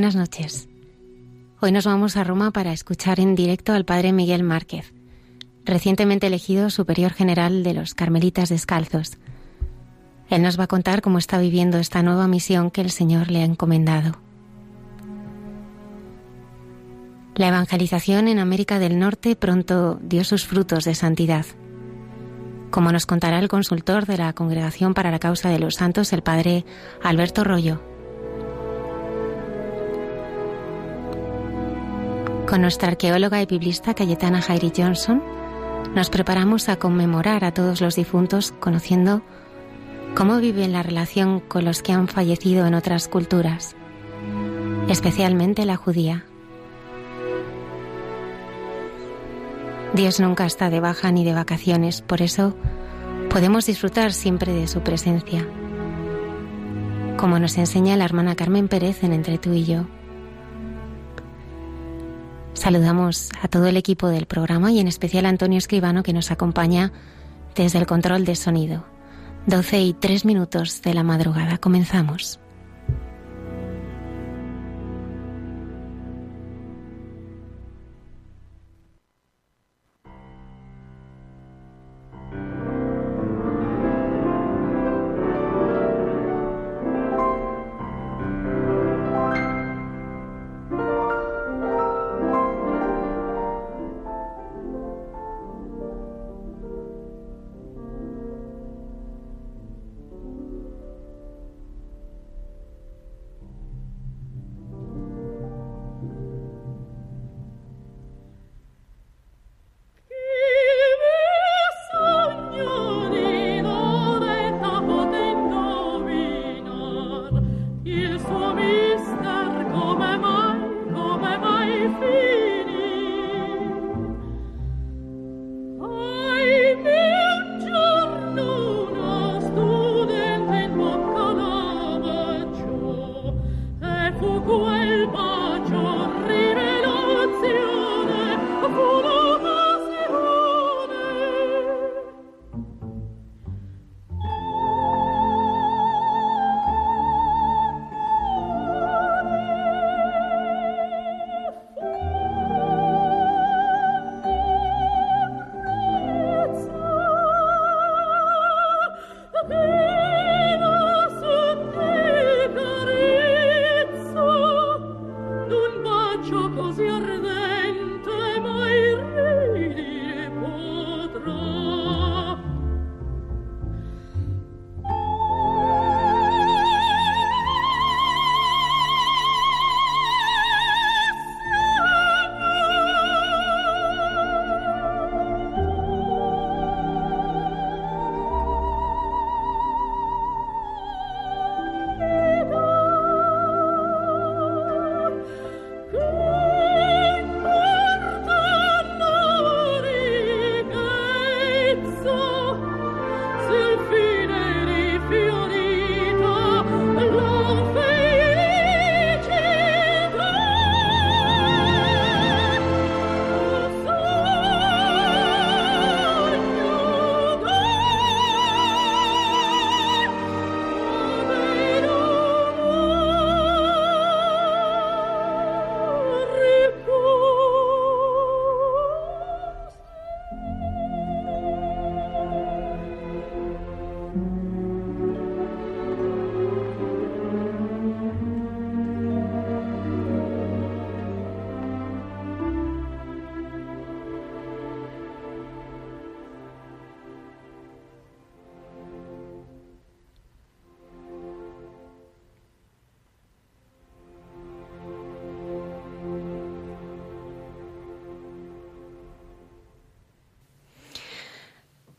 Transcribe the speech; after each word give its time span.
Buenas 0.00 0.16
noches. 0.16 0.66
Hoy 1.60 1.72
nos 1.72 1.84
vamos 1.84 2.16
a 2.16 2.24
Roma 2.24 2.52
para 2.52 2.72
escuchar 2.72 3.20
en 3.20 3.34
directo 3.34 3.74
al 3.74 3.84
Padre 3.84 4.14
Miguel 4.14 4.42
Márquez, 4.42 4.94
recientemente 5.66 6.26
elegido 6.26 6.70
Superior 6.70 7.12
General 7.12 7.62
de 7.62 7.74
los 7.74 7.92
Carmelitas 7.92 8.48
Descalzos. 8.48 9.18
Él 10.30 10.40
nos 10.40 10.58
va 10.58 10.64
a 10.64 10.68
contar 10.68 11.02
cómo 11.02 11.18
está 11.18 11.38
viviendo 11.38 11.76
esta 11.76 12.02
nueva 12.02 12.28
misión 12.28 12.70
que 12.70 12.80
el 12.80 12.90
Señor 12.90 13.30
le 13.30 13.42
ha 13.42 13.44
encomendado. 13.44 14.16
La 17.34 17.48
evangelización 17.48 18.28
en 18.28 18.38
América 18.38 18.78
del 18.78 18.98
Norte 18.98 19.36
pronto 19.36 20.00
dio 20.02 20.24
sus 20.24 20.46
frutos 20.46 20.84
de 20.84 20.94
santidad. 20.94 21.44
Como 22.70 22.90
nos 22.90 23.04
contará 23.04 23.38
el 23.38 23.48
consultor 23.48 24.06
de 24.06 24.16
la 24.16 24.32
Congregación 24.32 24.94
para 24.94 25.10
la 25.10 25.18
Causa 25.18 25.50
de 25.50 25.58
los 25.58 25.74
Santos, 25.74 26.14
el 26.14 26.22
Padre 26.22 26.64
Alberto 27.02 27.44
Rollo, 27.44 27.89
Con 32.50 32.62
nuestra 32.62 32.88
arqueóloga 32.88 33.40
y 33.40 33.46
biblista 33.46 33.94
Cayetana 33.94 34.42
Jairi 34.42 34.72
Johnson, 34.76 35.22
nos 35.94 36.10
preparamos 36.10 36.68
a 36.68 36.80
conmemorar 36.80 37.44
a 37.44 37.54
todos 37.54 37.80
los 37.80 37.94
difuntos 37.94 38.52
conociendo 38.58 39.22
cómo 40.16 40.38
viven 40.38 40.72
la 40.72 40.82
relación 40.82 41.38
con 41.38 41.64
los 41.64 41.80
que 41.80 41.92
han 41.92 42.08
fallecido 42.08 42.66
en 42.66 42.74
otras 42.74 43.06
culturas, 43.06 43.76
especialmente 44.88 45.64
la 45.64 45.76
judía. 45.76 46.24
Dios 49.94 50.18
nunca 50.18 50.44
está 50.44 50.70
de 50.70 50.80
baja 50.80 51.12
ni 51.12 51.24
de 51.24 51.34
vacaciones, 51.34 52.02
por 52.02 52.20
eso 52.20 52.56
podemos 53.30 53.64
disfrutar 53.66 54.12
siempre 54.12 54.52
de 54.52 54.66
su 54.66 54.80
presencia, 54.80 55.46
como 57.16 57.38
nos 57.38 57.56
enseña 57.58 57.96
la 57.96 58.06
hermana 58.06 58.34
Carmen 58.34 58.66
Pérez 58.66 59.04
en 59.04 59.12
Entre 59.12 59.38
tú 59.38 59.52
y 59.52 59.62
yo. 59.66 59.99
Saludamos 62.60 63.30
a 63.40 63.48
todo 63.48 63.68
el 63.68 63.78
equipo 63.78 64.08
del 64.08 64.26
programa 64.26 64.70
y 64.70 64.80
en 64.80 64.86
especial 64.86 65.24
a 65.24 65.30
Antonio 65.30 65.56
Escribano 65.56 66.02
que 66.02 66.12
nos 66.12 66.30
acompaña 66.30 66.92
desde 67.54 67.78
el 67.78 67.86
control 67.86 68.26
de 68.26 68.36
sonido. 68.36 68.84
12 69.46 69.80
y 69.80 69.92
3 69.94 70.26
minutos 70.26 70.82
de 70.82 70.92
la 70.92 71.02
madrugada. 71.02 71.56
Comenzamos. 71.56 72.38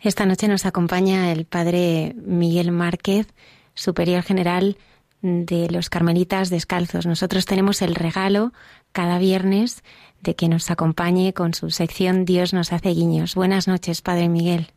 Esta 0.01 0.25
noche 0.25 0.47
nos 0.47 0.65
acompaña 0.65 1.31
el 1.31 1.45
padre 1.45 2.15
Miguel 2.15 2.71
Márquez, 2.71 3.27
superior 3.75 4.23
general 4.23 4.77
de 5.21 5.69
los 5.69 5.91
Carmelitas 5.91 6.49
Descalzos. 6.49 7.05
Nosotros 7.05 7.45
tenemos 7.45 7.83
el 7.83 7.93
regalo 7.93 8.51
cada 8.93 9.19
viernes 9.19 9.83
de 10.21 10.35
que 10.35 10.49
nos 10.49 10.71
acompañe 10.71 11.33
con 11.33 11.53
su 11.53 11.69
sección 11.69 12.25
Dios 12.25 12.51
nos 12.51 12.73
hace 12.73 12.89
guiños. 12.89 13.35
Buenas 13.35 13.67
noches, 13.67 14.01
padre 14.01 14.27
Miguel. 14.27 14.67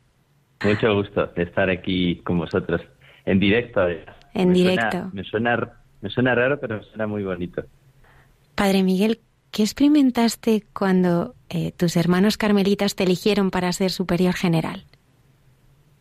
Mucho 0.63 0.95
gusto 0.95 1.27
de 1.35 1.45
estar 1.45 1.71
aquí 1.71 2.17
con 2.17 2.39
vosotros 2.39 2.83
en 3.25 3.41
directo. 3.41 3.81
En 4.35 4.53
directo. 4.53 5.09
me, 5.15 5.25
suena, 5.25 5.59
me 6.03 6.11
suena 6.11 6.35
raro, 6.35 6.61
pero 6.61 6.77
me 6.79 6.85
suena 6.85 7.07
muy 7.07 7.25
bonito. 7.25 7.63
Padre 8.55 8.83
Miguel, 8.83 9.21
¿qué 9.51 9.63
experimentaste 9.63 10.65
cuando 10.75 11.35
eh, 11.49 11.73
tus 11.73 11.97
hermanos 11.97 12.37
carmelitas 12.37 12.95
te 12.95 13.05
eligieron 13.05 13.51
para 13.51 13.73
ser 13.73 13.91
superior 13.91 14.35
general? 14.35 14.85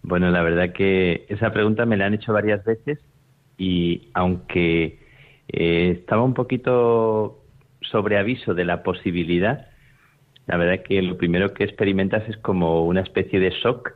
Bueno, 0.04 0.30
la 0.32 0.44
verdad 0.44 0.74
que 0.74 1.26
esa 1.30 1.52
pregunta 1.52 1.86
me 1.86 1.98
la 1.98 2.06
han 2.06 2.14
hecho 2.14 2.34
varias 2.34 2.64
veces 2.66 3.00
y 3.58 4.10
aunque 4.14 5.00
eh, 5.48 5.98
estaba 6.00 6.24
un 6.24 6.34
poquito 6.34 7.44
sobre 7.82 8.18
aviso 8.18 8.54
de 8.54 8.66
la 8.66 8.84
posibilidad, 8.84 9.68
la 10.46 10.58
verdad 10.58 10.84
que 10.84 11.02
lo 11.02 11.18
primero 11.18 11.54
que 11.54 11.64
experimentas 11.64 12.28
es 12.28 12.38
como 12.38 12.86
una 12.86 13.02
especie 13.02 13.40
de 13.40 13.52
shock, 13.52 13.94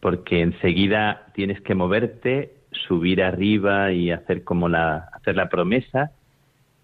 porque 0.00 0.40
enseguida 0.40 1.26
tienes 1.34 1.60
que 1.62 1.74
moverte, 1.74 2.54
subir 2.70 3.22
arriba 3.22 3.92
y 3.92 4.12
hacer 4.12 4.44
como 4.44 4.68
la 4.68 5.08
hacer 5.14 5.34
la 5.34 5.48
promesa 5.48 6.12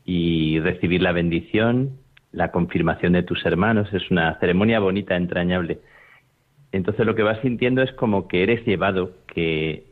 y 0.04 0.58
recibir 0.58 1.02
la 1.02 1.12
bendición, 1.12 1.98
la 2.32 2.50
confirmación 2.50 3.12
de 3.12 3.22
tus 3.22 3.44
hermanos, 3.46 3.92
es 3.92 4.10
una 4.10 4.38
ceremonia 4.40 4.80
bonita, 4.80 5.14
entrañable. 5.14 5.78
Entonces 6.72 7.04
lo 7.04 7.14
que 7.14 7.22
vas 7.22 7.40
sintiendo 7.40 7.82
es 7.82 7.92
como 7.92 8.26
que 8.28 8.42
eres 8.42 8.64
llevado, 8.66 9.12
que, 9.26 9.86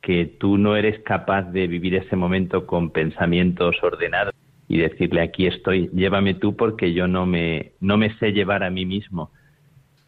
que 0.00 0.26
tú 0.26 0.56
no 0.56 0.76
eres 0.76 1.00
capaz 1.00 1.42
de 1.50 1.66
vivir 1.66 1.96
ese 1.96 2.16
momento 2.16 2.66
con 2.66 2.90
pensamientos 2.90 3.76
ordenados 3.82 4.34
y 4.68 4.78
decirle 4.78 5.20
aquí 5.20 5.46
estoy, 5.46 5.90
llévame 5.92 6.34
tú 6.34 6.56
porque 6.56 6.92
yo 6.94 7.08
no 7.08 7.26
me, 7.26 7.72
no 7.80 7.98
me 7.98 8.16
sé 8.18 8.32
llevar 8.32 8.62
a 8.62 8.70
mí 8.70 8.86
mismo. 8.86 9.32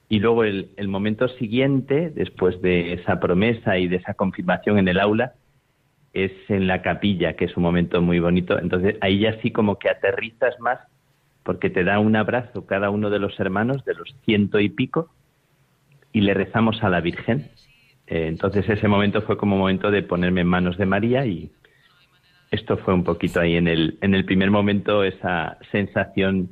Y 0.08 0.20
luego 0.20 0.44
el, 0.44 0.70
el 0.76 0.86
momento 0.86 1.28
siguiente, 1.28 2.10
después 2.10 2.62
de 2.62 2.94
esa 2.94 3.18
promesa 3.18 3.78
y 3.78 3.88
de 3.88 3.96
esa 3.96 4.14
confirmación 4.14 4.78
en 4.78 4.88
el 4.88 5.00
aula, 5.00 5.34
es 6.12 6.30
en 6.48 6.68
la 6.68 6.80
capilla, 6.80 7.34
que 7.34 7.46
es 7.46 7.56
un 7.56 7.64
momento 7.64 8.00
muy 8.00 8.20
bonito. 8.20 8.56
Entonces 8.58 8.96
ahí 9.00 9.18
ya 9.18 9.40
sí 9.42 9.50
como 9.50 9.78
que 9.78 9.88
aterrizas 9.88 10.58
más 10.60 10.78
porque 11.42 11.68
te 11.70 11.84
da 11.84 11.98
un 11.98 12.16
abrazo 12.16 12.66
cada 12.66 12.90
uno 12.90 13.10
de 13.10 13.18
los 13.18 13.38
hermanos, 13.38 13.84
de 13.84 13.94
los 13.94 14.14
ciento 14.24 14.60
y 14.60 14.70
pico, 14.70 15.10
y 16.14 16.20
le 16.22 16.32
rezamos 16.32 16.82
a 16.82 16.88
la 16.88 17.02
Virgen. 17.02 17.50
Eh, 18.06 18.28
entonces 18.28 18.66
ese 18.68 18.88
momento 18.88 19.20
fue 19.22 19.36
como 19.36 19.58
momento 19.58 19.90
de 19.90 20.02
ponerme 20.02 20.40
en 20.40 20.46
manos 20.46 20.78
de 20.78 20.86
María 20.86 21.26
y 21.26 21.50
esto 22.50 22.78
fue 22.78 22.94
un 22.94 23.04
poquito 23.04 23.40
ahí 23.40 23.56
en 23.56 23.66
el, 23.66 23.98
en 24.00 24.14
el 24.14 24.24
primer 24.24 24.50
momento 24.50 25.02
esa 25.02 25.58
sensación 25.72 26.50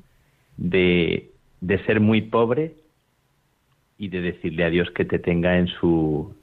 de, 0.57 1.31
de 1.61 1.79
ser 1.85 2.01
muy 2.01 2.23
pobre 2.23 2.75
y 3.99 4.09
de 4.09 4.21
decirle 4.21 4.65
a 4.65 4.71
Dios 4.71 4.91
que 4.91 5.05
te 5.05 5.21
tenga 5.21 5.57
en 5.57 5.69
su, 5.69 6.35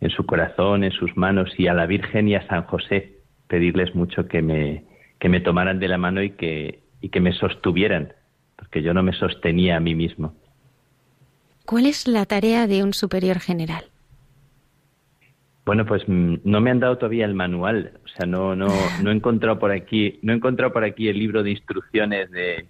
en 0.00 0.08
su 0.08 0.24
corazón, 0.24 0.84
en 0.84 0.92
sus 0.92 1.14
manos 1.18 1.52
y 1.58 1.66
a 1.66 1.74
la 1.74 1.84
Virgen 1.84 2.28
y 2.28 2.34
a 2.34 2.46
San 2.46 2.62
José, 2.62 3.18
pedirles 3.46 3.94
mucho 3.94 4.26
que 4.26 4.40
me, 4.40 4.84
que 5.18 5.28
me 5.28 5.40
tomaran 5.40 5.78
de 5.78 5.88
la 5.88 5.98
mano 5.98 6.22
y 6.22 6.30
que, 6.30 6.78
y 7.02 7.10
que 7.10 7.20
me 7.20 7.32
sostuvieran, 7.32 8.14
porque 8.56 8.82
yo 8.82 8.94
no 8.94 9.02
me 9.02 9.12
sostenía 9.12 9.76
a 9.76 9.80
mí 9.80 9.94
mismo. 9.94 10.34
¿Cuál 11.66 11.86
es 11.86 12.08
la 12.08 12.26
tarea 12.26 12.66
de 12.66 12.82
un 12.82 12.92
superior 12.92 13.38
general? 13.38 13.84
Bueno, 15.64 15.86
pues 15.86 16.02
mm, 16.06 16.36
no 16.44 16.60
me 16.60 16.70
han 16.70 16.80
dado 16.80 16.98
todavía 16.98 17.24
el 17.24 17.34
manual, 17.34 17.92
o 18.04 18.08
sea, 18.08 18.26
no 18.26 18.56
no 18.56 18.66
no 19.02 19.10
he 19.10 19.14
encontrado 19.14 19.58
por 19.58 19.70
aquí, 19.70 20.18
no 20.22 20.32
he 20.32 20.36
encontrado 20.36 20.72
por 20.72 20.84
aquí 20.84 21.08
el 21.08 21.18
libro 21.18 21.42
de 21.42 21.52
instrucciones 21.52 22.30
de 22.30 22.66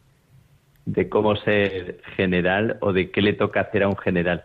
de 0.85 1.09
cómo 1.09 1.37
ser 1.37 2.01
general 2.17 2.79
o 2.81 2.93
de 2.93 3.11
qué 3.11 3.23
le 3.23 3.35
toca 3.35 3.61
hacer 3.61 3.85
a 3.85 3.89
un 3.89 3.97
general. 3.97 4.45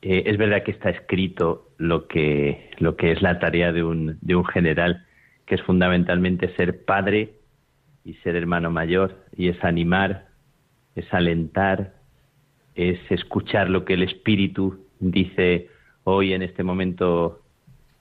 Eh, 0.00 0.24
es 0.26 0.38
verdad 0.38 0.62
que 0.62 0.70
está 0.70 0.90
escrito 0.90 1.70
lo 1.76 2.06
que 2.06 2.70
lo 2.78 2.96
que 2.96 3.12
es 3.12 3.20
la 3.20 3.38
tarea 3.38 3.72
de 3.72 3.82
un 3.82 4.18
de 4.20 4.36
un 4.36 4.44
general, 4.44 5.06
que 5.46 5.56
es 5.56 5.62
fundamentalmente 5.62 6.54
ser 6.56 6.84
padre 6.84 7.34
y 8.04 8.14
ser 8.14 8.36
hermano 8.36 8.70
mayor 8.70 9.24
y 9.36 9.48
es 9.48 9.62
animar, 9.64 10.28
es 10.94 11.12
alentar, 11.12 11.94
es 12.74 12.98
escuchar 13.10 13.70
lo 13.70 13.84
que 13.84 13.94
el 13.94 14.02
Espíritu 14.02 14.84
dice 15.00 15.68
hoy 16.04 16.32
en 16.32 16.42
este 16.42 16.62
momento 16.62 17.40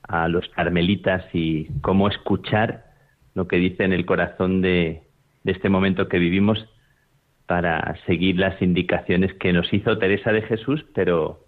a 0.08 0.28
los 0.28 0.48
carmelitas 0.50 1.24
y 1.34 1.68
cómo 1.82 2.08
escuchar 2.08 2.86
lo 3.36 3.48
que 3.48 3.58
dice 3.58 3.84
en 3.84 3.94
el 3.94 4.06
corazón 4.06 4.62
de, 4.62 5.04
este 5.46 5.70
momento 5.70 6.08
que 6.08 6.20
vivimos 6.20 6.66
para 7.48 7.98
seguir 8.06 8.38
las 8.38 8.62
indicaciones 8.62 9.34
que 9.36 9.52
nos 9.52 9.72
hizo 9.74 9.98
Teresa 9.98 10.32
de 10.32 10.42
Jesús, 10.44 10.86
pero 10.94 11.46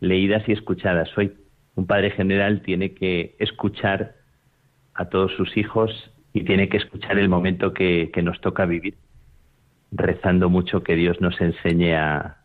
leídas 0.00 0.48
y 0.48 0.52
escuchadas 0.52 1.10
hoy. 1.18 1.32
Un 1.74 1.86
padre 1.86 2.10
general 2.10 2.62
tiene 2.62 2.94
que 2.94 3.34
escuchar 3.38 4.14
a 4.94 5.06
todos 5.06 5.32
sus 5.36 5.56
hijos 5.56 6.10
y 6.32 6.44
tiene 6.44 6.68
que 6.68 6.78
escuchar 6.78 7.18
el 7.18 7.28
momento 7.28 7.74
que 7.74 8.10
nos 8.22 8.40
toca 8.40 8.64
vivir, 8.64 8.94
rezando 9.92 10.48
mucho 10.48 10.82
que 10.82 10.94
Dios 10.94 11.20
nos 11.20 11.38
enseñe 11.40 11.94
a, 11.94 12.43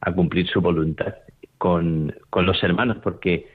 a 0.00 0.12
cumplir 0.12 0.46
su 0.48 0.60
voluntad 0.60 1.14
con, 1.58 2.14
con 2.30 2.46
los 2.46 2.62
hermanos, 2.62 2.98
porque 3.02 3.46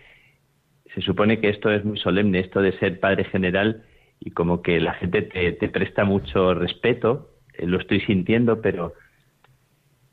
se 0.93 1.01
supone 1.01 1.39
que 1.39 1.49
esto 1.49 1.71
es 1.71 1.83
muy 1.83 1.97
solemne, 1.97 2.39
esto 2.39 2.61
de 2.61 2.77
ser 2.77 2.99
padre 2.99 3.23
general, 3.25 3.83
y 4.19 4.31
como 4.31 4.61
que 4.61 4.79
la 4.79 4.93
gente 4.93 5.21
te, 5.21 5.69
presta 5.69 6.05
mucho 6.05 6.53
respeto, 6.53 7.29
eh, 7.53 7.65
lo 7.65 7.79
estoy 7.79 7.99
sintiendo, 8.01 8.61
pero, 8.61 8.93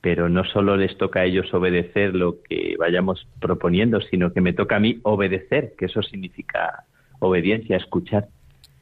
pero 0.00 0.28
no 0.28 0.44
solo 0.44 0.76
les 0.76 0.96
toca 0.96 1.20
a 1.20 1.24
ellos 1.24 1.52
obedecer 1.54 2.14
lo 2.14 2.42
que 2.42 2.76
vayamos 2.78 3.28
proponiendo, 3.40 4.00
sino 4.00 4.32
que 4.32 4.40
me 4.40 4.52
toca 4.52 4.76
a 4.76 4.80
mí 4.80 4.98
obedecer, 5.02 5.74
que 5.78 5.86
eso 5.86 6.02
significa 6.02 6.84
obediencia, 7.20 7.76
escuchar, 7.76 8.28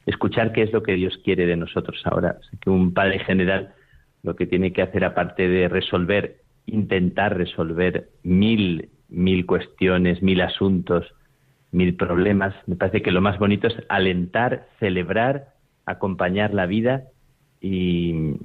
escuchar 0.05 0.51
qué 0.51 0.63
es 0.63 0.73
lo 0.73 0.81
que 0.81 0.93
Dios 0.93 1.19
quiere 1.23 1.45
de 1.45 1.57
nosotros 1.57 2.01
ahora. 2.05 2.37
que 2.61 2.69
un 2.69 2.93
padre 2.93 3.19
general 3.19 3.73
lo 4.23 4.35
que 4.35 4.47
tiene 4.47 4.73
que 4.73 4.81
hacer, 4.81 5.05
aparte 5.05 5.47
de 5.47 5.69
resolver 5.69 6.38
intentar 6.73 7.37
resolver 7.37 8.09
mil, 8.23 8.89
mil 9.09 9.45
cuestiones, 9.45 10.21
mil 10.21 10.41
asuntos, 10.41 11.05
mil 11.71 11.95
problemas. 11.95 12.55
Me 12.67 12.75
parece 12.75 13.01
que 13.01 13.11
lo 13.11 13.21
más 13.21 13.37
bonito 13.39 13.67
es 13.67 13.75
alentar, 13.89 14.67
celebrar, 14.79 15.53
acompañar 15.85 16.53
la 16.53 16.65
vida 16.65 17.03
y, 17.61 18.35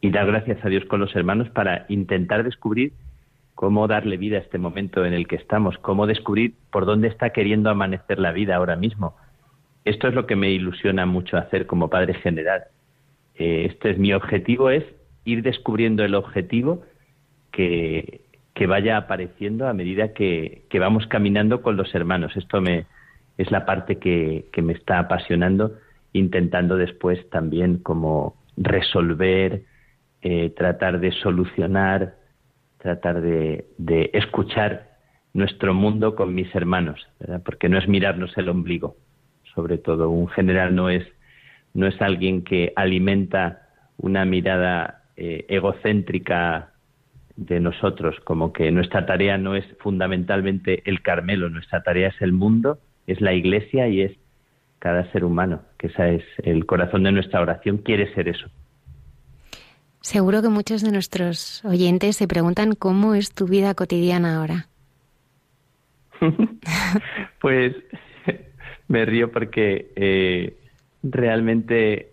y 0.00 0.10
dar 0.10 0.26
gracias 0.26 0.64
a 0.64 0.68
Dios 0.68 0.84
con 0.86 1.00
los 1.00 1.14
hermanos 1.14 1.48
para 1.50 1.86
intentar 1.88 2.44
descubrir 2.44 2.92
cómo 3.54 3.88
darle 3.88 4.18
vida 4.18 4.36
a 4.36 4.40
este 4.40 4.58
momento 4.58 5.04
en 5.04 5.14
el 5.14 5.26
que 5.26 5.36
estamos, 5.36 5.78
cómo 5.78 6.06
descubrir 6.06 6.54
por 6.70 6.84
dónde 6.84 7.08
está 7.08 7.30
queriendo 7.30 7.70
amanecer 7.70 8.18
la 8.18 8.32
vida 8.32 8.56
ahora 8.56 8.76
mismo. 8.76 9.16
Esto 9.84 10.08
es 10.08 10.14
lo 10.14 10.26
que 10.26 10.36
me 10.36 10.50
ilusiona 10.50 11.06
mucho 11.06 11.38
hacer 11.38 11.66
como 11.66 11.88
padre 11.88 12.14
general. 12.14 12.64
Eh, 13.36 13.66
este 13.70 13.90
es 13.90 13.98
mi 13.98 14.12
objetivo, 14.12 14.68
es 14.68 14.84
ir 15.24 15.42
descubriendo 15.42 16.04
el 16.04 16.14
objetivo 16.14 16.82
que, 17.56 18.66
vaya 18.66 18.96
apareciendo 18.96 19.66
a 19.66 19.72
medida 19.72 20.12
que, 20.12 20.66
vamos 20.78 21.06
caminando 21.06 21.62
con 21.62 21.76
los 21.76 21.94
hermanos. 21.94 22.36
Esto 22.36 22.60
me, 22.60 22.86
es 23.38 23.50
la 23.50 23.64
parte 23.64 23.98
que, 23.98 24.48
me 24.62 24.74
está 24.74 24.98
apasionando, 24.98 25.78
intentando 26.12 26.76
después 26.76 27.18
también 27.30 27.78
como 27.78 28.36
resolver, 28.56 29.62
eh, 30.22 30.50
tratar 30.50 31.00
de 31.00 31.12
solucionar, 31.12 32.16
tratar 32.78 33.20
de, 33.20 33.66
escuchar 34.12 34.96
nuestro 35.32 35.74
mundo 35.74 36.14
con 36.14 36.34
mis 36.34 36.54
hermanos, 36.54 37.06
porque 37.44 37.68
no 37.68 37.78
es 37.78 37.88
mirarnos 37.88 38.36
el 38.38 38.48
ombligo, 38.48 38.96
sobre 39.54 39.78
todo. 39.78 40.10
Un 40.10 40.28
general 40.28 40.74
no 40.74 40.88
es, 40.88 41.06
no 41.74 41.86
es 41.86 42.00
alguien 42.00 42.42
que 42.42 42.72
alimenta 42.74 43.68
una 43.98 44.24
mirada 44.24 45.04
eh, 45.16 45.44
egocéntrica 45.48 46.72
de 47.36 47.60
nosotros, 47.60 48.16
como 48.24 48.52
que 48.52 48.70
nuestra 48.70 49.06
tarea 49.06 49.38
no 49.38 49.54
es 49.54 49.64
fundamentalmente 49.78 50.82
el 50.86 51.02
Carmelo, 51.02 51.50
nuestra 51.50 51.82
tarea 51.82 52.08
es 52.08 52.20
el 52.20 52.32
mundo, 52.32 52.78
es 53.06 53.20
la 53.20 53.34
Iglesia 53.34 53.88
y 53.88 54.00
es 54.02 54.12
cada 54.78 55.10
ser 55.12 55.24
humano, 55.24 55.62
que 55.78 55.88
esa 55.88 56.08
es 56.08 56.24
el 56.38 56.66
corazón 56.66 57.02
de 57.02 57.12
nuestra 57.12 57.40
oración, 57.40 57.78
quiere 57.78 58.12
ser 58.14 58.28
eso. 58.28 58.48
Seguro 60.00 60.40
que 60.40 60.48
muchos 60.48 60.82
de 60.82 60.92
nuestros 60.92 61.64
oyentes 61.64 62.16
se 62.16 62.28
preguntan 62.28 62.74
cómo 62.74 63.14
es 63.14 63.32
tu 63.32 63.46
vida 63.46 63.74
cotidiana 63.74 64.36
ahora. 64.38 64.68
pues 67.40 67.74
me 68.88 69.04
río 69.04 69.32
porque 69.32 69.92
eh, 69.96 70.56
realmente 71.02 72.12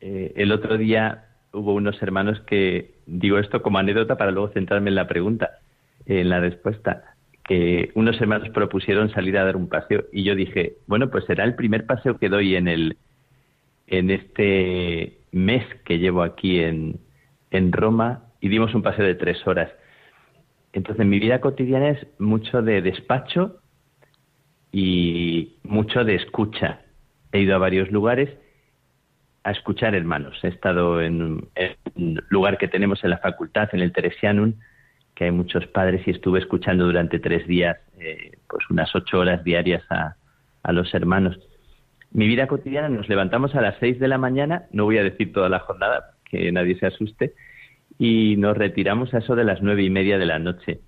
eh, 0.00 0.32
el 0.36 0.52
otro 0.52 0.78
día 0.78 1.29
hubo 1.52 1.74
unos 1.74 2.00
hermanos 2.02 2.40
que 2.40 2.94
digo 3.06 3.38
esto 3.38 3.62
como 3.62 3.78
anécdota 3.78 4.16
para 4.16 4.30
luego 4.30 4.52
centrarme 4.52 4.90
en 4.90 4.94
la 4.96 5.08
pregunta, 5.08 5.58
en 6.06 6.28
la 6.28 6.40
respuesta. 6.40 7.04
que 7.44 7.90
unos 7.94 8.20
hermanos 8.20 8.50
propusieron 8.50 9.10
salir 9.10 9.36
a 9.36 9.44
dar 9.44 9.56
un 9.56 9.68
paseo 9.68 10.04
y 10.12 10.22
yo 10.22 10.36
dije, 10.36 10.76
bueno, 10.86 11.10
pues 11.10 11.24
será 11.24 11.42
el 11.44 11.56
primer 11.56 11.84
paseo 11.84 12.16
que 12.16 12.28
doy 12.28 12.54
en 12.54 12.68
el 12.68 12.96
en 13.88 14.10
este 14.10 15.18
mes 15.32 15.64
que 15.84 15.98
llevo 15.98 16.22
aquí 16.22 16.60
en, 16.60 17.00
en 17.50 17.72
Roma 17.72 18.24
y 18.40 18.48
dimos 18.48 18.72
un 18.74 18.82
paseo 18.82 19.04
de 19.04 19.16
tres 19.16 19.44
horas. 19.48 19.70
Entonces 20.72 21.04
mi 21.04 21.18
vida 21.18 21.40
cotidiana 21.40 21.90
es 21.90 22.06
mucho 22.20 22.62
de 22.62 22.82
despacho 22.82 23.56
y 24.70 25.56
mucho 25.64 26.04
de 26.04 26.14
escucha. 26.14 26.82
He 27.32 27.40
ido 27.40 27.56
a 27.56 27.58
varios 27.58 27.90
lugares 27.90 28.30
a 29.42 29.50
escuchar 29.52 29.94
hermanos. 29.94 30.38
He 30.42 30.48
estado 30.48 31.00
en, 31.00 31.48
un 31.94 32.22
lugar 32.28 32.58
que 32.58 32.68
tenemos 32.68 33.02
en 33.04 33.10
la 33.10 33.18
facultad, 33.18 33.68
en 33.72 33.80
el 33.80 33.92
Teresianum, 33.92 34.54
que 35.14 35.24
hay 35.24 35.30
muchos 35.30 35.66
padres 35.66 36.06
y 36.06 36.10
estuve 36.10 36.38
escuchando 36.38 36.84
durante 36.84 37.18
tres 37.18 37.46
días, 37.46 37.78
eh, 37.98 38.32
pues 38.48 38.64
unas 38.70 38.94
ocho 38.94 39.18
horas 39.18 39.44
diarias 39.44 39.82
a, 39.90 40.16
a 40.62 40.72
los 40.72 40.92
hermanos. 40.94 41.38
Mi 42.12 42.26
vida 42.26 42.46
cotidiana 42.46 42.88
nos 42.88 43.08
levantamos 43.08 43.54
a 43.54 43.60
las 43.60 43.76
seis 43.78 43.98
de 44.00 44.08
la 44.08 44.18
mañana, 44.18 44.64
no 44.72 44.84
voy 44.84 44.98
a 44.98 45.04
decir 45.04 45.32
toda 45.32 45.48
la 45.48 45.60
jornada, 45.60 46.14
que 46.24 46.50
nadie 46.52 46.78
se 46.78 46.86
asuste, 46.86 47.34
y 47.98 48.36
nos 48.36 48.56
retiramos 48.56 49.12
a 49.14 49.18
eso 49.18 49.36
de 49.36 49.44
las 49.44 49.62
nueve 49.62 49.82
y 49.82 49.90
media 49.90 50.18
de 50.18 50.26
la 50.26 50.38
noche. 50.38 50.80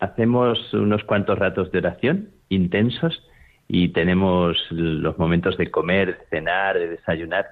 Hacemos 0.00 0.72
unos 0.74 1.04
cuantos 1.04 1.38
ratos 1.38 1.72
de 1.72 1.78
oración 1.78 2.30
intensos 2.48 3.22
y 3.68 3.90
tenemos 3.90 4.56
los 4.70 5.18
momentos 5.18 5.56
de 5.58 5.70
comer, 5.70 6.18
de 6.18 6.26
cenar, 6.30 6.78
de 6.78 6.88
desayunar, 6.88 7.46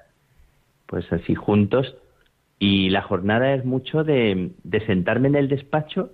pues 0.87 1.11
así 1.13 1.35
juntos. 1.35 1.95
Y 2.59 2.89
la 2.89 3.03
jornada 3.03 3.53
es 3.53 3.63
mucho 3.63 4.03
de, 4.03 4.51
sentarme 4.87 5.27
en 5.27 5.35
el 5.35 5.47
despacho 5.47 6.11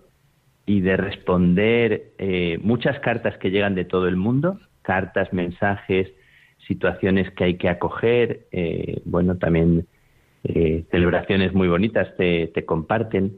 y 0.66 0.82
de 0.82 0.98
responder 0.98 2.14
eh, 2.18 2.60
muchas 2.62 3.00
cartas 3.00 3.38
que 3.38 3.50
llegan 3.50 3.76
de 3.76 3.86
todo 3.86 4.08
el 4.08 4.18
mundo, 4.18 4.60
cartas, 4.82 5.32
mensajes, 5.32 6.12
situaciones 6.68 7.32
que 7.32 7.46
hay 7.46 7.58
que 7.58 7.70
acoger, 7.70 8.48
eh, 8.52 9.02
bueno, 9.06 9.38
también 9.38 9.88
eh, 10.44 10.84
celebraciones 10.92 11.54
muy 11.54 11.70
bonitas 11.70 12.16
te, 12.18 12.52
comparten 12.66 13.38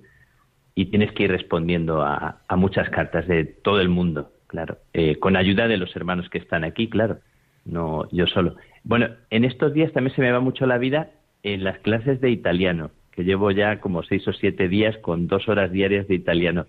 y 0.74 0.86
tienes 0.88 1.12
que 1.13 1.24
ir 1.24 1.31
respondiendo 1.31 2.01
a, 2.01 2.41
muchas 2.57 2.89
cartas 2.89 3.27
de 3.27 3.45
todo 3.45 3.79
el 3.79 3.89
mundo, 3.89 4.31
claro, 4.48 4.78
eh, 4.94 5.18
con 5.18 5.36
ayuda 5.36 5.68
de 5.68 5.78
los 5.78 5.96
hermanos 5.96 6.30
que 6.30 6.38
están 6.38 6.64
aquí, 6.64 6.90
claro, 6.90 7.20
no 7.66 8.08
yo 8.12 8.28
solo. 8.28 8.56
Bueno, 8.84 9.08
en 9.30 9.46
estos 9.46 9.74
días 9.74 9.92
también 9.94 10.16
se 10.16 10.22
me 10.22 10.32
va 10.32 10.40
mucho 10.40 10.66
la 10.66 10.78
vida 10.78 11.12
en 11.44 11.64
las 11.64 11.80
clases 11.80 12.22
de 12.22 12.30
italiano, 12.30 12.92
que 13.12 13.24
llevo 13.24 13.52
ya 13.52 13.80
como 13.80 14.04
seis 14.04 14.28
o 14.28 14.34
siete 14.34 14.68
días 14.68 14.98
con 15.00 15.28
dos 15.28 15.48
horas 15.48 15.72
diarias 15.72 16.08
de 16.08 16.16
italiano. 16.16 16.66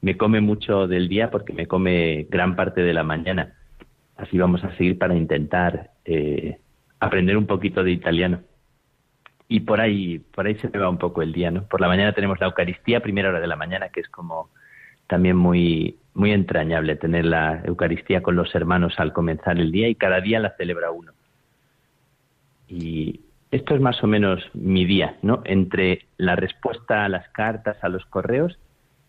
Me 0.00 0.16
come 0.16 0.40
mucho 0.40 0.86
del 0.86 1.08
día 1.08 1.30
porque 1.30 1.52
me 1.52 1.66
come 1.66 2.26
gran 2.30 2.56
parte 2.56 2.82
de 2.82 2.94
la 2.94 3.02
mañana. 3.02 3.54
Así 4.16 4.38
vamos 4.38 4.64
a 4.64 4.74
seguir 4.76 4.98
para 4.98 5.14
intentar 5.14 5.90
eh, 6.04 6.58
aprender 6.98 7.36
un 7.36 7.46
poquito 7.46 7.84
de 7.84 7.92
italiano 7.92 8.40
y 9.52 9.60
por 9.60 9.80
ahí, 9.80 10.20
por 10.20 10.46
ahí 10.46 10.54
se 10.60 10.68
me 10.68 10.78
va 10.78 10.88
un 10.88 10.96
poco 10.96 11.22
el 11.22 11.32
día, 11.32 11.50
¿no? 11.50 11.64
Por 11.66 11.80
la 11.80 11.88
mañana 11.88 12.12
tenemos 12.12 12.38
la 12.38 12.46
Eucaristía, 12.46 13.00
primera 13.00 13.30
hora 13.30 13.40
de 13.40 13.48
la 13.48 13.56
mañana, 13.56 13.88
que 13.88 13.98
es 13.98 14.08
como 14.08 14.48
también 15.08 15.36
muy, 15.36 15.96
muy 16.14 16.32
entrañable 16.32 16.96
tener 16.96 17.24
la 17.24 17.62
Eucaristía 17.64 18.22
con 18.22 18.36
los 18.36 18.54
hermanos 18.54 18.94
al 18.98 19.12
comenzar 19.12 19.58
el 19.58 19.72
día 19.72 19.88
y 19.88 19.94
cada 19.94 20.20
día 20.20 20.40
la 20.40 20.56
celebra 20.56 20.90
uno. 20.90 21.12
Y 22.68 23.20
esto 23.50 23.74
es 23.74 23.80
más 23.80 24.02
o 24.02 24.06
menos 24.06 24.42
mi 24.54 24.84
día, 24.84 25.16
¿no? 25.22 25.42
Entre 25.44 26.06
la 26.16 26.36
respuesta 26.36 27.04
a 27.04 27.08
las 27.08 27.28
cartas, 27.30 27.76
a 27.82 27.88
los 27.88 28.04
correos 28.06 28.58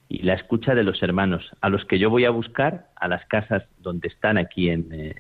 y 0.10 0.24
la 0.24 0.34
escucha 0.34 0.76
de 0.76 0.84
los 0.84 1.02
hermanos, 1.04 1.50
a 1.62 1.70
los 1.70 1.86
que 1.86 2.00
yo 2.00 2.10
voy 2.10 2.26
a 2.26 2.32
buscar 2.32 2.88
a 2.96 3.08
las 3.08 3.26
casas 3.26 3.64
donde 3.80 4.08
están 4.08 4.38
aquí 4.38 4.70
en, 4.70 4.88
eh, 4.92 5.16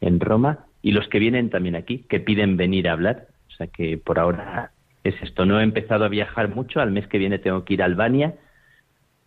en 0.00 0.20
Roma 0.20 0.66
y 0.80 0.92
los 0.92 1.08
que 1.08 1.18
vienen 1.18 1.50
también 1.50 1.76
aquí, 1.76 2.04
que 2.08 2.20
piden 2.20 2.56
venir 2.56 2.88
a 2.88 2.92
hablar 2.92 3.26
o 3.52 3.56
sea 3.56 3.66
que 3.66 3.98
por 3.98 4.18
ahora 4.18 4.70
es 5.04 5.14
esto. 5.22 5.44
No 5.44 5.60
he 5.60 5.62
empezado 5.62 6.04
a 6.04 6.08
viajar 6.08 6.54
mucho. 6.54 6.80
Al 6.80 6.90
mes 6.90 7.06
que 7.06 7.18
viene 7.18 7.38
tengo 7.38 7.64
que 7.64 7.74
ir 7.74 7.82
a 7.82 7.86
Albania, 7.86 8.34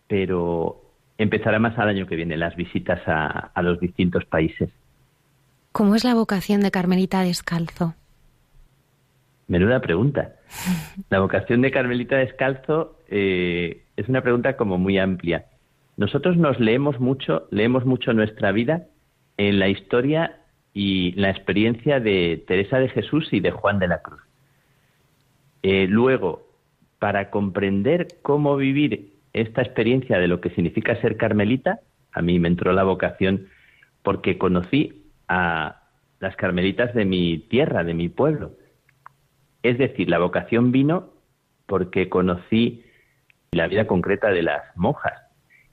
pero 0.08 0.82
empezará 1.18 1.58
más 1.58 1.78
al 1.78 1.88
año 1.88 2.06
que 2.06 2.16
viene 2.16 2.36
las 2.36 2.56
visitas 2.56 3.00
a, 3.06 3.50
los 3.62 3.80
distintos 3.80 4.24
países. 4.24 4.70
¿Cómo 5.72 5.94
es 5.94 6.04
la 6.04 6.14
vocación 6.14 6.60
de 6.60 6.70
Carmelita 6.70 7.22
Descalzo? 7.22 7.94
Menuda 9.48 9.80
pregunta. 9.80 10.32
La 11.10 11.20
vocación 11.20 11.62
de 11.62 11.70
Carmelita 11.70 12.16
Descalzo 12.16 12.98
eh, 13.08 13.84
es 13.96 14.08
una 14.08 14.22
pregunta 14.22 14.56
como 14.56 14.78
muy 14.78 14.98
amplia. 14.98 15.46
Nosotros 15.96 16.36
nos 16.36 16.58
leemos 16.58 16.98
mucho, 16.98 17.46
leemos 17.50 17.84
mucho 17.84 18.12
nuestra 18.12 18.52
vida 18.52 18.86
en 19.36 19.58
la 19.58 19.68
historia 19.68 20.40
y 20.72 21.12
la 21.12 21.30
experiencia 21.30 22.00
de 22.00 22.44
Teresa 22.46 22.78
de 22.78 22.88
Jesús 22.88 23.28
y 23.32 23.40
de 23.40 23.50
Juan 23.50 23.78
de 23.78 23.88
la 23.88 24.02
Cruz. 24.02 24.20
Eh, 25.62 25.86
luego, 25.88 26.46
para 26.98 27.30
comprender 27.30 28.08
cómo 28.22 28.56
vivir 28.56 29.15
esta 29.36 29.62
experiencia 29.62 30.18
de 30.18 30.28
lo 30.28 30.40
que 30.40 30.50
significa 30.50 31.00
ser 31.00 31.16
carmelita, 31.16 31.80
a 32.12 32.22
mí 32.22 32.38
me 32.38 32.48
entró 32.48 32.72
la 32.72 32.84
vocación 32.84 33.48
porque 34.02 34.38
conocí 34.38 35.10
a 35.28 35.82
las 36.20 36.34
carmelitas 36.36 36.94
de 36.94 37.04
mi 37.04 37.38
tierra, 37.38 37.84
de 37.84 37.94
mi 37.94 38.08
pueblo. 38.08 38.52
Es 39.62 39.78
decir, 39.78 40.08
la 40.08 40.18
vocación 40.18 40.72
vino 40.72 41.10
porque 41.66 42.08
conocí 42.08 42.84
la 43.52 43.66
vida 43.68 43.86
concreta 43.86 44.30
de 44.30 44.42
las 44.42 44.62
monjas. 44.76 45.14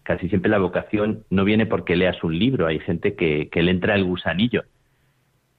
Casi 0.03 0.27
siempre 0.27 0.51
la 0.51 0.58
vocación 0.58 1.24
no 1.29 1.46
viene 1.46 1.65
porque 1.65 1.96
leas 1.96 2.22
un 2.24 2.38
libro, 2.38 2.67
hay 2.67 2.79
gente 2.79 3.15
que, 3.15 3.50
le 3.53 3.72
entra 3.72 3.96
el 3.96 4.03
gusanillo 4.03 4.63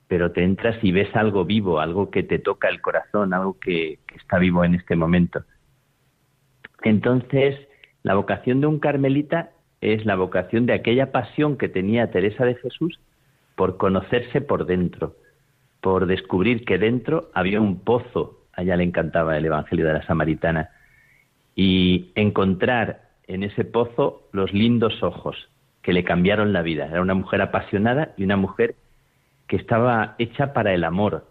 pero 0.07 0.33
te 0.33 0.45
entras 0.45 0.77
y 0.83 0.93
ves 0.93 1.09
algo 1.17 1.45
vivo, 1.45 1.81
algo 1.81 2.11
que 2.11 2.23
te 2.23 2.39
toca 2.39 2.69
el 2.69 2.81
corazón, 2.83 3.33
algo 3.33 3.59
que, 3.59 3.99
está 4.15 4.39
vivo 4.39 4.63
en 4.63 4.75
este 4.75 4.95
momento. 4.95 5.43
Entonces, 6.83 7.59
la 8.05 8.15
vocación 8.15 8.61
de 8.61 8.67
un 8.69 8.79
carmelita 8.79 9.51
es 9.81 10.05
la 10.05 10.15
vocación 10.15 10.67
de 10.67 10.75
aquella 10.75 11.11
pasión 11.11 11.57
que 11.57 11.69
tenía 11.69 12.11
Teresa 12.11 12.45
de 12.45 12.55
Jesús 12.55 13.01
por 13.57 13.79
conocerse 13.79 14.43
por 14.43 14.67
dentro, 14.67 15.17
por 15.81 16.07
descubrir 16.07 16.65
que 16.65 16.79
dentro 16.79 17.31
había 17.35 17.61
un 17.61 17.81
pozo, 17.81 18.41
a 18.53 18.63
ella 18.63 18.77
le 18.77 18.85
encantaba 18.85 19.37
el 19.37 19.47
Evangelio 19.47 19.87
de 19.87 19.95
la 19.95 20.07
Samaritana, 20.07 20.71
y 21.57 22.13
encontrar 22.15 23.09
en 23.27 23.43
ese 23.43 23.65
pozo 23.65 24.29
los 24.33 24.53
lindos 24.53 25.03
ojos 25.03 25.37
que 25.81 25.95
le 25.95 26.05
cambiaron 26.05 26.53
la 26.53 26.63
vida. 26.63 26.87
Era 26.87 27.01
una 27.01 27.15
mujer 27.15 27.41
apasionada 27.41 28.13
y 28.19 28.25
una 28.25 28.37
mujer 28.37 28.75
que 29.47 29.57
estaba 29.57 30.15
hecha 30.19 30.53
para 30.53 30.75
el 30.75 30.85
amor. 30.85 31.27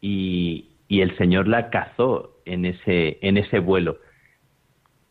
Y, 0.00 0.70
el 0.88 1.16
Señor 1.16 1.48
la 1.48 1.70
cazó 1.70 2.36
en 2.44 2.64
ese, 2.64 3.18
en 3.20 3.36
ese 3.36 3.58
vuelo 3.58 3.98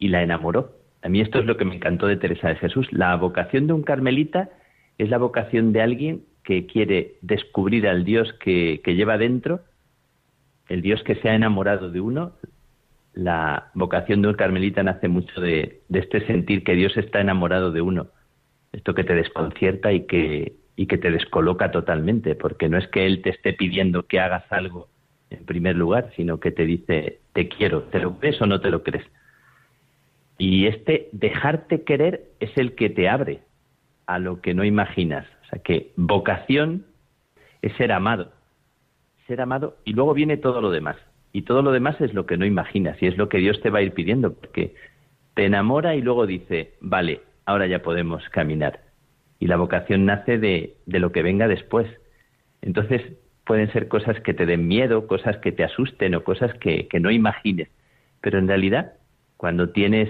y 0.04 0.10
la 0.10 0.22
enamoró. 0.22 0.74
A 1.02 1.08
mí 1.08 1.22
esto 1.22 1.40
es 1.40 1.46
lo 1.46 1.56
que 1.56 1.64
me 1.64 1.76
encantó 1.76 2.08
de 2.08 2.18
Teresa 2.18 2.50
de 2.50 2.56
Jesús. 2.56 2.92
La 2.92 3.16
vocación 3.16 3.68
de 3.68 3.74
un 3.74 3.84
carmelita 3.84 4.50
es 4.98 5.10
la 5.10 5.18
vocación 5.18 5.72
de 5.72 5.82
alguien 5.82 6.24
que 6.44 6.66
quiere 6.66 7.16
descubrir 7.22 7.88
al 7.88 8.04
Dios 8.04 8.34
que, 8.42 8.82
lleva 8.86 9.18
dentro, 9.18 9.62
el 10.68 10.82
Dios 10.82 11.02
que 11.04 11.16
se 11.16 11.30
ha 11.30 11.36
enamorado 11.36 11.90
de 11.90 12.02
uno. 12.02 12.34
La 13.14 13.72
vocación 13.76 14.22
de 14.22 14.28
un 14.28 14.34
carmelita 14.34 14.84
nace 14.84 15.08
mucho 15.08 15.40
de, 15.40 15.84
de 15.88 16.00
este 16.00 16.28
sentir 16.28 16.66
que 16.66 16.76
Dios 16.76 16.98
está 16.98 17.22
enamorado 17.22 17.72
de 17.72 17.80
uno. 17.80 18.08
Esto 18.74 18.94
que 18.94 19.06
te 19.06 19.16
desconcierta 19.16 19.94
y 19.94 20.06
que, 20.06 20.58
y 20.76 20.88
que 20.88 20.98
te 20.98 21.12
descoloca 21.12 21.72
totalmente, 21.72 22.36
porque 22.36 22.68
no 22.68 22.78
es 22.78 22.90
que 22.90 23.06
él 23.06 23.22
te 23.22 23.30
esté 23.30 23.54
pidiendo 23.54 24.04
que 24.04 24.20
hagas 24.20 24.44
algo 24.52 24.90
en 25.30 25.46
primer 25.46 25.78
lugar, 25.78 26.12
sino 26.18 26.42
que 26.42 26.52
te 26.52 26.66
dice, 26.66 27.20
te 27.32 27.48
quiero, 27.48 27.84
¿te 27.84 28.00
lo 28.00 28.20
crees 28.20 28.42
o 28.42 28.46
no 28.46 28.60
te 28.60 28.70
lo 28.70 28.84
crees? 28.84 29.06
Y 30.38 30.68
este 30.68 31.10
dejarte 31.12 31.84
querer 31.84 32.32
es 32.40 32.58
el 32.58 32.76
que 32.76 32.90
te 32.90 33.10
abre 33.10 33.42
a 34.08 34.20
lo 34.20 34.42
que 34.42 34.54
no 34.54 34.64
imaginas. 34.64 35.26
O 35.44 35.50
sea 35.50 35.62
que 35.62 35.92
vocación 35.96 36.86
es 37.62 37.74
ser 37.78 37.92
amado, 37.92 38.32
ser 39.28 39.42
amado 39.42 39.78
y 39.86 39.94
luego 39.94 40.14
viene 40.14 40.38
todo 40.38 40.62
lo 40.62 40.72
demás. 40.72 40.98
Y 41.32 41.44
todo 41.44 41.62
lo 41.62 41.72
demás 41.72 42.00
es 42.02 42.14
lo 42.14 42.26
que 42.26 42.38
no 42.38 42.46
imaginas 42.46 43.02
y 43.02 43.08
es 43.08 43.18
lo 43.18 43.30
que 43.30 43.40
Dios 43.40 43.60
te 43.62 43.70
va 43.70 43.80
a 43.80 43.82
ir 43.82 43.94
pidiendo, 43.94 44.34
porque 44.34 44.76
te 45.34 45.46
enamora 45.46 45.96
y 45.96 46.02
luego 46.02 46.28
dice, 46.28 46.74
vale, 46.80 47.22
ahora 47.46 47.66
ya 47.66 47.82
podemos 47.82 48.28
caminar 48.30 48.82
y 49.44 49.48
la 49.48 49.58
vocación 49.58 50.06
nace 50.06 50.38
de, 50.38 50.78
lo 50.86 51.12
que 51.12 51.22
venga 51.22 51.50
después. 51.50 51.86
Entonces 52.62 53.02
pueden 53.46 53.70
ser 53.74 53.90
cosas 53.90 54.18
que 54.22 54.34
te 54.34 54.46
den 54.46 54.70
miedo, 54.70 55.06
cosas 55.06 55.38
que 55.40 55.52
te 55.52 55.66
asusten 55.66 56.16
o 56.16 56.24
cosas 56.24 56.54
que, 56.54 56.88
no 57.02 57.12
imagines. 57.12 57.68
Pero 58.22 58.40
en 58.40 58.48
realidad, 58.48 58.94
cuando 59.44 59.72
tienes 59.72 60.08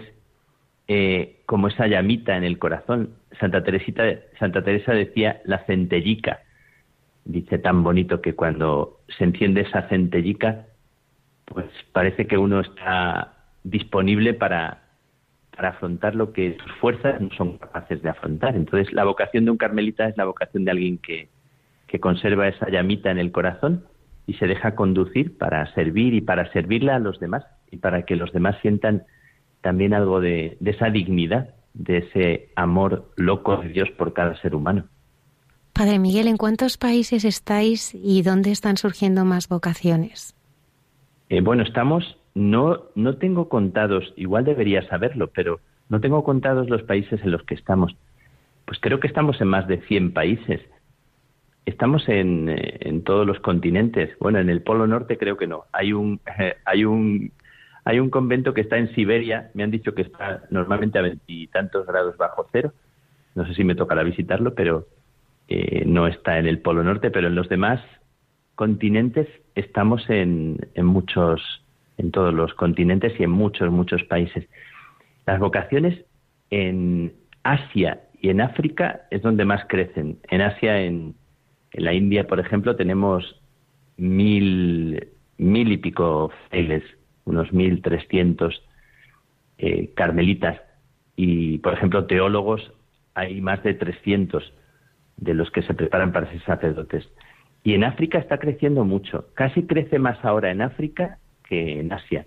eh, 0.88 1.42
como 1.48 1.68
esa 1.68 1.88
llamita 1.88 2.38
en 2.38 2.44
el 2.44 2.60
corazón, 2.60 3.16
Santa, 3.40 3.63
Teresita, 3.63 4.04
Santa 4.38 4.63
Teresa 4.63 4.94
decía 4.94 5.42
la 5.44 5.66
centellica. 5.66 6.42
Dice 7.25 7.58
tan 7.58 7.82
bonito 7.82 8.22
que 8.22 8.36
cuando 8.36 9.00
se 9.18 9.24
enciende 9.24 9.62
esa 9.62 9.90
centellica, 9.90 10.68
pues 11.46 11.66
parece 11.94 12.28
que 12.28 12.38
uno 12.38 12.60
está 12.60 13.34
disponible 13.63 14.36
para, 14.36 14.84
para 15.58 15.70
afrontar 15.70 16.13
lo 16.13 16.32
que 16.32 16.56
sus 16.62 16.72
fuerzas 16.74 17.20
no 17.20 17.32
son 17.36 17.58
capaces 17.58 18.04
de 18.04 18.10
afrontar. 18.10 18.56
Entonces, 18.56 18.94
la 18.94 19.04
vocación 19.04 19.46
de 19.46 19.50
un 19.50 19.58
carmelita 19.58 20.08
es 20.10 20.16
la 20.16 20.25
vocación 20.25 20.63
de 20.63 20.70
alguien 20.70 21.00
que, 21.00 21.28
que 21.88 22.00
conserva 22.00 22.50
esa 22.50 22.70
llamita 22.70 23.10
en 23.10 23.18
el 23.18 23.32
corazón 23.32 23.84
y 24.28 24.36
se 24.36 24.46
deja 24.46 24.75
conducir 24.75 25.40
para 25.40 25.74
servir 25.74 26.13
y 26.13 26.22
para 26.22 26.52
servirle 26.54 26.92
a 26.92 27.00
los 27.00 27.20
demás 27.20 27.44
y 27.72 27.78
para 27.78 28.04
que 28.04 28.16
los 28.16 28.32
demás 28.32 28.58
sientan 28.62 29.06
también 29.63 29.93
algo 29.96 30.20
de, 30.20 30.58
de 30.60 30.72
esa 30.72 30.89
dignidad, 30.89 31.55
de 31.74 31.98
ese 32.00 32.50
amor 32.55 33.10
loco 33.15 33.58
de 33.58 33.70
Dios 33.70 33.89
por 33.98 34.13
cada 34.13 34.39
ser 34.41 34.53
humano. 34.53 34.84
Padre 35.74 35.98
Miguel, 35.98 36.27
¿en 36.27 36.38
cuántos 36.38 36.77
países 36.77 37.25
estáis 37.25 37.96
y 37.96 38.22
dónde 38.22 38.51
están 38.51 38.77
surgiendo 38.77 39.25
más 39.25 39.48
vocaciones? 39.50 40.36
Eh, 41.29 41.41
bueno, 41.41 41.63
estamos, 41.63 42.17
no, 42.36 42.84
no 42.93 43.15
tengo 43.15 43.50
contados, 43.50 44.13
igual 44.15 44.46
debería 44.46 44.88
saberlo, 44.88 45.32
pero 45.34 45.62
no 45.89 46.00
tengo 46.00 46.24
contados 46.24 46.70
los 46.70 46.84
países 46.84 47.22
en 47.24 47.32
los 47.32 47.41
que 47.43 47.55
estamos. 47.55 47.96
Pues 48.65 48.79
creo 48.79 49.00
que 49.00 49.08
estamos 49.08 49.41
en 49.41 49.48
más 49.48 49.67
de 49.67 49.82
100 49.82 50.13
países. 50.13 50.62
Estamos 51.65 52.08
en, 52.08 52.50
eh, 52.50 52.77
en 52.82 53.03
todos 53.03 53.25
los 53.25 53.39
continentes. 53.39 54.12
Bueno, 54.20 54.39
en 54.39 54.50
el 54.50 54.62
Polo 54.62 54.86
Norte 54.86 55.17
creo 55.17 55.38
que 55.38 55.48
no. 55.48 55.63
Hay 55.72 55.93
un, 55.93 56.20
hay 56.65 56.86
un, 56.86 57.32
hay 57.86 58.00
un 58.00 58.10
convento 58.10 58.54
que 58.54 58.62
está 58.62 58.78
en 58.78 58.94
Siberia. 58.96 59.52
Me 59.54 59.63
han 59.63 59.72
dicho 59.72 59.94
que 59.94 60.04
está 60.04 60.44
normalmente 60.50 61.00
a 61.00 61.02
veintitantos 61.02 61.86
grados 61.86 62.18
bajo 62.18 62.48
cero. 62.52 62.74
No 63.36 63.46
sé 63.46 63.54
si 63.54 63.63
me 63.63 63.75
tocará 63.75 64.04
visitarlo, 64.04 64.54
pero 64.54 64.88
eh, 65.48 65.84
no 65.86 66.08
está 66.08 66.40
en 66.40 66.48
el 66.48 66.60
Polo 66.60 66.84
Norte, 66.84 67.12
pero 67.12 67.28
en 67.28 67.36
los 67.36 67.50
demás 67.50 67.82
continentes 68.56 69.28
estamos 69.56 70.10
en, 70.10 70.58
en 70.75 70.86
muchos, 70.86 71.42
en 71.98 72.12
todos 72.12 72.34
los 72.34 72.54
continentes 72.54 73.20
y 73.20 73.24
en 73.24 73.32
muchos, 73.32 73.72
muchos 73.72 74.04
países. 74.04 74.48
Las 75.25 75.40
vocaciones 75.40 76.06
en 76.50 77.13
Asia 77.44 78.02
y 78.22 78.30
en 78.30 78.40
África 78.40 79.02
es 79.10 79.22
donde 79.22 79.46
más 79.46 79.66
crecen. 79.68 80.20
En 80.30 80.42
Asia, 80.42 80.82
en, 80.82 81.16
en 81.72 81.84
la 81.84 81.94
India, 81.94 82.28
por 82.28 82.40
ejemplo, 82.40 82.75
tenemos 82.75 83.42
mil, 83.98 85.08
mil 85.38 85.72
y 85.72 85.78
pico 85.78 86.32
frailes, 86.50 86.84
unos 87.25 87.51
mil 87.53 87.82
trescientos 87.82 88.63
eh, 89.58 89.92
carmelitas. 89.96 90.62
Y, 91.15 91.60
por 91.60 91.74
ejemplo, 91.74 92.06
teólogos 92.06 92.74
hay 93.13 93.42
más 93.42 93.62
de 93.63 93.74
trescientos 93.74 94.53
de 95.18 95.34
los 95.34 95.51
que 95.51 95.62
se 95.62 95.74
preparan 95.74 96.12
para 96.12 96.30
ser 96.30 96.42
sacerdotes. 96.44 97.08
Y 97.63 97.74
en 97.75 97.84
África 97.84 98.18
está 98.18 98.39
creciendo 98.39 98.84
mucho. 98.84 99.28
Casi 99.36 99.63
crece 99.63 100.00
más 100.00 100.24
ahora 100.26 100.52
en 100.52 100.62
África 100.62 101.19
que 101.43 101.80
en 101.80 101.93
Asia. 101.93 102.26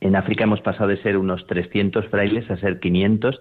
En 0.00 0.14
África 0.14 0.44
hemos 0.44 0.60
pasado 0.60 0.88
de 0.88 1.02
ser 1.02 1.16
unos 1.16 1.46
300 1.46 2.06
frailes 2.08 2.50
a 2.50 2.56
ser 2.58 2.78
500 2.78 3.40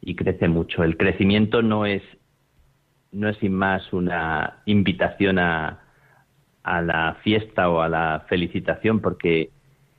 y 0.00 0.16
crece 0.16 0.48
mucho. 0.48 0.82
El 0.82 0.96
crecimiento 0.96 1.62
no 1.62 1.86
es 1.86 2.02
no 3.12 3.28
es 3.28 3.36
sin 3.38 3.52
más 3.52 3.92
una 3.92 4.62
invitación 4.64 5.38
a, 5.38 5.82
a 6.62 6.80
la 6.80 7.16
fiesta 7.22 7.68
o 7.68 7.80
a 7.80 7.88
la 7.88 8.24
felicitación 8.28 9.00
porque 9.00 9.50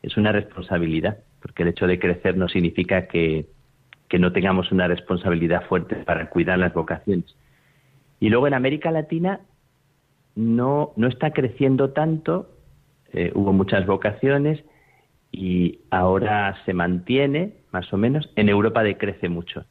es 0.01 0.17
una 0.17 0.31
responsabilidad, 0.31 1.17
porque 1.41 1.63
el 1.63 1.69
hecho 1.69 1.87
de 1.87 1.99
crecer 1.99 2.37
no 2.37 2.47
significa 2.47 3.07
que, 3.07 3.47
que 4.07 4.19
no 4.19 4.31
tengamos 4.31 4.71
una 4.71 4.87
responsabilidad 4.87 5.65
fuerte 5.67 5.95
para 5.97 6.29
cuidar 6.29 6.59
las 6.59 6.73
vocaciones. 6.73 7.35
Y 8.19 8.29
luego 8.29 8.47
en 8.47 8.53
América 8.53 8.91
Latina 8.91 9.41
no, 10.35 10.93
no 10.95 11.07
está 11.07 11.31
creciendo 11.31 11.91
tanto, 11.91 12.49
eh, 13.11 13.31
hubo 13.35 13.53
muchas 13.53 13.85
vocaciones 13.85 14.63
y 15.31 15.79
ahora 15.89 16.55
se 16.65 16.73
mantiene, 16.73 17.53
más 17.71 17.91
o 17.91 17.97
menos. 17.97 18.31
En 18.35 18.49
Europa 18.49 18.83
decrece 18.83 19.29
mucho. 19.29 19.65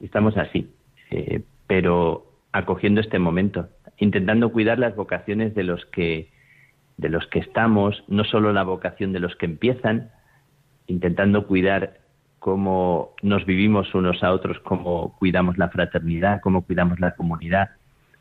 Estamos 0.00 0.36
así, 0.36 0.70
eh, 1.10 1.42
pero 1.66 2.32
acogiendo 2.52 3.00
este 3.00 3.18
momento, 3.18 3.68
intentando 3.98 4.52
cuidar 4.52 4.78
las 4.78 4.94
vocaciones 4.94 5.54
de 5.54 5.64
los 5.64 5.84
que 5.86 6.30
de 6.96 7.10
los 7.10 7.26
que 7.26 7.40
estamos, 7.40 8.02
no 8.08 8.24
solo 8.24 8.52
la 8.54 8.62
vocación 8.62 9.12
de 9.12 9.20
los 9.20 9.36
que 9.36 9.44
empiezan, 9.44 10.10
intentando 10.86 11.46
cuidar 11.46 11.98
cómo 12.38 13.14
nos 13.22 13.44
vivimos 13.44 13.94
unos 13.94 14.22
a 14.22 14.32
otros, 14.32 14.58
cómo 14.60 15.14
cuidamos 15.18 15.58
la 15.58 15.68
fraternidad, 15.68 16.40
cómo 16.40 16.62
cuidamos 16.62 16.98
la 17.00 17.14
comunidad, 17.14 17.70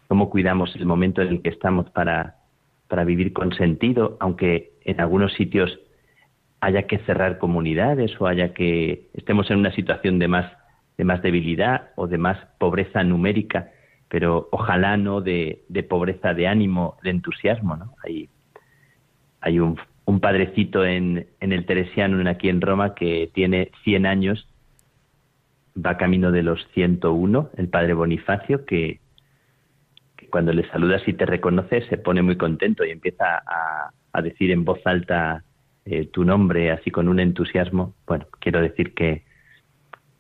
cómo 0.08 0.30
cuidamos 0.30 0.76
el 0.76 0.86
momento 0.86 1.22
en 1.22 1.30
el 1.30 1.42
que 1.42 1.50
estamos 1.50 1.90
para, 1.92 2.36
para 2.88 3.04
vivir 3.04 3.34
con 3.34 3.54
sentido, 3.54 4.18
aunque 4.20 4.74
en 4.84 5.00
algunos 5.00 5.34
sitios 5.34 5.80
haya 6.60 6.84
que 6.84 6.98
cerrar 7.00 7.38
comunidades 7.38 8.20
o 8.20 8.28
haya 8.28 8.54
que 8.54 9.08
estemos 9.14 9.50
en 9.52 9.60
una 9.60 9.72
situación 9.72 10.20
de 10.20 10.28
más, 10.28 10.52
de 10.98 11.04
más 11.04 11.22
debilidad 11.22 11.90
o 11.96 12.08
de 12.08 12.18
más 12.18 12.38
pobreza 12.58 13.04
numérica, 13.04 13.70
pero 14.16 14.48
ojalá 14.54 14.96
no 14.96 15.20
de, 15.20 15.66
pobreza 15.90 16.34
de 16.34 16.48
ánimo, 16.48 16.96
de 17.04 17.10
entusiasmo. 17.10 17.76
¿no? 17.76 17.96
Hay, 18.02 18.30
hay 19.42 19.60
un 19.60 19.78
un 20.06 20.20
padrecito 20.20 20.86
en, 20.86 21.28
en 21.40 21.52
el 21.52 21.66
Teresiano, 21.66 22.30
aquí 22.30 22.48
en 22.48 22.62
Roma, 22.62 22.94
que 22.94 23.30
tiene 23.34 23.72
100 23.84 24.06
años, 24.06 24.48
va 25.76 25.98
camino 25.98 26.32
de 26.32 26.44
los 26.44 26.66
101, 26.74 27.50
el 27.58 27.68
padre 27.68 27.94
Bonifacio, 27.94 28.66
que, 28.66 29.00
cuando 30.30 30.54
le 30.54 30.68
saludas 30.70 31.02
y 31.08 31.14
te 31.14 31.26
reconoce 31.26 31.88
se 31.88 31.98
pone 31.98 32.22
muy 32.22 32.38
contento 32.38 32.86
y 32.86 32.92
empieza 32.92 33.42
a, 33.46 34.22
decir 34.22 34.52
en 34.52 34.64
voz 34.64 34.80
alta 34.86 35.44
eh, 35.84 36.08
tu 36.08 36.24
nombre, 36.24 36.72
así 36.72 36.90
con 36.90 37.10
un 37.10 37.20
entusiasmo. 37.20 37.96
Bueno, 38.08 38.28
quiero 38.40 38.62
decir 38.62 38.94
que, 38.94 39.26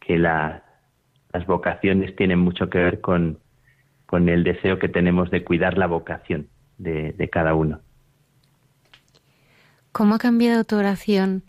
que 0.01 0.17
las 0.17 0.61
vocaciones 1.47 2.13
tienen 2.17 2.39
mucho 2.39 2.69
que 2.69 2.79
ver 2.79 2.99
con, 2.99 3.39
con 4.05 4.29
el 4.29 4.43
deseo 4.43 4.79
que 4.79 4.89
tenemos 4.89 5.31
de 5.31 5.43
cuidar 5.43 5.77
la 5.77 5.87
vocación 5.87 6.47
de 6.77 7.29
cada 7.31 7.55
uno. 7.55 7.79
¿Cómo 9.91 10.15
ha 10.15 10.19
cambiado 10.19 10.65
tu 10.65 10.75
oración 10.75 11.43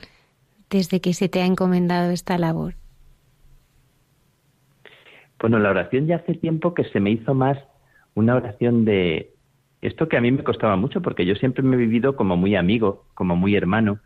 desde 0.70 1.00
que 1.00 1.14
se 1.14 1.28
te 1.28 1.42
ha 1.42 1.46
encomendado 1.46 2.12
esta 2.12 2.38
labor? 2.38 2.74
Bueno, 5.40 5.58
la 5.58 5.70
oración 5.70 6.06
ya 6.06 6.16
hace 6.16 6.34
tiempo 6.34 6.72
que 6.72 6.84
se 6.84 7.00
me 7.00 7.10
hizo 7.10 7.34
más 7.34 7.58
una 8.14 8.36
oración 8.36 8.84
de 8.84 9.34
esto 9.82 10.08
que 10.08 10.16
a 10.16 10.20
mí 10.20 10.30
me 10.32 10.44
costaba 10.44 10.76
mucho 10.76 11.02
porque 11.02 11.26
yo 11.26 11.34
siempre 11.34 11.62
me 11.62 11.76
he 11.76 11.78
vivido 11.78 12.16
como 12.16 12.36
muy 12.36 12.56
amigo, 12.56 13.06
como 13.14 13.36
muy 13.36 13.54
hermano, 13.54 13.98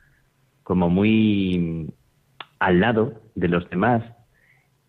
como 0.62 0.90
muy 0.90 1.92
al 2.58 2.80
lado 2.80 3.20
de 3.34 3.48
los 3.48 3.68
demás 3.70 4.02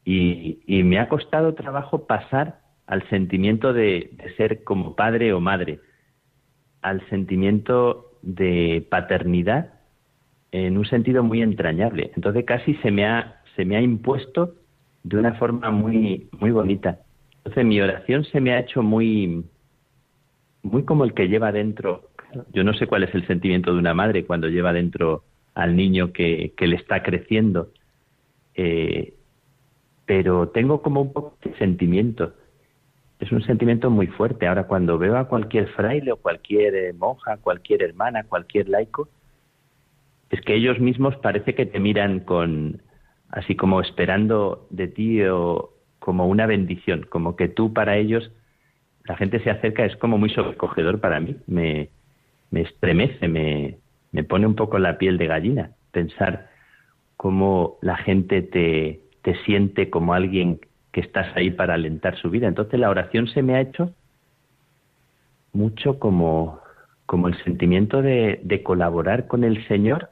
y, 0.03 0.81
me 0.83 0.99
ha 0.99 1.09
costado 1.09 1.53
trabajo 1.53 2.07
pasar 2.07 2.61
al 2.87 3.07
sentimiento 3.09 3.73
de 3.73 4.11
ser 4.37 4.63
como 4.63 4.95
padre 4.95 5.33
o 5.33 5.39
madre, 5.39 5.79
al 6.81 7.07
sentimiento 7.09 8.11
de 8.21 8.85
paternidad 8.89 9.73
en 10.51 10.77
un 10.77 10.85
sentido 10.85 11.23
muy 11.23 11.41
entrañable. 11.41 12.11
Entonces 12.15 12.45
casi 12.45 12.75
se 12.75 12.91
me 12.91 13.05
ha, 13.05 13.41
se 13.55 13.65
me 13.65 13.77
ha 13.77 13.81
impuesto 13.81 14.55
de 15.03 15.17
una 15.17 15.33
forma 15.35 15.71
muy, 15.71 16.29
muy 16.39 16.51
bonita. 16.51 16.99
Entonces 17.37 17.65
mi 17.65 17.81
oración 17.81 18.25
se 18.25 18.39
me 18.39 18.53
ha 18.53 18.59
hecho 18.59 18.83
muy, 18.83 19.45
muy 20.61 20.83
como 20.83 21.05
el 21.05 21.13
que 21.13 21.27
lleva 21.27 21.51
dentro. 21.51 22.09
Yo 22.53 22.63
no 22.63 22.73
sé 22.73 22.87
cuál 22.87 23.03
es 23.03 23.13
el 23.15 23.25
sentimiento 23.27 23.73
de 23.73 23.79
una 23.79 23.93
madre 23.93 24.25
cuando 24.25 24.47
lleva 24.47 24.73
dentro 24.73 25.23
al 25.53 25.75
niño 25.75 26.13
que, 26.13 26.53
que 26.55 26.67
le 26.67 26.77
está 26.77 27.03
creciendo, 27.03 27.71
eh, 28.55 29.13
pero 30.05 30.49
tengo 30.49 30.81
como 30.81 31.01
un 31.01 31.13
poco 31.13 31.37
de 31.43 31.57
sentimiento 31.57 32.33
es 33.21 33.31
un 33.31 33.43
sentimiento 33.43 33.89
muy 33.89 34.07
fuerte. 34.07 34.47
Ahora, 34.47 34.65
cuando 34.65 34.97
veo 34.97 35.15
a 35.15 35.27
cualquier 35.27 35.67
fraile 35.69 36.11
o 36.11 36.17
cualquier 36.17 36.75
eh, 36.75 36.93
monja, 36.93 37.37
cualquier 37.37 37.83
hermana, 37.83 38.23
cualquier 38.23 38.67
laico, 38.67 39.07
es 40.31 40.41
que 40.41 40.55
ellos 40.55 40.79
mismos 40.79 41.15
parece 41.17 41.53
que 41.53 41.67
te 41.67 41.79
miran 41.79 42.21
con, 42.21 42.81
así 43.29 43.55
como 43.55 43.79
esperando 43.79 44.67
de 44.71 44.87
ti 44.87 45.23
o 45.23 45.71
como 45.99 46.27
una 46.27 46.47
bendición, 46.47 47.05
como 47.09 47.35
que 47.35 47.47
tú 47.47 47.73
para 47.73 47.97
ellos, 47.97 48.31
la 49.05 49.15
gente 49.17 49.39
se 49.39 49.51
acerca, 49.51 49.85
es 49.85 49.95
como 49.97 50.17
muy 50.17 50.29
sobrecogedor 50.29 50.99
para 50.99 51.19
mí, 51.19 51.35
me, 51.47 51.89
me 52.49 52.61
estremece, 52.61 53.27
me, 53.27 53.77
me 54.11 54.23
pone 54.23 54.47
un 54.47 54.55
poco 54.55 54.79
la 54.79 54.97
piel 54.97 55.17
de 55.17 55.27
gallina 55.27 55.71
pensar 55.91 56.49
cómo 57.17 57.77
la 57.81 57.97
gente 57.97 58.41
te, 58.41 59.01
te 59.21 59.35
siente 59.43 59.89
como 59.89 60.13
alguien 60.13 60.59
que 60.91 61.01
estás 61.01 61.35
ahí 61.35 61.51
para 61.51 61.75
alentar 61.75 62.17
su 62.17 62.29
vida. 62.29 62.47
Entonces 62.47 62.79
la 62.79 62.89
oración 62.89 63.27
se 63.27 63.41
me 63.41 63.55
ha 63.55 63.61
hecho 63.61 63.93
mucho 65.53 65.99
como, 65.99 66.59
como 67.05 67.27
el 67.27 67.41
sentimiento 67.43 68.01
de, 68.01 68.61
colaborar 68.63 69.27
con 69.27 69.43
el 69.43 69.65
Señor 69.67 70.09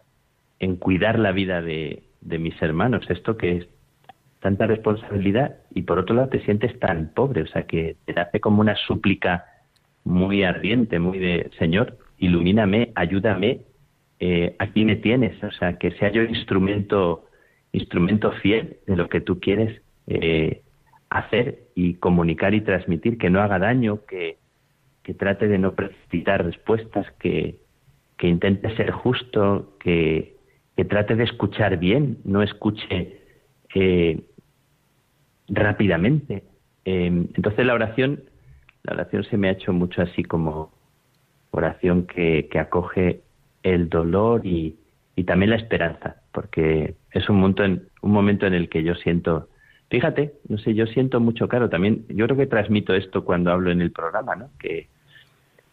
en 0.59 0.75
cuidar 0.75 1.19
la 1.19 1.31
vida 1.31 1.61
de, 1.61 2.03
de 2.21 2.39
mis 2.39 2.61
hermanos. 2.61 3.09
Esto 3.09 3.37
que 3.37 3.57
es 3.57 3.67
tanta 4.39 4.67
responsabilidad 4.67 5.57
y 5.73 5.83
por 5.83 5.99
otro 5.99 6.15
lado 6.15 6.29
te 6.29 6.43
sientes 6.43 6.77
tan 6.79 7.13
pobre, 7.13 7.43
o 7.43 7.47
sea 7.47 7.63
que 7.63 7.97
te 8.05 8.19
hace 8.19 8.39
como 8.39 8.61
una 8.61 8.75
súplica 8.75 9.45
muy 10.05 10.43
ardiente, 10.43 10.99
muy 10.99 11.19
de 11.19 11.51
Señor, 11.59 11.97
ilumíname, 12.17 12.91
ayúdame, 12.95 13.61
eh, 14.19 14.55
aquí 14.59 14.85
me 14.85 14.95
tienes, 14.95 15.41
o 15.43 15.51
sea 15.51 15.77
que 15.77 15.91
sea 15.91 16.11
yo 16.11 16.23
instrumento 16.23 17.25
instrumento 17.71 18.31
fiel 18.41 18.77
de 18.87 18.95
lo 18.95 19.09
que 19.09 19.21
tú 19.21 19.39
quieres 19.39 19.81
eh, 20.07 20.61
hacer 21.09 21.67
y 21.75 21.95
comunicar 21.95 22.53
y 22.53 22.61
transmitir, 22.61 23.17
que 23.17 23.29
no 23.29 23.41
haga 23.41 23.59
daño, 23.59 24.05
que, 24.05 24.37
que 25.03 25.13
trate 25.13 25.47
de 25.47 25.57
no 25.57 25.73
precipitar 25.73 26.45
respuestas, 26.45 27.07
que, 27.19 27.59
que 28.17 28.27
intente 28.27 28.75
ser 28.75 28.91
justo, 28.91 29.75
que, 29.79 30.35
que, 30.75 30.85
trate 30.85 31.15
de 31.15 31.23
escuchar 31.23 31.77
bien, 31.77 32.19
no 32.25 32.43
escuche 32.43 33.21
eh, 33.73 34.21
rápidamente. 35.47 36.43
Em, 36.85 37.27
entonces 37.35 37.65
la 37.65 37.73
oración, 37.73 38.23
la 38.83 38.93
oración 38.93 39.23
se 39.25 39.37
me 39.37 39.49
ha 39.49 39.51
hecho 39.51 39.73
mucho 39.73 40.01
así 40.01 40.23
como 40.23 40.71
oración 41.51 42.05
que, 42.05 42.47
que 42.51 42.59
acoge 42.59 43.21
el 43.63 43.89
dolor 43.89 44.45
y, 44.45 44.77
y 45.15 45.23
también 45.25 45.49
la 45.49 45.57
esperanza, 45.57 46.17
porque 46.31 46.95
es 47.11 47.29
un 47.29 47.37
momento, 47.37 47.63
en, 47.63 47.89
un 48.01 48.11
momento 48.11 48.45
en 48.45 48.53
el 48.53 48.69
que 48.69 48.83
yo 48.83 48.95
siento, 48.95 49.48
fíjate, 49.89 50.33
no 50.47 50.57
sé, 50.57 50.73
yo 50.73 50.85
siento 50.87 51.19
mucho, 51.19 51.47
claro, 51.47 51.69
también, 51.69 52.05
yo 52.09 52.25
creo 52.25 52.37
que 52.37 52.47
transmito 52.47 52.93
esto 52.93 53.25
cuando 53.25 53.51
hablo 53.51 53.71
en 53.71 53.81
el 53.81 53.91
programa, 53.91 54.35
¿no? 54.35 54.49
Que 54.59 54.87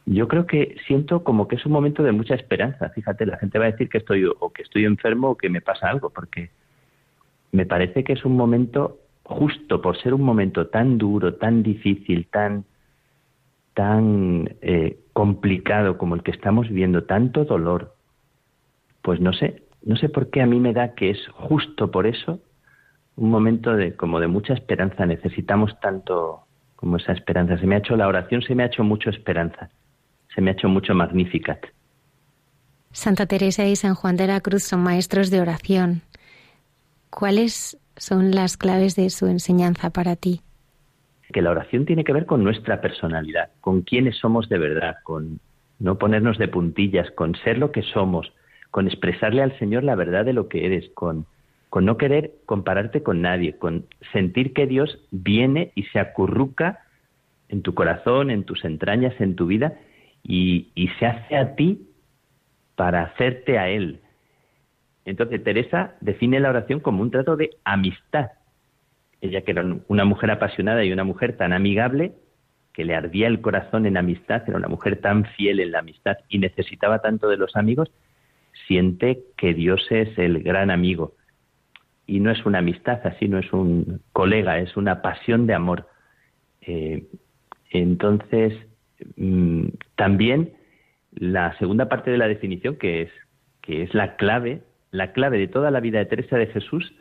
yo 0.06 0.28
creo 0.28 0.46
que 0.46 0.76
siento 0.86 1.24
como 1.24 1.48
que 1.48 1.56
es 1.56 1.66
un 1.66 1.72
momento 1.72 2.02
de 2.02 2.12
mucha 2.12 2.34
esperanza, 2.34 2.88
fíjate, 2.90 3.26
la 3.26 3.38
gente 3.38 3.58
va 3.58 3.66
a 3.66 3.72
decir 3.72 3.88
que 3.88 3.98
estoy 3.98 4.24
o 4.24 4.52
que 4.52 4.62
estoy 4.62 4.84
enfermo 4.84 5.30
o 5.30 5.36
que 5.36 5.48
me 5.48 5.60
pasa 5.60 5.88
algo, 5.88 6.10
porque 6.10 6.50
me 7.52 7.66
parece 7.66 8.04
que 8.04 8.12
es 8.12 8.24
un 8.24 8.36
momento 8.36 8.98
justo 9.24 9.82
por 9.82 10.00
ser 10.00 10.14
un 10.14 10.22
momento 10.22 10.68
tan 10.68 10.98
duro, 10.98 11.34
tan 11.34 11.62
difícil, 11.62 12.28
tan 12.30 12.64
tan 13.74 14.56
eh, 14.62 14.98
complicado 15.12 15.98
como 15.98 16.14
el 16.14 16.22
que 16.22 16.30
estamos 16.30 16.68
viviendo, 16.68 17.04
tanto 17.04 17.44
dolor, 17.44 17.94
pues 19.02 19.20
no 19.20 19.34
sé, 19.34 19.64
no 19.82 19.96
sé 19.96 20.08
por 20.08 20.30
qué 20.30 20.40
a 20.40 20.46
mí 20.46 20.58
me 20.60 20.72
da 20.72 20.94
que 20.94 21.10
es 21.10 21.18
justo 21.28 21.90
por 21.90 22.06
eso 22.06 22.40
un 23.16 23.30
momento 23.30 23.74
de 23.74 23.94
como 23.96 24.20
de 24.20 24.28
mucha 24.28 24.54
esperanza. 24.54 25.06
Necesitamos 25.06 25.78
tanto 25.80 26.46
como 26.76 26.98
esa 26.98 27.12
esperanza. 27.12 27.58
Se 27.58 27.66
me 27.66 27.74
ha 27.74 27.78
hecho 27.78 27.96
la 27.96 28.06
oración, 28.06 28.42
se 28.42 28.54
me 28.54 28.62
ha 28.62 28.66
hecho 28.66 28.84
mucho 28.84 29.10
esperanza, 29.10 29.70
se 30.34 30.40
me 30.40 30.50
ha 30.50 30.52
hecho 30.52 30.68
mucho 30.68 30.94
magnificat. 30.94 31.64
Santa 32.92 33.26
Teresa 33.26 33.66
y 33.66 33.76
San 33.76 33.94
Juan 33.94 34.16
de 34.16 34.26
la 34.26 34.40
Cruz 34.40 34.62
son 34.62 34.82
maestros 34.82 35.30
de 35.30 35.40
oración. 35.40 36.02
¿Cuáles 37.10 37.78
son 37.96 38.30
las 38.30 38.56
claves 38.56 38.94
de 38.96 39.10
su 39.10 39.26
enseñanza 39.26 39.90
para 39.90 40.16
ti? 40.16 40.40
Que 41.32 41.42
la 41.42 41.50
oración 41.50 41.84
tiene 41.84 42.04
que 42.04 42.12
ver 42.12 42.26
con 42.26 42.44
nuestra 42.44 42.80
personalidad, 42.80 43.50
con 43.60 43.82
quiénes 43.82 44.16
somos 44.16 44.48
de 44.48 44.58
verdad, 44.58 44.96
con 45.02 45.40
no 45.78 45.98
ponernos 45.98 46.38
de 46.38 46.48
puntillas, 46.48 47.10
con 47.10 47.34
ser 47.36 47.58
lo 47.58 47.72
que 47.72 47.82
somos, 47.82 48.32
con 48.70 48.86
expresarle 48.86 49.42
al 49.42 49.58
Señor 49.58 49.82
la 49.82 49.94
verdad 49.94 50.24
de 50.24 50.32
lo 50.32 50.48
que 50.48 50.64
eres, 50.64 50.88
con, 50.94 51.26
con 51.70 51.84
no 51.84 51.96
querer 51.96 52.32
compararte 52.46 53.02
con 53.02 53.22
nadie, 53.22 53.56
con 53.58 53.86
sentir 54.12 54.52
que 54.52 54.66
Dios 54.66 54.98
viene 55.10 55.72
y 55.74 55.84
se 55.84 55.98
acurruca 55.98 56.80
en 57.48 57.62
tu 57.62 57.74
corazón, 57.74 58.30
en 58.30 58.44
tus 58.44 58.64
entrañas, 58.64 59.14
en 59.20 59.36
tu 59.36 59.46
vida, 59.46 59.74
y, 60.22 60.70
y 60.74 60.88
se 60.98 61.06
hace 61.06 61.36
a 61.36 61.54
ti 61.54 61.88
para 62.74 63.02
hacerte 63.02 63.58
a 63.58 63.68
Él. 63.68 64.00
Entonces 65.04 65.42
Teresa 65.42 65.94
define 66.00 66.40
la 66.40 66.50
oración 66.50 66.80
como 66.80 67.02
un 67.02 67.10
trato 67.10 67.36
de 67.36 67.50
amistad. 67.64 68.32
Ella 69.20 69.42
que 69.42 69.52
era 69.52 69.64
una 69.88 70.04
mujer 70.04 70.30
apasionada 70.30 70.84
y 70.84 70.92
una 70.92 71.04
mujer 71.04 71.36
tan 71.36 71.52
amigable, 71.52 72.12
que 72.72 72.84
le 72.84 72.94
ardía 72.94 73.26
el 73.26 73.40
corazón 73.40 73.86
en 73.86 73.96
amistad, 73.96 74.42
era 74.46 74.58
una 74.58 74.68
mujer 74.68 75.00
tan 75.00 75.24
fiel 75.24 75.60
en 75.60 75.72
la 75.72 75.78
amistad 75.78 76.18
y 76.28 76.38
necesitaba 76.38 76.98
tanto 76.98 77.28
de 77.28 77.38
los 77.38 77.56
amigos, 77.56 77.90
siente 78.66 79.20
que 79.38 79.54
Dios 79.54 79.86
es 79.90 80.18
el 80.18 80.42
gran 80.42 80.70
amigo. 80.70 81.14
Y 82.06 82.20
no 82.20 82.30
es 82.30 82.44
una 82.46 82.58
amistad 82.58 83.00
así, 83.04 83.28
no 83.28 83.38
es 83.38 83.52
un 83.52 84.00
colega, 84.12 84.58
es 84.58 84.76
una 84.76 85.02
pasión 85.02 85.46
de 85.46 85.54
amor. 85.54 85.88
Eh, 86.60 87.06
entonces, 87.70 88.54
mm, 89.16 89.68
también 89.96 90.52
la 91.12 91.56
segunda 91.58 91.88
parte 91.88 92.10
de 92.10 92.18
la 92.18 92.28
definición, 92.28 92.76
que 92.76 93.02
es, 93.02 93.10
que 93.62 93.82
es 93.82 93.94
la 93.94 94.16
clave, 94.16 94.62
la 94.90 95.12
clave 95.12 95.38
de 95.38 95.48
toda 95.48 95.70
la 95.70 95.80
vida 95.80 95.98
de 95.98 96.06
Teresa 96.06 96.36
de 96.36 96.46
Jesús, 96.46 96.94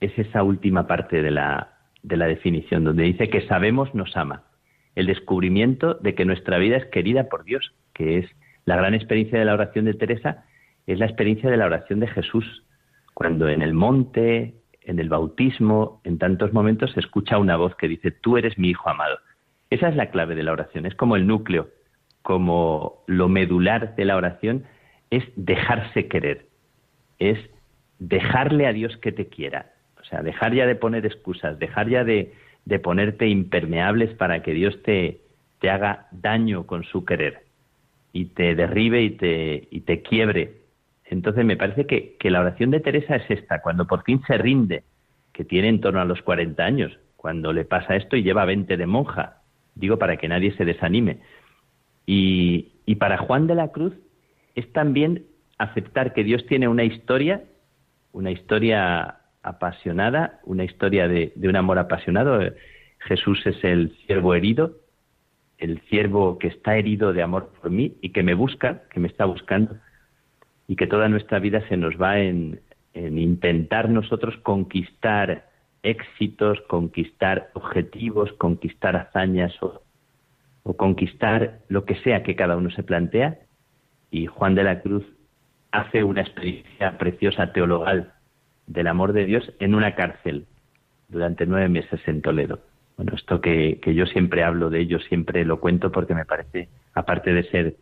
es 0.00 0.18
esa 0.18 0.42
última 0.42 0.86
parte 0.86 1.22
de 1.22 1.30
la, 1.30 1.76
de 2.02 2.16
la 2.16 2.26
definición, 2.26 2.84
donde 2.84 3.04
dice 3.04 3.28
que 3.28 3.46
sabemos 3.46 3.94
nos 3.94 4.16
ama. 4.16 4.44
El 4.94 5.06
descubrimiento 5.06 5.94
de 5.94 6.14
que 6.14 6.24
nuestra 6.24 6.58
vida 6.58 6.76
es 6.76 6.86
querida 6.86 7.28
por 7.28 7.44
Dios, 7.44 7.74
que 7.92 8.18
es 8.18 8.30
la 8.64 8.76
gran 8.76 8.94
experiencia 8.94 9.38
de 9.38 9.44
la 9.44 9.54
oración 9.54 9.84
de 9.84 9.94
Teresa, 9.94 10.44
es 10.86 10.98
la 10.98 11.06
experiencia 11.06 11.50
de 11.50 11.56
la 11.56 11.66
oración 11.66 12.00
de 12.00 12.06
Jesús, 12.06 12.64
cuando 13.16 13.48
en 13.48 13.62
el 13.62 13.72
monte, 13.72 14.56
en 14.82 14.98
el 14.98 15.08
bautismo, 15.08 16.02
en 16.04 16.18
tantos 16.18 16.52
momentos 16.52 16.92
se 16.92 17.00
escucha 17.00 17.38
una 17.38 17.56
voz 17.56 17.74
que 17.76 17.88
dice, 17.88 18.10
tú 18.10 18.36
eres 18.36 18.58
mi 18.58 18.68
hijo 18.68 18.90
amado. 18.90 19.16
Esa 19.70 19.88
es 19.88 19.96
la 19.96 20.10
clave 20.10 20.34
de 20.34 20.42
la 20.42 20.52
oración, 20.52 20.84
es 20.84 20.94
como 20.94 21.16
el 21.16 21.26
núcleo, 21.26 21.70
como 22.20 23.04
lo 23.06 23.30
medular 23.30 23.96
de 23.96 24.04
la 24.04 24.16
oración, 24.16 24.64
es 25.08 25.24
dejarse 25.34 26.08
querer, 26.08 26.48
es 27.18 27.38
dejarle 27.98 28.66
a 28.66 28.74
Dios 28.74 28.94
que 28.98 29.12
te 29.12 29.28
quiera, 29.28 29.72
o 29.98 30.04
sea, 30.04 30.20
dejar 30.22 30.52
ya 30.52 30.66
de 30.66 30.74
poner 30.74 31.06
excusas, 31.06 31.58
dejar 31.58 31.88
ya 31.88 32.04
de, 32.04 32.34
ponerte 32.82 33.28
impermeables 33.28 34.14
para 34.16 34.42
que 34.42 34.52
Dios 34.52 34.82
te, 34.82 35.22
te 35.60 35.70
haga 35.70 36.06
daño 36.10 36.66
con 36.66 36.84
su 36.84 37.06
querer 37.06 37.44
y 38.12 38.26
te 38.26 38.54
derribe 38.54 39.00
y 39.00 39.10
te, 39.12 39.68
y 39.70 39.80
te 39.80 40.02
quiebre 40.02 40.65
entonces 41.08 41.44
me 41.44 41.56
parece 41.56 41.86
que, 41.86 42.16
la 42.30 42.40
oración 42.40 42.70
de 42.70 42.80
Teresa 42.80 43.16
es 43.16 43.30
esta, 43.30 43.62
cuando 43.62 43.86
por 43.86 44.02
fin 44.02 44.20
se 44.26 44.36
rinde, 44.38 44.82
que 45.32 45.44
tiene 45.44 45.68
en 45.68 45.80
torno 45.80 46.00
a 46.00 46.04
los 46.04 46.20
40 46.22 46.64
años, 46.64 46.98
cuando 47.16 47.52
le 47.52 47.64
pasa 47.64 47.96
esto 47.96 48.16
y 48.16 48.22
lleva 48.22 48.44
20 48.44 48.76
de 48.76 48.86
monja, 48.86 49.42
digo 49.74 49.98
para 49.98 50.16
que 50.16 50.28
nadie 50.28 50.52
se 50.56 50.64
desanime. 50.64 51.18
Y, 52.06 52.72
para 52.98 53.18
Juan 53.18 53.46
de 53.46 53.54
la 53.54 53.68
Cruz 53.68 53.94
es 54.54 54.72
también 54.72 55.26
aceptar 55.58 56.14
que 56.14 56.24
Dios 56.24 56.46
tiene 56.46 56.66
una 56.66 56.84
historia, 56.84 57.44
una 58.12 58.30
historia 58.30 59.18
apasionada, 59.42 60.40
una 60.44 60.64
historia 60.64 61.08
de, 61.08 61.32
de 61.36 61.48
un 61.48 61.56
amor 61.56 61.78
apasionado. 61.78 62.40
Jesús 63.00 63.46
es 63.46 63.62
el 63.62 63.94
siervo 64.06 64.34
herido, 64.34 64.78
el 65.58 65.80
siervo 65.88 66.38
que 66.38 66.48
está 66.48 66.76
herido 66.76 67.12
de 67.12 67.22
amor 67.22 67.52
por 67.60 67.70
mí 67.70 67.96
y 68.00 68.10
que 68.10 68.22
me 68.22 68.34
busca, 68.34 68.82
que 68.90 68.98
me 68.98 69.08
está 69.08 69.26
buscando 69.26 69.76
y 70.68 70.76
que 70.76 70.86
toda 70.86 71.08
nuestra 71.08 71.38
vida 71.38 71.66
se 71.68 71.76
nos 71.76 72.00
va 72.00 72.18
en, 72.18 72.60
intentar 72.94 73.88
nosotros 73.90 74.36
conquistar 74.38 75.46
éxitos, 75.82 76.60
conquistar 76.62 77.50
objetivos, 77.54 78.32
conquistar 78.32 78.96
hazañas 78.96 79.54
o, 79.62 79.82
conquistar 80.76 81.60
lo 81.68 81.84
que 81.84 81.94
sea 81.96 82.24
que 82.24 82.34
cada 82.34 82.56
uno 82.56 82.70
se 82.70 82.82
plantea. 82.82 83.38
Y 84.10 84.26
Juan 84.26 84.54
de 84.56 84.64
la 84.64 84.80
Cruz 84.80 85.04
hace 85.70 86.02
una 86.02 86.22
experiencia 86.22 86.98
preciosa 86.98 87.52
teologal 87.52 88.12
del 88.66 88.88
amor 88.88 89.12
de 89.12 89.26
Dios 89.26 89.52
en 89.60 89.74
una 89.74 89.94
cárcel 89.94 90.46
durante 91.08 91.46
nueve 91.46 91.68
meses 91.68 92.00
en 92.06 92.20
Toledo. 92.20 92.60
Bueno, 92.96 93.12
esto 93.14 93.40
que, 93.40 93.78
que 93.80 93.94
yo 93.94 94.06
siempre 94.06 94.42
hablo 94.42 94.70
de 94.70 94.80
ello, 94.80 94.98
siempre 94.98 95.44
lo 95.44 95.60
cuento 95.60 95.92
porque 95.92 96.14
me 96.14 96.24
parece, 96.24 96.68
aparte 96.94 97.32
de 97.32 97.44
ser 97.44 97.76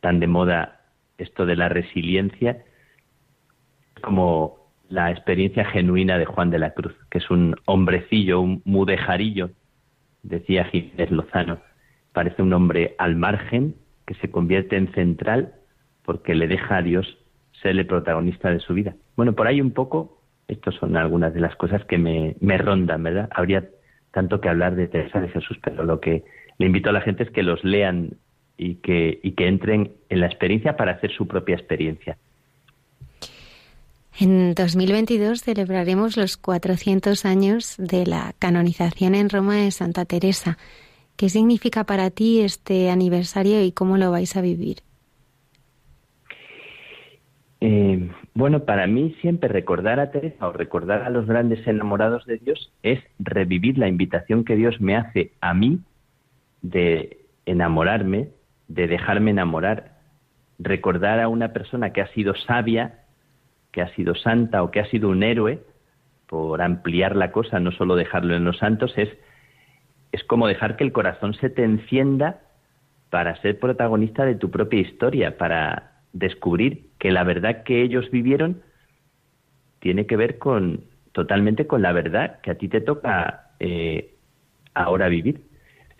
tan 0.00 0.20
de 0.20 0.26
moda 0.26 0.79
esto 1.22 1.46
de 1.46 1.56
la 1.56 1.68
resiliencia 1.68 2.64
como 4.02 4.60
la 4.88 5.10
experiencia 5.10 5.64
genuina 5.64 6.18
de 6.18 6.24
Juan 6.24 6.50
de 6.50 6.58
la 6.58 6.72
Cruz, 6.72 6.94
que 7.10 7.18
es 7.18 7.30
un 7.30 7.54
hombrecillo, 7.66 8.40
un 8.40 8.62
mudejarillo, 8.64 9.50
decía 10.22 10.64
Jiménez 10.64 11.10
Lozano. 11.10 11.60
Parece 12.12 12.42
un 12.42 12.52
hombre 12.52 12.96
al 12.98 13.14
margen 13.14 13.76
que 14.06 14.14
se 14.14 14.30
convierte 14.30 14.76
en 14.76 14.92
central 14.92 15.54
porque 16.04 16.34
le 16.34 16.48
deja 16.48 16.78
a 16.78 16.82
Dios 16.82 17.18
ser 17.62 17.78
el 17.78 17.86
protagonista 17.86 18.50
de 18.50 18.60
su 18.60 18.74
vida. 18.74 18.96
Bueno, 19.16 19.34
por 19.34 19.46
ahí 19.46 19.60
un 19.60 19.70
poco, 19.70 20.20
estas 20.48 20.74
son 20.74 20.96
algunas 20.96 21.32
de 21.34 21.40
las 21.40 21.54
cosas 21.54 21.84
que 21.84 21.98
me, 21.98 22.34
me 22.40 22.58
rondan, 22.58 23.02
¿verdad? 23.02 23.28
Habría 23.32 23.68
tanto 24.12 24.40
que 24.40 24.48
hablar 24.48 24.74
de 24.74 24.88
Teresa 24.88 25.20
de 25.20 25.28
Jesús, 25.28 25.58
pero 25.62 25.84
lo 25.84 26.00
que 26.00 26.24
le 26.58 26.66
invito 26.66 26.90
a 26.90 26.92
la 26.92 27.00
gente 27.00 27.22
es 27.22 27.30
que 27.30 27.44
los 27.44 27.62
lean 27.62 28.14
y 28.60 28.74
que, 28.76 29.18
y 29.22 29.32
que 29.32 29.48
entren 29.48 29.92
en 30.10 30.20
la 30.20 30.26
experiencia 30.26 30.76
para 30.76 30.92
hacer 30.92 31.10
su 31.12 31.26
propia 31.26 31.56
experiencia. 31.56 32.18
En 34.18 34.52
2022 34.54 35.40
celebraremos 35.40 36.18
los 36.18 36.36
400 36.36 37.24
años 37.24 37.76
de 37.78 38.04
la 38.04 38.34
canonización 38.38 39.14
en 39.14 39.30
Roma 39.30 39.56
de 39.56 39.70
Santa 39.70 40.04
Teresa. 40.04 40.58
¿Qué 41.16 41.30
significa 41.30 41.84
para 41.84 42.10
ti 42.10 42.40
este 42.40 42.90
aniversario 42.90 43.64
y 43.64 43.72
cómo 43.72 43.96
lo 43.96 44.10
vais 44.10 44.36
a 44.36 44.42
vivir? 44.42 44.78
Eh, 47.62 48.10
bueno, 48.34 48.64
para 48.64 48.86
mí 48.86 49.16
siempre 49.22 49.48
recordar 49.48 50.00
a 50.00 50.10
Teresa 50.10 50.48
o 50.48 50.52
recordar 50.52 51.02
a 51.02 51.10
los 51.10 51.26
grandes 51.26 51.66
enamorados 51.66 52.26
de 52.26 52.36
Dios 52.36 52.70
es 52.82 53.00
revivir 53.18 53.78
la 53.78 53.88
invitación 53.88 54.44
que 54.44 54.56
Dios 54.56 54.82
me 54.82 54.96
hace 54.96 55.32
a 55.40 55.54
mí 55.54 55.80
de 56.60 57.20
enamorarme 57.46 58.28
de 58.70 58.86
dejarme 58.86 59.32
enamorar, 59.32 59.98
recordar 60.60 61.18
a 61.18 61.28
una 61.28 61.52
persona 61.52 61.92
que 61.92 62.00
ha 62.00 62.06
sido 62.08 62.34
sabia, 62.36 63.00
que 63.72 63.82
ha 63.82 63.92
sido 63.94 64.14
santa 64.14 64.62
o 64.62 64.70
que 64.70 64.78
ha 64.78 64.86
sido 64.86 65.08
un 65.08 65.24
héroe, 65.24 65.58
por 66.28 66.62
ampliar 66.62 67.16
la 67.16 67.32
cosa, 67.32 67.58
no 67.58 67.72
solo 67.72 67.96
dejarlo 67.96 68.36
en 68.36 68.44
los 68.44 68.58
santos, 68.58 68.92
es, 68.96 69.08
es 70.12 70.22
como 70.24 70.46
dejar 70.46 70.76
que 70.76 70.84
el 70.84 70.92
corazón 70.92 71.34
se 71.34 71.50
te 71.50 71.64
encienda 71.64 72.42
para 73.10 73.34
ser 73.42 73.58
protagonista 73.58 74.24
de 74.24 74.36
tu 74.36 74.52
propia 74.52 74.80
historia, 74.80 75.36
para 75.36 76.02
descubrir 76.12 76.90
que 76.98 77.10
la 77.10 77.24
verdad 77.24 77.64
que 77.64 77.82
ellos 77.82 78.08
vivieron 78.12 78.62
tiene 79.80 80.06
que 80.06 80.16
ver 80.16 80.38
con 80.38 80.84
totalmente 81.10 81.66
con 81.66 81.82
la 81.82 81.92
verdad 81.92 82.40
que 82.40 82.52
a 82.52 82.54
ti 82.54 82.68
te 82.68 82.80
toca 82.80 83.50
eh, 83.58 84.14
ahora 84.74 85.08
vivir. 85.08 85.49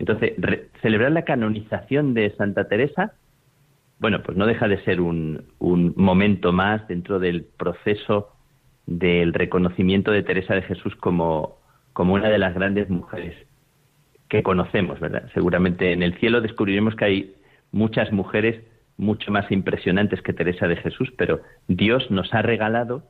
Entonces, 0.01 0.33
celebrar 0.81 1.11
la 1.11 1.25
canonización 1.25 2.15
de 2.15 2.31
Santa 2.31 2.67
Teresa, 2.67 3.13
bueno, 3.99 4.23
pues 4.23 4.35
no 4.35 4.47
deja 4.47 4.67
de 4.67 4.83
ser 4.83 4.99
un, 4.99 5.45
momento 5.59 6.51
más 6.51 6.87
dentro 6.87 7.19
del 7.19 7.43
proceso 7.43 8.31
del 8.87 9.31
reconocimiento 9.31 10.09
de 10.09 10.23
Teresa 10.23 10.55
de 10.55 10.63
Jesús 10.63 10.95
como, 10.95 11.59
como 11.93 12.15
una 12.15 12.29
de 12.29 12.39
las 12.39 12.55
grandes 12.55 12.89
mujeres 12.89 13.37
que 14.27 14.41
conocemos, 14.41 14.99
¿verdad? 14.99 15.29
Seguramente 15.35 15.91
en 15.91 16.01
el 16.01 16.17
cielo 16.17 16.41
descubriremos 16.41 16.95
que 16.95 17.05
hay 17.05 17.35
muchas 17.71 18.11
mujeres 18.11 18.59
mucho 18.97 19.31
más 19.31 19.51
impresionantes 19.51 20.23
que 20.23 20.33
Teresa 20.33 20.67
de 20.67 20.77
Jesús, 20.77 21.13
pero 21.15 21.41
Dios 21.67 22.09
nos 22.09 22.33
ha 22.33 22.41
regalado 22.41 23.03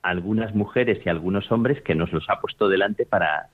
algunas 0.00 0.54
mujeres 0.54 1.04
y 1.04 1.10
algunos 1.10 1.52
hombres 1.52 1.82
que 1.82 1.94
nos 1.94 2.10
los 2.14 2.30
ha 2.30 2.40
puesto 2.40 2.70
delante 2.70 3.04
para, 3.04 3.50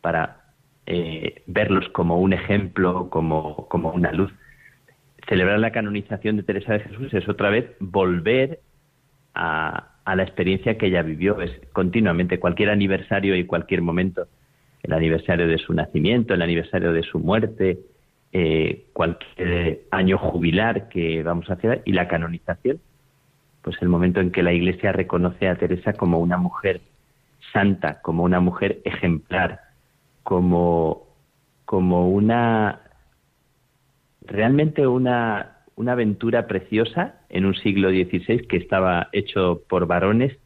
para 0.00 0.41
eh, 0.86 1.42
verlos 1.46 1.88
como 1.90 2.18
un 2.18 2.32
ejemplo, 2.32 3.08
como, 3.10 3.68
como 3.68 3.90
una 3.90 4.12
luz. 4.12 4.32
Celebrar 5.28 5.58
la 5.58 5.72
canonización 5.72 6.36
de 6.36 6.42
Teresa 6.42 6.74
de 6.74 6.80
Jesús 6.80 7.14
es 7.14 7.28
otra 7.28 7.50
vez 7.50 7.70
volver 7.78 8.60
a, 9.34 9.92
a 10.04 10.16
la 10.16 10.22
experiencia 10.22 10.76
que 10.78 10.86
ella 10.86 11.02
vivió. 11.02 11.40
Es 11.40 11.52
continuamente 11.72 12.40
cualquier 12.40 12.70
aniversario 12.70 13.36
y 13.36 13.44
cualquier 13.44 13.82
momento, 13.82 14.26
el 14.82 14.92
aniversario 14.92 15.46
de 15.46 15.58
su 15.58 15.72
nacimiento, 15.72 16.34
el 16.34 16.42
aniversario 16.42 16.92
de 16.92 17.02
su 17.02 17.18
muerte, 17.18 17.78
eh, 18.34 18.86
cualquier 18.94 19.82
año 19.90 20.16
jubilar 20.16 20.88
que 20.88 21.22
vamos 21.22 21.50
a 21.50 21.52
hacer 21.54 21.82
y 21.84 21.92
la 21.92 22.08
canonización, 22.08 22.80
pues 23.60 23.76
el 23.82 23.88
momento 23.88 24.20
en 24.20 24.30
que 24.30 24.42
la 24.42 24.54
Iglesia 24.54 24.90
reconoce 24.90 25.48
a 25.48 25.56
Teresa 25.56 25.92
como 25.92 26.18
una 26.18 26.38
mujer 26.38 26.80
santa, 27.52 28.00
como 28.00 28.24
una 28.24 28.40
mujer 28.40 28.80
ejemplar, 28.84 29.60
como, 30.22 31.08
como 31.64 32.08
una 32.08 32.80
realmente 34.24 34.86
una, 34.86 35.58
una 35.76 35.92
aventura 35.92 36.46
preciosa 36.46 37.20
en 37.28 37.44
un 37.44 37.54
siglo 37.54 37.90
XVI 37.90 38.46
que 38.46 38.56
estaba 38.56 39.08
hecho 39.12 39.62
por 39.68 39.86
varones 39.86 40.36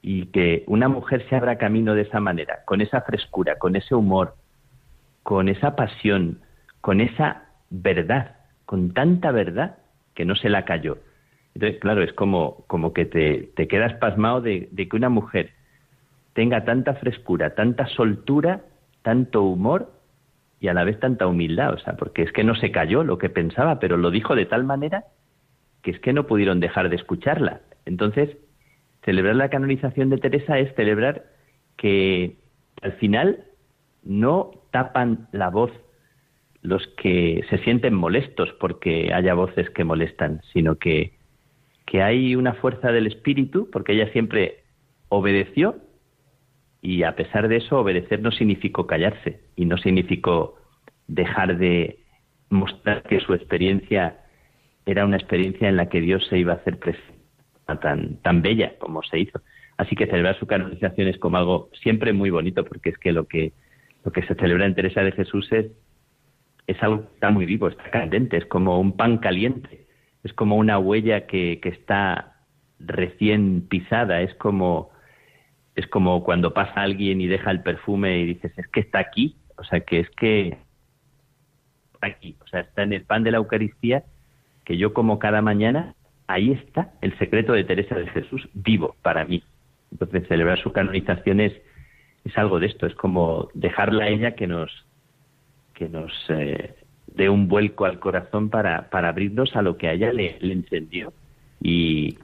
y 0.00 0.26
que 0.26 0.64
una 0.66 0.88
mujer 0.88 1.26
se 1.28 1.36
abra 1.36 1.58
camino 1.58 1.94
de 1.94 2.02
esa 2.02 2.20
manera, 2.20 2.64
con 2.64 2.80
esa 2.80 3.02
frescura, 3.02 3.58
con 3.58 3.76
ese 3.76 3.94
humor, 3.94 4.34
con 5.22 5.48
esa 5.48 5.76
pasión, 5.76 6.40
con 6.80 7.00
esa 7.00 7.44
verdad, 7.70 8.36
con 8.66 8.92
tanta 8.92 9.30
verdad 9.30 9.78
que 10.14 10.24
no 10.24 10.34
se 10.34 10.48
la 10.48 10.64
cayó. 10.64 10.98
Entonces, 11.54 11.78
claro, 11.80 12.02
es 12.02 12.12
como, 12.14 12.64
como 12.66 12.92
que 12.92 13.04
te, 13.04 13.52
te 13.54 13.68
quedas 13.68 13.94
pasmado 13.94 14.40
de, 14.40 14.68
de 14.72 14.88
que 14.88 14.96
una 14.96 15.08
mujer 15.08 15.50
tenga 16.34 16.64
tanta 16.64 16.94
frescura, 16.94 17.54
tanta 17.54 17.86
soltura, 17.86 18.62
tanto 19.02 19.42
humor 19.42 19.92
y 20.60 20.68
a 20.68 20.74
la 20.74 20.84
vez 20.84 20.98
tanta 21.00 21.26
humildad, 21.26 21.74
o 21.74 21.78
sea, 21.78 21.96
porque 21.96 22.22
es 22.22 22.32
que 22.32 22.44
no 22.44 22.54
se 22.54 22.70
cayó 22.70 23.04
lo 23.04 23.18
que 23.18 23.28
pensaba, 23.28 23.78
pero 23.80 23.96
lo 23.96 24.10
dijo 24.10 24.34
de 24.34 24.46
tal 24.46 24.64
manera 24.64 25.04
que 25.82 25.90
es 25.90 25.98
que 25.98 26.12
no 26.12 26.26
pudieron 26.26 26.60
dejar 26.60 26.88
de 26.88 26.96
escucharla. 26.96 27.60
Entonces, 27.84 28.36
celebrar 29.04 29.34
la 29.34 29.50
canonización 29.50 30.10
de 30.10 30.18
Teresa 30.18 30.58
es 30.58 30.72
celebrar 30.76 31.24
que 31.76 32.36
al 32.82 32.92
final 32.92 33.44
no 34.04 34.52
tapan 34.70 35.28
la 35.32 35.50
voz 35.50 35.72
los 36.62 36.86
que 36.96 37.44
se 37.50 37.58
sienten 37.58 37.94
molestos 37.94 38.52
porque 38.60 39.12
haya 39.12 39.34
voces 39.34 39.68
que 39.70 39.82
molestan, 39.82 40.40
sino 40.52 40.76
que, 40.76 41.14
que 41.86 42.02
hay 42.02 42.36
una 42.36 42.54
fuerza 42.54 42.92
del 42.92 43.08
espíritu, 43.08 43.68
porque 43.72 43.94
ella 43.94 44.12
siempre 44.12 44.62
obedeció 45.08 45.76
y 46.82 47.04
a 47.04 47.14
pesar 47.14 47.48
de 47.48 47.56
eso 47.56 47.78
obedecer 47.78 48.20
no 48.20 48.32
significó 48.32 48.86
callarse 48.86 49.40
y 49.56 49.64
no 49.64 49.78
significó 49.78 50.56
dejar 51.06 51.56
de 51.56 52.00
mostrar 52.50 53.04
que 53.04 53.20
su 53.20 53.32
experiencia 53.32 54.18
era 54.84 55.06
una 55.06 55.16
experiencia 55.16 55.68
en 55.68 55.76
la 55.76 55.88
que 55.88 56.00
Dios 56.00 56.26
se 56.28 56.38
iba 56.38 56.52
a 56.52 56.56
hacer 56.56 56.78
tan, 57.80 58.16
tan 58.16 58.42
bella 58.42 58.76
como 58.78 59.02
se 59.04 59.20
hizo. 59.20 59.40
Así 59.76 59.94
que 59.94 60.06
celebrar 60.06 60.38
su 60.38 60.46
canonización 60.46 61.08
es 61.08 61.18
como 61.18 61.36
algo 61.36 61.70
siempre 61.82 62.12
muy 62.12 62.30
bonito, 62.30 62.64
porque 62.64 62.90
es 62.90 62.98
que 62.98 63.12
lo 63.12 63.26
que 63.26 63.52
lo 64.04 64.12
que 64.12 64.22
se 64.22 64.34
celebra 64.34 64.66
en 64.66 64.74
Teresa 64.74 65.02
de 65.02 65.12
Jesús 65.12 65.50
es, 65.52 65.66
es 66.66 66.82
algo 66.82 67.02
que 67.02 67.14
está 67.14 67.30
muy 67.30 67.46
vivo, 67.46 67.68
está 67.68 67.90
candente, 67.90 68.36
es 68.36 68.46
como 68.46 68.80
un 68.80 68.96
pan 68.96 69.18
caliente, 69.18 69.86
es 70.24 70.32
como 70.32 70.56
una 70.56 70.78
huella 70.78 71.26
que, 71.26 71.60
que 71.60 71.68
está 71.68 72.44
recién 72.78 73.66
pisada, 73.68 74.22
es 74.22 74.34
como, 74.34 74.90
es 75.74 75.86
como 75.86 76.22
cuando 76.22 76.52
pasa 76.52 76.82
alguien 76.82 77.20
y 77.20 77.26
deja 77.26 77.50
el 77.50 77.62
perfume 77.62 78.18
y 78.18 78.26
dices, 78.26 78.52
es 78.56 78.66
que 78.68 78.80
está 78.80 78.98
aquí, 78.98 79.36
o 79.56 79.64
sea, 79.64 79.80
que 79.80 80.00
es 80.00 80.10
que 80.10 80.58
está 81.94 82.06
aquí, 82.06 82.36
o 82.42 82.46
sea, 82.48 82.60
está 82.60 82.82
en 82.82 82.92
el 82.92 83.02
pan 83.02 83.24
de 83.24 83.30
la 83.30 83.38
Eucaristía 83.38 84.04
que 84.64 84.76
yo 84.76 84.92
como 84.92 85.18
cada 85.18 85.42
mañana, 85.42 85.94
ahí 86.26 86.52
está 86.52 86.92
el 87.00 87.16
secreto 87.18 87.52
de 87.52 87.64
Teresa 87.64 87.96
de 87.96 88.06
Jesús 88.08 88.48
vivo 88.54 88.96
para 89.02 89.24
mí. 89.24 89.42
Entonces, 89.90 90.26
celebrar 90.28 90.58
su 90.60 90.72
canonización 90.72 91.40
es, 91.40 91.52
es 92.24 92.38
algo 92.38 92.60
de 92.60 92.66
esto, 92.66 92.86
es 92.86 92.94
como 92.94 93.48
dejarla 93.54 94.04
a 94.04 94.08
ella 94.08 94.34
que 94.34 94.46
nos, 94.46 94.70
que 95.74 95.88
nos 95.88 96.12
eh, 96.28 96.74
dé 97.08 97.28
un 97.28 97.48
vuelco 97.48 97.84
al 97.84 97.98
corazón 97.98 98.50
para, 98.50 98.88
para 98.88 99.08
abrirnos 99.08 99.54
a 99.56 99.62
lo 99.62 99.76
que 99.76 99.88
a 99.88 99.92
ella 99.92 100.12
le, 100.12 100.38
le 100.40 100.52
encendió. 100.52 101.12
Y 101.60 102.18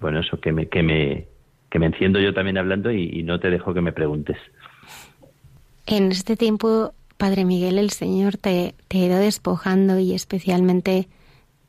bueno, 0.00 0.20
eso 0.20 0.40
que 0.40 0.52
me, 0.52 0.66
que 0.66 0.82
me, 0.82 1.26
que 1.74 1.80
me 1.80 1.86
enciendo 1.86 2.20
yo 2.20 2.32
también 2.32 2.56
hablando 2.56 2.92
y, 2.92 3.24
no 3.24 3.40
te 3.40 3.50
dejo 3.50 3.74
que 3.74 3.80
me 3.80 3.90
preguntes. 3.90 4.36
En 5.86 6.12
este 6.12 6.36
tiempo, 6.36 6.94
Padre 7.16 7.44
Miguel, 7.44 7.80
el 7.80 7.90
Señor 7.90 8.36
te, 8.36 8.76
te 8.86 8.98
ha 8.98 9.06
ido 9.06 9.18
despojando 9.18 9.98
y 9.98 10.14
especialmente 10.14 11.08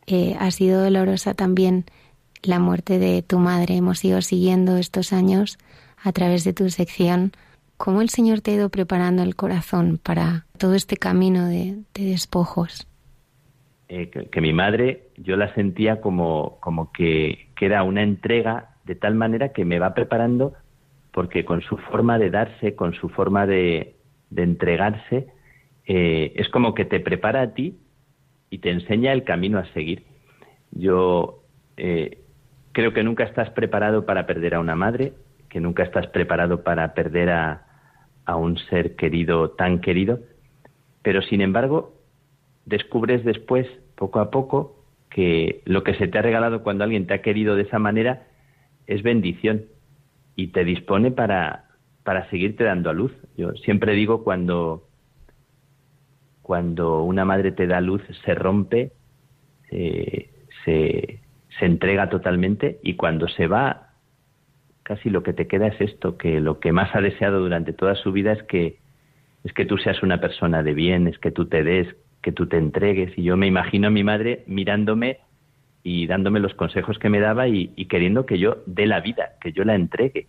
eh, 0.06 0.36
ha 0.39 0.52
sido 0.52 0.84
dolorosa 0.84 1.34
también 1.34 1.86
la 2.44 2.60
muerte 2.60 3.00
de 3.00 3.24
tu 3.24 3.39
madre. 3.39 3.78
Hemos 3.78 4.06
ido 4.06 4.22
siguiendo 4.22 4.78
estos 4.78 5.12
años 5.12 5.58
a 6.04 6.12
través 6.12 6.44
de 6.44 6.54
tu 6.54 6.70
sección 6.70 7.32
cómo 7.78 8.04
el 8.04 8.10
Señor 8.10 8.41
te 8.41 8.52
ha 8.52 8.54
ido 8.54 8.70
preparando 8.70 9.24
el 9.24 9.36
corazón 9.36 9.98
para 9.98 10.46
todo 10.60 10.76
este 10.76 10.98
camino 10.98 11.48
de, 11.48 11.78
despojos. 11.96 12.88
Eh, 13.89 14.12
que, 14.12 14.41
mi 14.41 14.54
madre 14.54 15.08
yo 15.18 15.36
la 15.36 15.52
sentía 15.56 16.00
como, 16.00 16.60
como 16.60 16.91
que, 16.91 17.48
que, 17.56 17.65
era 17.65 17.82
una 17.82 18.04
entrega 18.04 18.75
de 18.86 18.95
tal 18.95 19.15
manera 19.15 19.50
que 19.50 19.65
me 19.65 19.80
va 19.80 19.93
preparando 19.93 20.54
porque 21.12 21.45
con 21.45 21.62
su 21.62 21.78
forma 21.78 22.19
de 22.19 22.30
darse, 22.30 22.76
con 22.76 22.93
su 22.93 23.10
forma 23.10 23.48
de, 23.48 23.95
de 24.30 24.43
entregarse, 24.43 25.28
eh, 25.86 26.34
es 26.36 26.50
como 26.50 26.74
que 26.74 26.86
te 26.86 27.00
prepara 27.00 27.41
a 27.41 27.54
ti 27.54 27.78
y 28.50 28.58
te 28.60 28.69
enseña 28.69 29.13
el 29.13 29.24
camino 29.24 29.58
a 29.58 29.65
seguir. 29.74 30.04
Yo 30.71 31.43
eh, 31.78 32.19
creo 32.74 32.93
que 32.93 33.04
nunca 33.04 33.24
estás 33.24 33.50
preparado 33.52 34.06
para 34.06 34.26
perder 34.26 34.56
a 34.56 34.60
una 34.60 34.76
madre, 34.76 35.13
que 35.50 35.62
nunca 35.62 35.84
estás 35.84 36.08
preparado 36.08 36.63
para 36.63 36.93
perder 36.93 37.30
a, 37.30 37.65
a 38.26 38.36
un 38.36 38.58
ser 38.58 38.95
querido 38.95 39.52
tan 39.52 39.80
querido, 39.80 40.19
pero 41.02 41.21
sin 41.21 41.41
embargo 41.41 41.93
descubres 42.65 43.24
después, 43.24 43.67
poco 43.95 44.19
a 44.19 44.32
poco, 44.32 44.84
que 45.10 45.62
lo 45.63 45.84
que 45.84 45.93
se 45.93 46.08
te 46.08 46.17
ha 46.17 46.21
regalado 46.21 46.62
cuando 46.62 46.84
alguien 46.84 47.08
te 47.08 47.13
ha 47.13 47.21
querido 47.21 47.56
de 47.56 47.62
esa 47.62 47.80
manera 47.80 48.24
es 48.88 49.04
bendición 49.04 49.65
y 50.36 50.48
te 50.48 50.63
dispone 50.63 51.12
para, 51.12 51.65
para 52.04 52.30
seguirte 52.30 52.63
dando 52.63 52.89
a 52.89 52.93
luz. 52.93 53.12
Yo 53.38 53.52
siempre 53.54 53.93
digo 53.93 54.24
cuando 54.24 54.88
cuando 56.45 57.02
una 57.02 57.26
madre 57.26 57.52
te 57.52 57.65
da 57.65 57.82
luz, 57.82 58.04
se 58.24 58.36
rompe, 58.36 58.91
se, 59.67 60.30
se, 60.63 61.65
entrega 61.65 62.08
totalmente 62.08 62.80
y 62.84 62.98
cuando 62.98 63.28
se 63.28 63.48
va, 63.48 63.93
casi 64.84 65.10
lo 65.10 65.24
que 65.24 65.34
te 65.34 65.48
queda 65.48 65.65
es 65.65 65.82
esto, 65.82 66.17
que 66.17 66.39
lo 66.39 66.60
que 66.60 66.71
más 66.71 66.95
ha 66.95 67.02
deseado 67.02 67.39
durante 67.39 67.74
toda 67.74 67.95
su 67.95 68.12
vida 68.12 68.32
es 68.32 68.43
que, 68.43 68.78
es 69.43 69.54
que 69.54 69.65
tú 69.65 69.80
seas 69.80 70.04
una 70.04 70.21
persona 70.21 70.62
de 70.62 70.76
bien, 70.76 71.08
es 71.08 71.17
que 71.17 71.32
tú 71.32 71.48
te 71.48 71.63
des, 71.63 71.88
que 72.21 72.32
tú 72.32 72.45
te 72.45 72.58
entregues. 72.58 73.17
Y 73.17 73.24
yo 73.24 73.38
me 73.38 73.48
imagino 73.48 73.88
a 73.88 73.91
mi 73.91 74.04
madre 74.04 74.43
mirándome 74.45 75.21
y 75.86 76.08
dándome 76.08 76.39
los 76.39 76.56
consejos 76.56 76.98
que 76.98 77.10
me 77.10 77.19
daba 77.19 77.48
y, 77.48 77.67
queriendo 77.86 78.26
que 78.26 78.39
yo 78.39 78.63
dé 78.65 78.88
la 78.88 79.02
vida, 79.02 79.34
que 79.39 79.52
yo 79.52 79.63
la 79.63 79.76
entregue, 79.76 80.26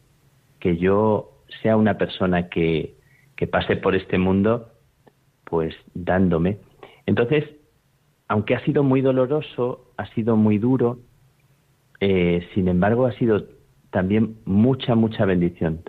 que 0.61 0.77
yo 0.77 1.33
sea 1.63 1.79
una 1.79 1.97
persona 1.97 2.51
que, 2.51 2.95
que 3.37 3.47
pase 3.47 3.77
por 3.77 3.95
este 3.95 4.19
mundo 4.19 4.69
pues 5.45 5.75
dándome. 5.95 6.59
Entonces, 7.07 7.45
aunque 8.29 8.55
ha 8.55 8.63
sido 8.67 8.83
muy 8.83 9.01
doloroso, 9.01 9.93
ha 9.97 10.05
sido 10.13 10.37
muy 10.37 10.59
duro, 10.59 10.99
eh, 12.01 12.47
sin 12.53 12.69
embargo 12.69 13.07
ha 13.07 13.13
sido 13.13 13.47
también 13.91 14.37
mucha, 14.45 14.95
mucha 14.95 15.25
bendición. 15.25 15.81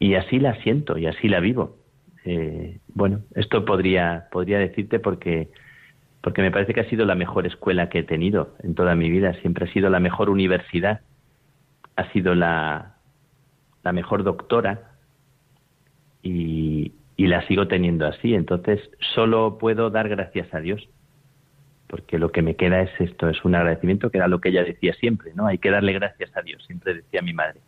Y 0.00 0.14
así 0.14 0.40
la 0.40 0.60
siento 0.62 0.98
y 0.98 1.06
así 1.06 1.28
la 1.28 1.38
vivo. 1.38 1.76
Eh, 2.24 2.80
bueno, 2.94 3.20
esto 3.36 3.64
podría, 3.64 4.26
podría 4.32 4.58
decirte 4.58 4.98
porque, 4.98 5.50
porque 6.20 6.42
me 6.42 6.50
parece 6.50 6.74
que 6.74 6.80
ha 6.80 6.88
sido 6.88 7.06
la 7.06 7.14
mejor 7.14 7.46
escuela 7.46 7.88
que 7.88 8.00
he 8.00 8.04
tenido 8.04 8.56
en 8.62 8.74
toda 8.74 8.94
mi 8.94 9.10
vida. 9.10 9.34
Siempre 9.34 9.66
ha 9.66 9.72
sido 9.72 9.88
la 9.88 10.00
mejor 10.00 10.30
universidad. 10.30 11.00
Ha 11.96 12.10
sido 12.12 12.34
la, 12.34 12.96
mejor 13.92 14.24
doctora. 14.24 14.92
Y, 16.22 16.92
y 17.16 17.26
la 17.26 17.46
sigo 17.46 17.68
teniendo 17.68 18.06
así. 18.06 18.34
Entonces, 18.34 18.80
solo 19.14 19.58
puedo 19.58 19.90
dar 19.90 20.08
gracias 20.08 20.52
a 20.52 20.60
Dios, 20.60 20.88
porque 21.86 22.18
lo 22.18 22.30
que 22.30 22.42
me 22.42 22.56
queda 22.56 22.80
es 22.82 22.90
esto, 23.00 23.28
es 23.28 23.44
un 23.44 23.54
agradecimiento, 23.54 24.10
que 24.10 24.18
era 24.18 24.28
lo 24.28 24.40
que 24.40 24.50
ella 24.50 24.64
decía 24.64 24.94
siempre, 24.94 25.32
¿no? 25.34 25.46
Hay 25.46 25.58
que 25.58 25.70
darle 25.70 25.92
gracias 25.92 26.36
a 26.36 26.42
Dios, 26.42 26.64
siempre 26.66 26.94
decía 26.94 27.22
mi 27.22 27.32
madre. 27.32 27.60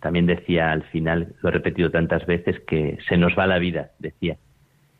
También 0.00 0.26
decía 0.26 0.70
al 0.70 0.82
final, 0.84 1.34
lo 1.40 1.48
he 1.48 1.52
repetido 1.52 1.90
tantas 1.90 2.26
veces, 2.26 2.60
que 2.60 2.98
se 3.08 3.16
nos 3.16 3.38
va 3.38 3.46
la 3.46 3.58
vida, 3.58 3.90
decía. 3.98 4.36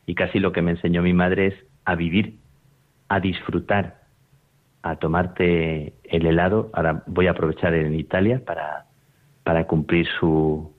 Y 0.07 0.15
casi 0.15 0.39
lo 0.39 0.53
que 0.53 0.63
me 0.63 0.73
enseñó 0.73 1.03
mi 1.03 1.13
madre 1.13 1.49
es 1.49 1.55
a 1.85 1.95
vivir, 1.95 2.39
a 3.09 3.21
disfrutar, 3.21 4.03
a 4.83 4.97
tomarte 4.97 5.95
el 6.05 6.27
helado. 6.27 6.71
Ahora 6.73 7.03
voy 7.07 7.27
a 7.27 7.33
aprovechar 7.33 7.75
en 7.75 7.95
Italia 7.95 8.43
para, 8.45 8.87
para 9.43 9.67
cumplir 9.67 10.07
su, 10.19 10.73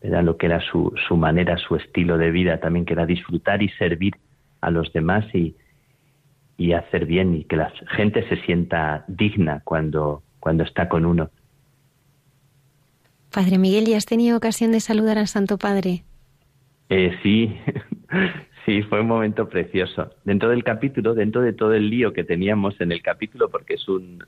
era 0.00 0.22
lo 0.22 0.36
que 0.36 0.46
era 0.46 0.60
su, 0.60 0.92
su 1.08 1.16
manera, 1.16 1.56
su 1.58 1.76
estilo 1.76 2.18
de 2.18 2.30
vida 2.30 2.58
también, 2.58 2.84
que 2.84 2.92
era 2.92 3.06
disfrutar 3.06 3.62
y 3.62 3.68
servir 3.70 4.14
a 4.60 4.70
los 4.70 4.92
demás 4.92 5.24
y, 5.34 5.56
y 6.56 6.72
hacer 6.72 7.06
bien 7.06 7.34
y 7.34 7.44
que 7.44 7.56
la 7.56 7.72
gente 7.96 8.28
se 8.28 8.36
sienta 8.42 9.04
digna 9.08 9.62
cuando, 9.64 10.22
cuando 10.40 10.64
está 10.64 10.88
con 10.88 11.06
uno. 11.06 11.30
Padre 13.32 13.58
Miguel, 13.58 13.88
¿y 13.88 13.94
has 13.94 14.06
tenido 14.06 14.36
ocasión 14.36 14.72
de 14.72 14.80
saludar 14.80 15.18
al 15.18 15.26
Santo 15.26 15.56
Padre? 15.56 16.04
Eh, 16.90 17.16
sí, 17.22 17.56
sí, 18.64 18.82
fue 18.82 19.00
un 19.00 19.06
momento 19.06 19.48
precioso. 19.48 20.10
Dentro 20.24 20.48
del 20.50 20.64
capítulo, 20.64 21.14
dentro 21.14 21.42
de 21.42 21.52
todo 21.52 21.74
el 21.74 21.90
lío 21.90 22.12
que 22.12 22.24
teníamos 22.24 22.80
en 22.80 22.92
el 22.92 23.02
capítulo, 23.02 23.48
porque 23.48 23.74
es 23.74 23.88
un, 23.88 24.24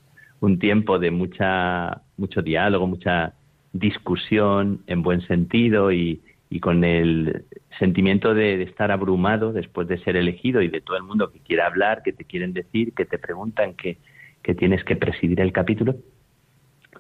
tiempo 0.59 0.99
de 0.99 1.11
mucha, 1.11 2.03
mucho 2.19 2.43
diálogo, 2.43 2.87
mucha 2.87 3.33
discusión 3.73 4.83
en 4.87 5.03
buen 5.03 5.23
sentido 5.23 5.91
y, 5.91 6.21
con 6.61 6.85
el 6.85 7.47
sentimiento 7.81 8.33
de, 8.33 8.63
estar 8.63 8.93
abrumado 8.93 9.53
después 9.53 9.89
de 9.89 9.99
ser 9.99 10.17
elegido 10.17 10.63
y 10.63 10.69
de 10.69 10.81
todo 10.81 10.97
el 10.97 11.03
mundo 11.03 11.33
que 11.33 11.41
quiere 11.41 11.63
hablar, 11.63 12.03
que 12.05 12.13
te 12.13 12.25
quieren 12.25 12.53
decir, 12.53 12.93
que 12.93 13.05
te 13.07 13.19
preguntan 13.19 13.75
que, 13.75 13.99
que 14.43 14.55
tienes 14.55 14.85
que 14.85 14.95
presidir 14.95 15.41
el 15.41 15.53
capítulo, 15.53 15.97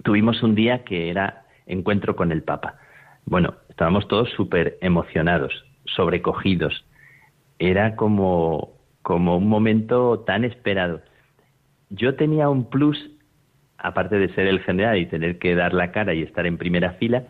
tuvimos 0.02 0.42
un 0.42 0.54
día 0.54 0.82
que 0.82 1.08
era 1.08 1.44
encuentro 1.66 2.16
con 2.16 2.32
el 2.32 2.42
Papa. 2.42 2.78
Bueno, 3.26 3.54
estábamos 3.68 4.08
todos 4.08 4.30
súper 4.30 4.78
emocionados, 4.80 5.64
sobrecogidos. 5.84 6.84
Era 7.58 7.96
como, 7.96 8.74
como 9.02 9.36
un 9.36 9.48
momento 9.48 10.20
tan 10.20 10.44
esperado. 10.44 11.00
Yo 11.90 12.16
tenía 12.16 12.48
un 12.48 12.68
plus 12.68 13.10
aparte 13.84 14.18
de 14.18 14.34
ser 14.34 14.46
el 14.46 14.60
general 14.60 14.96
y 14.96 15.04
tener 15.04 15.38
que 15.38 15.54
dar 15.54 15.74
la 15.74 15.92
cara 15.92 16.14
y 16.14 16.22
estar 16.22 16.46
en 16.46 16.56
primera 16.56 16.92
fila, 16.94 17.24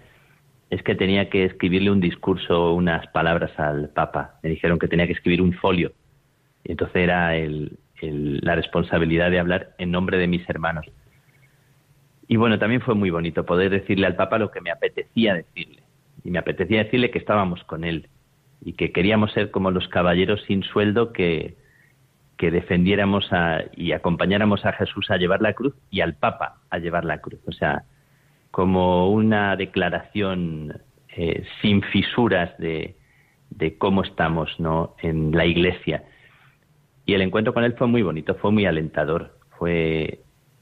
es 0.70 0.82
que 0.84 0.94
tenía 0.94 1.28
que 1.28 1.44
escribirle 1.44 1.90
un 1.90 2.00
discurso, 2.00 2.74
unas 2.74 3.04
palabras 3.08 3.50
al 3.58 3.88
Papa. 3.88 4.38
Me 4.40 4.50
dijeron 4.50 4.78
que 4.78 4.86
tenía 4.86 5.08
que 5.08 5.14
escribir 5.14 5.42
un 5.42 5.52
folio. 5.54 5.92
Y 6.62 6.70
entonces 6.70 6.94
era 6.94 7.32
la 8.00 8.54
responsabilidad 8.54 9.32
de 9.32 9.40
hablar 9.40 9.74
en 9.78 9.90
nombre 9.90 10.16
de 10.16 10.28
mis 10.28 10.48
hermanos. 10.48 10.86
Y 12.28 12.36
bueno, 12.36 12.56
también 12.60 12.82
fue 12.82 12.94
muy 12.94 13.10
bonito 13.10 13.44
poder 13.44 13.70
decirle 13.70 14.06
al 14.06 14.14
Papa 14.14 14.38
lo 14.38 14.52
que 14.52 14.60
me 14.60 14.70
apetecía 14.70 15.34
decirle. 15.34 15.82
Y 16.22 16.30
me 16.30 16.38
apetecía 16.38 16.84
decirle 16.84 17.10
que 17.10 17.18
estábamos 17.18 17.64
con 17.64 17.82
él 17.82 18.08
y 18.64 18.72
que 18.72 18.92
queríamos 18.92 19.32
ser 19.32 19.50
como 19.50 19.70
los 19.70 19.88
caballeros 19.88 20.42
sin 20.46 20.62
sueldo 20.62 21.12
que, 21.12 21.56
que 22.36 22.50
defendiéramos 22.50 23.28
y 23.76 23.92
acompañáramos 23.92 24.64
a 24.64 24.72
Jesús 24.72 25.10
a 25.10 25.16
llevar 25.16 25.42
la 25.42 25.52
cruz 25.52 25.74
y 25.90 26.00
al 26.00 26.14
Papa 26.14 26.60
a 26.70 26.78
llevar 26.78 27.04
la 27.04 27.20
cruz. 27.20 27.40
O 27.46 27.52
sea, 27.52 27.84
como 28.50 29.10
una 29.10 29.56
declaración 29.56 30.80
eh, 31.16 31.44
sin 31.60 31.82
fisuras 31.82 32.56
de, 32.58 32.96
de, 33.50 33.76
cómo 33.78 34.02
estamos 34.02 34.48
¿no? 34.58 34.94
en 35.02 35.32
la 35.32 35.44
iglesia. 35.44 36.04
Y 37.06 37.14
el 37.14 37.22
encuentro 37.22 37.52
con 37.52 37.64
él 37.64 37.74
fue 37.74 37.86
muy 37.86 38.02
bonito, 38.02 38.34
fue 38.36 38.50
muy 38.50 38.64
alentador, 38.64 39.38
fue, 39.58 40.20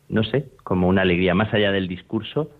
no 0.08 0.24
sé, 0.24 0.48
como 0.64 0.88
una 0.88 1.02
alegría 1.02 1.34
más 1.34 1.54
allá 1.54 1.70
del 1.70 1.86
discurso 1.86 2.50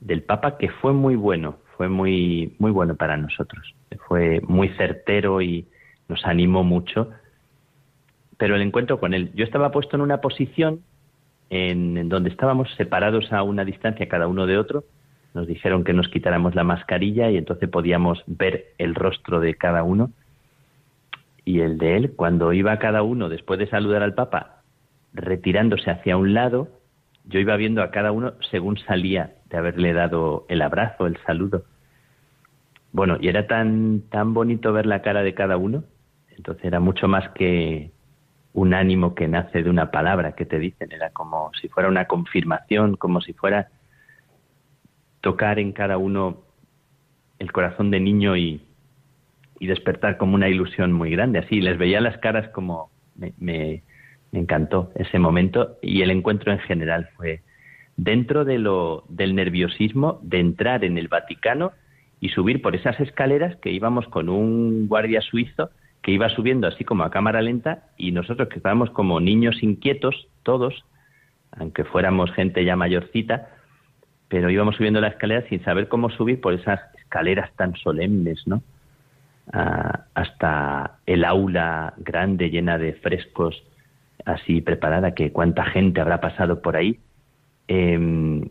del 0.00 0.22
Papa 0.22 0.58
que 0.58 0.68
fue 0.68 0.92
muy 0.92 1.14
bueno, 1.14 1.58
fue 1.82 1.88
muy, 1.88 2.54
muy 2.58 2.70
bueno 2.70 2.94
para 2.94 3.16
nosotros. 3.16 3.74
Fue 4.06 4.40
muy 4.46 4.68
certero 4.70 5.42
y 5.42 5.66
nos 6.08 6.24
animó 6.24 6.62
mucho 6.62 7.10
pero 8.42 8.56
el 8.56 8.62
encuentro 8.62 8.98
con 8.98 9.14
él. 9.14 9.30
Yo 9.34 9.44
estaba 9.44 9.70
puesto 9.70 9.94
en 9.94 10.02
una 10.02 10.20
posición 10.20 10.80
en, 11.48 12.08
donde 12.08 12.28
estábamos 12.28 12.68
separados 12.76 13.32
a 13.32 13.44
una 13.44 13.64
distancia 13.64 14.08
cada 14.08 14.26
uno 14.26 14.46
de 14.46 14.58
otro. 14.58 14.82
Nos 15.32 15.46
dijeron 15.46 15.84
que 15.84 15.92
nos 15.92 16.08
quitáramos 16.08 16.56
la 16.56 16.64
mascarilla 16.64 17.30
y 17.30 17.36
entonces 17.36 17.68
podíamos 17.68 18.20
ver 18.26 18.72
el 18.78 18.96
rostro 18.96 19.38
de 19.38 19.54
cada 19.54 19.84
uno 19.84 20.10
y 21.44 21.60
el 21.60 21.78
de 21.78 21.96
él. 21.96 22.14
Cuando 22.16 22.52
iba 22.52 22.76
cada 22.80 23.04
uno, 23.04 23.28
después 23.28 23.60
de 23.60 23.68
saludar 23.68 24.02
al 24.02 24.14
Papa, 24.14 24.62
retirándose 25.12 25.92
hacia 25.92 26.16
un 26.16 26.34
lado, 26.34 26.66
yo 27.26 27.38
iba 27.38 27.56
viendo 27.56 27.80
a 27.80 27.92
cada 27.92 28.10
uno 28.10 28.32
según 28.50 28.76
salía 28.76 29.34
de 29.50 29.58
haberle 29.58 29.92
dado 29.92 30.46
el 30.48 30.62
abrazo, 30.62 31.06
el 31.06 31.16
saludo. 31.18 31.62
Bueno, 32.92 33.16
y 33.20 33.28
era 33.28 33.46
tan, 33.46 34.02
tan 34.10 34.34
bonito 34.34 34.72
ver 34.72 34.86
la 34.86 35.02
cara 35.02 35.22
de 35.22 35.34
cada 35.34 35.56
uno, 35.56 35.84
entonces 36.36 36.64
era 36.64 36.80
mucho 36.80 37.08
más 37.08 37.28
que, 37.30 37.90
un 38.54 38.74
ánimo 38.74 39.14
que 39.14 39.28
nace 39.28 39.62
de 39.62 39.70
una 39.70 39.90
palabra 39.90 40.32
que 40.32 40.44
te 40.44 40.58
dicen, 40.58 40.92
era 40.92 41.10
como 41.10 41.50
si 41.60 41.68
fuera 41.68 41.88
una 41.88 42.06
confirmación, 42.06 42.96
como 42.96 43.20
si 43.20 43.32
fuera 43.32 43.68
tocar 45.20 45.58
en 45.58 45.72
cada 45.72 45.96
uno 45.96 46.42
el 47.38 47.52
corazón 47.52 47.90
de 47.90 48.00
niño 48.00 48.36
y, 48.36 48.66
despertar 49.60 50.16
como 50.16 50.34
una 50.34 50.48
ilusión 50.48 50.92
muy 50.92 51.12
grande. 51.12 51.38
Así 51.38 51.60
les 51.60 51.78
veía 51.78 52.00
las 52.00 52.18
caras 52.18 52.48
como 52.48 52.90
me, 53.14 53.32
me, 53.38 53.84
encantó 54.32 54.90
ese 54.96 55.20
momento 55.20 55.78
y 55.80 56.02
el 56.02 56.10
encuentro 56.10 56.50
en 56.50 56.58
general 56.58 57.08
fue 57.16 57.42
dentro 57.96 58.44
de 58.44 58.58
lo, 58.58 59.04
del 59.08 59.36
nerviosismo 59.36 60.18
de 60.22 60.40
entrar 60.40 60.84
en 60.84 60.98
el 60.98 61.06
Vaticano 61.06 61.70
y 62.22 62.28
subir 62.28 62.62
por 62.62 62.76
esas 62.76 62.98
escaleras 63.00 63.56
que 63.56 63.72
íbamos 63.72 64.06
con 64.06 64.28
un 64.28 64.86
guardia 64.86 65.20
suizo 65.20 65.70
que 66.02 66.12
iba 66.12 66.28
subiendo 66.28 66.68
así 66.68 66.84
como 66.84 67.02
a 67.02 67.10
cámara 67.10 67.42
lenta 67.42 67.82
y 67.98 68.12
nosotros 68.12 68.48
que 68.48 68.56
estábamos 68.56 68.90
como 68.90 69.18
niños 69.18 69.60
inquietos, 69.62 70.28
todos, 70.44 70.84
aunque 71.50 71.84
fuéramos 71.84 72.30
gente 72.32 72.64
ya 72.64 72.76
mayorcita, 72.76 73.48
pero 74.28 74.50
íbamos 74.50 74.76
subiendo 74.76 75.00
la 75.00 75.08
escalera 75.08 75.46
sin 75.48 75.64
saber 75.64 75.88
cómo 75.88 76.10
subir 76.10 76.40
por 76.40 76.54
esas 76.54 76.80
escaleras 76.96 77.50
tan 77.56 77.74
solemnes, 77.76 78.46
¿no? 78.46 78.62
Ah, 79.52 80.04
hasta 80.14 80.98
el 81.06 81.24
aula 81.24 81.94
grande 81.98 82.50
llena 82.50 82.78
de 82.78 82.92
frescos, 82.94 83.64
así 84.24 84.60
preparada, 84.60 85.12
que 85.14 85.32
cuánta 85.32 85.64
gente 85.64 86.00
habrá 86.00 86.20
pasado 86.20 86.62
por 86.62 86.76
ahí. 86.76 87.00
Em, 87.66 88.48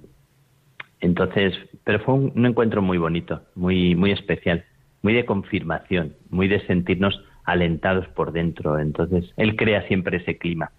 entonces, 1.02 1.54
pero 1.84 1.99
fue 1.99 2.14
un, 2.14 2.34
un, 2.36 2.45
encuentro 2.45 2.82
muy 2.82 2.97
bonito, 2.97 3.41
muy, 3.56 3.95
muy 3.95 4.12
especial, 4.12 4.64
muy 5.02 5.14
de 5.14 5.26
confirmación, 5.26 6.14
muy 6.30 6.47
de 6.47 6.66
sentirnos 6.68 7.22
alentados 7.43 8.08
por 8.10 8.32
dentro. 8.32 8.80
Entonces, 8.80 9.32
él 9.38 9.56
crea 9.56 9.88
siempre 9.88 10.18
ese 10.18 10.38
clima, 10.38 10.72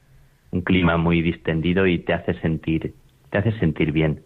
un 0.50 0.62
clima 0.62 0.96
muy 0.96 1.22
distendido 1.22 1.86
y 1.86 1.98
te 1.98 2.12
hace 2.12 2.34
sentir, 2.40 2.94
te 3.30 3.38
hace 3.38 3.52
sentir 3.58 3.92
bien. 3.92 4.22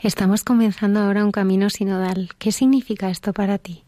Estamos 0.00 0.42
comenzando 0.42 1.00
ahora 1.00 1.24
un 1.24 1.32
camino 1.32 1.70
sinodal. 1.70 2.30
¿Qué 2.38 2.50
significa 2.50 3.08
esto 3.08 3.32
para 3.32 3.58
ti? 3.58 3.84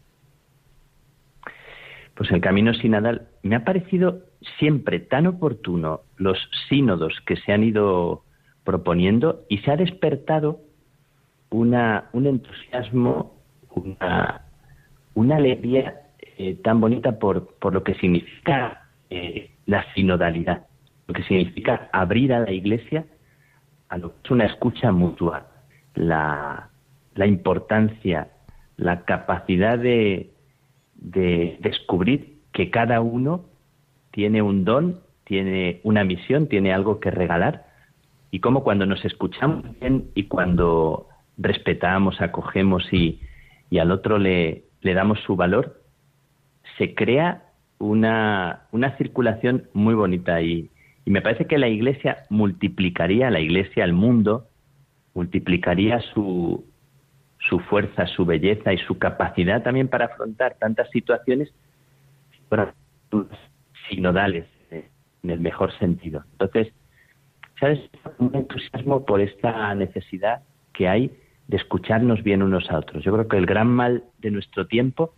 Pues 2.15 2.31
el 2.31 2.39
camino 2.39 2.73
sinodal 2.73 3.27
me 3.43 3.57
ha 3.57 3.65
parecido 3.65 4.21
siempre 4.57 4.99
tan 4.99 5.27
oportuno 5.27 6.01
los 6.15 6.37
sínodos 6.69 7.13
que 7.25 7.35
se 7.35 7.51
han 7.51 7.63
ido 7.63 8.23
proponiendo 8.63 9.43
y 9.49 9.57
se 9.59 9.71
ha 9.71 9.75
despertado 9.75 10.61
una, 11.55 12.09
un 12.11 12.27
entusiasmo, 12.27 13.33
una, 13.69 14.41
una 15.13 15.35
alegría 15.37 16.01
eh, 16.37 16.55
tan 16.55 16.81
bonita 16.81 17.17
por, 17.17 17.55
por 17.59 17.73
lo 17.73 17.83
que 17.83 17.95
significa 17.95 18.89
eh, 19.09 19.51
la 19.65 19.85
sinodalidad, 19.93 20.65
lo 21.07 21.13
que 21.13 21.23
significa 21.23 21.89
abrir 21.93 22.33
a 22.33 22.41
la 22.41 22.51
Iglesia 22.51 23.05
a 23.87 23.97
lo 23.97 24.09
que 24.09 24.15
es 24.25 24.31
una 24.31 24.45
escucha 24.45 24.91
mutua, 24.91 25.47
la, 25.93 26.69
la 27.13 27.25
importancia, 27.25 28.29
la 28.75 29.05
capacidad 29.05 29.79
de, 29.79 30.31
de 30.95 31.57
descubrir 31.61 32.39
que 32.51 32.69
cada 32.69 32.99
uno 32.99 33.45
tiene 34.11 34.41
un 34.41 34.65
don, 34.65 34.99
tiene 35.23 35.79
una 35.83 36.03
misión, 36.03 36.47
tiene 36.47 36.73
algo 36.73 36.99
que 36.99 37.11
regalar 37.11 37.65
y 38.31 38.39
cómo 38.39 38.63
cuando 38.63 38.85
nos 38.85 39.05
escuchamos 39.05 39.63
bien 39.79 40.09
y 40.15 40.23
cuando 40.23 41.07
respetamos, 41.37 42.21
acogemos 42.21 42.91
y, 42.91 43.19
al 43.79 43.91
otro 43.91 44.17
le, 44.17 44.63
le 44.81 44.93
damos 44.93 45.19
su 45.21 45.35
valor, 45.35 45.81
se 46.77 46.95
crea 46.95 47.43
una, 47.77 48.67
una 48.71 48.95
circulación 48.97 49.67
muy 49.73 49.93
bonita 49.93 50.41
y, 50.41 50.69
y 51.03 51.11
me 51.11 51.21
parece 51.21 51.45
que 51.45 51.57
la 51.57 51.67
Iglesia 51.67 52.23
multiplicaría, 52.29 53.29
la 53.29 53.41
Iglesia, 53.41 53.83
el 53.83 53.93
mundo, 53.93 54.47
multiplicaría 55.13 55.99
su, 56.13 56.65
su 57.49 57.59
fuerza, 57.59 58.07
su 58.07 58.25
belleza 58.25 58.73
y 58.73 58.77
su 58.79 58.97
capacidad 58.97 59.63
también 59.63 59.87
para 59.87 60.05
afrontar 60.05 60.55
tantas 60.59 60.89
situaciones 60.89 61.53
sinodales, 63.89 64.45
en 64.71 65.29
el 65.29 65.39
mejor 65.39 65.77
sentido. 65.79 66.23
Entonces, 66.33 66.73
¿sabes? 67.59 67.79
Un 68.19 68.35
entusiasmo 68.35 69.05
por 69.05 69.21
esta 69.21 69.73
necesidad 69.75 70.41
que 70.73 70.87
hay 70.87 71.11
de 71.47 71.57
escucharnos 71.57 72.23
bien 72.23 72.41
unos 72.41 72.69
a 72.71 72.77
otros. 72.77 73.03
Yo 73.03 73.13
creo 73.13 73.27
que 73.27 73.37
el 73.37 73.45
gran 73.45 73.67
mal 73.67 74.03
de 74.19 74.31
nuestro 74.31 74.67
tiempo 74.67 75.13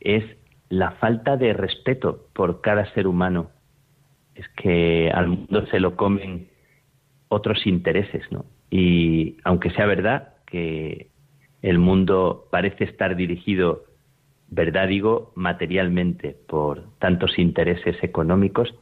es 0.00 0.24
la 0.68 0.92
falta 0.92 1.36
de 1.36 1.52
respeto 1.52 2.28
por 2.32 2.60
cada 2.60 2.92
ser 2.94 3.06
humano. 3.06 3.50
Es 4.34 4.48
que 4.50 5.10
al 5.12 5.28
mundo 5.28 5.66
se 5.66 5.80
lo 5.80 5.96
comen 5.96 6.48
otros 7.28 7.66
intereses, 7.66 8.24
¿no? 8.30 8.44
Y 8.70 9.36
aunque 9.44 9.70
sea 9.70 9.86
verdad 9.86 10.34
que 10.46 11.08
el 11.62 11.78
mundo 11.78 12.46
parece 12.50 12.84
estar 12.84 13.16
dirigido, 13.16 13.84
verdad 14.48 14.88
digo, 14.88 15.32
materialmente 15.34 16.36
por 16.46 16.84
tantos 16.98 17.38
intereses 17.38 17.96
económicos, 18.02 18.74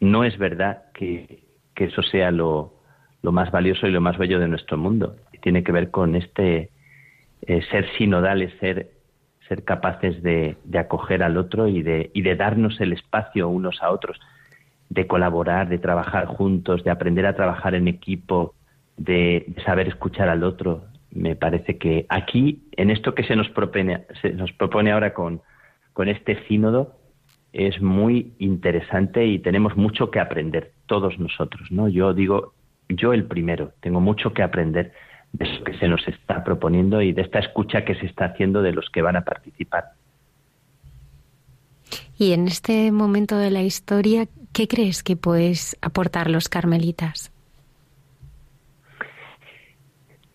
no 0.00 0.24
es 0.24 0.36
verdad 0.36 0.84
que, 0.94 1.44
eso 1.76 2.02
sea 2.02 2.30
lo, 2.30 2.74
más 3.22 3.50
valioso 3.50 3.88
y 3.88 3.90
lo 3.90 4.00
más 4.00 4.16
bello 4.16 4.38
de 4.38 4.46
nuestro 4.46 4.78
mundo. 4.78 5.16
Tiene 5.42 5.62
que 5.62 5.72
ver 5.72 5.90
con 5.90 6.16
este 6.16 6.70
eh, 7.42 7.60
ser 7.70 7.86
sinodales, 7.98 8.52
ser, 8.60 8.90
ser 9.48 9.64
capaces 9.64 10.22
de, 10.22 10.56
acoger 10.78 11.22
al 11.22 11.36
otro 11.36 11.68
y 11.68 11.82
de, 11.82 12.10
y 12.14 12.22
de 12.22 12.36
darnos 12.36 12.80
el 12.80 12.92
espacio 12.92 13.48
unos 13.48 13.82
a 13.82 13.90
otros, 13.90 14.18
de 14.88 15.06
colaborar, 15.06 15.68
de 15.68 15.78
trabajar 15.78 16.26
juntos, 16.26 16.84
de 16.84 16.90
aprender 16.90 17.26
a 17.26 17.34
trabajar 17.34 17.74
en 17.74 17.88
equipo, 17.88 18.54
de 18.96 19.52
saber 19.64 19.88
escuchar 19.88 20.28
al 20.28 20.44
otro, 20.44 20.84
me 21.10 21.36
parece 21.36 21.78
que 21.78 22.06
aquí, 22.08 22.62
en 22.72 22.90
esto 22.90 23.14
que 23.14 23.24
se 23.24 23.36
nos 23.36 23.48
propone, 23.50 24.04
se 24.22 24.32
nos 24.32 24.52
propone 24.52 24.92
ahora 24.92 25.12
con, 25.12 25.42
con 25.92 26.08
este 26.08 26.42
sínodo, 26.46 26.96
es 27.52 27.82
muy 27.82 28.32
interesante 28.38 29.26
y 29.26 29.38
tenemos 29.38 29.76
mucho 29.76 30.10
que 30.10 30.20
aprender 30.20 30.72
todos 30.86 31.18
nosotros, 31.18 31.70
¿no? 31.70 31.88
Yo 31.88 32.14
digo, 32.14 32.54
yo 32.88 33.12
el 33.12 33.24
primero, 33.24 33.72
tengo 33.80 34.00
mucho 34.00 34.32
que 34.32 34.42
aprender 34.42 34.92
de 35.32 35.44
eso 35.44 35.64
que 35.64 35.76
se 35.78 35.88
nos 35.88 36.06
está 36.08 36.44
proponiendo 36.44 37.00
y 37.00 37.12
de 37.12 37.22
esta 37.22 37.38
escucha 37.38 37.84
que 37.84 37.94
se 37.94 38.06
está 38.06 38.26
haciendo 38.26 38.62
de 38.62 38.72
los 38.72 38.88
que 38.90 39.02
van 39.02 39.16
a 39.16 39.22
participar. 39.22 39.92
Y 42.18 42.32
en 42.32 42.46
este 42.46 42.92
momento 42.92 43.36
de 43.36 43.50
la 43.50 43.62
historia, 43.62 44.26
¿qué 44.52 44.68
crees 44.68 45.02
que 45.02 45.16
puedes 45.16 45.76
aportar 45.80 46.30
los 46.30 46.48
carmelitas? 46.48 47.32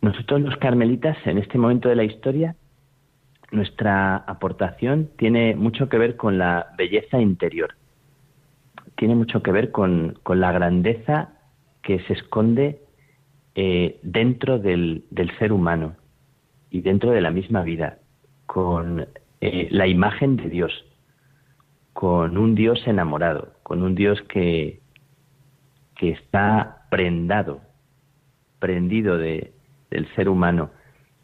Nosotros 0.01 0.41
los 0.41 0.57
carmelitas, 0.57 1.17
en 1.25 1.37
este 1.37 1.57
momento 1.57 1.89
de 1.89 1.95
la 1.95 2.03
historia, 2.03 2.55
nuestra 3.51 4.17
aportación 4.17 5.09
tiene 5.17 5.55
mucho 5.55 5.89
que 5.89 5.97
ver 5.97 6.17
con 6.17 6.37
la 6.37 6.67
belleza 6.77 7.19
interior, 7.19 7.75
tiene 8.95 9.15
mucho 9.15 9.41
que 9.41 9.51
ver 9.51 9.71
con, 9.71 10.19
la 10.27 10.51
grandeza 10.51 11.29
que 11.81 11.99
se 12.01 12.13
esconde 12.13 12.81
eh, 13.59 13.99
dentro 14.03 14.59
del, 14.59 15.03
ser 15.39 15.51
humano 15.51 15.95
y 16.69 16.81
dentro 16.81 17.09
de 17.09 17.21
la 17.21 17.31
misma 17.31 17.63
vida, 17.63 17.97
con 18.45 19.07
eh, 19.41 19.67
la 19.71 19.87
imagen 19.87 20.37
de 20.37 20.47
Dios, 20.47 20.85
con 21.93 22.37
un 22.37 22.53
Dios 22.53 22.85
enamorado, 22.85 23.53
con 23.63 23.81
un 23.81 23.95
Dios 23.95 24.21
que, 24.29 24.79
que 25.95 26.11
está 26.11 26.85
prendado, 26.91 27.61
prendido 28.59 29.17
de, 29.17 29.51
del 29.89 30.07
ser 30.13 30.29
humano, 30.29 30.69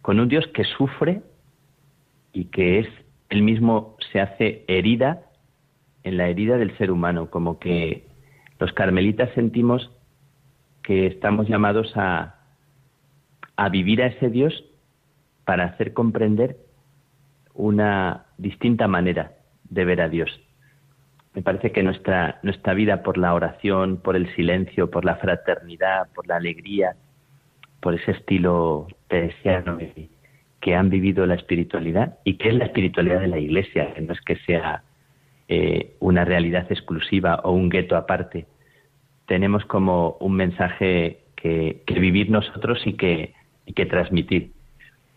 con 0.01 0.19
un 0.19 0.27
Dios 0.27 0.47
que 0.55 0.63
sufre 0.63 1.21
y 2.33 2.45
que 2.45 2.79
es 2.79 2.87
él 3.29 3.43
mismo 3.43 3.95
se 4.11 4.19
hace 4.19 4.65
herida 4.67 5.21
en 6.01 6.17
la 6.17 6.29
herida 6.29 6.57
del 6.57 6.75
ser 6.79 6.89
humano, 6.89 7.29
como 7.29 7.59
que 7.59 8.07
los 8.57 8.73
carmelitas 8.73 9.29
sentimos 9.35 9.91
que 10.83 11.07
estamos 11.07 11.47
llamados 11.47 11.91
a, 11.95 12.35
a 13.55 13.69
vivir 13.69 14.01
a 14.03 14.07
ese 14.07 14.29
Dios 14.29 14.63
para 15.45 15.65
hacer 15.65 15.93
comprender 15.93 16.57
una 17.53 18.25
distinta 18.37 18.87
manera 18.87 19.33
de 19.69 19.85
ver 19.85 20.01
a 20.01 20.09
Dios. 20.09 20.29
Me 21.33 21.41
parece 21.41 21.71
que 21.71 21.81
nuestra, 21.81 22.39
nuestra 22.43 22.73
vida 22.73 23.01
por 23.01 23.17
la 23.17 23.33
oración, 23.33 23.97
por 23.97 24.15
el 24.15 24.33
silencio, 24.35 24.91
por 24.91 25.03
la 25.03 25.15
fraternidad, 25.15 26.07
por 26.13 26.27
la 26.27 26.35
alegría, 26.35 26.95
por 27.79 27.95
ese 27.95 28.11
estilo 28.11 28.87
teresiano 29.07 29.79
que 30.61 30.75
han 30.75 30.89
vivido 30.89 31.25
la 31.25 31.35
espiritualidad 31.35 32.19
y 32.23 32.35
que 32.37 32.49
es 32.49 32.55
la 32.55 32.65
espiritualidad 32.65 33.19
de 33.19 33.27
la 33.27 33.39
Iglesia, 33.39 33.93
que 33.93 34.01
no 34.01 34.13
es 34.13 34.21
que 34.21 34.37
sea 34.37 34.83
eh, 35.49 35.95
una 35.99 36.23
realidad 36.23 36.71
exclusiva 36.71 37.41
o 37.43 37.51
un 37.51 37.67
gueto 37.67 37.97
aparte. 37.97 38.45
Tenemos 39.25 39.65
como 39.65 40.17
un 40.19 40.35
mensaje 40.35 41.19
que, 41.35 41.83
vivir 41.87 42.29
nosotros 42.29 42.81
y 42.85 42.93
que, 42.93 43.33
y 43.65 43.73
que 43.73 43.85
transmitir, 43.85 44.51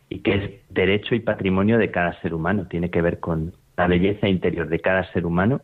y 0.09 0.21
que 0.21 0.35
es 0.35 0.51
derecho 0.71 1.15
y 1.15 1.21
patrimonio 1.21 1.79
de 1.79 1.91
cada 1.91 2.21
ser 2.21 2.35
humano. 2.35 2.67
Tiene 2.69 2.91
que 2.91 3.03
ver 3.03 3.21
con 3.21 3.53
la 3.77 3.87
belleza 3.87 4.29
interior 4.29 4.69
de 4.69 4.81
cada 4.81 5.11
ser 5.13 5.27
humano, 5.27 5.61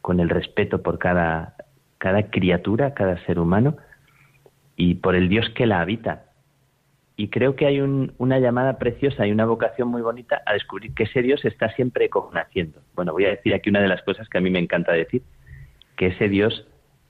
con 0.00 0.20
el 0.20 0.28
respeto 0.28 0.82
por 0.82 0.98
cada, 0.98 1.54
cada 1.98 2.30
criatura, 2.30 2.94
cada 2.94 3.24
ser 3.26 3.38
humano, 3.38 3.76
y 4.76 4.94
por 4.94 5.14
el 5.14 5.28
Dios 5.28 5.50
que 5.50 5.66
la 5.66 5.80
habita, 5.80 6.30
y 7.20 7.28
creo 7.28 7.54
que 7.54 7.66
hay 7.66 7.80
una 7.82 8.38
llamada 8.38 8.78
preciosa 8.78 9.26
y 9.26 9.30
una 9.30 9.44
vocación 9.44 9.88
muy 9.88 10.00
bonita 10.00 10.40
a 10.46 10.54
descubrir 10.54 10.94
que 10.94 11.02
ese 11.02 11.20
Dios 11.20 11.44
está 11.44 11.68
siempre 11.72 12.08
naciendo. 12.32 12.80
Bueno, 12.94 13.12
voy 13.12 13.26
a 13.26 13.28
decir 13.28 13.52
aquí 13.52 13.68
una 13.68 13.82
de 13.82 13.88
las 13.88 14.00
cosas 14.04 14.26
que 14.30 14.38
a 14.38 14.40
mí 14.40 14.48
me 14.48 14.58
encanta 14.58 14.92
decir, 14.92 15.20
que 15.98 16.06
ese 16.06 16.30
Dios 16.30 16.66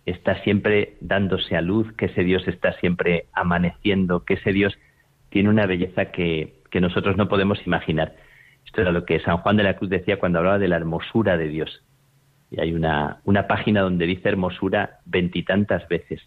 está 0.07 0.43
siempre 0.43 0.97
dándose 1.01 1.57
a 1.57 1.61
luz, 1.61 1.93
que 1.95 2.07
ese 2.07 2.25
Dios 2.25 2.47
está 2.49 2.73
siempre 2.75 3.27
amaneciendo, 3.33 4.25
que 4.25 4.35
ese 4.35 4.53
Dios 4.53 4.77
tiene 5.29 5.49
una 5.49 5.67
belleza 5.67 6.07
que, 6.07 6.59
nosotros 6.81 7.17
no 7.17 7.29
podemos 7.29 7.67
imaginar. 7.67 8.15
Esto 8.65 8.83
era 8.83 8.93
lo 8.93 9.05
que 9.05 9.21
San 9.21 9.39
Juan 9.39 9.57
de 9.57 9.65
la 9.65 9.77
Cruz 9.77 9.91
decía 9.91 10.19
cuando 10.19 10.39
hablaba 10.39 10.59
de 10.59 10.69
la 10.69 10.77
hermosura 10.77 11.37
de 11.37 11.49
Dios. 11.49 11.83
Y 12.51 12.61
hay 12.61 12.73
una, 12.73 13.19
una 13.25 13.49
página 13.49 13.81
donde 13.81 14.07
dice 14.07 14.29
hermosura 14.29 15.01
veintitantas 15.05 15.89
veces, 15.89 16.21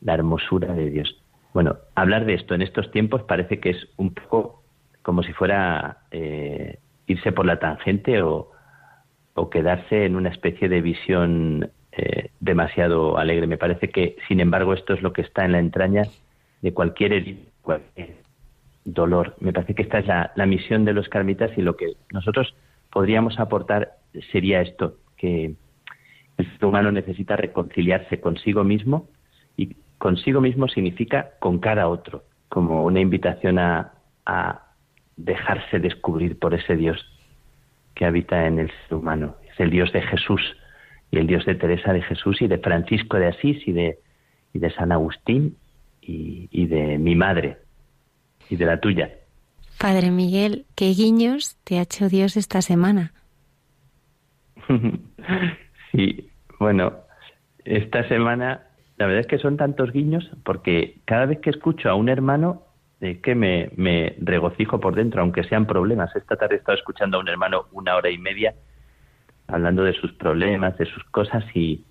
la 0.00 0.14
hermosura 0.14 0.74
de 0.74 0.90
Dios. 0.90 1.22
Bueno, 1.54 1.76
hablar 1.94 2.24
de 2.24 2.34
esto 2.34 2.54
en 2.54 2.62
estos 2.62 2.90
tiempos 2.90 3.22
parece 3.22 3.60
que 3.60 3.70
es 3.70 3.88
un 3.96 4.14
poco 4.14 4.62
como 5.02 5.22
si 5.22 5.32
fuera 5.32 6.02
eh, 6.10 6.78
irse 7.06 7.32
por 7.32 7.46
la 7.46 7.58
tangente 7.58 8.22
o, 8.22 8.52
quedarse 9.50 10.04
en 10.04 10.16
una 10.16 10.30
especie 10.30 10.68
de 10.68 10.82
visión 10.82 11.70
eh, 11.98 12.30
demasiado 12.38 13.18
alegre. 13.18 13.48
Me 13.48 13.58
parece 13.58 13.88
que, 13.90 14.16
sin 14.28 14.38
embargo, 14.38 14.72
esto 14.72 14.94
es 14.94 15.02
lo 15.02 15.12
que 15.12 15.22
está 15.22 15.44
en 15.44 15.50
la 15.50 15.58
entraña 15.58 16.04
de 16.62 16.72
cualquier, 16.72 17.36
dolor. 18.84 19.34
Me 19.40 19.52
parece 19.52 19.74
que 19.74 19.82
esta 19.82 19.98
es 19.98 20.06
la, 20.06 20.30
la, 20.36 20.46
misión 20.46 20.84
de 20.84 20.92
los 20.92 21.08
carmitas 21.08 21.50
y 21.58 21.62
lo 21.62 21.76
que 21.76 21.94
nosotros 22.12 22.54
podríamos 22.90 23.40
aportar 23.40 23.96
sería 24.30 24.60
esto, 24.60 24.94
que 25.16 25.54
el 26.36 26.52
ser 26.52 26.64
humano 26.64 26.92
necesita 26.92 27.34
reconciliarse 27.34 28.20
consigo 28.20 28.62
mismo 28.62 29.08
y 29.56 29.74
consigo 29.98 30.40
mismo 30.40 30.68
significa 30.68 31.30
con 31.40 31.58
cada 31.58 31.88
otro, 31.88 32.22
como 32.48 32.84
una 32.84 33.00
invitación 33.00 33.58
a, 33.58 33.92
dejarse 35.16 35.80
descubrir 35.80 36.38
por 36.38 36.54
ese 36.54 36.76
Dios 36.76 37.04
que 37.94 38.04
habita 38.04 38.46
en 38.46 38.60
el 38.60 38.70
ser 38.86 38.98
humano. 38.98 39.34
Es 39.50 39.58
el 39.58 39.70
Dios 39.70 39.92
de 39.92 40.02
Jesús 40.02 40.40
y 41.10 41.18
el 41.18 41.26
Dios 41.26 41.44
de 41.46 41.54
Teresa 41.54 41.92
de 41.92 42.02
Jesús 42.02 42.40
y 42.42 42.48
de 42.48 42.58
Francisco 42.58 43.16
de 43.16 43.28
Asís 43.28 43.66
y 43.66 43.72
de, 43.72 43.98
y 44.52 44.58
de 44.58 44.70
San 44.72 44.92
Agustín 44.92 45.56
y, 46.00 46.48
y 46.50 46.66
de 46.66 46.98
mi 46.98 47.14
madre 47.14 47.58
y 48.50 48.56
de 48.56 48.66
la 48.66 48.80
tuya. 48.80 49.10
Padre 49.78 50.10
Miguel, 50.10 50.66
¿qué 50.74 50.86
guiños 50.86 51.56
te 51.64 51.78
ha 51.78 51.82
hecho 51.82 52.08
Dios 52.08 52.36
esta 52.36 52.62
semana? 52.62 53.12
sí, 55.92 56.30
bueno, 56.58 56.92
esta 57.64 58.06
semana 58.08 58.68
la 58.98 59.06
verdad 59.06 59.20
es 59.20 59.26
que 59.28 59.38
son 59.38 59.56
tantos 59.56 59.92
guiños 59.92 60.28
porque 60.44 60.98
cada 61.04 61.26
vez 61.26 61.38
que 61.40 61.50
escucho 61.50 61.88
a 61.88 61.94
un 61.94 62.08
hermano 62.08 62.62
es 63.00 63.18
que 63.20 63.36
me, 63.36 63.70
me 63.76 64.16
regocijo 64.18 64.80
por 64.80 64.96
dentro, 64.96 65.22
aunque 65.22 65.44
sean 65.44 65.66
problemas. 65.66 66.14
Esta 66.16 66.36
tarde 66.36 66.56
he 66.56 66.58
estado 66.58 66.76
escuchando 66.76 67.16
a 67.16 67.20
un 67.20 67.28
hermano 67.28 67.66
una 67.70 67.94
hora 67.94 68.10
y 68.10 68.18
media 68.18 68.54
hablando 69.48 69.82
de 69.82 69.94
sus 69.94 70.12
problemas, 70.12 70.78
de 70.78 70.86
sus 70.86 71.02
cosas 71.04 71.44
y, 71.54 71.84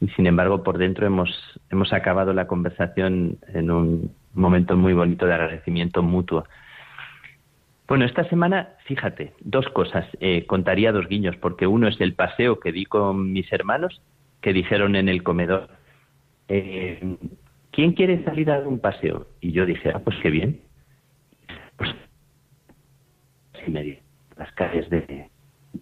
y 0.00 0.08
sin 0.10 0.26
embargo 0.26 0.62
por 0.62 0.78
dentro 0.78 1.06
hemos, 1.06 1.30
hemos 1.70 1.92
acabado 1.92 2.32
la 2.32 2.46
conversación 2.46 3.38
en 3.52 3.70
un 3.70 4.12
momento 4.32 4.76
muy 4.76 4.94
bonito 4.94 5.26
de 5.26 5.34
agradecimiento 5.34 6.02
mutuo. 6.02 6.44
Bueno, 7.90 8.04
esta 8.04 8.22
semana, 8.28 8.68
fíjate, 8.84 9.32
dos 9.40 9.66
cosas. 9.70 10.06
Eh, 10.20 10.46
contaría 10.46 10.92
dos 10.92 11.08
guiños, 11.08 11.36
porque 11.36 11.66
uno 11.66 11.88
es 11.88 12.00
el 12.00 12.14
paseo 12.14 12.60
que 12.60 12.70
di 12.70 12.84
con 12.84 13.32
mis 13.32 13.52
hermanos, 13.52 14.00
que 14.40 14.52
dijeron 14.52 14.94
en 14.94 15.08
el 15.08 15.24
comedor, 15.24 15.68
eh, 16.46 17.16
¿quién 17.72 17.92
quiere 17.94 18.22
salir 18.22 18.48
a 18.48 18.58
dar 18.58 18.68
un 18.68 18.78
paseo? 18.78 19.26
Y 19.40 19.50
yo 19.50 19.66
dije, 19.66 19.90
ah, 19.92 20.00
pues 20.04 20.16
qué 20.22 20.30
bien. 20.30 20.60
Pues, 21.76 21.90
sí, 23.54 23.72
me 23.72 23.98
las 24.36 24.52
calles 24.52 24.88
de 24.88 25.28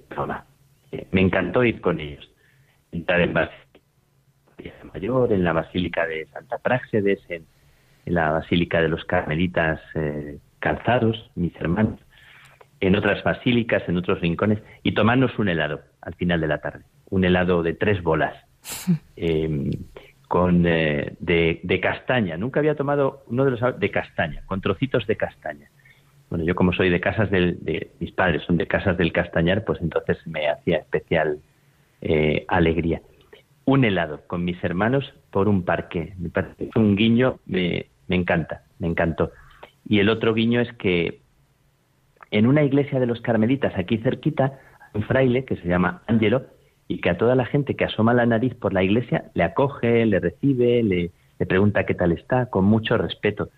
Roma. 0.09 0.47
Eh, 0.93 1.07
me 1.13 1.21
encantó 1.21 1.65
ir 1.65 1.81
con 1.81 2.01
ellos. 2.01 2.29
Entrar 2.93 3.21
en 3.21 3.35
Mayor, 4.93 5.33
en 5.33 5.45
la 5.45 5.53
Basílica 5.53 6.07
de 6.07 6.27
Santa 6.27 6.59
Práxedes, 6.59 7.21
en, 7.29 7.47
la 8.07 8.31
Basílica 8.31 8.81
de 8.81 8.89
los 8.89 9.05
Carmelitas 9.05 9.81
eh, 9.95 10.39
Calzados, 10.61 11.31
mis 11.35 11.55
hermanos, 11.57 12.01
en 12.81 12.97
otras 12.97 13.23
basílicas, 13.23 13.83
en 13.89 13.97
otros 13.97 14.21
rincones, 14.21 14.61
y 14.83 14.93
tomarnos 14.93 15.39
un 15.39 15.49
helado 15.49 15.83
al 16.01 16.15
final 16.15 16.41
de 16.41 16.47
la 16.47 16.59
tarde. 16.59 16.85
Un 17.11 17.25
helado 17.25 17.63
de 17.63 17.75
tres 17.75 18.03
bolas, 18.03 18.35
em, 19.17 19.71
con 20.27 20.65
eh, 20.67 21.17
de, 21.21 21.81
castaña. 21.83 22.37
Nunca 22.37 22.61
había 22.61 22.77
tomado 22.77 23.25
uno 23.27 23.45
de 23.45 23.53
los 23.53 23.79
de 23.79 23.91
castaña, 23.91 24.43
con 24.47 24.61
trocitos 24.61 25.07
de 25.07 25.17
castaña. 25.17 25.71
Bueno, 26.31 26.45
yo 26.45 26.55
como 26.55 26.73
soy 26.73 26.91
de 26.91 27.01
casas 27.01 27.31
del, 27.31 27.59
de 27.65 27.91
mis 28.01 28.13
padres 28.13 28.43
son 28.43 28.57
de 28.57 28.67
casas 28.67 28.97
del 28.99 29.13
Castañar, 29.13 29.65
pues 29.65 29.81
entonces 29.81 30.19
me 30.27 30.49
hacía 30.49 30.79
especial 30.79 31.39
eh, 32.03 32.45
alegría 32.49 33.01
un 33.69 33.85
helado 33.85 34.23
con 34.27 34.47
mis 34.47 34.63
hermanos 34.65 35.13
por 35.31 35.47
un 35.47 35.63
parque. 35.63 36.15
Me 36.19 36.31
parece 36.31 36.71
un 36.75 36.97
guiño, 36.97 37.39
me, 37.45 37.85
me 38.07 38.17
encanta, 38.17 38.63
me 38.79 38.87
encantó. 38.87 39.31
Y 39.87 39.99
el 39.99 40.09
otro 40.09 40.33
guiño 40.33 40.63
es 40.63 40.73
que 40.79 41.21
en 42.31 42.47
una 42.47 42.63
iglesia 42.63 42.99
de 42.99 43.05
los 43.05 43.21
carmelitas 43.21 43.75
aquí 43.77 43.99
cerquita, 43.99 44.59
un 44.95 45.03
fraile 45.03 45.45
que 45.45 45.57
se 45.57 45.69
llama 45.69 46.01
Angelo 46.07 46.47
y 46.89 47.03
que 47.03 47.11
a 47.11 47.19
toda 47.19 47.35
la 47.35 47.45
gente 47.45 47.77
que 47.77 47.85
asoma 47.85 48.15
la 48.15 48.25
nariz 48.25 48.55
por 48.55 48.73
la 48.73 48.83
iglesia 48.83 49.25
le 49.35 49.43
acoge, 49.43 50.07
le 50.07 50.19
recibe, 50.19 50.83
le 50.83 51.11
pregunta 51.47 51.85
qué 51.85 51.93
tal 51.93 52.13
está, 52.13 52.47
con 52.47 52.65
mucho 52.65 52.97
respeto. 52.97 53.51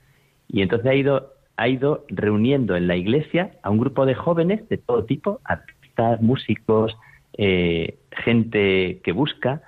Y 0.48 0.62
entonces 0.62 0.88
ha 0.88 0.94
ido, 0.94 1.34
ha 1.60 1.68
ido 1.68 2.06
reuniendo 2.08 2.74
en 2.74 2.86
la 2.86 2.96
iglesia 2.96 3.50
a 3.62 3.68
un 3.68 3.76
grupo 3.76 4.06
de 4.06 4.14
jóvenes 4.14 4.66
de 4.70 4.78
todo 4.78 5.04
tipo, 5.04 5.42
artistas, 5.44 6.22
músicos, 6.22 6.96
eh, 7.36 7.98
gente 8.12 9.02
que 9.04 9.12
busca, 9.12 9.60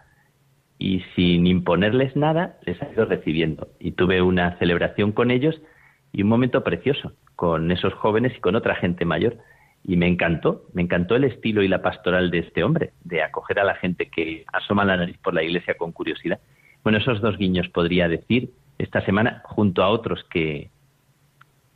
y 0.78 1.00
sin 1.14 1.46
imponerles 1.46 2.16
nada 2.16 2.56
les 2.64 2.80
ha 2.80 2.90
ido 2.90 3.04
recibiendo. 3.04 3.68
Y 3.78 3.92
tuve 3.92 4.22
una 4.22 4.56
celebración 4.58 5.12
con 5.12 5.30
ellos 5.30 5.60
y 6.12 6.22
un 6.22 6.28
momento 6.30 6.64
precioso 6.64 7.12
con 7.36 7.70
esos 7.70 7.92
jóvenes 7.92 8.32
y 8.38 8.40
con 8.40 8.56
otra 8.56 8.74
gente 8.76 9.04
mayor. 9.04 9.36
Y 9.84 9.98
me 9.98 10.08
encantó, 10.08 10.64
me 10.72 10.80
encantó 10.80 11.14
el 11.14 11.24
estilo 11.24 11.62
y 11.62 11.68
la 11.68 11.82
pastoral 11.82 12.30
de 12.30 12.38
este 12.38 12.64
hombre, 12.64 12.92
de 13.04 13.22
acoger 13.22 13.58
a 13.58 13.64
la 13.64 13.74
gente 13.74 14.08
que 14.08 14.46
asoma 14.50 14.86
la 14.86 14.96
nariz 14.96 15.18
por 15.18 15.34
la 15.34 15.42
iglesia 15.42 15.74
con 15.74 15.92
curiosidad. 15.92 16.40
Bueno, 16.84 16.96
esos 16.96 17.20
dos 17.20 17.36
guiños 17.36 17.68
podría 17.68 18.08
decir 18.08 18.48
esta 18.78 19.04
semana, 19.04 19.42
junto 19.44 19.82
a 19.82 19.90
otros 19.90 20.24
que, 20.30 20.70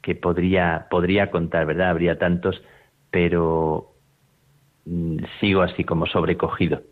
que 0.07 0.14
podría, 0.14 0.86
podría 0.88 1.32
contar, 1.32 1.66
¿verdad? 1.66 1.90
Habría 1.90 2.16
tantos, 2.16 2.62
pero 3.11 3.90
mm, 4.84 5.16
sigo 5.40 5.62
así 5.62 5.82
como 5.82 6.07
sobrecogido 6.07 6.82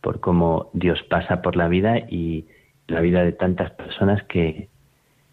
por 0.00 0.20
cómo 0.20 0.70
Dios 0.72 1.02
pasa 1.10 1.42
por 1.42 1.56
la 1.56 1.66
vida 1.66 1.98
y 1.98 2.46
la 2.86 3.00
vida 3.00 3.24
de 3.24 3.32
tantas 3.32 3.72
personas 3.72 4.22
que, 4.28 4.68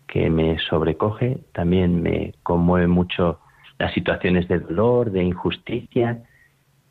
que 0.08 0.32
me 0.32 0.58
sobrecoge. 0.68 1.38
También 1.54 2.02
me 2.02 2.34
conmueve 2.42 2.88
mucho 2.88 3.40
las 3.78 3.94
situaciones 3.94 4.48
de 4.48 4.58
dolor, 4.58 5.12
de 5.12 5.24
injusticia, 5.24 6.24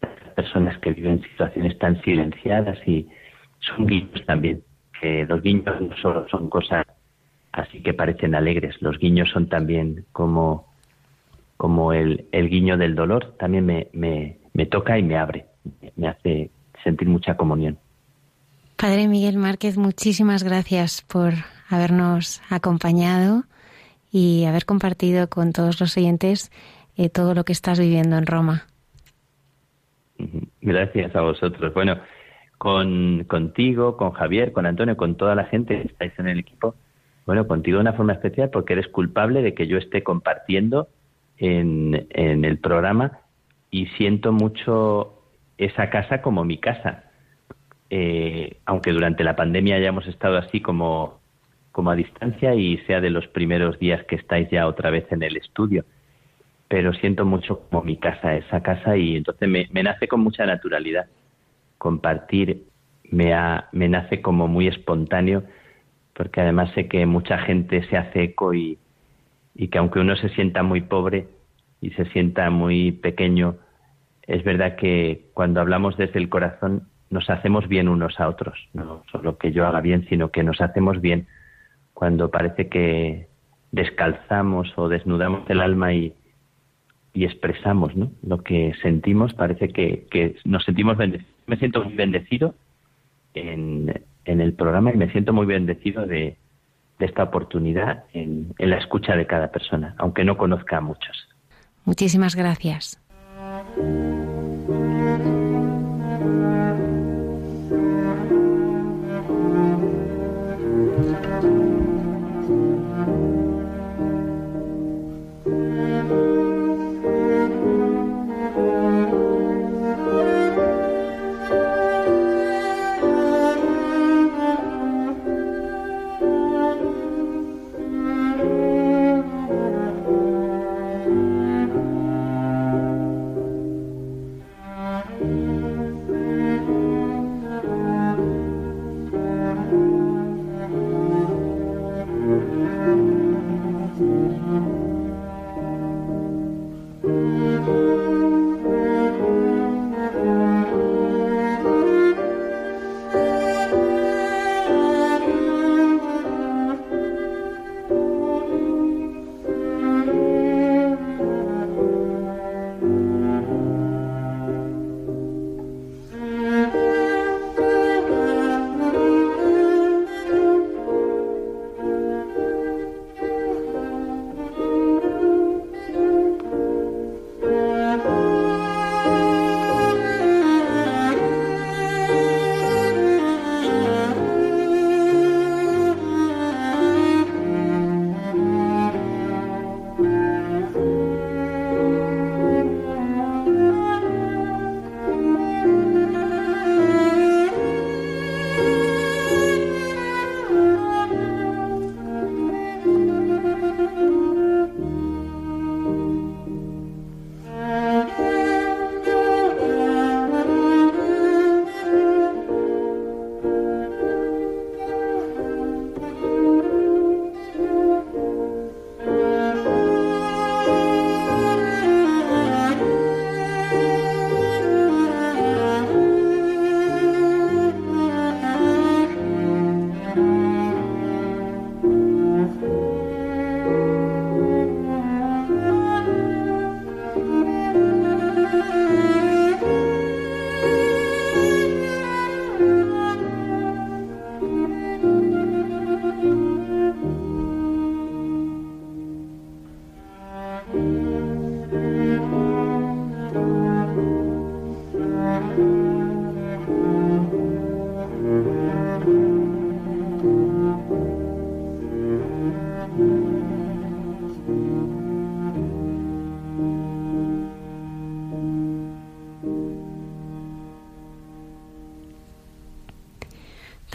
las 0.01 0.35
personas 0.37 0.79
que 0.79 0.93
viven 0.93 1.23
situaciones 1.23 1.77
tan 1.81 2.01
silenciadas 2.03 2.79
y 2.87 3.09
son 3.59 3.85
guiños 3.89 4.25
también, 4.27 4.63
que 5.01 5.27
los 5.27 5.43
guiños 5.43 5.81
no 5.81 5.97
solo 5.97 6.29
son 6.29 6.49
cosas 6.49 6.87
así 7.57 7.83
que 7.83 7.95
parecen 7.95 8.35
alegres, 8.35 8.77
los 8.81 8.99
guiños 8.99 9.31
son 9.31 9.49
también 9.49 10.05
como, 10.13 10.67
como 11.57 11.93
el, 11.93 12.27
el 12.33 12.49
guiño 12.49 12.77
del 12.77 12.95
dolor, 12.95 13.35
también 13.39 13.67
me, 13.67 13.89
me, 13.93 14.39
me 14.53 14.67
toca 14.67 14.99
y 14.99 15.03
me 15.03 15.17
abre, 15.17 15.47
me 15.97 16.09
hace 16.09 16.51
sentir 16.85 17.09
mucha 17.09 17.37
comunión. 17.37 17.79
Padre 18.77 19.09
Miguel 19.09 19.39
Márquez, 19.39 19.79
muchísimas 19.79 20.45
gracias 20.45 21.03
por 21.03 21.33
habernos 21.71 22.43
acompañado 22.51 23.45
y 24.13 24.45
haber 24.45 24.67
compartido 24.67 25.29
con 25.29 25.53
todos 25.53 25.81
los 25.81 25.97
oyentes 25.97 26.53
eh, 26.97 27.09
todo 27.09 27.35
lo 27.35 27.45
que 27.45 27.53
estás 27.53 27.79
viviendo 27.79 28.19
en 28.19 28.27
Roma. 28.27 28.67
Gracias 30.61 31.17
a 31.17 31.23
vosotros. 31.23 31.73
Bueno, 31.75 31.99
con, 32.59 33.25
contigo, 33.25 33.97
con 33.97 34.13
Javier, 34.13 34.53
con 34.53 34.67
Antonio, 34.67 34.97
con 34.97 35.17
toda 35.17 35.35
la 35.35 35.45
gente 35.45 35.81
que 35.81 35.89
estáis 35.89 36.13
en 36.19 36.29
el 36.29 36.39
equipo, 36.39 36.75
bueno, 37.27 37.47
contigo 37.47 37.79
de 37.79 37.83
una 37.83 37.93
forma 37.93 38.13
especial 38.13 38.51
porque 38.51 38.75
eres 38.75 38.89
culpable 38.89 39.43
de 39.43 39.55
que 39.55 39.67
yo 39.67 39.79
esté 39.79 40.03
compartiendo 40.03 40.89
en, 41.39 42.07
en 42.11 42.45
el 42.45 42.59
programa 42.59 43.21
y 43.71 43.87
siento 43.99 44.33
mucho 44.33 45.23
esa 45.59 45.91
casa 45.91 46.23
como 46.23 46.45
mi 46.45 46.59
casa. 46.59 47.05
Eh, 47.91 48.59
aunque 48.65 48.93
durante 48.93 49.23
la 49.23 49.37
pandemia 49.37 49.77
hayamos 49.77 50.07
estado 50.07 50.39
así 50.39 50.61
como, 50.61 51.21
como 51.73 51.91
a 51.91 51.97
distancia 51.97 52.55
y 52.55 52.79
sea 52.79 53.01
de 53.01 53.11
los 53.11 53.27
primeros 53.29 53.79
días 53.79 54.05
que 54.05 54.17
estáis 54.17 54.49
ya 54.51 54.67
otra 54.67 54.91
vez 54.91 55.11
en 55.11 55.23
el 55.23 55.37
estudio. 55.37 55.85
Pero 56.69 56.93
siento 56.95 57.25
mucho 57.25 57.61
como 57.61 57.85
mi 57.85 57.97
casa, 57.97 58.35
esa 58.35 58.63
casa, 58.63 58.97
y 58.97 59.17
entonces 59.17 59.49
me, 59.49 59.69
me 59.71 59.83
nace 59.83 60.09
con 60.09 60.21
mucha 60.21 60.47
naturalidad. 60.47 61.07
Compartir 61.79 62.65
me, 63.11 63.35
ha, 63.35 63.69
me 63.73 63.89
nace 63.89 64.21
como 64.21 64.49
muy 64.49 64.67
espontáneo, 64.67 65.45
porque 66.17 66.41
además 66.41 66.71
sé 66.75 66.89
que 66.89 67.05
mucha 67.05 67.39
gente 67.39 67.87
se 67.89 67.97
hace 67.97 68.25
eco 68.25 68.55
y, 68.55 68.79
y 69.55 69.69
que 69.69 69.79
aunque 69.79 70.01
uno 70.01 70.17
se 70.17 70.31
sienta 70.31 70.63
muy 70.63 70.81
pobre 70.81 71.29
y 71.81 71.91
se 71.91 72.07
sienta 72.07 72.49
muy 72.51 72.93
pequeño, 72.93 73.57
es 74.27 74.43
verdad 74.43 74.77
que 74.77 75.27
cuando 75.35 75.61
hablamos 75.61 75.97
desde 75.97 76.19
el 76.19 76.29
corazón 76.29 76.89
nos 77.11 77.29
hacemos 77.31 77.69
bien 77.69 77.89
unos 77.89 78.19
a 78.19 78.29
otros, 78.29 78.59
no 78.73 79.05
solo 79.13 79.39
que 79.39 79.53
yo 79.53 79.67
haga 79.67 79.81
bien, 79.81 80.07
sino 80.09 80.31
que 80.31 80.43
nos 80.43 80.61
hacemos 80.61 81.01
bien 81.01 81.27
cuando 81.93 82.31
parece 82.31 82.69
que 82.69 83.29
descalzamos 83.71 84.73
o 84.77 84.89
desnudamos 84.89 85.49
el 85.49 85.61
alma 85.61 85.93
y, 85.93 86.15
expresamos 87.15 87.95
lo 88.23 88.43
que 88.43 88.75
sentimos, 88.83 89.33
parece 89.33 89.71
que, 89.71 90.37
nos 90.45 90.65
sentimos 90.65 90.99
bendecidos. 90.99 91.35
Me 91.47 91.57
siento 91.57 91.83
muy 91.83 91.95
bendecido 91.95 92.55
en, 93.33 93.91
el 94.27 94.55
programa 94.55 94.93
y 94.93 94.97
me 94.97 95.11
siento 95.11 95.33
muy 95.33 95.47
bendecido 95.47 96.07
de, 96.07 96.37
esta 96.99 97.25
oportunidad 97.25 98.05
en 98.15 98.55
la 98.59 98.79
escucha 98.79 99.15
de 99.17 99.27
cada 99.27 99.49
persona, 99.49 99.95
aunque 99.99 100.25
no 100.25 100.39
conozca 100.39 100.79
a 100.79 100.81
muchos. 100.81 101.29
Muchísimas 101.85 102.35
gracias. 102.35 102.99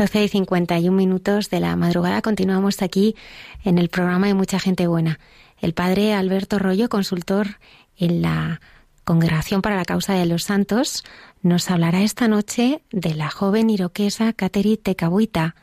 12 0.02 0.24
y 0.24 0.28
51 0.30 0.98
minutos 0.98 1.52
de 1.52 1.60
la 1.60 1.76
madrugada 1.76 2.24
continuamos 2.24 2.82
aquí 2.82 3.16
en 3.64 3.78
el 3.78 3.90
programa 3.90 4.26
de 4.26 4.34
Mucha 4.34 4.58
Gente 4.58 4.88
Buena. 4.88 5.20
El 5.60 5.76
padre 5.76 6.16
Alberto 6.16 6.58
Rollo, 6.58 6.90
consultor 6.90 7.60
en 7.98 8.24
la 8.24 8.62
Congregación 9.04 9.62
para 9.62 9.76
la 9.76 9.86
Causa 9.86 10.16
de 10.16 10.26
los 10.26 10.46
Santos, 10.46 11.04
nos 11.44 11.70
hablará 11.70 12.02
esta 12.02 12.28
noche 12.28 12.82
de 12.92 13.14
la 13.14 13.30
joven 13.30 13.70
iroquesa 13.70 14.34
Kateri 14.34 14.76
Tecabuita. 14.76 15.54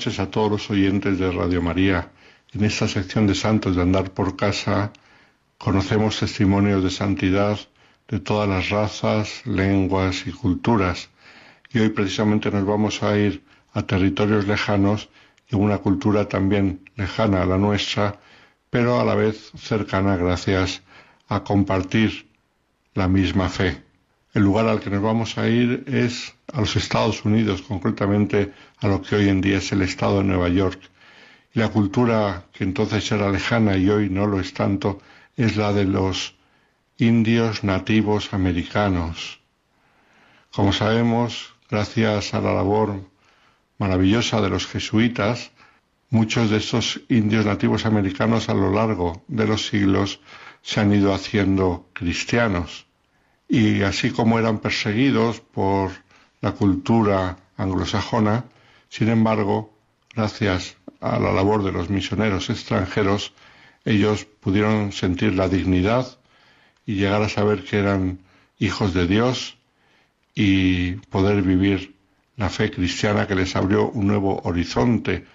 Noches 0.00 0.18
a 0.18 0.30
todos 0.30 0.50
los 0.50 0.70
oyentes 0.70 1.18
de 1.18 1.30
Radio 1.30 1.60
María. 1.60 2.10
En 2.54 2.64
esta 2.64 2.88
sección 2.88 3.26
de 3.26 3.34
Santos 3.34 3.76
de 3.76 3.82
Andar 3.82 4.12
por 4.12 4.34
Casa 4.34 4.94
conocemos 5.58 6.18
testimonios 6.18 6.82
de 6.82 6.88
santidad 6.88 7.58
de 8.08 8.18
todas 8.18 8.48
las 8.48 8.70
razas, 8.70 9.42
lenguas 9.44 10.26
y 10.26 10.32
culturas. 10.32 11.10
Y 11.70 11.80
hoy 11.80 11.90
precisamente 11.90 12.50
nos 12.50 12.64
vamos 12.64 13.02
a 13.02 13.18
ir 13.18 13.44
a 13.74 13.82
territorios 13.82 14.46
lejanos 14.46 15.10
y 15.50 15.56
una 15.56 15.76
cultura 15.76 16.26
también 16.26 16.88
lejana 16.96 17.42
a 17.42 17.44
la 17.44 17.58
nuestra, 17.58 18.20
pero 18.70 19.00
a 19.00 19.04
la 19.04 19.14
vez 19.14 19.52
cercana 19.58 20.16
gracias 20.16 20.80
a 21.28 21.44
compartir 21.44 22.26
la 22.94 23.06
misma 23.06 23.50
fe. 23.50 23.82
El 24.32 24.44
lugar 24.44 24.68
al 24.68 24.78
que 24.78 24.90
nos 24.90 25.02
vamos 25.02 25.38
a 25.38 25.48
ir 25.48 25.82
es 25.88 26.34
a 26.52 26.60
los 26.60 26.76
Estados 26.76 27.24
Unidos, 27.24 27.62
concretamente 27.62 28.52
a 28.78 28.86
lo 28.86 29.02
que 29.02 29.16
hoy 29.16 29.28
en 29.28 29.40
día 29.40 29.58
es 29.58 29.72
el 29.72 29.82
estado 29.82 30.18
de 30.18 30.24
Nueva 30.24 30.48
York. 30.48 30.80
Y 31.52 31.58
la 31.58 31.70
cultura 31.70 32.44
que 32.52 32.62
entonces 32.62 33.10
era 33.10 33.28
lejana 33.28 33.76
y 33.76 33.90
hoy 33.90 34.08
no 34.08 34.28
lo 34.28 34.38
es 34.38 34.54
tanto 34.54 35.00
es 35.36 35.56
la 35.56 35.72
de 35.72 35.84
los 35.84 36.36
indios 36.96 37.64
nativos 37.64 38.32
americanos. 38.32 39.40
Como 40.52 40.72
sabemos, 40.72 41.52
gracias 41.68 42.32
a 42.32 42.40
la 42.40 42.54
labor 42.54 43.00
maravillosa 43.78 44.40
de 44.40 44.50
los 44.50 44.68
jesuitas, 44.68 45.50
muchos 46.08 46.50
de 46.50 46.58
estos 46.58 47.00
indios 47.08 47.46
nativos 47.46 47.84
americanos 47.84 48.48
a 48.48 48.54
lo 48.54 48.70
largo 48.72 49.24
de 49.26 49.48
los 49.48 49.66
siglos 49.66 50.20
se 50.62 50.78
han 50.78 50.94
ido 50.94 51.12
haciendo 51.12 51.88
cristianos 51.94 52.86
y 53.50 53.82
así 53.82 54.10
como 54.10 54.38
eran 54.38 54.60
perseguidos 54.60 55.40
por 55.40 55.90
la 56.40 56.52
cultura 56.52 57.36
anglosajona, 57.56 58.44
sin 58.88 59.08
embargo, 59.08 59.74
gracias 60.14 60.76
a 61.00 61.18
la 61.18 61.32
labor 61.32 61.64
de 61.64 61.72
los 61.72 61.90
misioneros 61.90 62.48
extranjeros, 62.48 63.32
ellos 63.84 64.24
pudieron 64.24 64.92
sentir 64.92 65.34
la 65.34 65.48
dignidad 65.48 66.06
y 66.86 66.94
llegar 66.94 67.22
a 67.22 67.28
saber 67.28 67.64
que 67.64 67.78
eran 67.78 68.20
hijos 68.60 68.94
de 68.94 69.08
Dios 69.08 69.58
y 70.32 70.92
poder 71.10 71.42
vivir 71.42 71.96
la 72.36 72.50
fe 72.50 72.70
cristiana 72.70 73.26
que 73.26 73.34
les 73.34 73.56
abrió 73.56 73.90
un 73.90 74.06
nuevo 74.06 74.40
horizonte 74.44 75.26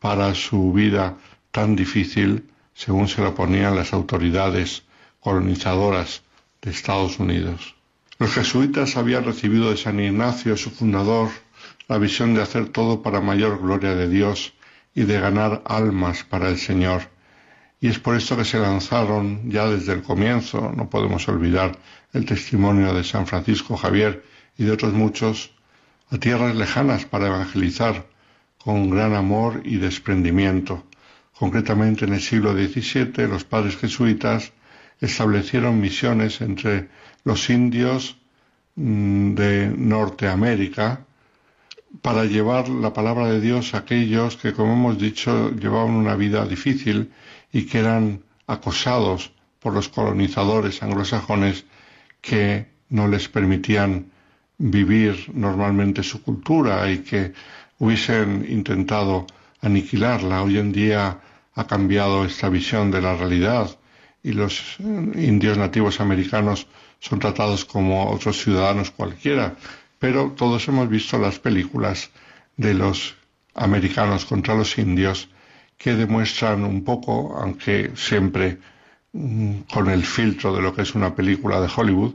para 0.00 0.34
su 0.34 0.72
vida 0.72 1.18
tan 1.52 1.76
difícil 1.76 2.50
según 2.74 3.06
se 3.06 3.22
lo 3.22 3.32
ponían 3.34 3.76
las 3.76 3.92
autoridades 3.92 4.82
colonizadoras 5.20 6.22
de 6.62 6.70
Estados 6.70 7.18
Unidos. 7.18 7.74
Los 8.18 8.34
jesuitas 8.34 8.96
habían 8.96 9.24
recibido 9.24 9.70
de 9.70 9.76
San 9.76 9.98
Ignacio, 9.98 10.56
su 10.56 10.70
fundador, 10.70 11.30
la 11.88 11.98
visión 11.98 12.34
de 12.34 12.42
hacer 12.42 12.68
todo 12.68 13.02
para 13.02 13.20
mayor 13.20 13.60
gloria 13.62 13.94
de 13.94 14.08
Dios 14.08 14.52
y 14.94 15.04
de 15.04 15.20
ganar 15.20 15.62
almas 15.64 16.24
para 16.24 16.48
el 16.48 16.58
Señor. 16.58 17.02
Y 17.80 17.88
es 17.88 17.98
por 17.98 18.14
esto 18.14 18.36
que 18.36 18.44
se 18.44 18.58
lanzaron 18.58 19.50
ya 19.50 19.66
desde 19.66 19.94
el 19.94 20.02
comienzo, 20.02 20.70
no 20.76 20.90
podemos 20.90 21.26
olvidar 21.28 21.78
el 22.12 22.26
testimonio 22.26 22.92
de 22.92 23.04
San 23.04 23.26
Francisco 23.26 23.76
Javier 23.76 24.22
y 24.58 24.64
de 24.64 24.72
otros 24.72 24.92
muchos, 24.92 25.52
a 26.10 26.18
tierras 26.18 26.54
lejanas 26.54 27.06
para 27.06 27.28
evangelizar 27.28 28.06
con 28.58 28.90
gran 28.90 29.14
amor 29.14 29.62
y 29.64 29.76
desprendimiento. 29.76 30.84
Concretamente 31.32 32.04
en 32.04 32.12
el 32.12 32.20
siglo 32.20 32.52
XVII 32.52 33.26
los 33.28 33.44
padres 33.44 33.78
jesuitas 33.78 34.52
establecieron 35.00 35.80
misiones 35.80 36.40
entre 36.40 36.88
los 37.24 37.48
indios 37.50 38.16
mm, 38.76 39.34
de 39.34 39.72
Norteamérica 39.76 41.04
para 42.02 42.24
llevar 42.24 42.68
la 42.68 42.92
palabra 42.92 43.26
de 43.26 43.40
Dios 43.40 43.74
a 43.74 43.78
aquellos 43.78 44.36
que, 44.36 44.52
como 44.52 44.74
hemos 44.74 44.98
dicho, 44.98 45.50
llevaban 45.50 45.90
una 45.90 46.14
vida 46.14 46.46
difícil 46.46 47.10
y 47.52 47.66
que 47.66 47.80
eran 47.80 48.22
acosados 48.46 49.32
por 49.58 49.74
los 49.74 49.88
colonizadores 49.88 50.82
anglosajones 50.82 51.64
que 52.20 52.66
no 52.90 53.08
les 53.08 53.28
permitían 53.28 54.10
vivir 54.58 55.30
normalmente 55.34 56.02
su 56.02 56.22
cultura 56.22 56.90
y 56.90 56.98
que 56.98 57.32
hubiesen 57.78 58.46
intentado 58.48 59.26
aniquilarla. 59.60 60.42
Hoy 60.42 60.58
en 60.58 60.72
día 60.72 61.20
ha 61.54 61.66
cambiado 61.66 62.24
esta 62.24 62.48
visión 62.48 62.90
de 62.90 63.00
la 63.00 63.16
realidad 63.16 63.79
y 64.22 64.32
los 64.32 64.76
eh, 64.80 64.82
indios 65.16 65.58
nativos 65.58 66.00
americanos 66.00 66.66
son 66.98 67.18
tratados 67.18 67.64
como 67.64 68.10
otros 68.10 68.42
ciudadanos 68.42 68.90
cualquiera, 68.90 69.56
pero 69.98 70.32
todos 70.36 70.66
hemos 70.68 70.88
visto 70.88 71.18
las 71.18 71.38
películas 71.38 72.10
de 72.56 72.74
los 72.74 73.14
americanos 73.54 74.24
contra 74.24 74.54
los 74.54 74.78
indios 74.78 75.28
que 75.76 75.94
demuestran 75.94 76.64
un 76.64 76.84
poco, 76.84 77.38
aunque 77.40 77.92
siempre 77.94 78.58
mm, 79.12 79.60
con 79.72 79.88
el 79.88 80.04
filtro 80.04 80.54
de 80.54 80.62
lo 80.62 80.74
que 80.74 80.82
es 80.82 80.94
una 80.94 81.14
película 81.14 81.60
de 81.60 81.70
Hollywood, 81.74 82.14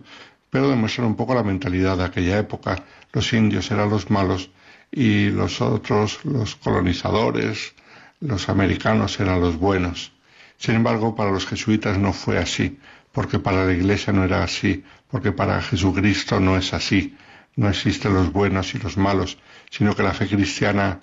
pero 0.50 0.70
demuestran 0.70 1.08
un 1.08 1.16
poco 1.16 1.34
la 1.34 1.44
mentalidad 1.44 1.98
de 1.98 2.06
aquella 2.06 2.38
época. 2.38 2.84
Los 3.12 3.34
indios 3.34 3.72
eran 3.72 3.90
los 3.90 4.10
malos 4.10 4.52
y 4.92 5.30
los 5.30 5.62
otros, 5.62 6.24
los 6.24 6.56
colonizadores, 6.56 7.74
los 8.20 8.48
americanos 8.50 9.20
eran 9.20 9.42
los 9.42 9.58
buenos. 9.58 10.15
Sin 10.58 10.76
embargo, 10.76 11.16
para 11.16 11.32
los 11.32 11.46
jesuitas 11.46 11.98
no 11.98 12.14
fue 12.14 12.38
así, 12.38 12.80
porque 13.12 13.40
para 13.40 13.66
la 13.66 13.74
Iglesia 13.74 14.14
no 14.14 14.24
era 14.24 14.44
así, 14.44 14.84
porque 15.10 15.32
para 15.32 15.62
Jesucristo 15.62 16.40
no 16.40 16.58
es 16.58 16.74
así. 16.74 17.16
No 17.56 17.70
existen 17.70 18.14
los 18.14 18.32
buenos 18.34 18.76
y 18.76 18.80
los 18.80 18.98
malos, 18.98 19.38
sino 19.70 19.96
que 19.96 20.04
la 20.04 20.14
fe 20.14 20.28
cristiana 20.28 21.00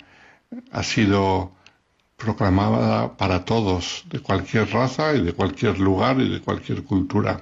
ha 0.71 0.83
sido 0.83 1.51
proclamada 2.17 3.17
para 3.17 3.43
todos, 3.43 4.05
de 4.09 4.19
cualquier 4.19 4.69
raza 4.71 5.13
y 5.13 5.21
de 5.21 5.33
cualquier 5.33 5.79
lugar 5.79 6.19
y 6.21 6.29
de 6.29 6.41
cualquier 6.41 6.83
cultura. 6.83 7.41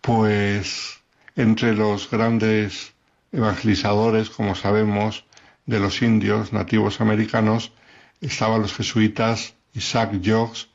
Pues 0.00 1.00
entre 1.36 1.74
los 1.74 2.10
grandes 2.10 2.92
evangelizadores, 3.32 4.30
como 4.30 4.54
sabemos, 4.54 5.24
de 5.66 5.80
los 5.80 6.02
indios 6.02 6.52
nativos 6.52 7.00
americanos, 7.00 7.72
estaban 8.20 8.62
los 8.62 8.74
jesuitas 8.74 9.54
Isaac 9.72 10.20
Jogues 10.24 10.69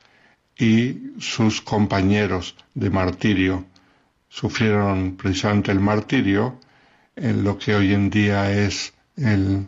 y 0.57 1.11
sus 1.19 1.61
compañeros 1.61 2.55
de 2.73 2.89
martirio. 2.89 3.65
Sufrieron 4.29 5.15
precisamente 5.15 5.71
el 5.71 5.79
martirio 5.79 6.59
en 7.15 7.43
lo 7.43 7.55
que 7.57 7.75
hoy 7.75 7.93
en 7.93 8.09
día 8.09 8.51
es 8.51 8.93
el 9.17 9.67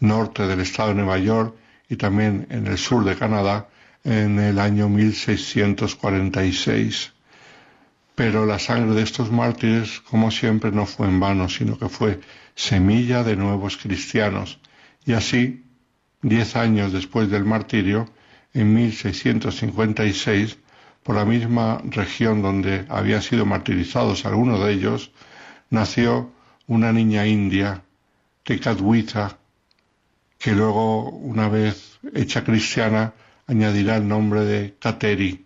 norte 0.00 0.46
del 0.46 0.60
estado 0.60 0.90
de 0.90 0.96
Nueva 0.96 1.18
York 1.18 1.54
y 1.88 1.96
también 1.96 2.46
en 2.50 2.66
el 2.66 2.76
sur 2.78 3.04
de 3.04 3.16
Canadá 3.16 3.68
en 4.04 4.38
el 4.38 4.58
año 4.58 4.88
1646. 4.88 7.12
Pero 8.14 8.46
la 8.46 8.60
sangre 8.60 8.94
de 8.94 9.02
estos 9.02 9.32
mártires, 9.32 10.00
como 10.00 10.30
siempre, 10.30 10.70
no 10.70 10.86
fue 10.86 11.08
en 11.08 11.18
vano, 11.18 11.48
sino 11.48 11.76
que 11.78 11.88
fue 11.88 12.20
semilla 12.54 13.24
de 13.24 13.34
nuevos 13.34 13.76
cristianos. 13.76 14.60
Y 15.04 15.14
así, 15.14 15.64
diez 16.22 16.54
años 16.54 16.92
después 16.92 17.28
del 17.28 17.44
martirio, 17.44 18.08
en 18.54 18.72
1656 18.72 20.58
por 21.02 21.16
la 21.16 21.24
misma 21.24 21.82
región 21.84 22.40
donde 22.40 22.86
habían 22.88 23.20
sido 23.20 23.44
martirizados 23.44 24.24
algunos 24.24 24.64
de 24.64 24.72
ellos, 24.72 25.10
nació 25.70 26.30
una 26.66 26.92
niña 26.92 27.26
india, 27.26 27.82
Tecathuita, 28.42 29.36
que 30.38 30.52
luego, 30.52 31.10
una 31.10 31.48
vez 31.48 31.98
hecha 32.14 32.44
cristiana, 32.44 33.12
añadirá 33.46 33.96
el 33.96 34.08
nombre 34.08 34.44
de 34.44 34.74
Kateri. 34.78 35.44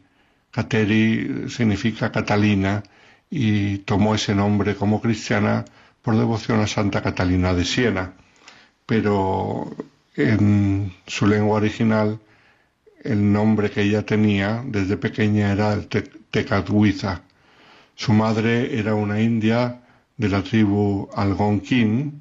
Kateri 0.50 1.48
significa 1.48 2.12
Catalina 2.12 2.82
y 3.30 3.78
tomó 3.78 4.14
ese 4.14 4.34
nombre 4.34 4.76
como 4.76 5.00
cristiana 5.00 5.64
por 6.02 6.16
devoción 6.16 6.60
a 6.60 6.66
Santa 6.66 7.02
Catalina 7.02 7.52
de 7.54 7.64
Siena. 7.64 8.12
Pero 8.86 9.70
en 10.16 10.92
su 11.06 11.26
lengua 11.26 11.56
original 11.56 12.18
el 13.04 13.32
nombre 13.32 13.70
que 13.70 13.82
ella 13.82 14.04
tenía 14.04 14.62
desde 14.66 14.96
pequeña 14.96 15.52
era 15.52 15.72
el 15.72 15.88
Tecathuiza. 15.88 17.22
Su 17.94 18.12
madre 18.12 18.78
era 18.78 18.94
una 18.94 19.20
india 19.20 19.80
de 20.16 20.28
la 20.28 20.42
tribu 20.42 21.08
Algonquín 21.14 22.20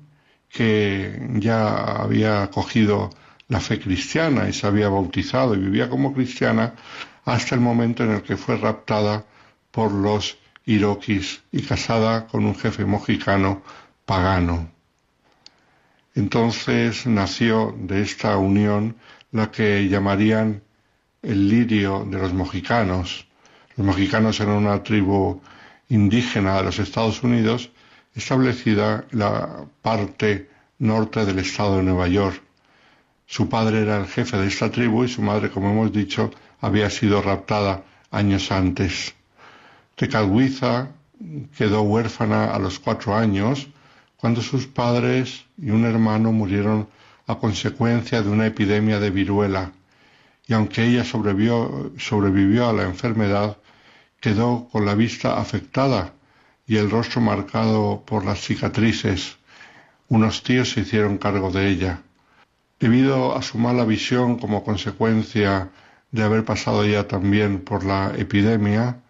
que 0.49 1.19
ya 1.35 2.01
había 2.01 2.43
acogido 2.43 3.09
la 3.49 3.59
fe 3.59 3.79
cristiana 3.79 4.49
y 4.49 4.53
se 4.53 4.67
había 4.67 4.89
bautizado 4.89 5.55
y 5.55 5.59
vivía 5.59 5.89
como 5.89 6.13
cristiana 6.13 6.73
hasta 7.25 7.55
el 7.55 7.61
momento 7.61 8.03
en 8.03 8.11
el 8.11 8.21
que 8.21 8.37
fue 8.37 8.57
raptada 8.57 9.25
por 9.71 9.91
los 9.91 10.37
iroquis 10.65 11.41
y 11.51 11.61
casada 11.61 12.27
con 12.27 12.45
un 12.45 12.55
jefe 12.55 12.85
mexicano 12.85 13.61
pagano. 14.05 14.69
Entonces 16.15 17.05
nació 17.05 17.75
de 17.77 18.01
esta 18.01 18.37
unión 18.37 18.95
la 19.31 19.51
que 19.51 19.87
llamarían 19.87 20.63
el 21.21 21.49
lirio 21.49 22.05
de 22.09 22.17
los 22.17 22.33
mojicanos. 22.33 23.27
Los 23.75 23.85
mojicanos 23.85 24.39
eran 24.39 24.55
una 24.55 24.83
tribu 24.83 25.41
indígena 25.89 26.57
de 26.57 26.63
los 26.63 26.79
Estados 26.79 27.23
Unidos 27.23 27.71
establecida 28.15 29.05
en 29.11 29.19
la 29.19 29.65
parte 29.81 30.49
norte 30.79 31.25
del 31.25 31.39
estado 31.39 31.77
de 31.77 31.83
Nueva 31.83 32.07
York. 32.07 32.41
Su 33.25 33.49
padre 33.49 33.81
era 33.81 33.97
el 33.97 34.07
jefe 34.07 34.37
de 34.37 34.47
esta 34.47 34.71
tribu 34.71 35.03
y 35.03 35.09
su 35.09 35.21
madre, 35.21 35.49
como 35.49 35.71
hemos 35.71 35.91
dicho, 35.91 36.31
había 36.61 36.89
sido 36.89 37.21
raptada 37.21 37.83
años 38.11 38.51
antes. 38.51 39.13
Tecalhuiza 39.95 40.89
quedó 41.57 41.81
huérfana 41.81 42.53
a 42.53 42.59
los 42.59 42.79
cuatro 42.79 43.15
años 43.15 43.67
cuando 44.15 44.41
sus 44.41 44.67
padres 44.67 45.45
y 45.57 45.69
un 45.71 45.85
hermano 45.85 46.31
murieron 46.31 46.87
a 47.27 47.35
consecuencia 47.35 48.21
de 48.21 48.29
una 48.29 48.47
epidemia 48.47 48.99
de 48.99 49.09
viruela, 49.11 49.71
y 50.47 50.53
aunque 50.53 50.85
ella 50.85 51.03
sobrevivió, 51.03 52.69
a 52.69 52.73
la 52.73 52.83
enfermedad, 52.83 53.57
quedó 54.21 54.69
con 54.71 54.85
la 54.85 54.95
vista 54.95 55.37
afectada 55.37 56.13
y 56.65 56.77
el 56.77 56.89
rostro 56.89 57.21
marcado 57.21 58.03
por 58.05 58.23
las 58.23 58.39
cicatrices. 58.39 59.37
Unos 60.07 60.43
tíos 60.43 60.71
se 60.71 60.81
hicieron 60.81 61.17
cargo 61.17 61.51
de 61.51 61.67
ella. 61.67 62.01
Debido 62.79 63.35
a 63.35 63.41
su 63.41 63.57
mala 63.57 63.83
visión 63.83 64.37
como 64.37 64.63
consecuencia 64.63 65.69
de 66.11 66.23
haber 66.23 66.45
pasado 66.45 66.85
ya 66.85 67.07
también 67.07 67.59
por 67.59 67.83
la 67.83 68.13
epidemia, 68.17 69.01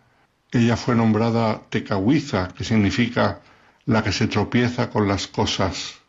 ella 0.51 0.75
fue 0.75 0.95
nombrada 0.95 1.61
Tecahuiza, 1.69 2.47
que 2.47 2.63
significa 2.63 3.41
la 3.85 4.03
que 4.03 4.11
se 4.11 4.27
tropieza 4.27 4.89
con 4.89 5.07
las 5.07 5.27
cosas. 5.27 5.99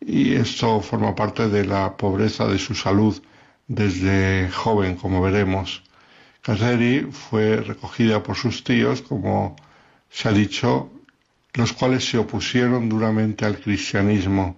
Y 0.00 0.34
esto 0.34 0.80
forma 0.80 1.14
parte 1.14 1.48
de 1.48 1.66
la 1.66 1.96
pobreza 1.96 2.46
de 2.46 2.58
su 2.58 2.74
salud 2.74 3.20
desde 3.68 4.50
joven, 4.50 4.96
como 4.96 5.22
veremos. 5.22 5.82
Caseri 6.42 7.08
fue 7.12 7.58
recogida 7.58 8.22
por 8.22 8.36
sus 8.36 8.64
tíos, 8.64 9.02
como 9.02 9.56
se 10.10 10.28
ha 10.28 10.32
dicho, 10.32 10.90
los 11.54 11.72
cuales 11.72 12.08
se 12.08 12.18
opusieron 12.18 12.88
duramente 12.88 13.44
al 13.44 13.58
cristianismo 13.60 14.56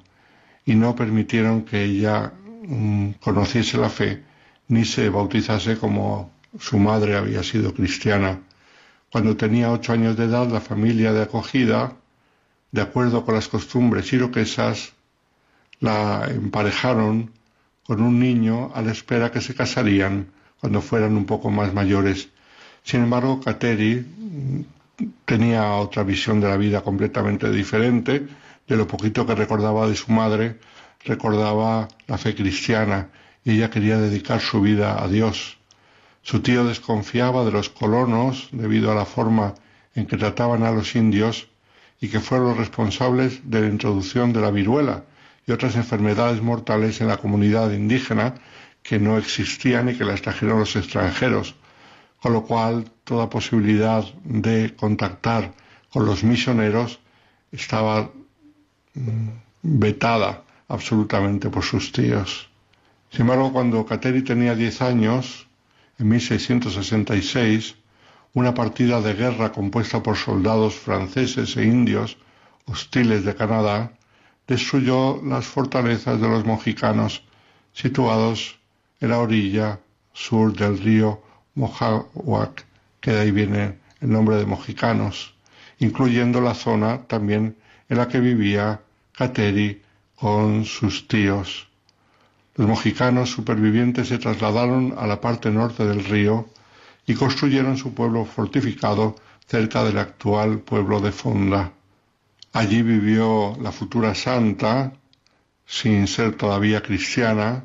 y 0.64 0.74
no 0.74 0.94
permitieron 0.94 1.62
que 1.62 1.82
ella 1.82 2.32
mm, 2.62 3.12
conociese 3.20 3.78
la 3.78 3.90
fe 3.90 4.22
ni 4.68 4.84
se 4.84 5.08
bautizase 5.08 5.76
como 5.78 6.30
su 6.58 6.78
madre 6.78 7.16
había 7.16 7.42
sido 7.42 7.74
cristiana. 7.74 8.40
Cuando 9.10 9.36
tenía 9.36 9.72
ocho 9.72 9.92
años 9.92 10.16
de 10.16 10.26
edad, 10.26 10.48
la 10.48 10.60
familia 10.60 11.12
de 11.12 11.22
acogida 11.22 11.96
de 12.70 12.80
acuerdo 12.80 13.24
con 13.24 13.34
las 13.34 13.48
costumbres 13.48 14.12
iroquesas, 14.12 14.92
la 15.80 16.28
emparejaron 16.28 17.32
con 17.90 18.02
un 18.02 18.20
niño 18.20 18.70
a 18.72 18.82
la 18.82 18.92
espera 18.92 19.32
que 19.32 19.40
se 19.40 19.52
casarían 19.52 20.30
cuando 20.60 20.80
fueran 20.80 21.16
un 21.16 21.24
poco 21.24 21.50
más 21.50 21.74
mayores. 21.74 22.28
Sin 22.84 23.02
embargo, 23.02 23.40
Kateri 23.40 24.06
tenía 25.24 25.74
otra 25.74 26.04
visión 26.04 26.40
de 26.40 26.46
la 26.46 26.56
vida 26.56 26.82
completamente 26.82 27.50
diferente, 27.50 28.28
de 28.68 28.76
lo 28.76 28.86
poquito 28.86 29.26
que 29.26 29.34
recordaba 29.34 29.88
de 29.88 29.96
su 29.96 30.12
madre, 30.12 30.60
recordaba 31.04 31.88
la 32.06 32.16
fe 32.16 32.36
cristiana 32.36 33.08
y 33.44 33.56
ella 33.56 33.70
quería 33.70 33.98
dedicar 33.98 34.40
su 34.40 34.60
vida 34.60 35.02
a 35.02 35.08
Dios. 35.08 35.58
Su 36.22 36.42
tío 36.42 36.64
desconfiaba 36.64 37.44
de 37.44 37.50
los 37.50 37.70
colonos 37.70 38.50
debido 38.52 38.92
a 38.92 38.94
la 38.94 39.04
forma 39.04 39.56
en 39.96 40.06
que 40.06 40.16
trataban 40.16 40.62
a 40.62 40.70
los 40.70 40.94
indios 40.94 41.48
y 42.00 42.06
que 42.06 42.20
fueron 42.20 42.50
los 42.50 42.56
responsables 42.56 43.50
de 43.50 43.62
la 43.62 43.66
introducción 43.66 44.32
de 44.32 44.42
la 44.42 44.52
viruela 44.52 45.02
y 45.46 45.52
otras 45.52 45.76
enfermedades 45.76 46.42
mortales 46.42 47.00
en 47.00 47.08
la 47.08 47.16
comunidad 47.16 47.72
indígena 47.72 48.34
que 48.82 48.98
no 48.98 49.18
existían 49.18 49.88
y 49.88 49.94
que 49.94 50.04
las 50.04 50.22
trajeron 50.22 50.60
los 50.60 50.76
extranjeros, 50.76 51.54
con 52.20 52.32
lo 52.32 52.44
cual 52.44 52.90
toda 53.04 53.30
posibilidad 53.30 54.04
de 54.24 54.74
contactar 54.76 55.52
con 55.90 56.06
los 56.06 56.24
misioneros 56.24 57.00
estaba 57.52 58.10
mm, 58.94 59.28
vetada 59.62 60.42
absolutamente 60.68 61.50
por 61.50 61.64
sus 61.64 61.92
tíos. 61.92 62.48
Sin 63.10 63.22
embargo, 63.22 63.52
cuando 63.52 63.84
Kateri 63.84 64.22
tenía 64.22 64.54
10 64.54 64.82
años, 64.82 65.48
en 65.98 66.08
1666, 66.08 67.74
una 68.34 68.54
partida 68.54 69.00
de 69.00 69.14
guerra 69.14 69.50
compuesta 69.50 70.02
por 70.02 70.16
soldados 70.16 70.74
franceses 70.74 71.56
e 71.56 71.64
indios 71.64 72.16
hostiles 72.66 73.24
de 73.24 73.34
Canadá 73.34 73.92
destruyó 74.50 75.22
las 75.22 75.46
fortalezas 75.46 76.20
de 76.20 76.28
los 76.28 76.44
mojicanos 76.44 77.22
situados 77.72 78.58
en 78.98 79.10
la 79.10 79.20
orilla 79.20 79.78
sur 80.12 80.52
del 80.52 80.76
río 80.76 81.22
Mohawk, 81.54 82.64
que 83.00 83.12
de 83.12 83.20
ahí 83.20 83.30
viene 83.30 83.78
el 84.00 84.10
nombre 84.10 84.34
de 84.38 84.46
mojicanos, 84.46 85.34
incluyendo 85.78 86.40
la 86.40 86.54
zona 86.54 87.06
también 87.06 87.58
en 87.88 87.96
la 87.96 88.08
que 88.08 88.18
vivía 88.18 88.80
Kateri 89.12 89.82
con 90.16 90.64
sus 90.64 91.06
tíos. 91.06 91.68
Los 92.56 92.66
mojicanos 92.66 93.30
supervivientes 93.30 94.08
se 94.08 94.18
trasladaron 94.18 94.96
a 94.98 95.06
la 95.06 95.20
parte 95.20 95.52
norte 95.52 95.86
del 95.86 96.04
río 96.04 96.48
y 97.06 97.14
construyeron 97.14 97.76
su 97.76 97.94
pueblo 97.94 98.24
fortificado 98.24 99.14
cerca 99.46 99.84
del 99.84 99.98
actual 99.98 100.58
pueblo 100.58 101.00
de 101.00 101.12
Fonda. 101.12 101.72
Allí 102.52 102.82
vivió 102.82 103.56
la 103.60 103.70
futura 103.70 104.14
santa, 104.14 104.92
sin 105.64 106.08
ser 106.08 106.36
todavía 106.36 106.82
cristiana, 106.82 107.64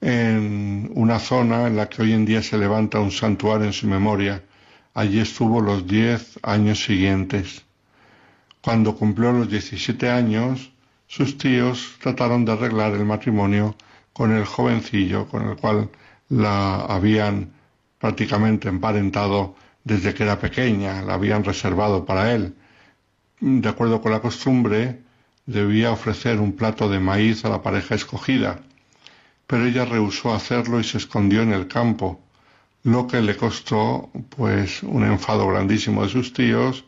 en 0.00 0.90
una 0.94 1.18
zona 1.18 1.66
en 1.66 1.76
la 1.76 1.88
que 1.88 2.02
hoy 2.02 2.12
en 2.12 2.24
día 2.24 2.42
se 2.42 2.56
levanta 2.56 3.00
un 3.00 3.10
santuario 3.10 3.66
en 3.66 3.72
su 3.72 3.86
memoria. 3.86 4.42
Allí 4.94 5.18
estuvo 5.18 5.60
los 5.60 5.86
diez 5.86 6.38
años 6.42 6.84
siguientes. 6.84 7.64
Cuando 8.60 8.94
cumplió 8.94 9.32
los 9.32 9.50
diecisiete 9.50 10.08
años, 10.08 10.70
sus 11.08 11.36
tíos 11.36 11.96
trataron 12.00 12.44
de 12.44 12.52
arreglar 12.52 12.92
el 12.92 13.04
matrimonio 13.04 13.74
con 14.12 14.32
el 14.32 14.44
jovencillo 14.44 15.26
con 15.26 15.48
el 15.48 15.56
cual 15.56 15.90
la 16.28 16.76
habían 16.86 17.52
prácticamente 17.98 18.68
emparentado 18.68 19.56
desde 19.84 20.14
que 20.14 20.22
era 20.22 20.38
pequeña, 20.38 21.02
la 21.02 21.14
habían 21.14 21.42
reservado 21.42 22.04
para 22.04 22.32
él. 22.32 22.54
De 23.44 23.68
acuerdo 23.68 24.00
con 24.00 24.12
la 24.12 24.20
costumbre, 24.20 25.00
debía 25.46 25.90
ofrecer 25.90 26.38
un 26.38 26.52
plato 26.52 26.88
de 26.88 27.00
maíz 27.00 27.44
a 27.44 27.48
la 27.48 27.60
pareja 27.60 27.96
escogida, 27.96 28.60
pero 29.48 29.66
ella 29.66 29.84
rehusó 29.84 30.32
hacerlo 30.32 30.78
y 30.78 30.84
se 30.84 30.98
escondió 30.98 31.42
en 31.42 31.52
el 31.52 31.66
campo, 31.66 32.20
lo 32.84 33.08
que 33.08 33.20
le 33.20 33.36
costó 33.36 34.10
pues 34.36 34.84
un 34.84 35.02
enfado 35.02 35.48
grandísimo 35.48 36.04
de 36.04 36.10
sus 36.10 36.32
tíos 36.32 36.84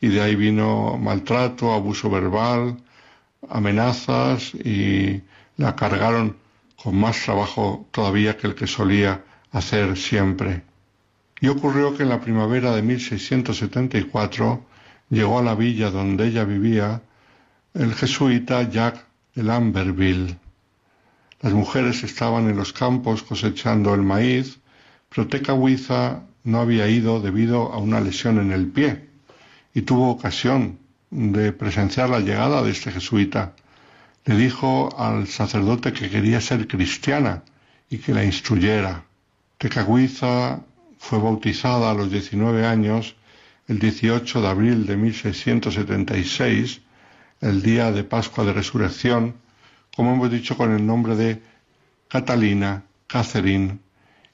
y 0.00 0.08
de 0.08 0.22
ahí 0.22 0.34
vino 0.34 0.96
maltrato, 0.96 1.74
abuso 1.74 2.08
verbal, 2.08 2.78
amenazas 3.50 4.54
y 4.54 5.20
la 5.58 5.76
cargaron 5.76 6.38
con 6.82 6.96
más 6.96 7.22
trabajo 7.22 7.86
todavía 7.90 8.38
que 8.38 8.46
el 8.46 8.54
que 8.54 8.66
solía 8.66 9.24
hacer 9.52 9.94
siempre. 9.98 10.62
Y 11.38 11.48
ocurrió 11.48 11.94
que 11.94 12.04
en 12.04 12.08
la 12.08 12.22
primavera 12.22 12.74
de 12.74 12.80
1674 12.80 14.67
llegó 15.10 15.38
a 15.38 15.42
la 15.42 15.54
villa 15.54 15.90
donde 15.90 16.28
ella 16.28 16.44
vivía 16.44 17.02
el 17.74 17.94
jesuita 17.94 18.68
Jacques 18.68 19.02
de 19.34 19.42
Lamberville. 19.42 20.36
Las 21.40 21.52
mujeres 21.52 22.02
estaban 22.02 22.48
en 22.50 22.56
los 22.56 22.72
campos 22.72 23.22
cosechando 23.22 23.94
el 23.94 24.02
maíz, 24.02 24.58
pero 25.08 25.28
Tecahuiza 25.28 26.24
no 26.44 26.60
había 26.60 26.88
ido 26.88 27.20
debido 27.20 27.72
a 27.72 27.78
una 27.78 28.00
lesión 28.00 28.38
en 28.38 28.52
el 28.52 28.66
pie 28.66 29.08
y 29.74 29.82
tuvo 29.82 30.10
ocasión 30.10 30.78
de 31.10 31.52
presenciar 31.52 32.10
la 32.10 32.20
llegada 32.20 32.62
de 32.62 32.70
este 32.70 32.90
jesuita. 32.90 33.54
Le 34.24 34.36
dijo 34.36 34.88
al 34.98 35.26
sacerdote 35.28 35.92
que 35.92 36.10
quería 36.10 36.40
ser 36.40 36.66
cristiana 36.66 37.44
y 37.88 37.98
que 37.98 38.12
la 38.12 38.24
instruyera. 38.24 39.04
Tecahuiza 39.56 40.60
fue 40.98 41.18
bautizada 41.18 41.90
a 41.90 41.94
los 41.94 42.10
19 42.10 42.66
años 42.66 43.14
el 43.68 43.78
18 43.78 44.40
de 44.40 44.48
abril 44.48 44.86
de 44.86 44.96
1676, 44.96 46.80
el 47.42 47.60
día 47.60 47.92
de 47.92 48.02
Pascua 48.02 48.44
de 48.44 48.54
Resurrección, 48.54 49.34
como 49.94 50.14
hemos 50.14 50.30
dicho 50.30 50.56
con 50.56 50.72
el 50.72 50.86
nombre 50.86 51.16
de 51.16 51.42
Catalina 52.08 52.84
Catherine, 53.06 53.78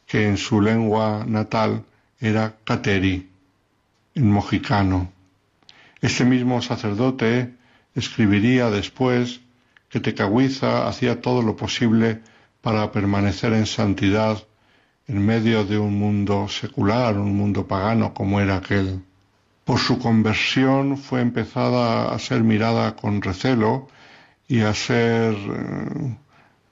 que 0.07 0.29
en 0.29 0.37
su 0.37 0.61
lengua 0.61 1.25
natal 1.27 1.85
era 2.21 2.55
Cateri, 2.63 3.29
en 4.15 4.31
mojicano. 4.31 5.11
Este 6.01 6.25
mismo 6.25 6.63
sacerdote 6.63 7.55
escribiría 7.97 8.71
después 8.71 9.41
que 9.89 9.99
Tecahuiza 9.99 10.87
hacía 10.87 11.21
todo 11.21 11.43
lo 11.43 11.57
posible 11.57 12.21
para 12.61 12.93
permanecer 12.93 13.53
en 13.53 13.67
santidad 13.67 14.45
en 15.09 15.27
medio 15.27 15.65
de 15.65 15.77
un 15.77 15.99
mundo 15.99 16.47
secular, 16.49 17.19
un 17.19 17.37
mundo 17.37 17.67
pagano 17.67 18.15
como 18.15 18.41
era 18.41 18.57
aquel. 18.57 19.03
Por 19.65 19.79
su 19.79 19.99
conversión 19.99 20.99
fue 20.99 21.21
empezada 21.21 22.15
a 22.15 22.19
ser 22.19 22.43
mirada 22.43 22.97
con 22.97 23.23
recelo 23.23 23.89
y 24.47 24.61
a 24.61 24.75
ser 24.75 25.35
eh, 25.35 26.17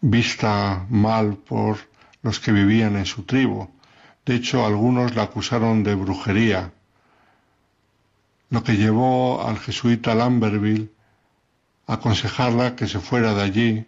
vista 0.03 0.86
mal 0.90 1.36
por 1.36 1.78
los 2.22 2.38
que 2.38 2.53
vivían 2.53 2.97
en 2.97 3.07
su 3.07 3.22
tribu. 3.22 3.68
De 4.26 4.34
hecho, 4.34 4.64
algunos 4.64 5.14
la 5.16 5.24
acusaron 5.24 5.82
de 5.82 5.95
brujería, 5.95 6.72
lo 8.51 8.62
que 8.62 8.76
llevó 8.76 9.43
al 9.47 9.59
jesuita 9.59 10.14
Lamberville 10.14 10.90
a 11.86 11.95
aconsejarla 11.95 12.76
que 12.76 12.86
se 12.86 13.01
fuera 13.01 13.34
de 13.34 13.43
allí 13.43 13.86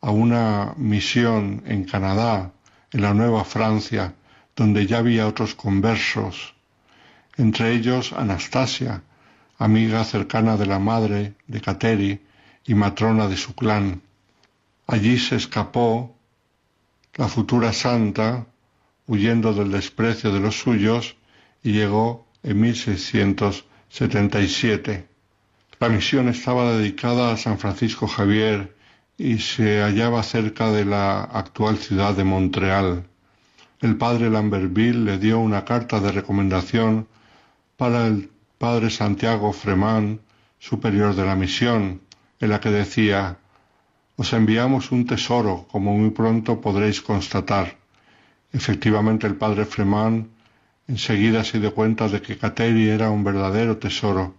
a 0.00 0.10
una 0.10 0.74
misión 0.76 1.62
en 1.66 1.84
Canadá, 1.84 2.52
en 2.90 3.02
la 3.02 3.14
Nueva 3.14 3.44
Francia, 3.44 4.14
donde 4.56 4.86
ya 4.86 4.98
había 4.98 5.28
otros 5.28 5.54
conversos, 5.54 6.51
entre 7.42 7.74
ellos 7.74 8.12
Anastasia, 8.12 9.02
amiga 9.58 10.04
cercana 10.04 10.56
de 10.56 10.66
la 10.66 10.78
madre 10.78 11.34
de 11.48 11.60
Cateri 11.60 12.20
y 12.64 12.74
matrona 12.74 13.26
de 13.26 13.36
su 13.36 13.56
clan. 13.56 14.00
Allí 14.86 15.18
se 15.18 15.34
escapó 15.36 16.14
la 17.14 17.26
futura 17.26 17.72
santa, 17.72 18.46
huyendo 19.08 19.52
del 19.52 19.72
desprecio 19.72 20.32
de 20.32 20.38
los 20.38 20.56
suyos, 20.56 21.16
y 21.64 21.72
llegó 21.72 22.28
en 22.44 22.60
1677. 22.60 25.08
La 25.80 25.88
misión 25.88 26.28
estaba 26.28 26.74
dedicada 26.74 27.32
a 27.32 27.36
San 27.36 27.58
Francisco 27.58 28.06
Javier 28.06 28.76
y 29.18 29.38
se 29.38 29.82
hallaba 29.82 30.22
cerca 30.22 30.70
de 30.70 30.84
la 30.84 31.24
actual 31.24 31.78
ciudad 31.78 32.14
de 32.14 32.22
Montreal. 32.22 33.08
El 33.80 33.96
padre 33.96 34.30
Lamberville 34.30 35.04
le 35.04 35.18
dio 35.18 35.40
una 35.40 35.64
carta 35.64 35.98
de 35.98 36.12
recomendación 36.12 37.08
para 37.76 38.06
el 38.06 38.30
padre 38.58 38.90
Santiago 38.90 39.52
Fremán, 39.52 40.20
superior 40.58 41.14
de 41.14 41.24
la 41.24 41.34
misión, 41.34 42.00
en 42.40 42.48
la 42.50 42.60
que 42.60 42.70
decía 42.70 43.38
Os 44.16 44.32
enviamos 44.32 44.92
un 44.92 45.06
tesoro, 45.06 45.66
como 45.70 45.96
muy 45.96 46.10
pronto 46.10 46.60
podréis 46.60 47.00
constatar. 47.00 47.76
Efectivamente, 48.52 49.26
el 49.26 49.36
padre 49.36 49.64
Fremán 49.64 50.28
enseguida 50.86 51.42
se 51.42 51.58
dio 51.58 51.74
cuenta 51.74 52.08
de 52.08 52.20
que 52.20 52.36
Cateri 52.36 52.88
era 52.88 53.10
un 53.10 53.24
verdadero 53.24 53.78
tesoro. 53.78 54.34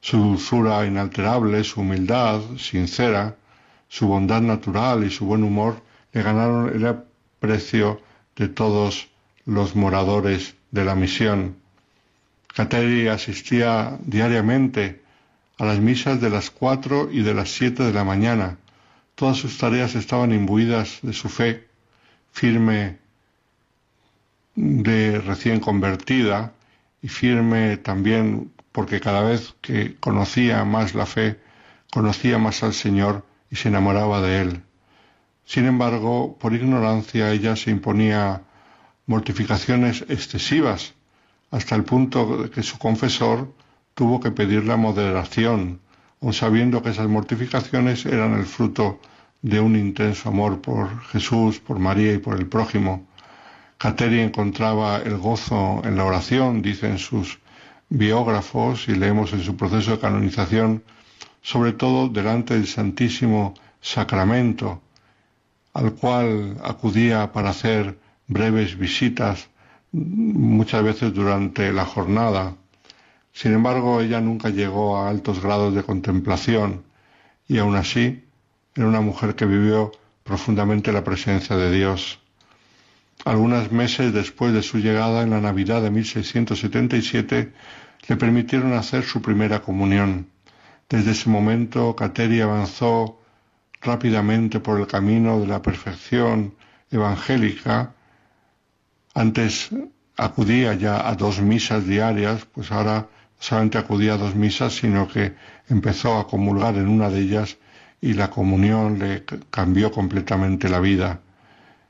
Su 0.00 0.16
dulzura 0.16 0.86
inalterable, 0.86 1.62
su 1.62 1.82
humildad 1.82 2.40
sincera, 2.56 3.36
su 3.88 4.08
bondad 4.08 4.40
natural 4.40 5.04
y 5.04 5.10
su 5.10 5.26
buen 5.26 5.42
humor 5.42 5.82
le 6.12 6.22
ganaron 6.22 6.74
el 6.74 6.86
aprecio 6.86 8.00
de 8.34 8.48
todos 8.48 9.08
los 9.44 9.76
moradores 9.76 10.54
de 10.70 10.84
la 10.84 10.94
misión. 10.94 11.59
Cateri 12.54 13.08
asistía 13.08 13.98
diariamente 14.04 15.02
a 15.58 15.64
las 15.64 15.78
misas 15.78 16.20
de 16.20 16.30
las 16.30 16.50
cuatro 16.50 17.08
y 17.12 17.22
de 17.22 17.34
las 17.34 17.50
siete 17.50 17.82
de 17.82 17.92
la 17.92 18.04
mañana. 18.04 18.58
Todas 19.14 19.36
sus 19.36 19.58
tareas 19.58 19.94
estaban 19.94 20.32
imbuidas 20.32 20.98
de 21.02 21.12
su 21.12 21.28
fe 21.28 21.68
firme 22.32 22.98
de 24.54 25.20
recién 25.20 25.60
convertida 25.60 26.52
y 27.02 27.08
firme 27.08 27.76
también 27.76 28.52
porque 28.72 29.00
cada 29.00 29.22
vez 29.22 29.54
que 29.60 29.96
conocía 29.96 30.64
más 30.64 30.94
la 30.94 31.06
fe, 31.06 31.40
conocía 31.92 32.38
más 32.38 32.62
al 32.62 32.74
Señor 32.74 33.24
y 33.50 33.56
se 33.56 33.68
enamoraba 33.68 34.20
de 34.20 34.40
él. 34.42 34.62
Sin 35.44 35.66
embargo, 35.66 36.36
por 36.38 36.54
ignorancia 36.54 37.32
ella 37.32 37.56
se 37.56 37.70
imponía 37.70 38.42
mortificaciones 39.06 40.04
excesivas, 40.08 40.94
hasta 41.50 41.74
el 41.74 41.84
punto 41.84 42.42
de 42.42 42.50
que 42.50 42.62
su 42.62 42.78
confesor 42.78 43.52
tuvo 43.94 44.20
que 44.20 44.30
pedirle 44.30 44.76
moderación, 44.76 45.80
aun 46.22 46.32
sabiendo 46.32 46.82
que 46.82 46.90
esas 46.90 47.08
mortificaciones 47.08 48.06
eran 48.06 48.34
el 48.34 48.46
fruto 48.46 49.00
de 49.42 49.58
un 49.60 49.76
intenso 49.76 50.28
amor 50.28 50.60
por 50.60 51.00
Jesús, 51.12 51.60
por 51.60 51.78
María 51.78 52.12
y 52.12 52.18
por 52.18 52.38
el 52.38 52.46
prójimo. 52.46 53.06
Cateri 53.78 54.20
encontraba 54.20 54.98
el 54.98 55.16
gozo 55.16 55.82
en 55.84 55.96
la 55.96 56.04
oración, 56.04 56.62
dicen 56.62 56.98
sus 56.98 57.40
biógrafos, 57.88 58.88
y 58.88 58.94
leemos 58.94 59.32
en 59.32 59.42
su 59.42 59.56
proceso 59.56 59.92
de 59.92 59.98
canonización, 59.98 60.84
sobre 61.42 61.72
todo 61.72 62.08
delante 62.08 62.54
del 62.54 62.66
Santísimo 62.66 63.54
Sacramento, 63.80 64.82
al 65.72 65.94
cual 65.94 66.58
acudía 66.62 67.32
para 67.32 67.50
hacer 67.50 67.98
breves 68.26 68.78
visitas, 68.78 69.49
muchas 69.92 70.82
veces 70.82 71.12
durante 71.12 71.72
la 71.72 71.84
jornada. 71.84 72.56
Sin 73.32 73.52
embargo, 73.52 74.00
ella 74.00 74.20
nunca 74.20 74.50
llegó 74.50 74.98
a 74.98 75.08
altos 75.08 75.42
grados 75.42 75.74
de 75.74 75.82
contemplación 75.82 76.84
y 77.48 77.58
aún 77.58 77.76
así 77.76 78.24
era 78.74 78.86
una 78.86 79.00
mujer 79.00 79.34
que 79.34 79.46
vivió 79.46 79.92
profundamente 80.22 80.92
la 80.92 81.04
presencia 81.04 81.56
de 81.56 81.72
Dios. 81.72 82.20
Algunos 83.24 83.70
meses 83.70 84.12
después 84.12 84.52
de 84.52 84.62
su 84.62 84.78
llegada 84.78 85.22
en 85.22 85.30
la 85.30 85.40
Navidad 85.40 85.82
de 85.82 85.90
1677, 85.90 87.52
le 88.08 88.16
permitieron 88.16 88.72
hacer 88.72 89.04
su 89.04 89.20
primera 89.20 89.60
comunión. 89.60 90.30
Desde 90.88 91.12
ese 91.12 91.28
momento, 91.28 91.94
Cateri 91.94 92.40
avanzó 92.40 93.20
rápidamente 93.80 94.60
por 94.60 94.80
el 94.80 94.86
camino 94.86 95.40
de 95.40 95.46
la 95.46 95.62
perfección 95.62 96.54
evangélica. 96.90 97.94
Antes 99.14 99.70
acudía 100.16 100.74
ya 100.74 101.08
a 101.08 101.14
dos 101.16 101.40
misas 101.40 101.86
diarias, 101.86 102.46
pues 102.52 102.70
ahora 102.70 103.08
solamente 103.38 103.78
acudía 103.78 104.14
a 104.14 104.18
dos 104.18 104.34
misas, 104.34 104.74
sino 104.74 105.08
que 105.08 105.34
empezó 105.68 106.18
a 106.18 106.26
comulgar 106.26 106.76
en 106.76 106.88
una 106.88 107.10
de 107.10 107.20
ellas 107.20 107.56
y 108.00 108.12
la 108.12 108.30
comunión 108.30 108.98
le 108.98 109.24
cambió 109.50 109.90
completamente 109.90 110.68
la 110.68 110.80
vida. 110.80 111.20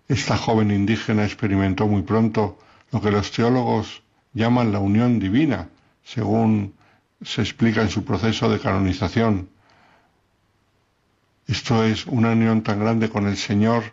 Esta 0.08 0.36
joven 0.36 0.70
indígena 0.70 1.24
experimentó 1.24 1.86
muy 1.86 2.02
pronto 2.02 2.58
lo 2.90 3.00
que 3.00 3.10
los 3.10 3.30
teólogos 3.30 4.02
llaman 4.32 4.72
la 4.72 4.78
unión 4.78 5.18
divina, 5.20 5.68
según 6.02 6.74
se 7.22 7.42
explica 7.42 7.82
en 7.82 7.90
su 7.90 8.04
proceso 8.04 8.48
de 8.48 8.58
canonización. 8.58 9.50
Esto 11.46 11.84
es 11.84 12.06
una 12.06 12.30
unión 12.30 12.62
tan 12.62 12.80
grande 12.80 13.10
con 13.10 13.26
el 13.26 13.36
Señor 13.36 13.92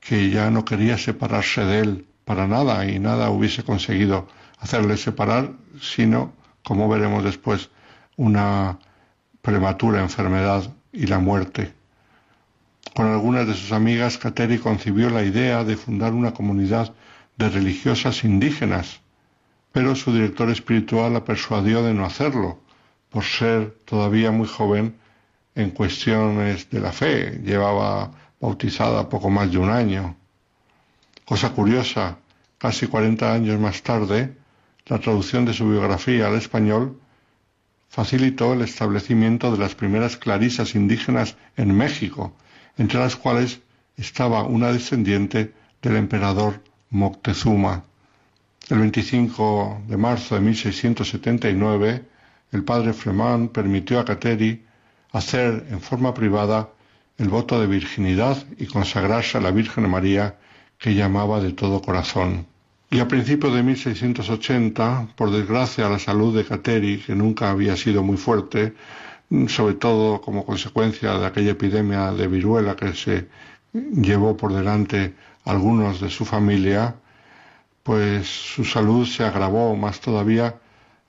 que 0.00 0.30
ya 0.30 0.50
no 0.50 0.64
quería 0.64 0.96
separarse 0.96 1.64
de 1.64 1.80
Él 1.80 2.06
para 2.28 2.46
nada 2.46 2.84
y 2.86 3.00
nada 3.00 3.30
hubiese 3.30 3.64
conseguido 3.64 4.28
hacerle 4.60 4.96
separar, 4.98 5.50
sino, 5.80 6.32
como 6.62 6.88
veremos 6.88 7.24
después, 7.24 7.70
una 8.16 8.78
prematura 9.42 10.02
enfermedad 10.02 10.62
y 10.92 11.06
la 11.06 11.18
muerte. 11.18 11.72
Con 12.94 13.06
algunas 13.06 13.48
de 13.48 13.54
sus 13.54 13.72
amigas, 13.72 14.18
Kateri 14.18 14.58
concibió 14.58 15.10
la 15.10 15.24
idea 15.24 15.64
de 15.64 15.76
fundar 15.76 16.12
una 16.12 16.34
comunidad 16.34 16.94
de 17.36 17.48
religiosas 17.48 18.22
indígenas 18.22 19.00
pero 19.72 19.94
su 19.94 20.12
director 20.12 20.50
espiritual 20.50 21.12
la 21.12 21.24
persuadió 21.24 21.82
de 21.82 21.94
no 21.94 22.04
hacerlo, 22.04 22.58
por 23.10 23.24
ser 23.24 23.76
todavía 23.84 24.30
muy 24.30 24.48
joven 24.48 24.96
en 25.54 25.70
cuestiones 25.70 26.70
de 26.70 26.80
la 26.80 26.92
fe. 26.92 27.40
Llevaba 27.44 28.10
bautizada 28.40 29.08
poco 29.08 29.30
más 29.30 29.50
de 29.52 29.58
un 29.58 29.70
año. 29.70 30.16
Cosa 31.28 31.50
curiosa, 31.50 32.16
casi 32.56 32.86
40 32.86 33.34
años 33.34 33.60
más 33.60 33.82
tarde, 33.82 34.32
la 34.86 34.98
traducción 34.98 35.44
de 35.44 35.52
su 35.52 35.68
biografía 35.68 36.26
al 36.26 36.36
español 36.36 36.98
facilitó 37.90 38.54
el 38.54 38.62
establecimiento 38.62 39.52
de 39.52 39.58
las 39.58 39.74
primeras 39.74 40.16
clarisas 40.16 40.74
indígenas 40.74 41.36
en 41.58 41.76
México, 41.76 42.32
entre 42.78 42.98
las 42.98 43.14
cuales 43.16 43.60
estaba 43.98 44.44
una 44.44 44.72
descendiente 44.72 45.52
del 45.82 45.96
emperador 45.96 46.62
Moctezuma. 46.88 47.84
El 48.70 48.78
25 48.78 49.82
de 49.86 49.96
marzo 49.98 50.34
de 50.34 50.40
1679, 50.40 52.04
el 52.52 52.64
padre 52.64 52.94
Fremán 52.94 53.48
permitió 53.48 54.00
a 54.00 54.06
Cateri 54.06 54.64
hacer 55.12 55.66
en 55.68 55.82
forma 55.82 56.14
privada 56.14 56.70
el 57.18 57.28
voto 57.28 57.60
de 57.60 57.66
virginidad 57.66 58.42
y 58.56 58.64
consagrarse 58.64 59.36
a 59.36 59.42
la 59.42 59.50
Virgen 59.50 59.90
María 59.90 60.38
que 60.78 60.94
llamaba 60.94 61.40
de 61.40 61.52
todo 61.52 61.82
corazón. 61.82 62.46
Y 62.90 63.00
a 63.00 63.08
principios 63.08 63.52
de 63.54 63.62
1680, 63.62 65.08
por 65.16 65.30
desgracia, 65.30 65.88
la 65.88 65.98
salud 65.98 66.34
de 66.34 66.44
Cateri, 66.44 66.98
que 66.98 67.14
nunca 67.14 67.50
había 67.50 67.76
sido 67.76 68.02
muy 68.02 68.16
fuerte, 68.16 68.74
sobre 69.48 69.74
todo 69.74 70.20
como 70.22 70.46
consecuencia 70.46 71.18
de 71.18 71.26
aquella 71.26 71.50
epidemia 71.50 72.12
de 72.12 72.28
viruela 72.28 72.76
que 72.76 72.94
se 72.94 73.28
llevó 73.72 74.36
por 74.36 74.54
delante 74.54 75.14
algunos 75.44 76.00
de 76.00 76.08
su 76.08 76.24
familia, 76.24 76.94
pues 77.82 78.26
su 78.26 78.64
salud 78.64 79.06
se 79.06 79.24
agravó 79.24 79.76
más 79.76 80.00
todavía 80.00 80.58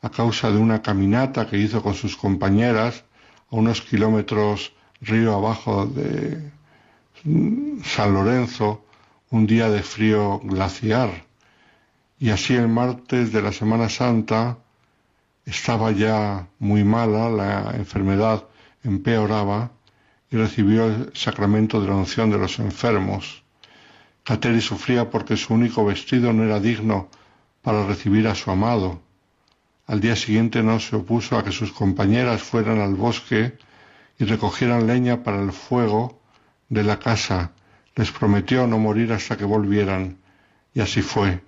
a 0.02 0.10
causa 0.10 0.52
de 0.52 0.58
una 0.58 0.82
caminata 0.82 1.48
que 1.48 1.58
hizo 1.58 1.82
con 1.82 1.94
sus 1.94 2.16
compañeras 2.16 3.04
a 3.52 3.56
unos 3.56 3.82
kilómetros 3.82 4.74
río 5.02 5.34
abajo 5.36 5.86
de 5.86 6.52
San 7.84 8.14
Lorenzo, 8.14 8.84
un 9.32 9.46
día 9.46 9.70
de 9.70 9.84
frío 9.84 10.40
glaciar. 10.40 11.26
Y 12.20 12.32
así 12.32 12.56
el 12.56 12.68
martes 12.68 13.32
de 13.32 13.42
la 13.42 13.52
Semana 13.52 13.90
Santa 13.90 14.58
estaba 15.46 15.92
ya 15.92 16.48
muy 16.60 16.84
mala, 16.84 17.30
la 17.30 17.72
enfermedad 17.76 18.46
empeoraba 18.84 19.72
y 20.32 20.38
recibió 20.38 20.86
el 20.86 21.12
sacramento 21.14 21.82
de 21.82 21.88
la 21.88 21.96
unción 21.96 22.30
de 22.30 22.38
los 22.38 22.60
enfermos. 22.60 23.44
Cateri 24.24 24.62
sufría 24.62 25.10
porque 25.10 25.38
su 25.38 25.54
único 25.54 25.86
vestido 25.86 26.34
no 26.34 26.44
era 26.44 26.60
digno 26.60 27.10
para 27.62 27.86
recibir 27.86 28.28
a 28.28 28.36
su 28.36 28.52
amado. 28.52 29.02
Al 29.88 30.02
día 30.02 30.16
siguiente 30.16 30.62
no 30.62 30.80
se 30.80 30.96
opuso 30.96 31.38
a 31.38 31.44
que 31.44 31.52
sus 31.52 31.72
compañeras 31.72 32.44
fueran 32.44 32.80
al 32.80 32.94
bosque 32.94 33.58
y 34.20 34.26
recogieran 34.26 34.86
leña 34.86 35.24
para 35.24 35.42
el 35.42 35.52
fuego 35.52 36.20
de 36.68 36.84
la 36.84 37.00
casa. 37.00 37.54
Les 38.00 38.12
prometió 38.12 38.66
no 38.66 38.80
morir 38.80 39.12
hasta 39.12 39.36
que 39.36 39.44
volvieran, 39.44 40.20
y 40.74 40.80
así 40.80 41.02
fue. 41.02 41.42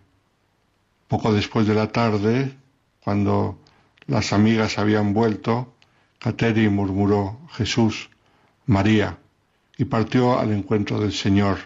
Poco 1.08 1.32
después 1.32 1.66
de 1.66 1.74
la 1.74 1.94
tarde, 1.94 2.58
cuando 3.00 3.58
las 4.06 4.34
amigas 4.34 4.78
habían 4.78 5.14
vuelto, 5.14 5.74
Cateri 6.20 6.68
murmuró 6.68 7.40
Jesús, 7.54 8.10
María, 8.66 9.18
y 9.78 9.86
partió 9.86 10.38
al 10.38 10.52
encuentro 10.52 11.00
del 11.00 11.14
Señor. 11.14 11.58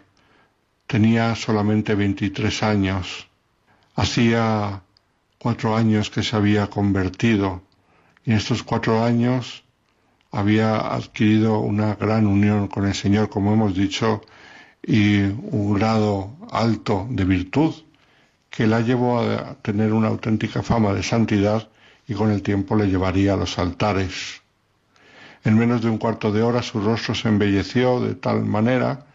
Tenía 0.86 1.34
solamente 1.34 1.96
veintitrés 1.96 2.62
años. 2.62 3.28
Hacía 3.96 4.84
cuatro 5.40 5.76
años 5.76 6.12
que 6.12 6.22
se 6.22 6.36
había 6.36 6.68
convertido 6.68 7.64
y 8.24 8.34
en 8.34 8.38
estos 8.38 8.62
cuatro 8.62 9.04
años 9.04 9.64
había 10.32 10.78
adquirido 10.78 11.58
una 11.58 11.96
gran 11.96 12.28
unión 12.28 12.68
con 12.68 12.86
el 12.86 12.94
Señor, 12.94 13.30
como 13.30 13.52
hemos 13.52 13.74
dicho, 13.74 14.22
y 14.88 15.22
un 15.22 15.74
grado 15.74 16.36
alto 16.52 17.08
de 17.10 17.26
virtud 17.26 17.74
que 18.50 18.68
la 18.68 18.82
llevó 18.82 19.20
a 19.20 19.56
tener 19.56 19.92
una 19.92 20.08
auténtica 20.10 20.62
fama 20.62 20.94
de 20.94 21.02
santidad 21.02 21.68
y 22.08 22.14
con 22.14 22.32
el 22.32 22.42
tiempo 22.42 22.76
le 22.76 22.88
llevaría 22.88 23.34
a 23.34 23.38
los 23.38 23.58
altares. 23.58 24.42
En 25.44 25.58
menos 25.58 25.82
de 25.82 25.90
un 25.90 25.98
cuarto 25.98 26.32
de 26.32 26.44
hora 26.44 26.62
su 26.62 26.80
rostro 26.80 27.16
se 27.16 27.28
embelleció 27.28 28.00
de 28.00 28.16
tal 28.16 28.46
manera 28.46 29.06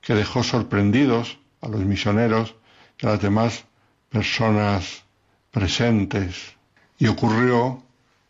que 0.00 0.14
dejó 0.14 0.42
sorprendidos 0.42 1.38
a 1.60 1.68
los 1.68 1.80
misioneros 1.84 2.54
y 2.98 3.06
a 3.06 3.10
las 3.10 3.22
demás 3.22 3.64
personas 4.08 5.04
presentes. 5.50 6.54
Y 6.98 7.06
ocurrió 7.06 7.82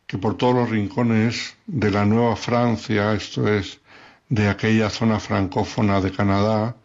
que 0.07 0.19
por 0.19 0.37
todos 0.37 0.55
los 0.55 0.71
rincones 0.71 1.57
de 1.67 1.91
la 1.91 2.05
Nueva 2.05 2.37
Francia, 2.37 3.13
esto 3.15 3.47
es, 3.49 3.81
de 4.29 4.49
aquella 4.49 4.91
zona 4.91 5.19
francófona 5.19 6.01
de 6.01 6.13
Canadá, 6.13 6.77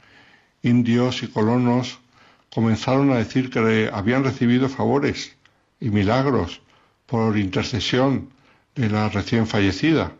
indios 0.66 1.24
y 1.24 1.28
colonos 1.28 2.00
comenzaron 2.54 3.12
a 3.12 3.18
decir 3.18 3.50
que 3.50 3.90
habían 3.94 4.24
recibido 4.24 4.68
favores 4.68 5.36
y 5.80 5.90
milagros 5.90 6.62
por 7.06 7.38
intercesión 7.38 8.30
de 8.76 8.90
la 8.90 9.10
recién 9.10 9.46
fallecida. 9.48 10.14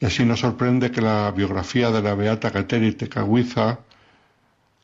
Y 0.00 0.06
así 0.06 0.24
nos 0.24 0.40
sorprende 0.40 0.90
que 0.90 1.00
la 1.00 1.30
biografía 1.30 1.90
de 1.90 2.02
la 2.02 2.14
Beata 2.14 2.50
Cateri 2.50 2.92
Tecahuiza 2.92 3.78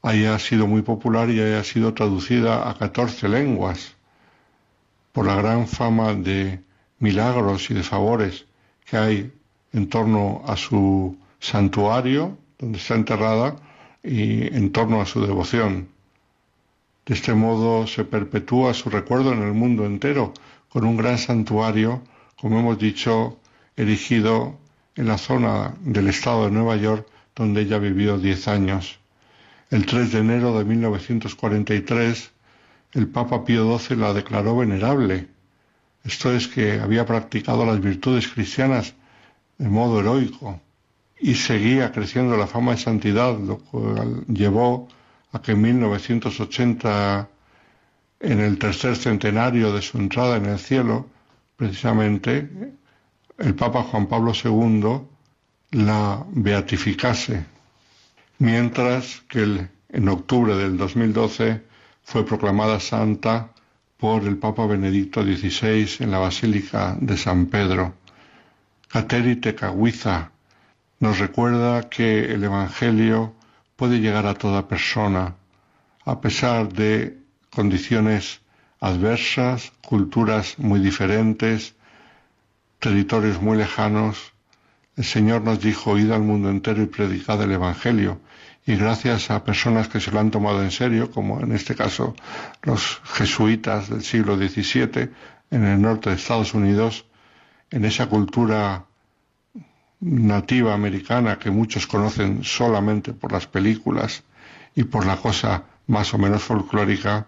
haya 0.03 0.39
sido 0.39 0.67
muy 0.67 0.83
popular 0.83 1.29
y 1.29 1.41
haya 1.41 1.65
sido 1.65 1.93
traducida 1.93 2.71
a 2.71 2.75
14 2.75 3.29
lenguas 3.29 3.97
por 5.13 5.27
la 5.27 5.35
gran 5.35 5.67
fama 5.67 6.15
de 6.15 6.61
milagros 7.01 7.71
y 7.71 7.75
de 7.75 7.83
favores 7.83 8.47
que 8.89 8.97
hay 8.97 9.33
en 9.73 9.89
torno 9.89 10.43
a 10.47 10.57
su 10.57 11.19
santuario, 11.41 12.39
donde 12.59 12.79
está 12.79 12.95
enterrada, 12.95 13.57
y 14.03 14.55
en 14.55 14.73
torno 14.73 15.01
a 15.01 15.07
su 15.07 15.21
devoción. 15.25 15.89
De 17.07 17.15
este 17.15 17.35
modo 17.35 17.87
se 17.87 18.05
perpetúa 18.05 18.75
su 18.75 18.91
recuerdo 18.91 19.33
en 19.33 19.43
el 19.43 19.55
mundo 19.55 19.87
entero, 19.87 20.35
con 20.69 20.85
un 20.85 20.97
gran 20.97 21.19
santuario, 21.19 22.03
como 22.39 22.61
hemos 22.61 22.79
dicho, 22.79 23.39
erigido 23.77 24.59
en 24.95 25.07
la 25.07 25.19
zona 25.19 25.75
del 25.81 26.09
estado 26.09 26.45
de 26.45 26.51
Nueva 26.51 26.77
York, 26.77 27.07
donde 27.35 27.63
ella 27.63 27.79
vivió 27.79 28.19
diez 28.19 28.47
años. 28.49 28.99
El 29.71 29.87
3 29.87 30.13
de 30.13 30.19
enero 30.19 30.59
de 30.59 30.65
1943, 30.65 32.31
el 32.93 33.09
Papa 33.09 33.45
Pío 33.45 33.79
XII 33.79 33.97
la 33.97 34.13
declaró 34.13 34.57
venerable. 34.57 35.29
Esto 36.05 36.33
es 36.33 36.49
que 36.49 36.81
había 36.81 37.07
practicado 37.07 37.65
las 37.67 37.81
virtudes 37.81 38.29
cristianas 38.29 38.95
de 39.59 39.69
modo 39.69 40.01
heroico 40.01 40.61
y 41.21 41.35
seguía 41.35 41.93
creciendo 41.93 42.37
la 42.37 42.47
fama 42.47 42.73
de 42.73 42.79
santidad, 42.79 43.39
lo 43.39 43.59
cual 43.59 44.25
llevó 44.27 44.89
a 45.33 45.43
que 45.43 45.53
en 45.53 45.63
1980 45.63 47.29
en 48.21 48.41
el 48.41 48.59
tercer 48.59 48.97
centenario 48.97 49.73
de 49.73 49.83
su 49.83 49.99
entrada 49.99 50.37
en 50.37 50.47
el 50.47 50.59
cielo, 50.59 51.07
precisamente 51.57 52.49
el 53.39 53.55
Papa 53.55 53.83
Juan 53.83 54.07
Pablo 54.07 54.33
II 54.33 55.01
la 55.71 56.25
beatificase, 56.31 57.45
mientras 58.39 59.21
que 59.29 59.69
en 59.91 60.09
octubre 60.09 60.57
del 60.57 60.77
2012 60.77 61.63
fue 62.03 62.25
proclamada 62.25 62.81
santa 62.81 63.51
por 63.99 64.25
el 64.25 64.39
Papa 64.39 64.67
Benedicto 64.67 65.23
XVI 65.23 65.89
en 66.01 66.11
la 66.11 66.19
Basílica 66.19 66.97
de 67.01 67.17
San 67.17 67.47
Pedro. 67.47 67.95
Cateri 68.89 69.37
Tecahuiza 69.37 70.31
nos 71.01 71.19
recuerda 71.19 71.89
que 71.89 72.33
el 72.33 72.43
Evangelio 72.43 73.35
puede 73.77 74.01
llegar 74.01 74.27
a 74.27 74.35
toda 74.35 74.69
persona, 74.69 75.37
a 76.05 76.21
pesar 76.21 76.73
de 76.73 77.19
condiciones 77.51 78.41
adversas, 78.81 79.73
culturas 79.83 80.59
muy 80.59 80.81
diferentes, 80.81 81.75
territorios 82.79 83.41
muy 83.41 83.57
lejanos, 83.57 84.33
el 84.97 85.05
Señor 85.05 85.43
nos 85.43 85.61
dijo, 85.61 85.97
id 85.97 86.11
al 86.11 86.23
mundo 86.23 86.51
entero 86.51 86.83
y 86.83 86.87
predicad 86.87 87.41
el 87.43 87.53
Evangelio. 87.53 88.21
Y 88.67 88.75
gracias 88.75 89.31
a 89.31 89.45
personas 89.45 89.87
que 89.87 90.01
se 90.01 90.11
lo 90.11 90.19
han 90.19 90.33
tomado 90.33 90.63
en 90.63 90.73
serio, 90.73 91.13
como 91.13 91.41
en 91.41 91.53
este 91.53 91.77
caso 91.77 92.17
los 92.63 93.01
jesuitas 93.05 93.89
del 93.89 94.03
siglo 94.03 94.37
XVII 94.37 95.11
en 95.53 95.65
el 95.65 95.81
norte 95.81 96.11
de 96.11 96.17
Estados 96.17 96.53
Unidos, 96.53 97.05
en 97.71 97.85
esa 97.85 98.07
cultura 98.09 98.88
nativa 100.01 100.75
americana 100.75 101.39
que 101.39 101.51
muchos 101.51 101.87
conocen 101.87 102.45
solamente 102.45 103.13
por 103.13 103.33
las 103.33 103.47
películas 103.47 104.23
y 104.75 104.85
por 104.85 105.07
la 105.07 105.17
cosa 105.17 105.65
más 105.87 106.15
o 106.15 106.19
menos 106.19 106.43
folclórica, 106.43 107.27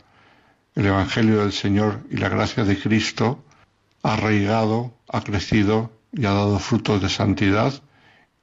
el 0.74 0.86
Evangelio 0.86 1.40
del 1.40 1.52
Señor 1.52 2.00
y 2.10 2.16
la 2.16 2.28
gracia 2.28 2.64
de 2.64 2.78
Cristo 2.78 3.42
ha 4.02 4.14
arraigado, 4.14 4.92
ha 5.08 5.20
crecido 5.22 5.90
y 6.12 6.26
ha 6.26 6.32
dado 6.32 6.58
frutos 6.58 7.02
de 7.02 7.08
santidad 7.08 7.72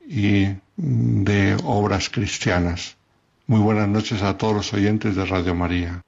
y 0.06 0.56
de 0.76 1.58
obras 1.64 2.10
cristianas. 2.10 2.98
Muy 3.48 3.62
buenas 3.62 3.88
noches 3.88 4.22
a 4.24 4.38
todos 4.38 4.56
los 4.56 4.74
oyentes 4.74 5.16
de 5.16 5.26
Radio 5.26 5.56
María. 5.56 6.02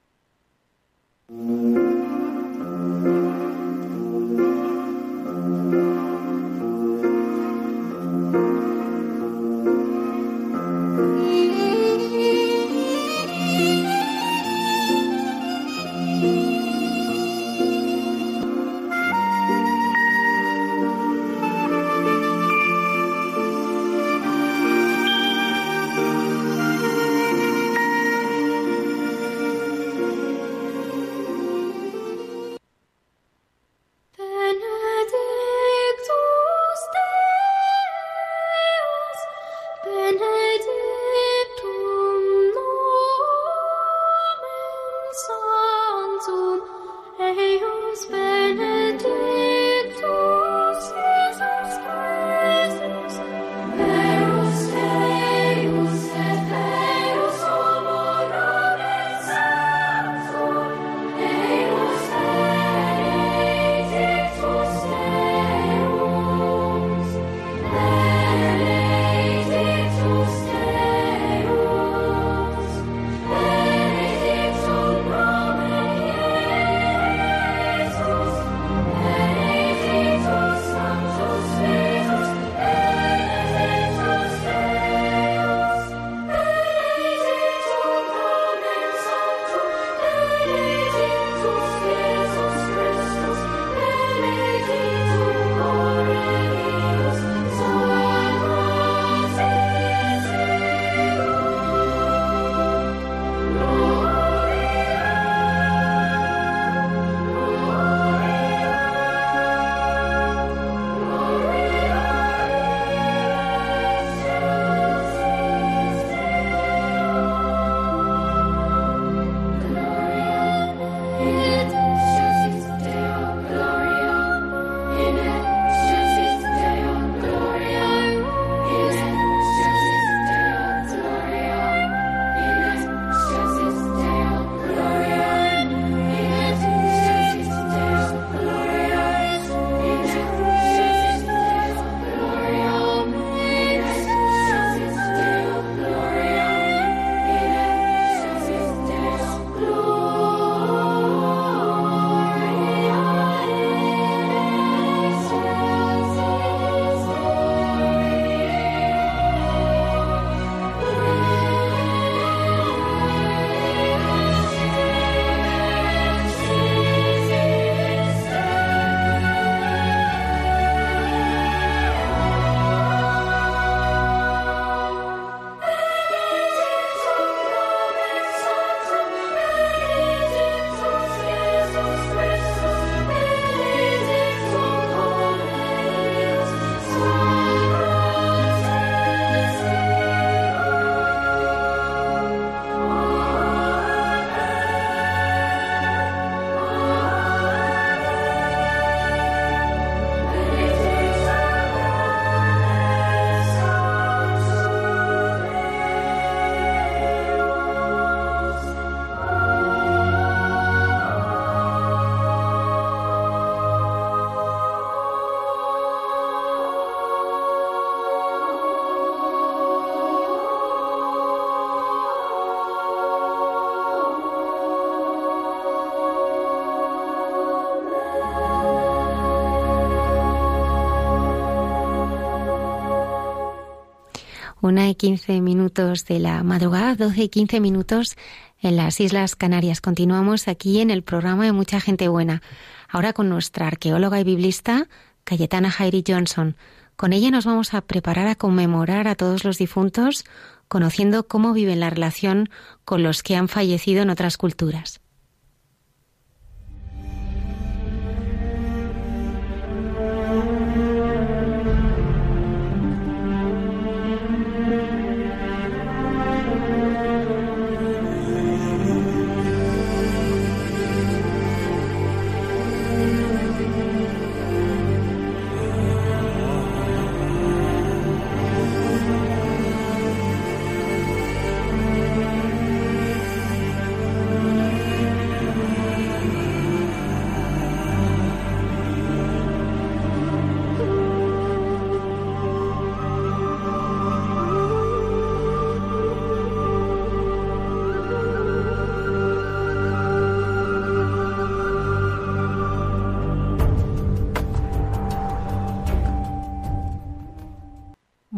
Una 234.70 234.88
y 234.88 234.94
quince 234.94 235.42
minutos 235.42 236.06
de 236.06 236.20
la 236.20 236.44
madrugada, 236.44 236.94
doce 236.94 237.24
y 237.24 237.30
quince 237.30 237.60
minutos 237.60 238.16
en 238.62 238.76
las 238.76 239.00
Islas 239.00 239.36
Canarias. 239.36 239.82
Continuamos 239.82 240.48
aquí 240.48 240.80
en 240.80 240.92
el 240.92 241.02
programa 241.02 241.46
de 241.46 241.54
Mucha 241.54 241.80
Gente 241.80 242.08
Buena. 242.08 242.44
Ahora 242.88 243.14
con 243.14 243.30
nuestra 243.30 243.66
arqueóloga 243.66 244.20
y 244.20 244.24
biblista, 244.24 244.88
Cayetana 245.24 245.72
Jairi 245.72 246.04
Johnson. 246.08 246.56
Con 246.96 247.14
ella 247.14 247.32
nos 247.32 247.48
vamos 247.48 247.74
a 247.74 247.82
preparar 247.82 248.28
a 248.28 248.36
conmemorar 248.36 249.08
a 249.08 249.16
todos 249.16 249.44
los 249.44 249.58
difuntos, 249.58 250.24
conociendo 250.68 251.28
cómo 251.28 251.52
viven 251.54 251.80
la 251.80 251.90
relación 251.90 252.52
con 252.86 253.02
los 253.02 253.24
que 253.24 253.36
han 253.36 253.48
fallecido 253.48 254.04
en 254.04 254.12
otras 254.12 254.38
culturas. 254.38 255.02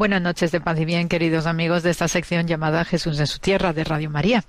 Buenas 0.01 0.23
noches 0.23 0.51
de 0.51 0.59
paz 0.59 0.79
y 0.79 0.85
bien, 0.85 1.07
queridos 1.07 1.45
amigos 1.45 1.83
de 1.83 1.91
esta 1.91 2.07
sección 2.07 2.47
llamada 2.47 2.83
Jesús 2.85 3.19
en 3.19 3.27
su 3.27 3.37
tierra 3.37 3.71
de 3.71 3.83
Radio 3.83 4.09
María. 4.09 4.43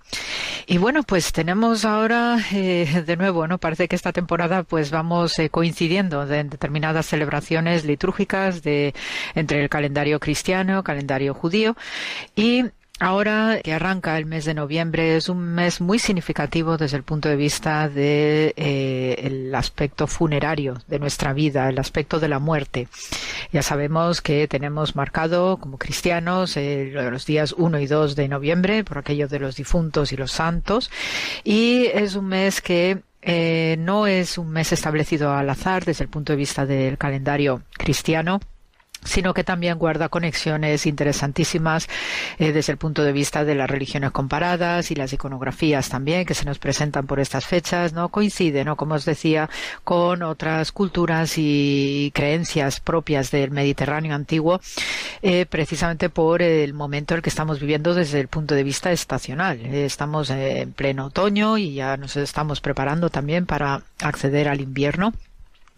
Y 0.67 0.79
bueno, 0.79 1.03
pues 1.03 1.31
tenemos 1.31 1.85
ahora 1.85 2.39
eh, 2.55 3.03
de 3.07 3.17
nuevo, 3.19 3.47
¿no? 3.47 3.59
Parece 3.59 3.87
que 3.87 3.95
esta 3.95 4.15
temporada 4.15 4.63
pues 4.63 4.91
vamos 4.91 5.39
eh, 5.39 5.51
coincidiendo 5.51 6.23
en 6.23 6.49
determinadas 6.49 7.05
celebraciones 7.05 7.85
litúrgicas 7.85 8.63
de 8.63 8.95
entre 9.35 9.63
el 9.63 9.69
calendario 9.69 10.21
cristiano, 10.21 10.83
calendario 10.83 11.35
judío 11.35 11.77
y 12.35 12.65
Ahora 13.03 13.59
que 13.65 13.73
arranca 13.73 14.17
el 14.17 14.27
mes 14.27 14.45
de 14.45 14.55
noviembre 14.55 15.17
es 15.17 15.29
un 15.29 15.41
mes 15.41 15.81
muy 15.81 15.99
significativo 15.99 16.77
desde 16.77 16.97
el 16.97 17.03
punto 17.03 17.29
de 17.29 17.35
vista 17.35 17.89
del 17.89 17.95
de, 17.97 18.55
eh, 18.57 19.53
aspecto 19.57 20.07
funerario 20.07 20.81
de 20.87 21.01
nuestra 21.01 21.33
vida, 21.33 21.69
el 21.69 21.81
aspecto 21.81 22.21
de 22.21 22.29
la 22.29 22.39
muerte. 22.39 22.87
Ya 23.51 23.63
sabemos 23.63 24.21
que 24.21 24.47
tenemos 24.47 24.95
marcado 24.95 25.57
como 25.57 25.79
cristianos 25.79 26.57
eh, 26.57 26.93
los 27.11 27.27
días 27.27 27.57
1 27.59 27.81
y 27.81 27.87
2 27.89 28.15
de 28.15 28.29
noviembre 28.29 28.85
por 28.85 28.99
aquello 28.99 29.27
de 29.27 29.41
los 29.41 29.57
difuntos 29.57 30.13
y 30.13 30.17
los 30.17 30.31
santos 30.31 30.89
y 31.43 31.87
es 31.87 32.15
un 32.15 32.27
mes 32.27 32.61
que 32.61 33.03
eh, 33.21 33.75
no 33.81 34.07
es 34.07 34.39
un 34.39 34.51
mes 34.51 34.71
establecido 34.71 35.33
al 35.33 35.51
azar 35.51 35.85
desde 35.85 36.05
el 36.05 36.09
punto 36.09 36.35
de 36.35 36.37
vista 36.37 36.67
del 36.67 36.99
calendario 36.99 37.63
cristiano 37.77 38.41
sino 39.05 39.35
que 39.35 39.45
también 39.45 39.79
guarda 39.79 40.09
conexiones 40.09 40.87
interesantísimas 40.87 41.89
eh, 42.39 42.53
desde 42.53 42.73
el 42.73 42.79
punto 42.79 43.03
de 43.03 43.13
vista 43.13 43.45
de 43.45 43.55
las 43.55 43.69
religiones 43.69 44.11
comparadas 44.11 44.91
y 44.91 44.95
las 44.95 45.13
iconografías 45.13 45.89
también 45.89 46.25
que 46.25 46.35
se 46.35 46.45
nos 46.45 46.59
presentan 46.59 47.07
por 47.07 47.21
estas 47.21 47.47
fechas, 47.47 47.93
¿no? 47.93 48.09
Coincide, 48.09 48.65
¿no? 48.65 48.77
Como 48.77 48.95
os 48.95 49.05
decía, 49.05 49.51
con 49.85 50.23
otras 50.23 50.73
culturas 50.73 51.35
y 51.37 52.13
creencias 52.15 52.81
propias 52.81 53.31
del 53.31 53.51
Mediterráneo 53.51 54.15
antiguo, 54.15 54.61
eh, 55.23 55.47
precisamente 55.47 56.09
por 56.09 56.43
el 56.43 56.75
momento 56.75 57.15
en 57.15 57.19
el 57.19 57.23
que 57.23 57.31
estamos 57.31 57.61
viviendo 57.61 57.95
desde 57.95 58.21
el 58.21 58.29
punto 58.29 58.55
de 58.55 58.63
vista 58.63 58.93
estacional. 58.93 59.61
Eh, 59.61 59.85
estamos 59.85 60.31
en 60.31 60.73
pleno 60.73 61.07
otoño 61.07 61.59
y 61.59 61.75
ya 61.75 61.97
nos 61.97 62.17
estamos 62.17 62.61
preparando 62.61 63.11
también 63.11 63.47
para 63.47 63.83
acceder 64.01 64.49
al 64.49 64.61
invierno. 64.61 65.13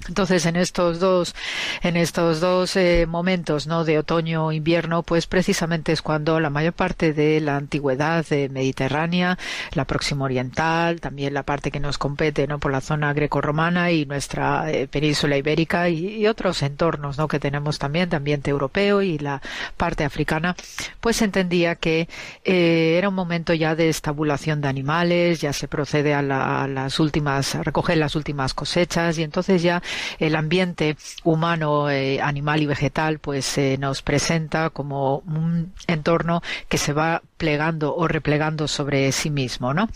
Entonces, 0.09 0.45
en 0.45 0.57
estos 0.57 1.01
dos, 1.01 1.35
en 1.83 1.97
estos 1.97 2.41
dos 2.41 2.77
eh, 2.77 3.07
momentos, 3.09 3.67
¿no? 3.67 3.85
De 3.85 3.99
otoño 3.99 4.53
invierno, 4.53 5.03
pues 5.03 5.27
precisamente 5.27 5.93
es 5.93 6.03
cuando 6.03 6.41
la 6.41 6.51
mayor 6.51 6.75
parte 6.75 7.15
de 7.15 7.41
la 7.41 7.57
antigüedad 7.57 8.27
mediterránea, 8.51 9.39
la 9.73 9.87
próxima 9.87 10.27
oriental, 10.27 11.01
también 11.01 11.33
la 11.33 11.43
parte 11.43 11.71
que 11.71 11.81
nos 11.81 11.97
compete, 11.97 12.47
¿no? 12.47 12.59
Por 12.59 12.73
la 12.73 12.83
zona 12.83 13.15
grecorromana 13.15 13.93
y 13.93 14.05
nuestra 14.05 14.71
eh, 14.71 14.89
península 14.89 15.39
ibérica 15.39 15.89
y, 15.89 16.27
otros 16.27 16.63
entornos, 16.63 17.17
¿no? 17.17 17.27
Que 17.27 17.41
tenemos 17.41 17.79
también, 17.79 18.11
de 18.11 18.17
ambiente 18.17 18.51
europeo 18.51 19.01
y 19.01 19.19
la 19.19 19.41
parte 19.79 20.05
africana, 20.05 20.55
pues 21.01 21.23
entendía 21.23 21.77
que 21.77 22.09
eh, 22.45 22.97
era 22.99 23.09
un 23.09 23.15
momento 23.15 23.55
ya 23.55 23.75
de 23.75 23.89
estabulación 23.89 24.61
de 24.61 24.69
animales, 24.69 25.41
ya 25.41 25.53
se 25.55 25.67
procede 25.67 26.13
a, 26.13 26.19
a 26.63 26.69
las 26.69 27.01
últimas, 27.01 27.55
a 27.55 27.63
recoger 27.63 27.97
las 27.97 28.17
últimas 28.17 28.53
cosechas 28.53 29.17
y 29.19 29.23
entonces 29.23 29.63
ya 29.63 29.83
el 30.19 30.37
ambiente 30.37 30.97
humano, 31.23 31.91
eh, 31.91 32.21
animal 32.21 32.63
y 32.63 32.67
vegetal, 32.67 33.19
pues 33.19 33.45
se 33.45 33.79
nos 33.79 34.03
presenta 34.03 34.71
como 34.71 35.19
un 35.19 35.73
entorno 35.87 36.43
que 36.69 36.79
se 36.79 36.93
va 36.93 37.23
plegando 37.37 37.95
o 37.95 38.09
replegando 38.09 38.69
sobre 38.69 39.11
sí 39.13 39.31
mismo, 39.31 39.75
¿no? 39.75 39.89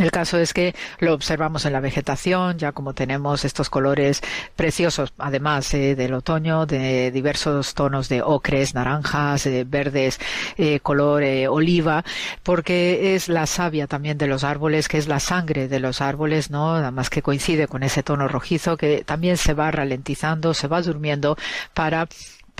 El 0.00 0.10
caso 0.10 0.38
es 0.38 0.54
que 0.54 0.74
lo 0.98 1.12
observamos 1.12 1.66
en 1.66 1.74
la 1.74 1.80
vegetación, 1.80 2.56
ya 2.56 2.72
como 2.72 2.94
tenemos 2.94 3.44
estos 3.44 3.68
colores 3.68 4.22
preciosos, 4.56 5.12
además 5.18 5.74
eh, 5.74 5.94
del 5.94 6.14
otoño, 6.14 6.64
de 6.64 7.10
diversos 7.10 7.74
tonos 7.74 8.08
de 8.08 8.22
ocres, 8.22 8.74
naranjas, 8.74 9.44
eh, 9.44 9.64
verdes, 9.68 10.18
eh, 10.56 10.80
color 10.80 11.22
oliva, 11.50 12.02
porque 12.42 13.14
es 13.14 13.28
la 13.28 13.44
savia 13.44 13.86
también 13.86 14.16
de 14.16 14.26
los 14.26 14.42
árboles, 14.42 14.88
que 14.88 14.96
es 14.96 15.06
la 15.06 15.20
sangre 15.20 15.68
de 15.68 15.80
los 15.80 16.00
árboles, 16.00 16.50
¿no? 16.50 16.76
Además 16.76 17.10
que 17.10 17.20
coincide 17.20 17.68
con 17.68 17.82
ese 17.82 18.02
tono 18.02 18.26
rojizo 18.26 18.78
que 18.78 19.04
también 19.04 19.36
se 19.36 19.52
va 19.52 19.70
ralentizando, 19.70 20.54
se 20.54 20.66
va 20.66 20.80
durmiendo 20.80 21.36
para 21.74 22.08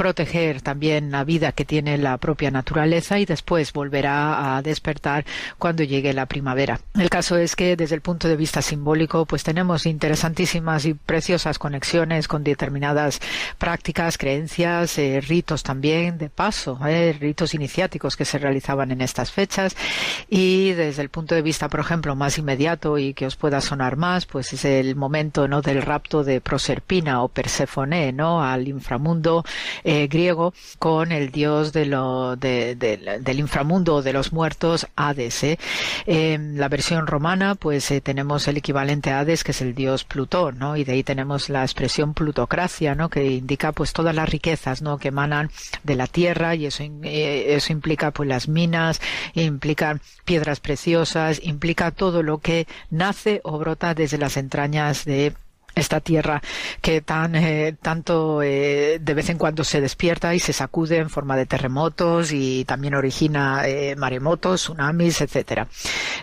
proteger 0.01 0.62
también 0.62 1.10
la 1.10 1.24
vida 1.24 1.52
que 1.52 1.66
tiene 1.66 1.98
la 1.98 2.16
propia 2.16 2.51
naturaleza 2.51 3.18
y 3.18 3.27
después 3.27 3.70
volverá 3.74 4.56
a 4.56 4.62
despertar 4.62 5.27
cuando 5.59 5.82
llegue 5.82 6.14
la 6.14 6.24
primavera. 6.24 6.81
El 6.98 7.10
caso 7.10 7.36
es 7.36 7.55
que 7.55 7.77
desde 7.77 7.97
el 7.97 8.01
punto 8.01 8.27
de 8.27 8.36
vista 8.36 8.62
simbólico 8.62 9.27
pues 9.27 9.44
tenemos 9.44 9.85
interesantísimas 9.85 10.86
y 10.86 10.94
preciosas 10.94 11.59
conexiones 11.59 12.28
con 12.28 12.44
determinadas 12.44 13.20
prácticas, 13.59 14.16
creencias, 14.16 14.97
eh, 14.97 15.20
ritos 15.20 15.62
también 15.62 16.16
de 16.16 16.31
paso, 16.31 16.78
eh, 16.86 17.14
ritos 17.20 17.52
iniciáticos 17.52 18.16
que 18.16 18.24
se 18.24 18.39
realizaban 18.39 18.93
en 18.93 19.02
estas 19.02 19.31
fechas. 19.31 19.77
Y 20.31 20.72
desde 20.72 21.02
el 21.02 21.10
punto 21.10 21.35
de 21.35 21.43
vista 21.43 21.68
por 21.68 21.81
ejemplo 21.81 22.16
más 22.16 22.39
inmediato 22.39 22.97
y 22.97 23.12
que 23.12 23.27
os 23.27 23.36
pueda 23.36 23.60
sonar 23.60 23.98
más 23.98 24.24
pues 24.24 24.55
es 24.55 24.64
el 24.64 24.97
momento 24.97 25.47
no 25.47 25.60
del 25.60 25.82
rapto 25.82 26.24
de 26.24 26.40
Proserpina 26.40 27.22
o 27.22 27.28
Perséfone 27.28 28.14
no 28.14 28.43
al 28.43 28.66
inframundo 28.66 29.44
griego 30.08 30.54
con 30.78 31.12
el 31.12 31.30
dios 31.30 31.72
de 31.72 31.86
lo, 31.86 32.36
del 32.36 33.38
inframundo 33.38 34.02
de 34.02 34.12
los 34.12 34.32
muertos, 34.32 34.86
Hades. 34.96 35.42
¿eh? 35.42 35.58
En 36.06 36.58
la 36.58 36.68
versión 36.68 37.06
romana, 37.06 37.54
pues 37.54 37.90
eh, 37.90 38.00
tenemos 38.00 38.46
el 38.48 38.56
equivalente 38.56 39.10
a 39.10 39.20
Hades, 39.20 39.44
que 39.44 39.52
es 39.52 39.60
el 39.60 39.74
dios 39.74 40.04
Plutón, 40.04 40.58
¿no? 40.58 40.76
Y 40.76 40.84
de 40.84 40.92
ahí 40.92 41.02
tenemos 41.02 41.48
la 41.48 41.62
expresión 41.62 42.14
plutocracia, 42.14 42.94
¿no? 42.94 43.08
Que 43.08 43.26
indica 43.26 43.72
pues 43.72 43.92
todas 43.92 44.14
las 44.14 44.28
riquezas, 44.28 44.82
¿no? 44.82 44.98
Que 44.98 45.08
emanan 45.08 45.50
de 45.82 45.96
la 45.96 46.06
tierra 46.06 46.54
y 46.54 46.66
eso, 46.66 46.84
eso 47.02 47.72
implica 47.72 48.10
pues 48.10 48.28
las 48.28 48.48
minas, 48.48 49.00
implica 49.34 50.00
piedras 50.24 50.60
preciosas, 50.60 51.40
implica 51.42 51.90
todo 51.90 52.22
lo 52.22 52.38
que 52.38 52.66
nace 52.90 53.40
o 53.44 53.58
brota 53.58 53.94
desde 53.94 54.18
las 54.18 54.36
entrañas 54.36 55.04
de 55.04 55.34
esta 55.81 56.01
tierra 56.01 56.43
que 56.81 57.01
tan 57.01 57.35
eh, 57.35 57.77
tanto 57.81 58.43
eh, 58.43 58.98
de 59.01 59.15
vez 59.15 59.31
en 59.31 59.39
cuando 59.39 59.65
se 59.65 59.81
despierta 59.81 60.35
y 60.35 60.39
se 60.39 60.52
sacude 60.52 60.98
en 60.98 61.11
forma 61.11 61.36
de 61.36 61.47
terremotos 61.47 62.32
y 62.32 62.65
también 62.65 62.94
origina 62.94 63.66
eh, 63.66 63.97
maremotos, 63.97 64.62
tsunamis, 64.62 65.20
etcétera. 65.20 65.69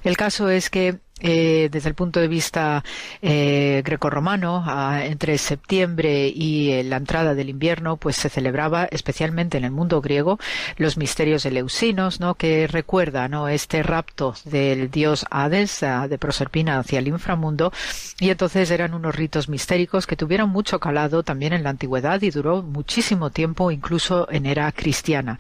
El 0.04 0.18
caso 0.18 0.50
es 0.50 0.70
que 0.70 1.00
eh, 1.20 1.70
desde 1.72 1.90
el 1.90 1.96
punto 1.96 2.20
de 2.20 2.28
vista 2.28 2.84
eh, 3.22 3.82
grecorromano, 3.84 4.64
entre 5.02 5.38
septiembre 5.40 6.28
y 6.28 6.72
eh, 6.72 6.84
la 6.84 6.98
entrada 6.98 7.34
del 7.34 7.50
invierno, 7.50 7.98
pues 7.98 8.16
se 8.16 8.30
celebraba 8.30 8.86
especialmente 8.86 9.58
en 9.58 9.66
el 9.66 9.72
mundo 9.72 10.00
griego 10.02 10.40
los 10.78 10.96
misterios 10.98 11.46
eleusinos, 11.46 12.20
¿no? 12.20 12.36
que 12.36 12.68
recuerda 12.68 13.28
¿no? 13.28 13.48
este 13.48 13.82
rapto 13.82 14.36
del 14.46 14.92
dios 14.92 15.26
Hades 15.32 15.84
de 16.10 16.18
Proserpina 16.20 16.78
hacia 16.80 17.00
el 17.00 17.08
inframundo 17.08 17.72
y 18.20 18.30
entonces 18.30 18.70
eran 18.70 18.94
unos 18.94 19.16
ritos 19.16 19.50
mistéricos 19.50 20.06
que 20.06 20.16
tuvieron 20.16 20.50
mucho 20.50 20.80
calado 20.80 21.24
también 21.24 21.54
en 21.54 21.64
la 21.64 21.72
antigüedad 21.72 22.22
y 22.22 22.30
duró 22.30 22.62
muchísimo 22.62 23.32
tiempo 23.32 23.72
incluso 23.72 24.28
en 24.32 24.46
era 24.46 24.72
cristiana. 24.72 25.40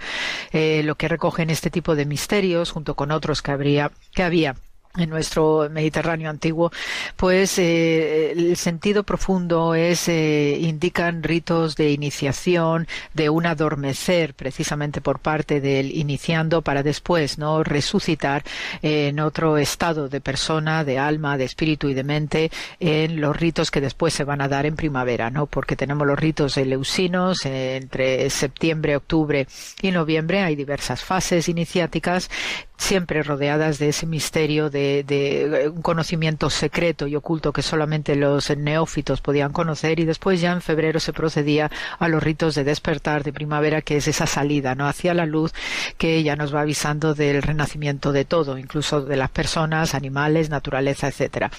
lo 0.52 0.96
que 0.96 1.08
recogen 1.08 1.50
este 1.50 1.70
tipo 1.70 1.96
de 1.96 2.06
misterios 2.06 2.72
junto 2.72 2.96
con 2.96 3.12
otros 3.12 3.42
que 3.42 3.52
habría 3.52 3.92
que 4.14 4.24
había 4.24 4.56
en 4.98 5.10
nuestro 5.10 5.70
Mediterráneo 5.70 6.30
antiguo, 6.30 6.72
pues 7.16 7.58
eh, 7.60 8.32
el 8.32 8.58
sentido 8.58 9.04
profundo 9.04 9.76
es 9.76 10.08
eh, 10.10 10.58
indican 10.60 11.24
ritos 11.24 11.76
de 11.76 11.92
iniciación, 11.92 12.88
de 13.14 13.30
un 13.30 13.46
adormecer 13.46 14.34
precisamente 14.34 15.02
por 15.02 15.20
parte 15.20 15.62
del 15.62 15.96
iniciando 15.96 16.62
para 16.62 16.84
después 16.84 17.38
no 17.38 17.64
resucitar 17.64 18.44
en 18.82 19.20
otro 19.20 19.58
estado 19.58 20.10
de 20.10 20.22
persona, 20.22 20.84
de 20.84 21.00
alma, 21.00 21.38
de 21.38 21.46
espíritu 21.46 21.90
y 21.90 21.94
de 21.94 22.04
mente 22.04 22.52
en 22.80 23.22
los 23.22 23.36
ritos 23.36 23.72
que 23.72 23.82
después 23.82 24.14
se 24.14 24.24
van 24.24 24.42
a 24.42 24.48
dar 24.48 24.66
en 24.66 24.76
primavera, 24.76 25.30
no 25.30 25.46
porque 25.48 25.76
tenemos 25.76 26.08
los 26.08 26.20
ritos 26.20 26.58
eleusinos 26.58 27.46
entre 27.46 28.30
septiembre, 28.30 28.96
octubre 28.96 29.48
y 29.82 29.92
noviembre 29.92 30.42
hay 30.42 30.56
diversas 30.56 31.04
fases 31.04 31.50
iniciáticas 31.50 32.30
siempre 32.78 33.24
rodeadas 33.24 33.80
de 33.80 33.90
ese 33.90 34.06
misterio 34.06 34.70
de, 34.70 34.87
de, 35.06 35.72
un 35.74 35.82
conocimiento 35.82 36.50
secreto 36.50 37.08
y 37.08 37.16
oculto 37.16 37.54
que 37.54 37.62
solamente 37.62 38.16
los 38.16 38.56
neófitos 38.56 39.22
podían 39.22 39.54
conocer 39.54 40.00
y 40.00 40.06
después 40.06 40.42
ya 40.42 40.52
en 40.52 40.62
febrero 40.62 41.00
se 41.00 41.14
procedía 41.14 41.72
a 42.00 42.08
los 42.08 42.24
ritos 42.24 42.56
de 42.56 42.64
despertar 42.64 43.24
de 43.24 43.34
primavera 43.34 43.82
que 43.82 43.98
es 43.98 44.08
esa 44.08 44.28
salida 44.28 44.76
no 44.76 44.88
hacia 44.88 45.14
la 45.14 45.26
luz 45.26 45.54
que 45.98 46.24
ya 46.24 46.36
nos 46.36 46.54
va 46.54 46.62
avisando 46.62 47.14
del 47.14 47.42
renacimiento 47.42 48.12
de 48.12 48.26
todo 48.26 48.58
incluso 48.58 49.02
de 49.02 49.18
las 49.18 49.30
personas 49.30 49.96
animales 49.96 50.50
naturaleza 50.50 51.08
etcétera. 51.08 51.52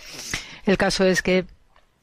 El 0.65 0.77
caso 0.77 1.05
es 1.05 1.23
que 1.23 1.47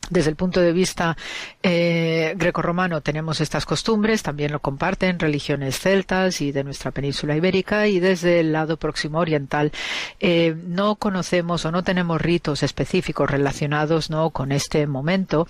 desde 0.09 0.29
el 0.29 0.35
punto 0.35 0.61
de 0.61 0.71
vista 0.71 1.17
eh, 1.63 2.33
grecorromano 2.37 3.01
tenemos 3.01 3.41
estas 3.41 3.65
costumbres, 3.65 4.23
también 4.23 4.51
lo 4.51 4.59
comparten 4.59 5.19
religiones 5.19 5.79
celtas 5.79 6.41
y 6.41 6.51
de 6.51 6.63
nuestra 6.63 6.91
península 6.91 7.35
ibérica 7.35 7.87
y 7.87 7.99
desde 7.99 8.39
el 8.39 8.51
lado 8.51 8.77
próximo 8.77 9.19
oriental 9.19 9.71
eh, 10.19 10.55
no 10.67 10.95
conocemos 10.95 11.65
o 11.65 11.71
no 11.71 11.83
tenemos 11.83 12.21
ritos 12.21 12.63
específicos 12.63 13.29
relacionados 13.29 14.09
¿no? 14.09 14.29
con 14.29 14.51
este 14.51 14.85
momento, 14.85 15.47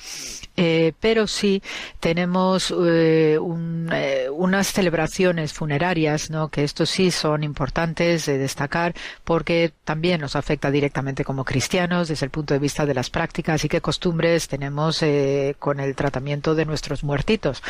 eh, 0.56 0.94
pero 1.00 1.28
sí 1.28 1.62
tenemos 2.00 2.72
un, 2.72 3.92
unas 4.32 4.68
celebraciones 4.72 5.54
funerarias 5.54 6.30
¿no? 6.30 6.50
que 6.50 6.64
estos 6.64 6.90
sí 6.90 7.12
son 7.12 7.44
importantes 7.44 8.26
de 8.26 8.38
destacar 8.38 8.94
porque 9.24 9.74
también 9.84 10.22
nos 10.22 10.36
afecta 10.36 10.72
directamente 10.72 11.26
como 11.26 11.44
cristianos 11.44 12.08
desde 12.08 12.26
el 12.26 12.32
punto 12.32 12.54
de 12.54 12.60
vista 12.60 12.86
de 12.86 12.94
las 12.94 13.10
prácticas 13.10 13.64
y 13.66 13.70
qué 13.70 13.82
costumbres 13.82 14.45
tenemos 14.48 15.02
eh, 15.04 15.56
con 15.60 15.80
el 15.80 15.96
tratamiento 15.96 16.56
de 16.56 16.66
nuestros 16.66 17.04
muertitos. 17.04 17.64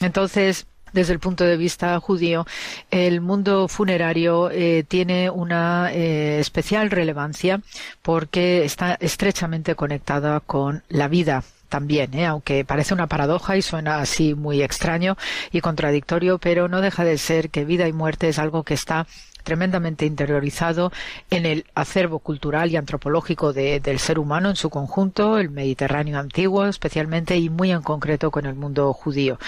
Entonces, 0.00 0.66
desde 0.94 1.12
el 1.12 1.18
punto 1.18 1.44
de 1.44 1.56
vista 1.56 1.98
judío, 1.98 2.46
el 2.90 3.20
mundo 3.20 3.66
funerario 3.68 4.50
eh, 4.50 4.84
tiene 4.86 5.28
una 5.28 5.92
eh, 5.92 6.38
especial 6.38 6.90
relevancia 6.90 7.60
porque 8.00 8.64
está 8.64 8.94
estrechamente 9.00 9.74
conectada 9.74 10.38
con 10.40 10.84
la 10.88 11.08
vida 11.08 11.42
también, 11.68 12.14
aunque 12.24 12.64
parece 12.64 12.94
una 12.94 13.08
paradoja 13.08 13.56
y 13.56 13.62
suena 13.62 13.98
así 13.98 14.34
muy 14.34 14.62
extraño 14.62 15.16
y 15.50 15.60
contradictorio, 15.60 16.38
pero 16.38 16.68
no 16.68 16.80
deja 16.80 17.04
de 17.04 17.18
ser 17.18 17.50
que 17.50 17.64
vida 17.64 17.88
y 17.88 17.92
muerte 17.92 18.28
es 18.28 18.38
algo 18.38 18.62
que 18.62 18.74
está 18.74 19.08
tremendamente 19.44 20.06
interiorizado 20.06 20.90
en 21.30 21.46
el 21.46 21.66
acervo 21.74 22.18
cultural 22.18 22.70
y 22.72 22.76
antropológico 22.76 23.52
del 23.52 23.98
ser 24.00 24.18
humano 24.18 24.50
en 24.50 24.56
su 24.56 24.70
conjunto, 24.70 25.38
el 25.38 25.50
Mediterráneo 25.50 26.18
antiguo 26.18 26.66
especialmente 26.66 27.36
y 27.36 27.48
muy 27.50 27.70
en 27.70 27.82
concreto 27.82 28.30
con 28.30 28.46
el 28.46 28.54
mundo 28.54 28.92
judío. 28.92 29.38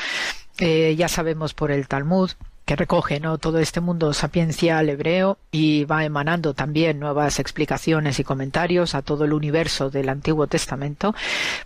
Eh, 0.58 0.94
ya 0.96 1.08
sabemos 1.08 1.52
por 1.52 1.70
el 1.70 1.86
Talmud 1.88 2.30
que 2.66 2.74
recoge 2.74 3.20
¿no? 3.20 3.38
todo 3.38 3.60
este 3.60 3.80
mundo 3.80 4.12
sapiencial 4.12 4.88
hebreo 4.88 5.38
y 5.52 5.84
va 5.84 6.04
emanando 6.04 6.52
también 6.52 6.98
nuevas 6.98 7.38
explicaciones 7.38 8.18
y 8.18 8.24
comentarios 8.24 8.96
a 8.96 9.02
todo 9.02 9.24
el 9.24 9.32
universo 9.32 9.88
del 9.88 10.08
Antiguo 10.08 10.48
Testamento, 10.48 11.14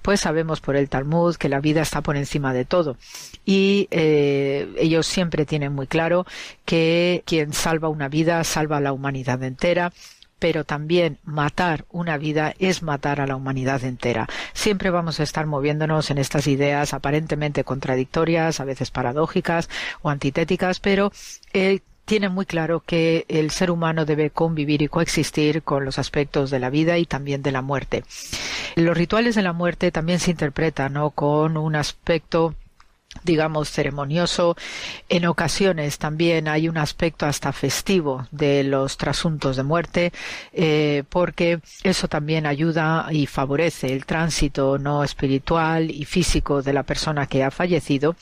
pues 0.03 0.21
sabemos 0.21 0.61
por 0.61 0.77
el 0.77 0.91
Talmud 0.91 1.37
que 1.37 1.49
la 1.49 1.61
vida 1.61 1.81
está 1.81 2.03
por 2.03 2.19
encima 2.19 2.53
de 2.53 2.67
todo. 2.67 2.99
Y 3.47 3.89
eh, 3.91 4.69
ellos 4.77 5.07
siempre 5.07 5.47
tienen 5.47 5.73
muy 5.73 5.87
claro 5.87 6.27
que 6.67 7.23
quien 7.25 7.55
salva 7.55 7.89
una 7.89 8.09
vida 8.09 8.45
salva 8.45 8.77
a 8.77 8.81
la 8.81 8.93
humanidad 8.93 9.43
entera 9.43 9.93
pero 10.41 10.65
también 10.65 11.19
matar 11.23 11.85
una 11.91 12.19
vida 12.19 12.55
es 12.59 12.83
matar 12.83 13.21
a 13.21 13.27
la 13.29 13.37
humanidad 13.37 13.85
entera. 13.85 14.29
Siempre 14.53 14.91
vamos 14.91 15.21
a 15.21 15.23
estar 15.23 15.47
moviéndonos 15.47 16.11
en 16.11 16.19
estas 16.19 16.49
ideas 16.49 16.93
aparentemente 16.95 17.63
contradictorias, 17.63 18.59
a 18.59 18.65
veces 18.65 18.91
paradójicas 18.91 19.69
o 20.03 20.11
antitéticas, 20.11 20.81
pero 20.81 21.13
eh, 21.53 21.81
tiene 22.11 22.29
muy 22.29 22.45
claro 22.45 22.81
que 22.81 23.25
el 23.29 23.53
ser 23.53 23.71
humano 23.71 24.05
debe 24.05 24.31
convivir 24.31 24.83
y 24.83 24.89
coexistir 24.89 25.63
con 25.63 25.85
los 25.85 25.97
aspectos 25.99 26.51
de 26.51 26.59
la 26.59 26.69
vida 26.69 26.99
y 26.99 27.07
también 27.07 27.41
de 27.43 27.53
la 27.53 27.63
muerte. 27.63 28.03
Los 28.75 28.97
rituales 28.97 29.37
de 29.37 29.43
la 29.43 29.53
muerte 29.53 29.93
también 29.93 30.19
se 30.19 30.33
interpretan 30.33 30.95
¿no? 30.95 31.11
con 31.11 31.57
un 31.57 31.77
aspecto 31.77 32.57
digamos, 33.25 33.71
ceremonioso. 33.71 34.57
En 35.09 35.27
ocasiones 35.27 35.99
también 35.99 36.49
hay 36.49 36.69
un 36.69 36.79
aspecto 36.79 37.27
hasta 37.27 37.53
festivo 37.53 38.27
de 38.31 38.63
los 38.65 38.97
trasuntos 38.97 39.57
de 39.57 39.63
muerte, 39.63 40.13
eh, 40.53 41.03
porque 41.09 41.61
eso 41.83 42.09
también 42.09 42.47
ayuda 42.47 43.09
y 43.11 43.27
favorece 43.27 43.93
el 43.93 44.07
tránsito 44.07 44.79
no 44.79 45.03
espiritual 45.03 45.91
y 45.91 46.05
físico 46.05 46.63
de 46.63 46.73
la 46.73 46.85
persona 46.85 47.27
que 47.27 47.43
ha 47.43 47.51
fallecido. 47.51 48.15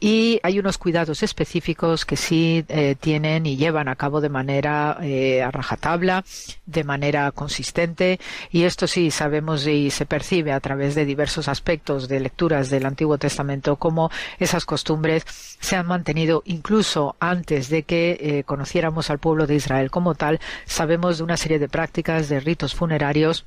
Y 0.00 0.40
hay 0.42 0.58
unos 0.58 0.78
cuidados 0.78 1.22
específicos 1.22 2.04
que 2.04 2.16
sí 2.16 2.64
eh, 2.68 2.96
tienen 2.98 3.46
y 3.46 3.56
llevan 3.56 3.88
a 3.88 3.96
cabo 3.96 4.20
de 4.20 4.28
manera 4.28 4.98
eh, 5.00 5.42
a 5.42 5.50
rajatabla, 5.50 6.24
de 6.66 6.84
manera 6.84 7.30
consistente. 7.30 8.18
Y 8.50 8.64
esto 8.64 8.86
sí 8.86 9.10
sabemos 9.10 9.66
y 9.66 9.90
se 9.90 10.06
percibe 10.06 10.52
a 10.52 10.60
través 10.60 10.94
de 10.94 11.04
diversos 11.04 11.48
aspectos 11.48 12.08
de 12.08 12.20
lecturas 12.20 12.68
del 12.68 12.84
Antiguo 12.84 13.16
Testamento 13.16 13.76
como 13.76 14.10
esas 14.38 14.64
costumbres 14.64 15.24
se 15.60 15.76
han 15.76 15.86
mantenido 15.86 16.42
incluso 16.46 17.16
antes 17.20 17.68
de 17.68 17.82
que 17.82 18.18
eh, 18.20 18.44
conociéramos 18.44 19.10
al 19.10 19.18
pueblo 19.18 19.46
de 19.46 19.56
Israel 19.56 19.90
como 19.90 20.14
tal. 20.14 20.40
Sabemos 20.66 21.18
de 21.18 21.24
una 21.24 21.36
serie 21.36 21.58
de 21.58 21.68
prácticas, 21.68 22.28
de 22.28 22.40
ritos 22.40 22.74
funerarios 22.74 23.46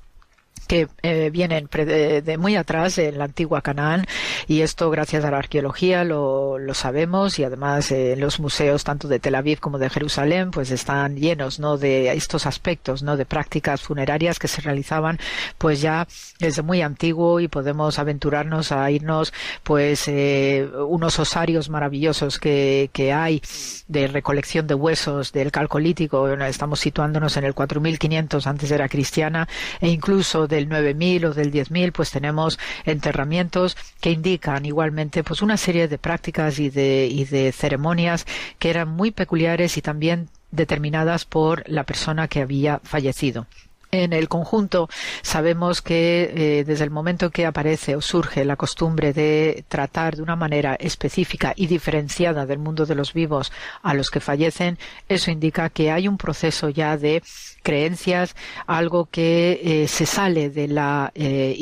que 0.67 0.87
eh, 1.01 1.29
vienen 1.31 1.69
de, 1.71 2.37
muy 2.37 2.55
atrás 2.55 2.97
en 2.97 3.17
la 3.17 3.25
antigua 3.25 3.61
Canaán 3.61 4.05
y 4.47 4.61
esto 4.61 4.89
gracias 4.89 5.23
a 5.25 5.31
la 5.31 5.37
arqueología 5.37 6.03
lo, 6.03 6.57
lo 6.57 6.73
sabemos 6.73 7.39
y 7.39 7.43
además 7.43 7.91
eh, 7.91 8.15
los 8.17 8.39
museos 8.39 8.83
tanto 8.83 9.07
de 9.07 9.19
Tel 9.19 9.35
Aviv 9.35 9.59
como 9.59 9.77
de 9.77 9.89
Jerusalén 9.89 10.51
pues 10.51 10.71
están 10.71 11.17
llenos 11.17 11.59
no 11.59 11.77
de 11.77 12.11
estos 12.13 12.45
aspectos 12.45 13.03
no 13.03 13.17
de 13.17 13.25
prácticas 13.25 13.81
funerarias 13.81 14.39
que 14.39 14.47
se 14.47 14.61
realizaban 14.61 15.19
pues 15.57 15.81
ya 15.81 16.07
desde 16.39 16.61
muy 16.61 16.81
antiguo 16.81 17.39
y 17.39 17.47
podemos 17.47 17.99
aventurarnos 17.99 18.71
a 18.71 18.89
irnos 18.91 19.33
pues 19.63 20.07
eh, 20.07 20.67
unos 20.87 21.19
osarios 21.19 21.69
maravillosos 21.69 22.39
que, 22.39 22.89
que 22.93 23.13
hay 23.13 23.41
de 23.87 24.07
recolección 24.07 24.67
de 24.67 24.73
huesos 24.73 25.31
del 25.31 25.51
calcolítico. 25.51 26.27
Estamos 26.27 26.79
situándonos 26.79 27.37
en 27.37 27.45
el 27.45 27.53
4500 27.53 28.47
antes 28.47 28.71
era 28.71 28.89
cristiana 28.89 29.47
e 29.79 29.89
incluso 29.89 30.46
del 30.47 30.69
9000 30.69 31.25
o 31.25 31.33
del 31.33 31.51
10000 31.51 31.91
pues 31.91 32.11
tenemos 32.11 32.59
enterramientos 32.85 33.77
que 34.01 34.11
indican 34.11 34.65
igualmente 34.65 35.23
pues 35.23 35.41
una 35.41 35.57
serie 35.57 35.87
de 35.87 35.97
prácticas 35.97 36.59
y 36.59 36.69
de, 36.69 37.07
y 37.07 37.25
de 37.25 37.51
ceremonias 37.51 38.25
que 38.59 38.69
eran 38.69 38.89
muy 38.89 39.11
peculiares 39.11 39.77
y 39.77 39.81
también 39.81 40.29
determinadas 40.51 41.25
por 41.25 41.67
la 41.69 41.83
persona 41.83 42.27
que 42.27 42.41
había 42.41 42.79
fallecido. 42.83 43.47
En 43.91 44.11
el 44.11 44.27
conjunto 44.27 44.89
sabemos 45.21 45.81
que 45.81 46.31
eh, 46.35 46.63
desde 46.65 46.83
el 46.83 46.91
momento 46.91 47.29
que 47.29 47.45
aparece 47.45 47.95
o 47.95 48.01
surge 48.01 48.43
la 48.43 48.57
costumbre 48.57 49.13
de 49.13 49.63
tratar 49.69 50.17
de 50.17 50.23
una 50.23 50.35
manera 50.35 50.75
específica 50.75 51.53
y 51.55 51.67
diferenciada 51.67 52.45
del 52.45 52.59
mundo 52.59 52.85
de 52.85 52.95
los 52.95 53.13
vivos 53.13 53.51
a 53.83 53.93
los 53.93 54.09
que 54.09 54.19
fallecen, 54.19 54.77
eso 55.07 55.31
indica 55.31 55.69
que 55.69 55.91
hay 55.91 56.07
un 56.07 56.17
proceso 56.17 56.69
ya 56.69 56.97
de 56.97 57.23
creencias, 57.63 58.35
algo 58.65 59.07
que 59.11 59.59
eh, 59.63 59.87
se 59.87 60.05
sale 60.05 60.49
de 60.49 60.67
la 60.67 61.11
eh, 61.15 61.55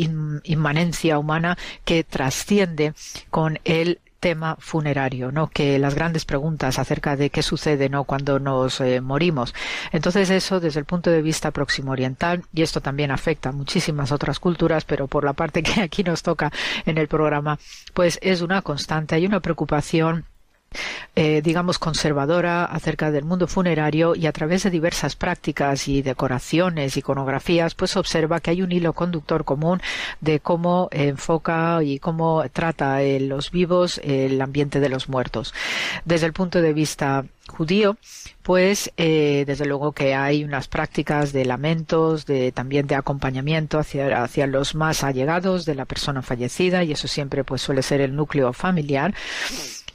inmanencia 0.44 1.18
humana, 1.20 1.58
que 1.84 2.04
trasciende 2.04 2.94
con 3.30 3.60
el 3.66 4.00
tema 4.26 4.58
funerario, 4.60 5.32
¿no? 5.32 5.52
Que 5.52 5.78
las 5.78 5.94
grandes 5.94 6.26
preguntas 6.26 6.80
acerca 6.80 7.16
de 7.16 7.30
qué 7.30 7.44
sucede, 7.44 7.90
¿no? 7.90 8.06
Cuando 8.06 8.40
nos 8.40 8.82
eh, 8.82 9.00
morimos. 9.00 9.54
Entonces 9.92 10.32
eso 10.32 10.60
desde 10.60 10.80
el 10.80 10.88
punto 10.88 11.12
de 11.12 11.22
vista 11.22 11.52
próximo 11.52 11.92
oriental 11.92 12.42
y 12.52 12.64
esto 12.64 12.82
también 12.82 13.12
afecta 13.12 13.50
a 13.50 13.52
muchísimas 13.52 14.12
otras 14.12 14.40
culturas, 14.40 14.84
pero 14.84 15.06
por 15.08 15.26
la 15.26 15.34
parte 15.34 15.62
que 15.68 15.80
aquí 15.80 16.04
nos 16.04 16.24
toca 16.24 16.52
en 16.88 16.98
el 16.98 17.08
programa, 17.08 17.60
pues 17.94 18.18
es 18.24 18.42
una 18.42 18.64
constante, 18.64 19.14
hay 19.14 19.28
una 19.28 19.42
preocupación 19.42 20.26
eh, 21.16 21.42
digamos, 21.44 21.80
conservadora 21.80 22.66
acerca 22.66 23.12
del 23.12 23.26
mundo 23.26 23.48
funerario 23.48 24.16
y 24.16 24.28
a 24.28 24.32
través 24.32 24.64
de 24.64 24.70
diversas 24.70 25.16
prácticas 25.16 25.88
y 25.88 26.02
decoraciones, 26.02 26.98
iconografías, 26.98 27.76
pues 27.76 27.98
observa 27.98 28.40
que 28.40 28.52
hay 28.52 28.62
un 28.62 28.72
hilo 28.72 28.94
conductor 28.94 29.46
común 29.46 29.82
de 30.22 30.40
cómo 30.40 30.90
enfoca 30.92 31.84
y 31.84 32.00
cómo 32.00 32.44
trata 32.52 33.02
los 33.20 33.52
vivos 33.52 34.00
el 34.04 34.42
ambiente 34.42 34.80
de 34.80 34.90
los 34.90 35.10
muertos. 35.10 35.54
Desde 36.06 36.26
el 36.26 36.34
punto 36.34 36.62
de 36.62 36.74
vista 36.74 37.26
judío, 37.48 37.98
pues 38.42 38.92
eh, 38.98 39.44
desde 39.48 39.66
luego 39.66 39.92
que 39.92 40.16
hay 40.16 40.44
unas 40.44 40.68
prácticas 40.68 41.32
de 41.32 41.46
lamentos, 41.46 42.26
de 42.26 42.52
también 42.52 42.88
de 42.88 42.96
acompañamiento 42.96 43.80
hacia, 43.80 44.24
hacia 44.24 44.48
los 44.48 44.76
más 44.76 45.04
allegados 45.04 45.66
de 45.66 45.76
la 45.76 45.86
persona 45.86 46.22
fallecida 46.22 46.84
y 46.84 46.92
eso 46.92 47.08
siempre 47.08 47.44
pues 47.44 47.62
suele 47.62 47.82
ser 47.82 48.02
el 48.02 48.16
núcleo 48.16 48.54
familiar 48.54 49.14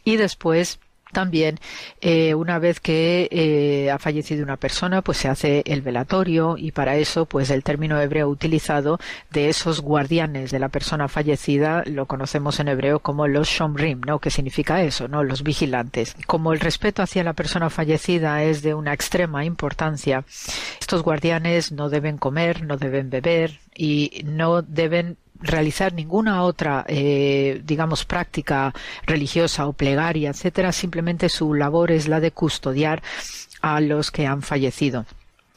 y 0.05 0.17
después 0.17 0.79
también 1.13 1.59
eh, 2.01 2.35
una 2.35 2.59
vez 2.59 2.81
que 2.81 3.29
eh, 3.31 3.91
ha 3.91 3.99
fallecido 3.99 4.43
una 4.45 4.57
persona 4.57 5.03
pues 5.03 5.19
se 5.19 5.29
hace 5.29 5.63
el 5.67 5.83
velatorio 5.83 6.57
y 6.57 6.73
para 6.73 6.97
eso 6.97 7.27
pues 7.27 7.51
el 7.51 7.63
término 7.63 8.01
hebreo 8.01 8.29
utilizado 8.29 8.99
de 9.31 9.49
esos 9.49 9.81
guardianes 9.81 10.51
de 10.51 10.59
la 10.59 10.69
persona 10.69 11.09
fallecida 11.09 11.83
lo 11.87 12.07
conocemos 12.07 12.61
en 12.61 12.69
hebreo 12.69 13.01
como 13.01 13.27
los 13.27 13.49
shomrim 13.49 14.01
no 14.07 14.19
que 14.19 14.31
significa 14.31 14.83
eso 14.83 15.09
no 15.09 15.25
los 15.25 15.43
vigilantes. 15.43 16.17
Como 16.27 16.53
el 16.53 16.61
respeto 16.61 17.03
hacia 17.03 17.25
la 17.25 17.33
persona 17.33 17.71
fallecida 17.71 18.43
es 18.43 18.63
de 18.63 18.75
una 18.75 18.93
extrema 18.93 19.45
importancia 19.45 20.25
estos 20.81 21.03
guardianes 21.03 21.73
no 21.73 21.89
deben 21.89 22.19
comer 22.19 22.63
no 22.63 22.77
deben 22.77 23.11
beber 23.11 23.59
y 23.75 24.23
no 24.25 24.63
deben 24.63 25.17
realizar 25.41 25.93
ninguna 25.93 26.43
otra, 26.43 26.85
eh, 26.89 27.61
digamos, 27.65 28.05
práctica 28.05 28.73
religiosa 29.07 29.67
o 29.67 29.73
plegaria, 29.73 30.31
etcétera. 30.31 30.73
Simplemente 30.73 31.29
su 31.29 31.55
labor 31.55 31.91
es 31.91 32.09
la 32.09 32.21
de 32.21 32.33
custodiar 32.33 33.03
a 33.63 33.81
los 33.81 34.11
que 34.11 34.27
han 34.27 34.43
fallecido 34.43 35.07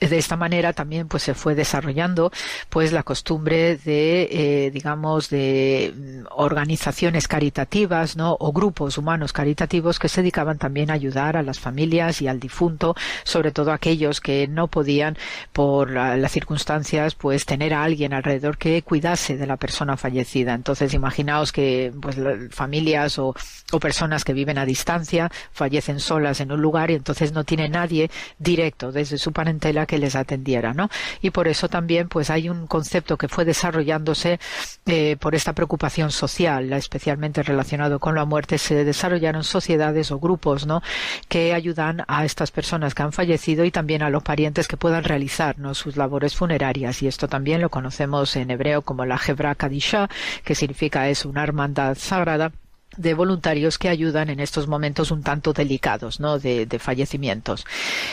de 0.09 0.17
esta 0.17 0.37
manera 0.37 0.73
también 0.73 1.07
pues 1.07 1.23
se 1.23 1.33
fue 1.33 1.55
desarrollando 1.55 2.31
pues 2.69 2.91
la 2.91 3.03
costumbre 3.03 3.77
de 3.77 4.29
eh, 4.31 4.71
digamos 4.71 5.29
de 5.29 5.93
mm, 5.95 6.25
organizaciones 6.31 7.27
caritativas 7.27 8.15
no 8.15 8.35
o 8.39 8.51
grupos 8.51 8.97
humanos 8.97 9.33
caritativos 9.33 9.99
que 9.99 10.09
se 10.09 10.21
dedicaban 10.21 10.57
también 10.57 10.91
a 10.91 10.93
ayudar 10.93 11.37
a 11.37 11.43
las 11.43 11.59
familias 11.59 12.21
y 12.21 12.27
al 12.27 12.39
difunto 12.39 12.95
sobre 13.23 13.51
todo 13.51 13.71
aquellos 13.71 14.21
que 14.21 14.47
no 14.47 14.67
podían 14.67 15.17
por 15.51 15.91
las 15.91 16.31
circunstancias 16.31 17.15
pues 17.15 17.45
tener 17.45 17.73
a 17.73 17.83
alguien 17.83 18.13
alrededor 18.13 18.57
que 18.57 18.81
cuidase 18.81 19.37
de 19.37 19.47
la 19.47 19.57
persona 19.57 19.97
fallecida. 19.97 20.53
Entonces 20.53 20.93
imaginaos 20.93 21.51
que 21.51 21.93
pues 22.01 22.17
familias 22.51 23.19
o, 23.19 23.35
o 23.71 23.79
personas 23.79 24.23
que 24.23 24.33
viven 24.33 24.57
a 24.57 24.65
distancia 24.65 25.31
fallecen 25.51 25.99
solas 25.99 26.39
en 26.39 26.51
un 26.51 26.61
lugar 26.61 26.91
y 26.91 26.95
entonces 26.95 27.33
no 27.33 27.43
tiene 27.43 27.69
nadie 27.69 28.09
directo 28.39 28.91
desde 28.91 29.17
su 29.17 29.31
parentela 29.31 29.85
que 29.85 29.92
les 29.97 30.15
atendiera, 30.15 30.73
¿no? 30.73 30.89
Y 31.21 31.29
por 31.31 31.47
eso 31.47 31.69
también, 31.69 32.07
pues 32.07 32.29
hay 32.29 32.49
un 32.49 32.67
concepto 32.67 33.17
que 33.17 33.27
fue 33.27 33.45
desarrollándose 33.45 34.39
eh, 34.85 35.17
por 35.19 35.35
esta 35.35 35.53
preocupación 35.53 36.11
social, 36.11 36.71
especialmente 36.73 37.43
relacionado 37.43 37.99
con 37.99 38.15
la 38.15 38.25
muerte, 38.25 38.57
se 38.57 38.83
desarrollaron 38.83 39.43
sociedades 39.43 40.11
o 40.11 40.19
grupos, 40.19 40.65
¿no? 40.65 40.81
Que 41.27 41.53
ayudan 41.53 42.03
a 42.07 42.25
estas 42.25 42.51
personas 42.51 42.93
que 42.93 43.03
han 43.03 43.13
fallecido 43.13 43.65
y 43.65 43.71
también 43.71 44.03
a 44.03 44.09
los 44.09 44.23
parientes 44.23 44.67
que 44.67 44.77
puedan 44.77 45.03
realizar, 45.03 45.59
¿no? 45.59 45.73
Sus 45.73 45.97
labores 45.97 46.35
funerarias 46.35 47.01
y 47.01 47.07
esto 47.07 47.27
también 47.27 47.61
lo 47.61 47.69
conocemos 47.69 48.35
en 48.35 48.51
hebreo 48.51 48.81
como 48.81 49.05
la 49.05 49.19
Hebra 49.25 49.55
Kadisha, 49.55 50.09
que 50.43 50.55
significa 50.55 51.09
es 51.09 51.25
una 51.25 51.43
hermandad 51.43 51.97
sagrada 51.97 52.51
de 52.97 53.13
voluntarios 53.13 53.77
que 53.77 53.89
ayudan 53.89 54.29
en 54.29 54.39
estos 54.39 54.67
momentos 54.67 55.11
un 55.11 55.23
tanto 55.23 55.53
delicados, 55.53 56.19
¿no? 56.19 56.39
De, 56.39 56.67
fallecimientos. 56.79 57.65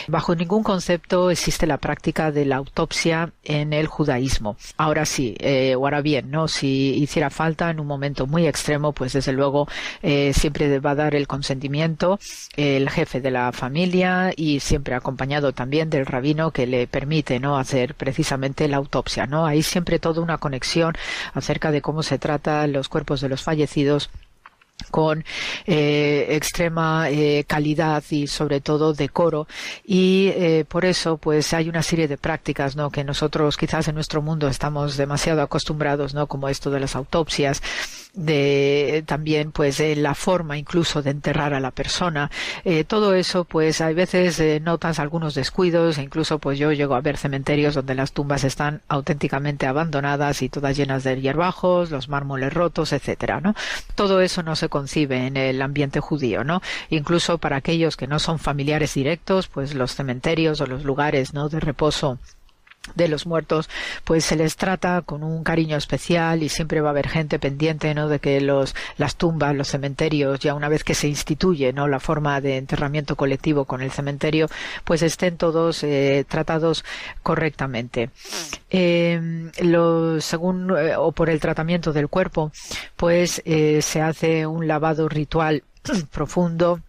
Bajo 0.07 0.35
ningún 0.35 0.63
concepto 0.63 1.31
existe 1.31 1.67
la 1.67 1.77
práctica 1.77 2.31
de 2.31 2.45
la 2.45 2.57
autopsia 2.57 3.31
en 3.43 3.73
el 3.73 3.87
judaísmo. 3.87 4.55
Ahora 4.77 5.05
sí, 5.05 5.35
eh, 5.39 5.75
o 5.75 5.85
ahora 5.85 6.01
bien, 6.01 6.31
¿no? 6.31 6.47
Si 6.47 6.93
hiciera 6.95 7.29
falta 7.29 7.69
en 7.69 7.79
un 7.79 7.87
momento 7.87 8.27
muy 8.27 8.47
extremo, 8.47 8.93
pues 8.93 9.13
desde 9.13 9.33
luego 9.33 9.67
eh, 10.03 10.31
siempre 10.33 10.79
va 10.79 10.91
a 10.91 10.95
dar 10.95 11.15
el 11.15 11.27
consentimiento 11.27 12.19
el 12.55 12.89
jefe 12.89 13.21
de 13.21 13.31
la 13.31 13.51
familia 13.51 14.31
y 14.35 14.59
siempre 14.59 14.95
acompañado 14.95 15.53
también 15.53 15.89
del 15.89 16.05
rabino 16.05 16.51
que 16.51 16.67
le 16.67 16.87
permite, 16.87 17.39
¿no? 17.39 17.57
Hacer 17.57 17.95
precisamente 17.95 18.67
la 18.67 18.77
autopsia, 18.77 19.25
¿no? 19.25 19.45
Hay 19.45 19.63
siempre 19.63 19.99
toda 19.99 20.21
una 20.21 20.37
conexión 20.37 20.95
acerca 21.33 21.71
de 21.71 21.81
cómo 21.81 22.03
se 22.03 22.19
trata 22.19 22.67
los 22.67 22.89
cuerpos 22.89 23.21
de 23.21 23.29
los 23.29 23.43
fallecidos 23.43 24.09
con 24.89 25.23
eh, 25.65 26.27
extrema 26.29 27.09
eh, 27.09 27.43
calidad 27.47 28.03
y 28.09 28.27
sobre 28.27 28.61
todo 28.61 28.93
decoro. 28.93 29.47
Y 29.85 30.27
eh, 30.35 30.65
por 30.67 30.85
eso 30.85 31.17
pues 31.17 31.53
hay 31.53 31.69
una 31.69 31.83
serie 31.83 32.07
de 32.07 32.17
prácticas 32.17 32.75
no 32.75 32.89
que 32.89 33.03
nosotros 33.03 33.57
quizás 33.57 33.87
en 33.87 33.95
nuestro 33.95 34.21
mundo 34.21 34.47
estamos 34.47 34.97
demasiado 34.97 35.41
acostumbrados 35.41 36.13
no 36.13 36.27
como 36.27 36.49
esto 36.49 36.71
de 36.71 36.79
las 36.79 36.95
autopsias 36.95 37.61
de 38.13 39.03
también 39.05 39.51
pues 39.51 39.81
la 39.97 40.15
forma 40.15 40.57
incluso 40.57 41.01
de 41.01 41.11
enterrar 41.11 41.53
a 41.53 41.59
la 41.59 41.71
persona. 41.71 42.29
Eh, 42.65 42.83
todo 42.83 43.13
eso 43.13 43.45
pues 43.45 43.81
hay 43.81 43.93
veces 43.93 44.39
eh, 44.39 44.59
notas 44.59 44.99
algunos 44.99 45.35
descuidos 45.35 45.97
incluso 45.97 46.39
pues 46.39 46.59
yo 46.59 46.71
llego 46.71 46.95
a 46.95 47.01
ver 47.01 47.17
cementerios 47.17 47.75
donde 47.75 47.95
las 47.95 48.11
tumbas 48.11 48.43
están 48.43 48.81
auténticamente 48.87 49.65
abandonadas 49.65 50.41
y 50.41 50.49
todas 50.49 50.75
llenas 50.75 51.03
de 51.03 51.21
hierbajos 51.21 51.91
los 51.91 52.09
mármoles 52.09 52.53
rotos 52.53 52.93
etcétera 52.93 53.39
no 53.41 53.55
todo 53.95 54.21
eso 54.21 54.43
no 54.43 54.55
se 54.55 54.69
concibe 54.69 55.27
en 55.27 55.37
el 55.37 55.61
ambiente 55.61 55.99
judío 55.99 56.43
no 56.43 56.61
incluso 56.89 57.37
para 57.37 57.57
aquellos 57.57 57.97
que 57.97 58.07
no 58.07 58.19
son 58.19 58.39
familiares 58.39 58.93
directos 58.93 59.47
pues 59.47 59.73
los 59.73 59.95
cementerios 59.95 60.61
o 60.61 60.65
los 60.65 60.83
lugares 60.83 61.33
no 61.33 61.49
de 61.49 61.59
reposo 61.59 62.19
de 62.95 63.07
los 63.07 63.27
muertos, 63.27 63.69
pues 64.03 64.25
se 64.25 64.35
les 64.35 64.55
trata 64.55 65.01
con 65.03 65.23
un 65.23 65.43
cariño 65.43 65.77
especial 65.77 66.43
y 66.43 66.49
siempre 66.49 66.81
va 66.81 66.89
a 66.89 66.91
haber 66.91 67.07
gente 67.07 67.37
pendiente, 67.39 67.93
¿no? 67.93 68.07
De 68.07 68.19
que 68.19 68.41
los, 68.41 68.75
las 68.97 69.15
tumbas, 69.15 69.55
los 69.55 69.67
cementerios, 69.67 70.39
ya 70.39 70.55
una 70.55 70.67
vez 70.67 70.83
que 70.83 70.95
se 70.95 71.07
instituye, 71.07 71.73
¿no? 71.73 71.87
La 71.87 71.99
forma 71.99 72.41
de 72.41 72.57
enterramiento 72.57 73.15
colectivo 73.15 73.65
con 73.65 73.81
el 73.81 73.91
cementerio, 73.91 74.47
pues 74.83 75.03
estén 75.03 75.37
todos 75.37 75.83
eh, 75.83 76.25
tratados 76.27 76.83
correctamente. 77.23 78.09
Eh, 78.69 79.51
lo, 79.61 80.19
según 80.19 80.75
eh, 80.77 80.95
o 80.97 81.11
por 81.11 81.29
el 81.29 81.39
tratamiento 81.39 81.93
del 81.93 82.07
cuerpo, 82.07 82.51
pues 82.95 83.41
eh, 83.45 83.81
se 83.81 84.01
hace 84.01 84.47
un 84.47 84.67
lavado 84.67 85.07
ritual 85.07 85.63
profundo 86.11 86.81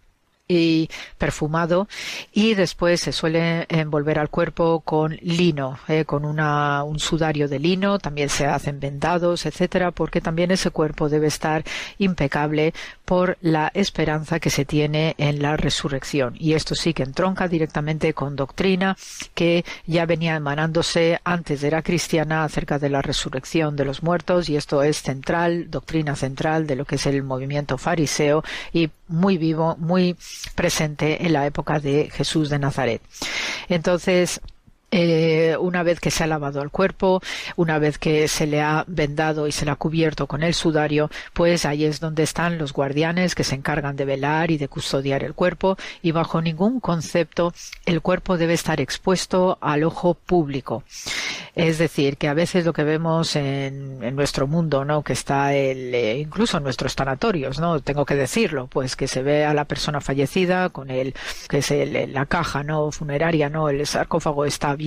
y 0.47 0.89
perfumado. 1.17 1.87
Y 2.33 2.55
después 2.55 3.01
se 3.01 3.11
suele 3.11 3.65
envolver 3.69 4.19
al 4.19 4.29
cuerpo 4.29 4.81
con 4.81 5.17
lino, 5.21 5.79
eh, 5.87 6.05
con 6.05 6.25
una, 6.25 6.83
un 6.83 6.99
sudario 6.99 7.47
de 7.47 7.59
lino, 7.59 7.99
también 7.99 8.29
se 8.29 8.45
hacen 8.45 8.79
vendados, 8.79 9.45
etcétera, 9.45 9.91
porque 9.91 10.21
también 10.21 10.51
ese 10.51 10.71
cuerpo 10.71 11.09
debe 11.09 11.27
estar 11.27 11.63
impecable 11.97 12.73
por 13.05 13.37
la 13.41 13.71
esperanza 13.73 14.39
que 14.39 14.49
se 14.49 14.65
tiene 14.65 15.15
en 15.17 15.41
la 15.41 15.57
resurrección. 15.57 16.35
Y 16.39 16.53
esto 16.53 16.75
sí 16.75 16.93
que 16.93 17.03
entronca 17.03 17.47
directamente 17.47 18.13
con 18.13 18.35
doctrina 18.35 18.97
que 19.33 19.65
ya 19.85 20.05
venía 20.05 20.35
emanándose 20.35 21.19
antes 21.23 21.61
de 21.61 21.71
la 21.71 21.81
cristiana 21.81 22.43
acerca 22.43 22.79
de 22.79 22.89
la 22.89 23.01
resurrección 23.01 23.75
de 23.75 23.85
los 23.85 24.03
muertos 24.03 24.49
y 24.49 24.55
esto 24.55 24.83
es 24.83 25.01
central, 25.01 25.69
doctrina 25.69 26.15
central 26.15 26.67
de 26.67 26.75
lo 26.75 26.85
que 26.85 26.95
es 26.95 27.05
el 27.05 27.23
movimiento 27.23 27.77
fariseo 27.77 28.43
y 28.71 28.89
muy 29.07 29.37
vivo, 29.37 29.75
muy 29.77 30.15
presente 30.55 31.25
en 31.25 31.33
la 31.33 31.45
época 31.45 31.79
de 31.79 32.09
Jesús 32.11 32.49
de 32.49 32.59
Nazaret. 32.59 33.01
Entonces, 33.69 34.41
eh, 34.95 35.57
una 35.59 35.81
vez 35.81 35.99
que 35.99 36.11
se 36.11 36.23
ha 36.23 36.27
lavado 36.27 36.61
el 36.61 36.69
cuerpo, 36.69 37.19
una 37.55 37.79
vez 37.79 37.97
que 37.97 38.27
se 38.27 38.45
le 38.45 38.61
ha 38.61 38.85
vendado 38.87 39.47
y 39.47 39.51
se 39.51 39.65
le 39.65 39.71
ha 39.71 39.75
cubierto 39.75 40.27
con 40.27 40.43
el 40.43 40.53
sudario, 40.53 41.09
pues 41.33 41.65
ahí 41.65 41.83
es 41.83 41.99
donde 41.99 42.21
están 42.21 42.59
los 42.59 42.73
guardianes 42.73 43.33
que 43.33 43.43
se 43.43 43.55
encargan 43.55 43.95
de 43.95 44.05
velar 44.05 44.51
y 44.51 44.59
de 44.59 44.67
custodiar 44.67 45.23
el 45.23 45.33
cuerpo 45.33 45.77
y 46.03 46.11
bajo 46.11 46.43
ningún 46.43 46.79
concepto 46.79 47.55
el 47.87 48.01
cuerpo 48.01 48.37
debe 48.37 48.53
estar 48.53 48.79
expuesto 48.79 49.57
al 49.61 49.83
ojo 49.83 50.13
público. 50.13 50.83
Es 51.55 51.79
decir, 51.79 52.17
que 52.17 52.27
a 52.27 52.35
veces 52.35 52.63
lo 52.63 52.73
que 52.73 52.83
vemos 52.83 53.35
en, 53.35 54.15
nuestro 54.15 54.45
mundo, 54.45 54.85
¿no? 54.85 55.03
Que 55.03 55.13
está 55.13 55.55
el, 55.55 55.93
eh, 55.93 56.19
incluso 56.19 56.57
en 56.57 56.63
nuestros 56.63 56.93
sanatorios, 56.93 57.59
¿no? 57.59 57.79
Tengo 57.79 58.05
que 58.05 58.15
decirlo, 58.15 58.67
pues 58.67 58.95
que 58.95 59.07
se 59.07 59.23
ve 59.23 59.45
a 59.45 59.55
la 59.55 59.65
persona 59.65 60.01
fallecida 60.01 60.69
con 60.69 60.91
el, 60.91 61.15
que 61.49 61.59
es 61.59 61.73
la 62.09 62.27
caja, 62.27 62.63
¿no? 62.63 62.91
Funeraria, 62.91 63.49
¿no? 63.49 63.69
El 63.69 63.85
sarcófago 63.87 64.45
está 64.45 64.71
abierto 64.71 64.82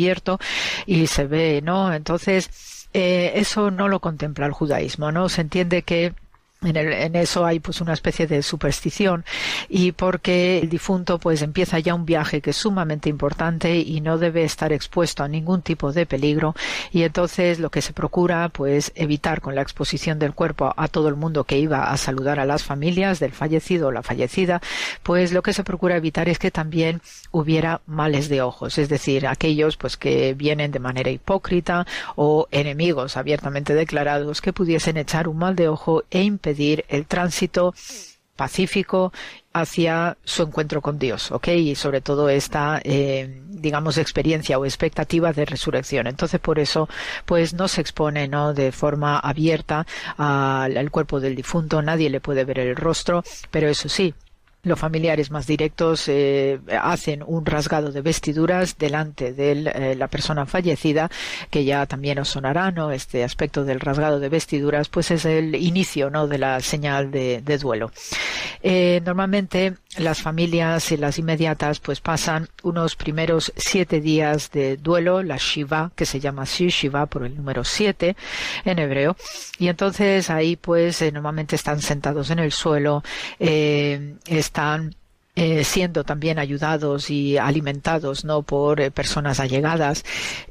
y 0.87 1.07
se 1.07 1.27
ve, 1.27 1.61
¿no? 1.63 1.93
Entonces, 1.93 2.89
eh, 2.93 3.33
eso 3.35 3.71
no 3.71 3.89
lo 3.89 4.01
contempla 4.01 4.47
el 4.47 4.53
judaísmo, 4.53 5.13
¿no? 5.13 5.29
Se 5.29 5.41
entiende 5.41 5.83
que 5.83 6.15
en, 6.63 7.17
eso 7.17 7.45
hay 7.45 7.61
pues 7.61 7.81
una 7.81 7.93
especie 7.93 8.27
de 8.27 8.43
superstición 8.43 9.25
y 9.69 9.93
porque 9.93 10.59
el 10.59 10.69
difunto 10.69 11.19
pues 11.19 11.43
empieza 11.43 11.79
ya 11.79 11.95
un 11.95 12.07
viaje 12.07 12.41
que 12.41 12.51
es 12.51 12.57
sumamente 12.57 13.11
importante 13.11 13.77
y 13.79 14.01
no 14.01 14.17
debe 14.17 14.43
estar 14.43 14.73
expuesto 14.73 15.23
a 15.23 15.29
ningún 15.29 15.61
tipo 15.61 15.93
de 15.93 16.07
peligro 16.07 16.55
y 16.93 17.03
entonces 17.03 17.59
lo 17.59 17.71
que 17.71 17.83
se 17.83 17.93
procura 17.93 18.49
pues 18.49 18.93
evitar 18.95 19.43
con 19.43 19.55
la 19.55 19.61
exposición 19.61 20.19
del 20.19 20.33
cuerpo 20.33 20.73
a 20.77 20.89
todo 20.89 21.09
el 21.09 21.17
mundo 21.17 21.45
que 21.45 21.59
iba 21.59 21.91
a 21.91 21.97
saludar 21.99 22.41
a 22.41 22.47
las 22.47 22.65
familias 22.65 23.21
del 23.21 23.33
fallecido 23.33 23.89
o 23.89 23.93
la 23.93 24.03
fallecida 24.03 24.63
pues 25.03 25.33
lo 25.33 25.43
que 25.43 25.53
se 25.53 25.65
procura 25.65 25.97
evitar 25.97 26.29
es 26.29 26.39
que 26.39 26.51
también 26.51 27.03
hubiera 27.33 27.83
males 27.87 28.31
de 28.31 28.41
ojos 28.41 28.79
es 28.79 28.89
decir 28.89 29.27
aquellos 29.27 29.77
pues 29.77 29.99
que 29.99 30.33
vienen 30.33 30.73
de 30.73 30.79
manera 30.79 31.11
hipócrita 31.11 31.87
o 32.15 32.49
enemigos 32.51 33.19
abiertamente 33.19 33.75
declarados 33.75 34.41
que 34.41 34.55
pudiesen 34.55 34.97
echar 34.97 35.29
un 35.29 35.37
mal 35.37 35.55
de 35.55 35.69
ojo 35.69 36.03
e 36.11 36.23
impedir 36.23 36.46
el 36.89 37.07
tránsito 37.07 37.75
pacífico 38.37 39.13
hacia 39.53 40.19
su 40.23 40.43
encuentro 40.43 40.83
con 40.83 40.99
Dios, 40.99 41.33
¿ok? 41.33 41.49
Y 41.49 41.75
sobre 41.75 42.03
todo 42.03 42.29
esta, 42.29 42.81
eh, 42.85 43.41
digamos, 43.49 43.97
experiencia 43.97 44.59
o 44.59 44.67
expectativa 44.67 45.33
de 45.33 45.47
resurrección. 45.47 46.07
Entonces, 46.07 46.39
por 46.39 46.59
eso, 46.59 46.89
pues 47.25 47.55
no 47.55 47.67
se 47.67 47.81
expone, 47.81 48.29
¿no? 48.29 48.53
De 48.53 48.71
forma 48.71 49.19
abierta 49.19 49.87
al 50.19 50.91
cuerpo 50.91 51.21
del 51.21 51.35
difunto, 51.35 51.81
nadie 51.81 52.11
le 52.11 52.21
puede 52.21 52.45
ver 52.45 52.59
el 52.59 52.77
rostro, 52.77 53.25
pero 53.51 53.69
eso 53.69 53.89
sí, 53.89 54.15
los 54.67 54.79
familiares 54.79 55.31
más 55.31 55.47
directos 55.47 56.09
eh, 56.09 56.59
hacen 56.81 57.23
un 57.25 57.47
rasgado 57.47 57.93
de 57.93 58.03
vestiduras 58.03 58.77
delante 58.79 59.33
de 59.33 59.53
eh, 59.53 59.95
la 59.97 60.09
persona 60.09 60.45
fallecida, 60.45 61.09
que 61.51 61.65
ya 61.65 61.87
también 61.87 62.19
os 62.19 62.29
sonará, 62.29 62.73
¿no? 62.73 62.91
Este 62.91 63.23
aspecto 63.23 63.65
del 63.65 63.81
rasgado 63.81 64.19
de 64.19 64.29
vestiduras, 64.29 64.89
pues 64.89 65.13
es 65.13 65.25
el 65.25 65.55
inicio, 65.55 66.11
¿no? 66.11 66.27
De 66.27 66.39
la 66.39 66.61
señal 66.61 67.11
de, 67.13 67.41
duelo. 67.59 67.93
Eh, 68.63 69.01
normalmente 69.05 69.77
las 69.99 70.23
familias 70.23 70.93
y 70.93 70.97
las 70.97 71.19
inmediatas 71.19 71.81
pues 71.81 72.01
pasan 72.01 72.49
unos 72.63 72.97
primeros 72.97 73.53
siete 73.57 74.01
días 74.01 74.51
de 74.51 74.77
duelo, 74.77 75.23
la 75.23 75.37
Shiva, 75.37 75.93
que 75.95 76.07
se 76.07 76.21
llama 76.21 76.43
así, 76.43 76.69
Shiva 76.69 77.07
por 77.07 77.25
el 77.25 77.37
número 77.37 77.65
siete 77.65 78.17
en 78.65 78.79
hebreo, 78.79 79.17
y 79.59 79.69
entonces 79.69 80.31
ahí 80.31 80.57
pues 80.57 81.01
normalmente 81.13 81.57
están 81.57 81.81
sentados 81.81 82.31
en 82.31 82.39
el 82.39 82.53
suelo, 82.53 83.03
están 83.39 84.95
eh, 85.39 85.65
siendo 85.65 86.03
también 86.03 86.39
ayudados 86.39 87.11
y 87.11 87.37
alimentados 87.37 88.25
no 88.25 88.41
por 88.41 88.81
eh, 88.81 88.91
personas 88.91 89.39
allegadas 89.39 90.03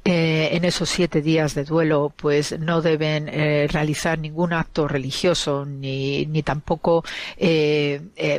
eh, 0.03 0.49
en 0.52 0.64
esos 0.64 0.90
siete 0.90 1.24
días 1.24 1.56
de 1.56 1.64
duelo 1.64 2.14
pues 2.16 2.60
no 2.60 2.84
deben 2.84 3.26
realizar 3.68 4.20
ningún 4.20 4.53
acto 4.53 4.88
religioso 4.88 5.66
ni, 5.66 6.28
ni 6.28 6.44
tampoco 6.44 7.03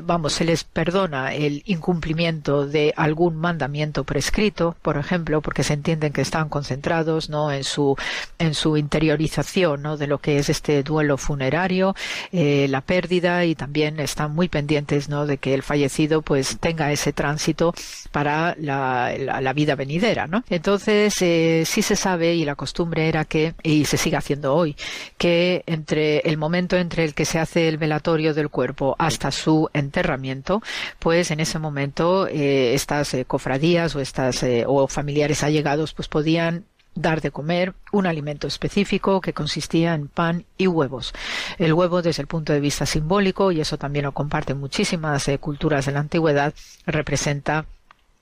vamos 0.05 0.35
se 0.35 0.45
les 0.45 0.63
perdona 0.63 1.35
el 1.35 1.65
incumplimiento 1.67 2.65
de 2.65 2.95
algún 2.97 3.35
mandamiento 3.35 4.05
prescrito 4.05 4.77
por 4.83 4.99
ejemplo 4.99 5.41
porque 5.41 5.65
se 5.65 5.73
entienden 5.73 6.13
que 6.13 6.21
están 6.21 6.49
concentrados 6.49 7.29
no 7.29 7.51
en 7.51 7.65
su 7.65 7.97
en 8.39 8.55
su 8.55 8.77
interiorización 8.77 9.83
no 9.83 9.97
de 9.97 10.07
lo 10.07 10.19
que 10.19 10.39
es 10.39 10.49
este 10.49 10.85
duelo 10.85 11.17
funerario 11.17 11.97
la 12.31 12.81
pérdida 12.83 13.45
y 13.45 13.57
también 13.57 13.99
están 13.99 14.33
muy 14.33 14.49
pendientes 14.49 15.09
no 15.09 15.27
de 15.27 15.39
que 15.39 15.53
el 15.53 15.65
fallecido 15.65 16.23
pues 16.23 16.36
pues 16.37 16.59
tenga 16.61 16.93
ese 16.93 17.15
tránsito 17.15 17.73
para 18.13 18.55
la, 18.61 19.53
vida 19.55 19.75
venidera, 19.75 20.27
¿no? 20.27 20.45
Entonces, 20.51 21.15
eh, 21.23 21.63
sí 21.65 21.81
se 21.81 21.97
sabe 21.97 22.35
y 22.35 22.45
la 22.45 22.57
costumbre 22.57 23.09
era 23.09 23.25
que, 23.25 23.55
y 23.63 23.87
se 23.87 23.97
sigue 23.97 24.19
haciendo 24.19 24.55
hoy, 24.55 24.77
que 25.17 25.65
entre 25.65 26.19
el 26.19 26.37
momento 26.37 26.77
entre 26.77 27.05
el 27.05 27.15
que 27.15 27.25
se 27.25 27.39
hace 27.39 27.69
el 27.69 27.79
velatorio 27.79 28.35
del 28.35 28.51
cuerpo 28.51 28.97
hasta 28.99 29.31
su 29.31 29.71
enterramiento, 29.73 30.61
pues 30.99 31.31
en 31.31 31.41
ese 31.41 31.59
momento 31.59 32.27
eh, 32.27 32.75
estas 32.75 33.15
eh, 33.15 33.25
cofradías 33.25 33.97
o 33.97 34.01
estas 34.01 34.45
o 34.67 34.89
familiares 34.89 35.43
allegados 35.43 35.95
pues 35.95 36.07
podían 36.07 36.67
dar 36.97 37.21
de 37.21 37.31
comer 37.31 37.75
un 37.93 38.07
alimento 38.07 38.49
específico 38.49 39.21
que 39.21 39.33
consistía 39.33 39.95
en 39.95 40.09
pan 40.09 40.45
y 40.59 40.67
huevos. 40.67 41.13
El 41.59 41.73
huevo 41.73 42.03
desde 42.03 42.23
el 42.23 42.27
punto 42.27 42.53
de 42.53 42.61
vista 42.61 42.87
simbólico, 42.87 43.53
y 43.53 43.61
eso 43.61 43.79
también 43.79 44.07
lo 44.07 44.13
comparten 44.13 44.59
muchísimas 44.59 45.29
eh, 45.29 45.39
culturas 45.39 45.87
de 45.87 45.93
la 45.93 46.01
antigüedad, 46.01 46.55
representa 46.87 47.67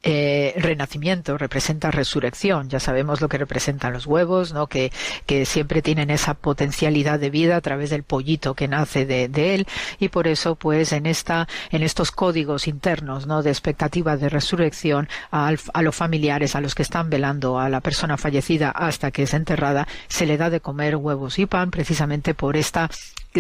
eh, 0.07 0.53
renacimiento, 0.59 1.39
representa 1.39 1.91
resurrección. 1.91 2.69
Ya 2.69 2.79
sabemos 2.79 3.23
lo 3.23 3.29
que 3.31 3.39
representan 3.39 3.95
los 3.95 4.07
huevos, 4.07 4.53
¿no? 4.53 4.67
Que, 4.67 4.93
que 5.25 5.47
siempre 5.47 5.81
tienen 5.81 6.11
esa 6.11 6.35
potencialidad 6.35 7.19
de 7.19 7.31
vida 7.31 7.57
a 7.57 7.63
través 7.63 7.89
del 7.89 8.03
pollito 8.03 8.55
que 8.55 8.69
nace 8.69 9.07
de, 9.07 9.29
de, 9.29 9.55
él 9.55 9.67
y 9.99 10.11
por 10.11 10.29
eso, 10.29 10.57
pues, 10.57 10.93
en 10.93 11.07
esta, 11.07 11.49
en 11.71 11.83
estos 11.83 12.11
códigos 12.11 12.69
internos, 12.69 13.27
¿no? 13.27 13.43
De 13.43 13.49
expectativa 13.49 14.19
de 14.19 14.29
resurrección 14.29 15.09
a, 15.31 15.51
a 15.73 15.83
los 15.83 15.97
familiares, 15.97 16.55
a 16.55 16.61
los 16.61 16.75
que 16.75 16.83
están 16.83 17.09
velando 17.09 17.59
a 17.59 17.71
la 17.71 17.81
persona 17.81 18.19
fallecida 18.19 18.71
hasta 18.71 19.11
que 19.11 19.23
es 19.23 19.33
enterrada, 19.33 19.89
se 20.09 20.27
le 20.27 20.37
da 20.37 20.51
de 20.51 20.61
comer 20.61 20.97
huevos 20.97 21.39
y 21.39 21.47
pan 21.47 21.71
precisamente 21.71 22.35
por 22.35 22.59
esta 22.59 22.91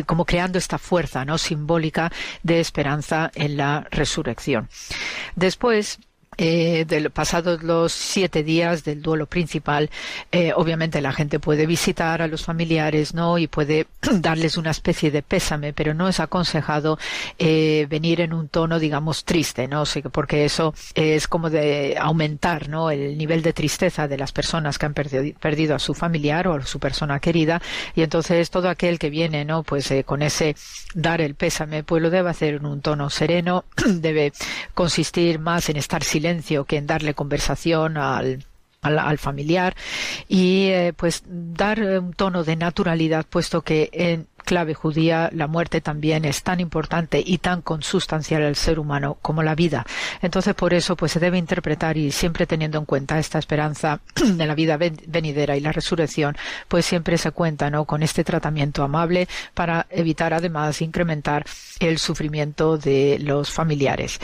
como 0.06 0.24
creando 0.24 0.58
esta 0.58 0.78
fuerza 0.78 1.24
no 1.24 1.38
simbólica 1.38 2.10
de 2.42 2.58
esperanza 2.58 3.30
en 3.34 3.56
la 3.56 3.86
resurrección. 3.90 4.68
Después, 5.36 6.00
eh, 6.36 6.84
del, 6.86 7.10
pasados 7.10 7.62
los 7.62 7.92
siete 7.92 8.42
días 8.42 8.84
del 8.84 9.02
duelo 9.02 9.26
principal, 9.26 9.90
eh, 10.32 10.52
obviamente 10.54 11.00
la 11.00 11.12
gente 11.12 11.38
puede 11.38 11.66
visitar 11.66 12.22
a 12.22 12.26
los 12.26 12.44
familiares, 12.44 13.14
¿no? 13.14 13.38
Y 13.38 13.46
puede 13.46 13.86
darles 14.12 14.56
una 14.56 14.70
especie 14.70 15.10
de 15.10 15.22
pésame, 15.22 15.72
pero 15.72 15.94
no 15.94 16.08
es 16.08 16.20
aconsejado 16.20 16.98
eh, 17.38 17.86
venir 17.88 18.20
en 18.20 18.32
un 18.32 18.48
tono, 18.48 18.78
digamos, 18.78 19.24
triste, 19.24 19.68
¿no? 19.68 19.84
Porque 20.10 20.44
eso 20.44 20.74
es 20.94 21.28
como 21.28 21.50
de 21.50 21.96
aumentar, 22.00 22.68
¿no? 22.68 22.90
El 22.90 23.16
nivel 23.16 23.42
de 23.42 23.52
tristeza 23.52 24.08
de 24.08 24.18
las 24.18 24.32
personas 24.32 24.78
que 24.78 24.86
han 24.86 24.94
perdido, 24.94 25.38
perdido 25.38 25.74
a 25.74 25.78
su 25.78 25.94
familiar 25.94 26.48
o 26.48 26.54
a 26.54 26.66
su 26.66 26.78
persona 26.80 27.20
querida, 27.20 27.62
y 27.94 28.02
entonces 28.02 28.50
todo 28.50 28.68
aquel 28.68 28.98
que 28.98 29.10
viene, 29.10 29.44
¿no? 29.44 29.62
Pues 29.62 29.90
eh, 29.90 30.04
con 30.04 30.22
ese 30.22 30.56
dar 30.94 31.20
el 31.20 31.34
pésame, 31.34 31.84
pues 31.84 32.02
lo 32.02 32.10
debe 32.10 32.30
hacer 32.30 32.54
en 32.54 32.66
un 32.66 32.80
tono 32.80 33.08
sereno, 33.10 33.64
debe 33.86 34.32
consistir 34.74 35.38
más 35.38 35.68
en 35.68 35.76
estar 35.76 36.02
silencioso 36.02 36.23
que 36.66 36.76
en 36.76 36.86
darle 36.86 37.14
conversación 37.14 37.96
al, 37.96 38.44
al, 38.82 39.18
familiar 39.18 39.74
y 40.28 40.68
eh, 40.68 40.92
pues 40.96 41.22
dar 41.26 41.80
un 41.80 42.12
tono 42.12 42.44
de 42.44 42.56
naturalidad 42.56 43.26
puesto 43.28 43.62
que 43.62 43.90
en 43.92 44.26
clave 44.44 44.74
judía, 44.74 45.30
la 45.32 45.48
muerte 45.48 45.80
también 45.80 46.24
es 46.24 46.42
tan 46.42 46.60
importante 46.60 47.22
y 47.24 47.38
tan 47.38 47.62
consustancial 47.62 48.42
al 48.44 48.56
ser 48.56 48.78
humano 48.78 49.18
como 49.20 49.42
la 49.42 49.54
vida. 49.54 49.84
Entonces, 50.22 50.54
por 50.54 50.74
eso, 50.74 50.96
pues 50.96 51.12
se 51.12 51.20
debe 51.20 51.38
interpretar 51.38 51.96
y 51.96 52.12
siempre 52.12 52.46
teniendo 52.46 52.78
en 52.78 52.84
cuenta 52.84 53.18
esta 53.18 53.38
esperanza 53.38 54.00
de 54.14 54.46
la 54.46 54.54
vida 54.54 54.76
venidera 54.76 55.56
y 55.56 55.60
la 55.60 55.72
resurrección, 55.72 56.36
pues 56.68 56.86
siempre 56.86 57.18
se 57.18 57.32
cuenta, 57.32 57.70
¿no? 57.70 57.86
Con 57.86 58.02
este 58.02 58.22
tratamiento 58.22 58.82
amable 58.82 59.28
para 59.54 59.86
evitar 59.90 60.34
además 60.34 60.80
incrementar 60.82 61.44
el 61.80 61.98
sufrimiento 61.98 62.78
de 62.78 63.18
los 63.20 63.50
familiares. 63.50 64.20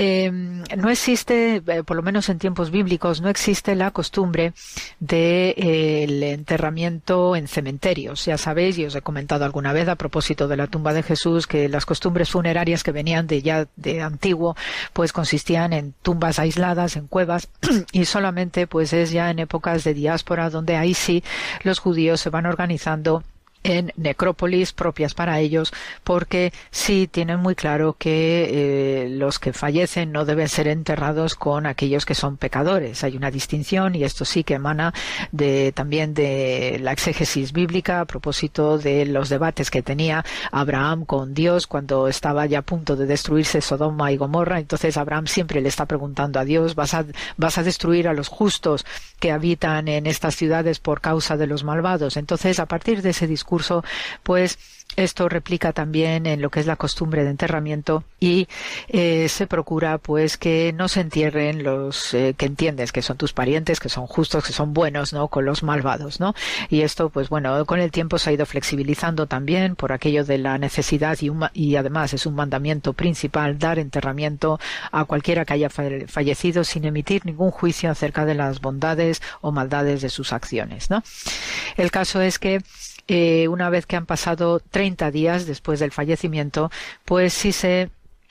Em, 0.00 0.62
no 0.76 0.90
existe, 0.90 1.56
eh, 1.56 1.82
por 1.82 1.96
lo 1.96 2.04
menos 2.04 2.28
en 2.28 2.38
tiempos 2.38 2.70
bíblicos, 2.70 3.20
no 3.20 3.28
existe 3.28 3.74
la 3.74 3.90
costumbre 3.90 4.52
del 5.00 6.20
de, 6.20 6.32
enterramiento 6.32 7.34
en 7.34 7.48
cementerios. 7.48 8.24
Ya 8.24 8.38
sabéis, 8.38 8.78
y 8.78 8.84
os 8.84 8.94
he 8.94 9.02
comentado 9.02 9.44
alguna 9.44 9.72
vez 9.72 9.88
a 9.88 9.96
propósito 9.96 10.46
de 10.46 10.56
la 10.56 10.68
tumba 10.68 10.92
de 10.92 11.02
Jesús, 11.02 11.48
que 11.48 11.68
las 11.68 11.84
costumbres 11.84 12.30
funerarias 12.30 12.84
que 12.84 12.92
venían 12.92 13.26
de 13.26 13.42
ya 13.42 13.66
de 13.74 14.00
antiguo, 14.00 14.56
pues 14.92 15.12
consistían 15.12 15.72
en 15.72 15.94
tumbas 16.02 16.38
aisladas, 16.38 16.94
en 16.94 17.08
cuevas, 17.08 17.48
y 17.92 18.04
solamente 18.04 18.68
pues 18.68 18.92
es 18.92 19.10
ya 19.10 19.30
en 19.30 19.40
épocas 19.40 19.82
de 19.82 19.94
diáspora 19.94 20.48
donde 20.48 20.76
ahí 20.76 20.94
sí 20.94 21.24
los 21.64 21.80
judíos 21.80 22.20
se 22.20 22.30
van 22.30 22.46
organizando 22.46 23.24
en 23.64 23.92
necrópolis 23.96 24.72
propias 24.72 25.14
para 25.14 25.40
ellos, 25.40 25.72
porque 26.04 26.52
sí 26.70 27.08
tienen 27.10 27.40
muy 27.40 27.54
claro 27.54 27.96
que 27.98 29.04
eh, 29.04 29.08
los 29.10 29.38
que 29.38 29.52
fallecen 29.52 30.12
no 30.12 30.24
deben 30.24 30.48
ser 30.48 30.68
enterrados 30.68 31.34
con 31.34 31.66
aquellos 31.66 32.06
que 32.06 32.14
son 32.14 32.36
pecadores. 32.36 33.04
Hay 33.04 33.16
una 33.16 33.30
distinción 33.30 33.94
y 33.94 34.04
esto 34.04 34.24
sí 34.24 34.44
que 34.44 34.54
emana 34.54 34.94
de, 35.32 35.72
también 35.72 36.14
de 36.14 36.78
la 36.80 36.92
exégesis 36.92 37.52
bíblica 37.52 38.00
a 38.00 38.04
propósito 38.04 38.78
de 38.78 39.04
los 39.06 39.28
debates 39.28 39.70
que 39.70 39.82
tenía 39.82 40.24
Abraham 40.52 41.04
con 41.04 41.34
Dios 41.34 41.66
cuando 41.66 42.08
estaba 42.08 42.46
ya 42.46 42.60
a 42.60 42.62
punto 42.62 42.96
de 42.96 43.06
destruirse 43.06 43.60
Sodoma 43.60 44.12
y 44.12 44.16
Gomorra. 44.16 44.58
Entonces 44.58 44.96
Abraham 44.96 45.26
siempre 45.26 45.60
le 45.60 45.68
está 45.68 45.86
preguntando 45.86 46.38
a 46.38 46.44
Dios, 46.44 46.74
¿vas 46.74 46.94
a, 46.94 47.04
vas 47.36 47.58
a 47.58 47.62
destruir 47.62 48.08
a 48.08 48.14
los 48.14 48.28
justos 48.28 48.86
que 49.20 49.32
habitan 49.32 49.88
en 49.88 50.06
estas 50.06 50.36
ciudades 50.36 50.78
por 50.78 51.00
causa 51.00 51.36
de 51.36 51.46
los 51.46 51.64
malvados? 51.64 52.16
Entonces, 52.16 52.60
a 52.60 52.66
partir 52.66 53.02
de 53.02 53.10
ese 53.10 53.26
discurso, 53.26 53.47
transcurso, 53.48 53.84
pues 54.22 54.58
esto 54.96 55.28
replica 55.28 55.72
también 55.72 56.26
en 56.26 56.42
lo 56.42 56.50
que 56.50 56.58
es 56.58 56.66
la 56.66 56.74
costumbre 56.74 57.22
de 57.22 57.30
enterramiento 57.30 58.02
y 58.18 58.48
eh, 58.88 59.28
se 59.28 59.46
procura 59.46 59.98
pues 59.98 60.36
que 60.36 60.72
no 60.72 60.88
se 60.88 61.02
entierren 61.02 61.62
los 61.62 62.14
eh, 62.14 62.34
que 62.36 62.46
entiendes 62.46 62.90
que 62.90 63.02
son 63.02 63.16
tus 63.16 63.32
parientes, 63.32 63.78
que 63.78 63.90
son 63.90 64.06
justos, 64.06 64.44
que 64.44 64.52
son 64.52 64.74
buenos, 64.74 65.12
¿no? 65.12 65.28
Con 65.28 65.44
los 65.44 65.62
malvados, 65.62 66.18
¿no? 66.18 66.34
Y 66.68 66.80
esto 66.80 67.10
pues 67.10 67.28
bueno, 67.28 67.64
con 67.64 67.78
el 67.78 67.92
tiempo 67.92 68.18
se 68.18 68.30
ha 68.30 68.32
ido 68.32 68.44
flexibilizando 68.44 69.26
también 69.26 69.76
por 69.76 69.92
aquello 69.92 70.24
de 70.24 70.38
la 70.38 70.58
necesidad 70.58 71.16
y, 71.20 71.30
y 71.52 71.76
además 71.76 72.12
es 72.12 72.26
un 72.26 72.34
mandamiento 72.34 72.92
principal 72.92 73.58
dar 73.58 73.78
enterramiento 73.78 74.58
a 74.90 75.04
cualquiera 75.04 75.44
que 75.44 75.52
haya 75.52 75.70
fallecido 75.70 76.64
sin 76.64 76.84
emitir 76.86 77.24
ningún 77.24 77.52
juicio 77.52 77.90
acerca 77.90 78.24
de 78.24 78.34
las 78.34 78.60
bondades 78.60 79.22
o 79.42 79.52
maldades 79.52 80.02
de 80.02 80.08
sus 80.08 80.32
acciones, 80.32 80.90
¿no? 80.90 81.04
El 81.76 81.92
caso 81.92 82.20
es 82.20 82.40
que 82.40 82.62
eh, 83.08 83.48
una 83.48 83.70
vez 83.70 83.86
que 83.86 83.96
han 83.96 84.06
pasado 84.06 84.60
30 84.60 85.10
días 85.10 85.46
después 85.46 85.80
del 85.80 85.92
fallecimiento, 85.92 86.70
pues 87.04 87.32
sí 87.32 87.52
se 87.52 87.90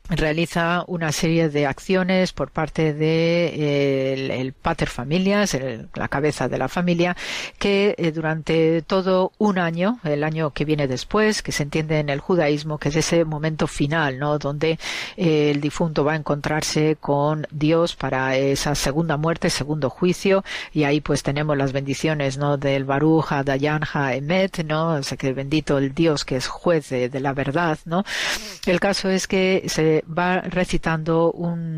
realiza 0.10 0.84
una 0.88 1.12
serie 1.12 1.50
de 1.50 1.66
acciones 1.66 2.32
por 2.32 2.52
parte 2.52 2.94
de 2.94 3.48
eh, 3.48 4.40
el, 4.40 4.54
pater 4.54 4.90
familias, 4.90 5.58
la 5.96 6.08
cabeza 6.08 6.48
de 6.48 6.58
la 6.58 6.70
familia, 6.70 7.16
que 7.58 7.96
eh, 7.98 8.12
durante 8.12 8.82
todo 8.84 9.34
un 9.38 9.58
año, 9.60 10.00
el 10.04 10.24
año 10.24 10.52
que 10.52 10.66
viene 10.66 10.88
después, 10.88 11.42
que 11.42 11.52
se 11.52 11.64
entiende 11.64 12.00
en 12.00 12.10
el 12.10 12.20
judaísmo, 12.20 12.78
que 12.78 12.90
es 12.90 12.96
ese 12.96 13.26
momento 13.26 13.68
final, 13.68 14.18
¿no? 14.20 14.38
Donde 14.40 14.80
eh, 15.18 15.52
el 15.52 15.62
difunto 15.62 16.04
va 16.04 16.14
a 16.14 16.18
encontrarse 16.18 16.98
con 17.00 17.46
Dios 17.52 17.96
para 17.96 18.38
esa 18.38 18.76
segunda 18.76 19.18
muerte, 19.18 19.50
segundo 19.50 19.90
juicio, 19.90 20.44
y 20.72 20.84
ahí 20.84 21.02
pues 21.02 21.24
tenemos 21.24 21.58
las 21.58 21.74
bendiciones, 21.74 22.38
¿no? 22.38 22.58
Del 22.58 22.86
Baruja, 22.86 23.44
Dayanja, 23.44 24.16
Emet, 24.16 24.64
¿no? 24.64 25.00
Que 25.18 25.34
bendito 25.34 25.78
el 25.78 25.94
Dios 25.94 26.24
que 26.24 26.38
es 26.38 26.48
juez 26.48 26.90
de, 26.90 27.10
de 27.10 27.20
la 27.20 27.34
verdad, 27.34 27.80
¿no? 27.86 28.04
El 28.66 28.80
caso 28.80 29.10
es 29.10 29.28
que 29.28 29.64
se 29.68 29.97
va 30.06 30.42
recitando 30.42 31.34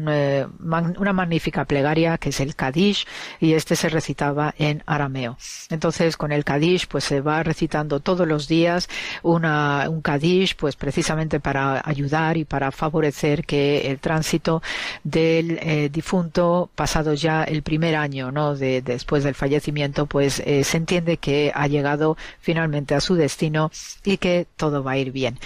eh, 0.10 0.46
una 0.60 1.14
magnífica 1.14 1.66
plegaria 1.66 2.18
que 2.18 2.30
es 2.30 2.40
el 2.40 2.56
Kadish 2.56 3.06
y 3.40 3.54
este 3.54 3.76
se 3.76 3.90
recitaba 3.90 4.54
en 4.58 4.84
arameo. 4.86 5.38
Entonces 5.70 6.18
con 6.18 6.32
el 6.32 6.44
Kadish 6.44 6.88
pues 6.88 7.04
se 7.04 7.22
va 7.22 7.44
recitando 7.44 8.00
todos 8.00 8.28
los 8.28 8.48
días 8.48 8.90
un 9.24 10.02
Kadish 10.02 10.56
pues 10.56 10.76
precisamente 10.76 11.40
para 11.40 11.82
ayudar 11.86 12.38
y 12.38 12.46
para 12.46 12.72
favorecer 12.72 13.46
que 13.46 13.90
el 13.90 14.00
tránsito 14.00 14.62
del 15.04 15.60
eh, 15.62 15.90
difunto 15.91 16.70
pasado 16.76 17.14
ya 17.14 17.44
el 17.44 17.64
primer 17.64 17.96
año 17.96 18.32
no 18.32 18.56
de, 18.56 18.82
después 18.82 19.24
del 19.24 19.36
fallecimiento 19.36 20.06
pues 20.06 20.41
eh, 20.46 20.64
se 20.64 20.78
entiende 20.78 21.18
que 21.18 21.52
ha 21.54 21.68
llegado 21.68 22.18
finalmente 22.40 22.96
a 22.96 23.02
su 23.02 23.16
destino 23.16 23.72
y 24.04 24.18
que 24.18 24.48
todo 24.56 24.84
va 24.84 24.91
a 24.91 24.98
ir 24.98 25.12
bien. 25.12 25.40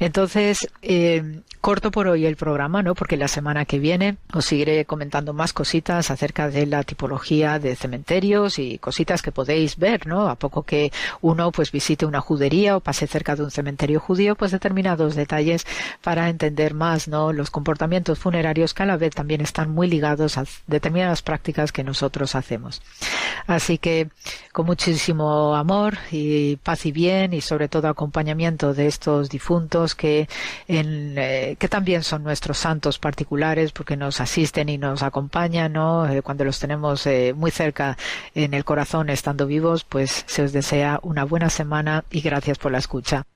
Entonces 0.00 0.68
corto 1.60 1.90
por 1.90 2.08
hoy 2.08 2.17
el 2.26 2.36
programa, 2.36 2.82
¿no? 2.82 2.94
Porque 2.94 3.16
la 3.16 3.28
semana 3.28 3.64
que 3.64 3.78
viene 3.78 4.16
os 4.32 4.44
seguiré 4.44 4.84
comentando 4.84 5.32
más 5.32 5.52
cositas 5.52 6.10
acerca 6.10 6.48
de 6.48 6.66
la 6.66 6.82
tipología 6.82 7.58
de 7.58 7.76
cementerios 7.76 8.58
y 8.58 8.78
cositas 8.78 9.22
que 9.22 9.32
podéis 9.32 9.76
ver, 9.76 10.06
¿no? 10.06 10.28
A 10.28 10.36
poco 10.36 10.62
que 10.62 10.92
uno 11.20 11.52
pues 11.52 11.72
visite 11.72 12.06
una 12.06 12.20
judería 12.20 12.76
o 12.76 12.80
pase 12.80 13.06
cerca 13.06 13.36
de 13.36 13.42
un 13.42 13.50
cementerio 13.50 14.00
judío, 14.00 14.34
pues 14.34 14.50
determinados 14.50 15.14
detalles 15.14 15.66
para 16.02 16.28
entender 16.28 16.74
más, 16.74 17.08
¿no? 17.08 17.32
Los 17.32 17.50
comportamientos 17.50 18.18
funerarios 18.18 18.74
que 18.74 18.82
a 18.82 18.86
la 18.86 18.96
vez 18.96 19.14
también 19.14 19.40
están 19.40 19.70
muy 19.70 19.88
ligados 19.88 20.38
a 20.38 20.44
determinadas 20.66 21.22
prácticas 21.22 21.72
que 21.72 21.84
nosotros 21.84 22.34
hacemos. 22.34 22.82
Así 23.46 23.78
que 23.78 24.08
con 24.58 24.66
muchísimo 24.66 25.54
amor 25.54 25.98
y 26.10 26.56
paz 26.56 26.84
y 26.84 26.90
bien 26.90 27.32
y 27.32 27.40
sobre 27.40 27.68
todo 27.68 27.86
acompañamiento 27.86 28.74
de 28.74 28.88
estos 28.88 29.30
difuntos 29.30 29.94
que 29.94 30.28
en, 30.66 31.14
eh, 31.16 31.54
que 31.60 31.68
también 31.68 32.02
son 32.02 32.24
nuestros 32.24 32.58
santos 32.58 32.98
particulares 32.98 33.70
porque 33.70 33.96
nos 33.96 34.20
asisten 34.20 34.68
y 34.68 34.76
nos 34.76 35.04
acompañan, 35.04 35.74
¿no? 35.74 36.08
Eh, 36.08 36.22
cuando 36.22 36.42
los 36.42 36.58
tenemos 36.58 37.06
eh, 37.06 37.34
muy 37.36 37.52
cerca 37.52 37.96
en 38.34 38.52
el 38.52 38.64
corazón 38.64 39.10
estando 39.10 39.46
vivos, 39.46 39.84
pues 39.84 40.24
se 40.26 40.42
os 40.42 40.52
desea 40.52 40.98
una 41.04 41.22
buena 41.22 41.50
semana 41.50 42.02
y 42.10 42.20
gracias 42.20 42.58
por 42.58 42.72
la 42.72 42.78
escucha. 42.78 43.26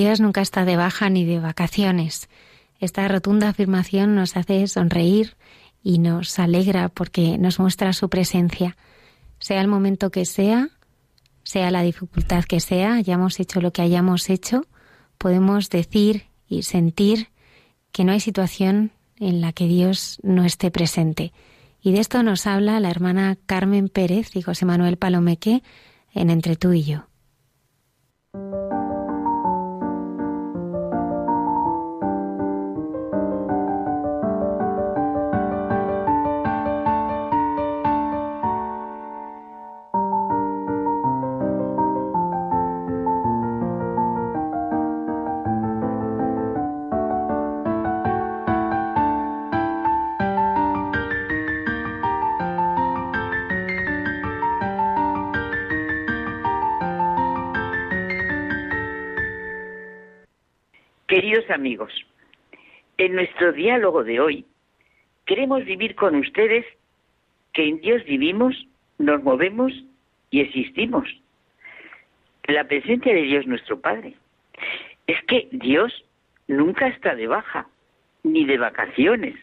Dios 0.00 0.18
nunca 0.18 0.40
está 0.40 0.64
de 0.64 0.76
baja 0.76 1.10
ni 1.10 1.26
de 1.26 1.40
vacaciones. 1.40 2.30
Esta 2.78 3.06
rotunda 3.06 3.50
afirmación 3.50 4.14
nos 4.14 4.34
hace 4.34 4.66
sonreír 4.66 5.36
y 5.82 5.98
nos 5.98 6.38
alegra 6.38 6.88
porque 6.88 7.36
nos 7.36 7.58
muestra 7.58 7.92
su 7.92 8.08
presencia. 8.08 8.78
Sea 9.40 9.60
el 9.60 9.68
momento 9.68 10.10
que 10.10 10.24
sea, 10.24 10.70
sea 11.42 11.70
la 11.70 11.82
dificultad 11.82 12.44
que 12.44 12.60
sea, 12.60 12.94
hayamos 12.94 13.40
hecho 13.40 13.60
lo 13.60 13.72
que 13.72 13.82
hayamos 13.82 14.30
hecho, 14.30 14.66
podemos 15.18 15.68
decir 15.68 16.28
y 16.48 16.62
sentir 16.62 17.28
que 17.92 18.04
no 18.04 18.12
hay 18.12 18.20
situación 18.20 18.92
en 19.18 19.42
la 19.42 19.52
que 19.52 19.66
Dios 19.66 20.18
no 20.22 20.46
esté 20.46 20.70
presente. 20.70 21.34
Y 21.82 21.92
de 21.92 22.00
esto 22.00 22.22
nos 22.22 22.46
habla 22.46 22.80
la 22.80 22.90
hermana 22.90 23.36
Carmen 23.44 23.90
Pérez 23.90 24.34
y 24.34 24.40
José 24.40 24.64
Manuel 24.64 24.96
Palomeque 24.96 25.62
en 26.14 26.30
Entre 26.30 26.56
tú 26.56 26.72
y 26.72 26.84
yo. 26.84 27.06
Amigos, 61.50 61.92
en 62.98 63.14
nuestro 63.14 63.52
diálogo 63.52 64.04
de 64.04 64.20
hoy 64.20 64.46
queremos 65.26 65.64
vivir 65.64 65.94
con 65.94 66.14
ustedes 66.16 66.64
que 67.52 67.68
en 67.68 67.80
Dios 67.80 68.04
vivimos, 68.04 68.66
nos 68.98 69.22
movemos 69.22 69.72
y 70.30 70.40
existimos. 70.40 71.08
La 72.44 72.64
presencia 72.64 73.12
de 73.12 73.22
Dios 73.22 73.46
nuestro 73.46 73.80
Padre. 73.80 74.14
Es 75.06 75.22
que 75.24 75.48
Dios 75.52 76.04
nunca 76.46 76.88
está 76.88 77.14
de 77.14 77.26
baja, 77.26 77.68
ni 78.22 78.44
de 78.44 78.58
vacaciones. 78.58 79.34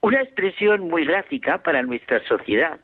Una 0.00 0.22
expresión 0.22 0.88
muy 0.88 1.04
gráfica 1.04 1.62
para 1.62 1.82
nuestra 1.82 2.22
sociedad. 2.26 2.80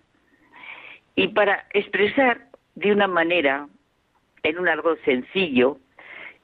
Y 1.14 1.28
para 1.28 1.66
expresar 1.72 2.47
de 2.74 2.93
una 2.93 3.09
manera, 3.09 3.68
en 4.43 4.59
un 4.59 4.68
algo 4.68 4.97
sencillo, 5.05 5.78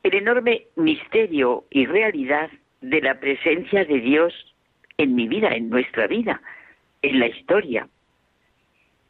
el 0.03 0.15
enorme 0.15 0.67
misterio 0.77 1.65
y 1.71 1.87
realidad 1.87 2.51
de 2.81 3.01
la 3.01 3.19
presencia 3.21 3.85
de 3.85 4.01
Dios 4.01 4.35
en 4.99 5.15
mi 5.15 5.29
vida, 5.29 5.55
en 5.55 5.71
nuestra 5.71 6.07
vida, 6.07 6.41
en 7.03 7.21
la 7.21 7.29
historia. 7.29 7.89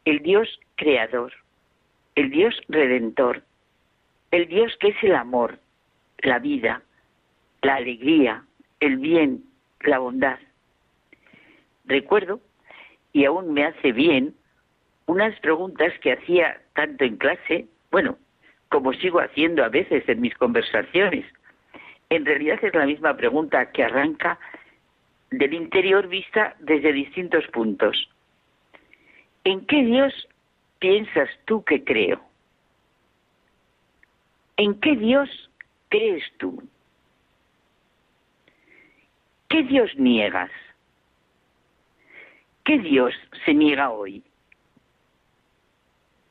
El 0.04 0.20
Dios 0.20 0.60
creador, 0.76 1.32
el 2.14 2.30
Dios 2.30 2.54
redentor, 2.68 3.42
el 4.30 4.48
Dios 4.48 4.76
que 4.80 4.88
es 4.88 5.02
el 5.02 5.14
amor, 5.14 5.58
la 6.18 6.38
vida, 6.38 6.82
la 7.62 7.76
alegría, 7.76 8.44
el 8.80 8.96
bien, 8.98 9.44
la 9.80 9.98
bondad. 9.98 10.38
Recuerdo, 11.84 12.40
y 13.12 13.24
aún 13.24 13.52
me 13.52 13.64
hace 13.64 13.92
bien, 13.92 14.34
unas 15.06 15.38
preguntas 15.40 15.92
que 16.00 16.12
hacía 16.12 16.60
tanto 16.74 17.04
en 17.04 17.16
clase, 17.16 17.66
bueno, 17.90 18.18
como 18.72 18.94
sigo 18.94 19.20
haciendo 19.20 19.62
a 19.62 19.68
veces 19.68 20.08
en 20.08 20.22
mis 20.22 20.34
conversaciones. 20.34 21.26
En 22.08 22.24
realidad 22.24 22.58
es 22.64 22.74
la 22.74 22.86
misma 22.86 23.14
pregunta 23.14 23.70
que 23.70 23.84
arranca 23.84 24.38
del 25.30 25.52
interior 25.52 26.08
vista 26.08 26.56
desde 26.58 26.90
distintos 26.92 27.46
puntos. 27.48 28.08
¿En 29.44 29.66
qué 29.66 29.84
Dios 29.84 30.26
piensas 30.78 31.28
tú 31.44 31.62
que 31.64 31.84
creo? 31.84 32.22
¿En 34.56 34.80
qué 34.80 34.96
Dios 34.96 35.28
crees 35.90 36.24
tú? 36.38 36.62
¿Qué 39.48 39.64
Dios 39.64 39.90
niegas? 39.98 40.50
¿Qué 42.64 42.78
Dios 42.78 43.12
se 43.44 43.52
niega 43.52 43.90
hoy? 43.90 44.22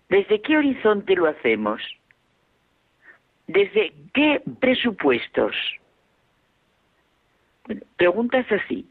¿Desde 0.09 0.41
qué 0.41 0.57
horizonte 0.57 1.15
lo 1.15 1.27
hacemos? 1.27 1.81
¿Desde 3.51 3.93
qué 4.13 4.41
presupuestos? 4.59 5.53
Preguntas 7.97 8.45
así 8.49 8.87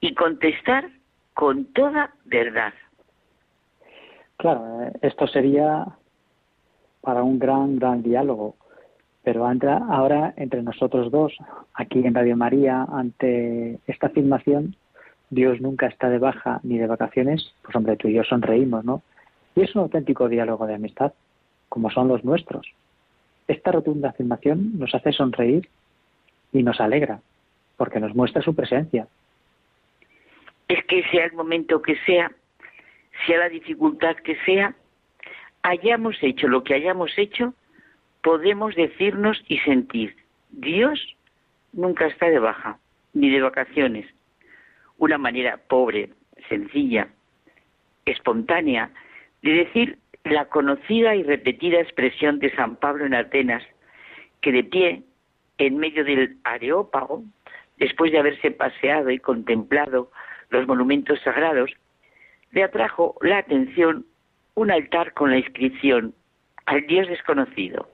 y 0.00 0.14
contestar 0.14 0.88
con 1.34 1.66
toda 1.66 2.14
verdad. 2.24 2.72
Claro, 4.36 4.82
eh, 4.82 4.92
esto 5.02 5.26
sería 5.26 5.86
para 7.02 7.22
un 7.22 7.38
gran, 7.38 7.78
gran 7.78 8.02
diálogo. 8.02 8.56
Pero 9.24 9.46
ahora, 9.46 10.32
entre 10.36 10.62
nosotros 10.62 11.12
dos, 11.12 11.32
aquí 11.74 12.04
en 12.04 12.14
Radio 12.14 12.36
María, 12.36 12.86
ante 12.90 13.78
esta 13.86 14.06
afirmación, 14.06 14.74
Dios 15.30 15.60
nunca 15.60 15.86
está 15.86 16.08
de 16.08 16.18
baja 16.18 16.60
ni 16.62 16.78
de 16.78 16.86
vacaciones, 16.86 17.54
pues 17.62 17.76
hombre, 17.76 17.96
tú 17.96 18.08
y 18.08 18.14
yo 18.14 18.24
sonreímos, 18.24 18.84
¿no? 18.84 19.02
Y 19.54 19.60
es 19.62 19.74
un 19.76 19.82
auténtico 19.82 20.28
diálogo 20.28 20.66
de 20.66 20.74
amistad, 20.74 21.12
como 21.68 21.90
son 21.90 22.08
los 22.08 22.24
nuestros. 22.24 22.66
Esta 23.52 23.70
rotunda 23.70 24.08
afirmación 24.08 24.78
nos 24.78 24.94
hace 24.94 25.12
sonreír 25.12 25.68
y 26.52 26.62
nos 26.62 26.80
alegra, 26.80 27.20
porque 27.76 28.00
nos 28.00 28.14
muestra 28.14 28.40
su 28.40 28.54
presencia. 28.54 29.06
Es 30.68 30.82
que 30.86 31.02
sea 31.10 31.26
el 31.26 31.34
momento 31.34 31.82
que 31.82 31.96
sea, 32.06 32.32
sea 33.26 33.40
la 33.40 33.50
dificultad 33.50 34.16
que 34.24 34.36
sea, 34.46 34.74
hayamos 35.62 36.16
hecho 36.22 36.48
lo 36.48 36.64
que 36.64 36.72
hayamos 36.72 37.10
hecho, 37.18 37.52
podemos 38.22 38.74
decirnos 38.74 39.44
y 39.48 39.58
sentir, 39.58 40.16
Dios 40.48 40.98
nunca 41.74 42.06
está 42.06 42.30
de 42.30 42.38
baja, 42.38 42.78
ni 43.12 43.28
de 43.28 43.42
vacaciones. 43.42 44.06
Una 44.96 45.18
manera 45.18 45.58
pobre, 45.58 46.08
sencilla, 46.48 47.08
espontánea, 48.06 48.90
de 49.42 49.52
decir 49.52 49.98
la 50.24 50.46
conocida 50.46 51.14
y 51.14 51.22
repetida 51.22 51.80
expresión 51.80 52.38
de 52.38 52.54
San 52.54 52.76
Pablo 52.76 53.06
en 53.06 53.14
Atenas, 53.14 53.62
que 54.40 54.52
de 54.52 54.64
pie, 54.64 55.02
en 55.58 55.76
medio 55.78 56.04
del 56.04 56.36
Areópago, 56.44 57.22
después 57.78 58.12
de 58.12 58.18
haberse 58.18 58.50
paseado 58.50 59.10
y 59.10 59.18
contemplado 59.18 60.10
los 60.50 60.66
monumentos 60.66 61.20
sagrados, 61.22 61.70
le 62.52 62.62
atrajo 62.62 63.16
la 63.22 63.38
atención 63.38 64.06
un 64.54 64.70
altar 64.70 65.14
con 65.14 65.30
la 65.30 65.38
inscripción 65.38 66.14
al 66.66 66.86
Dios 66.86 67.08
desconocido. 67.08 67.88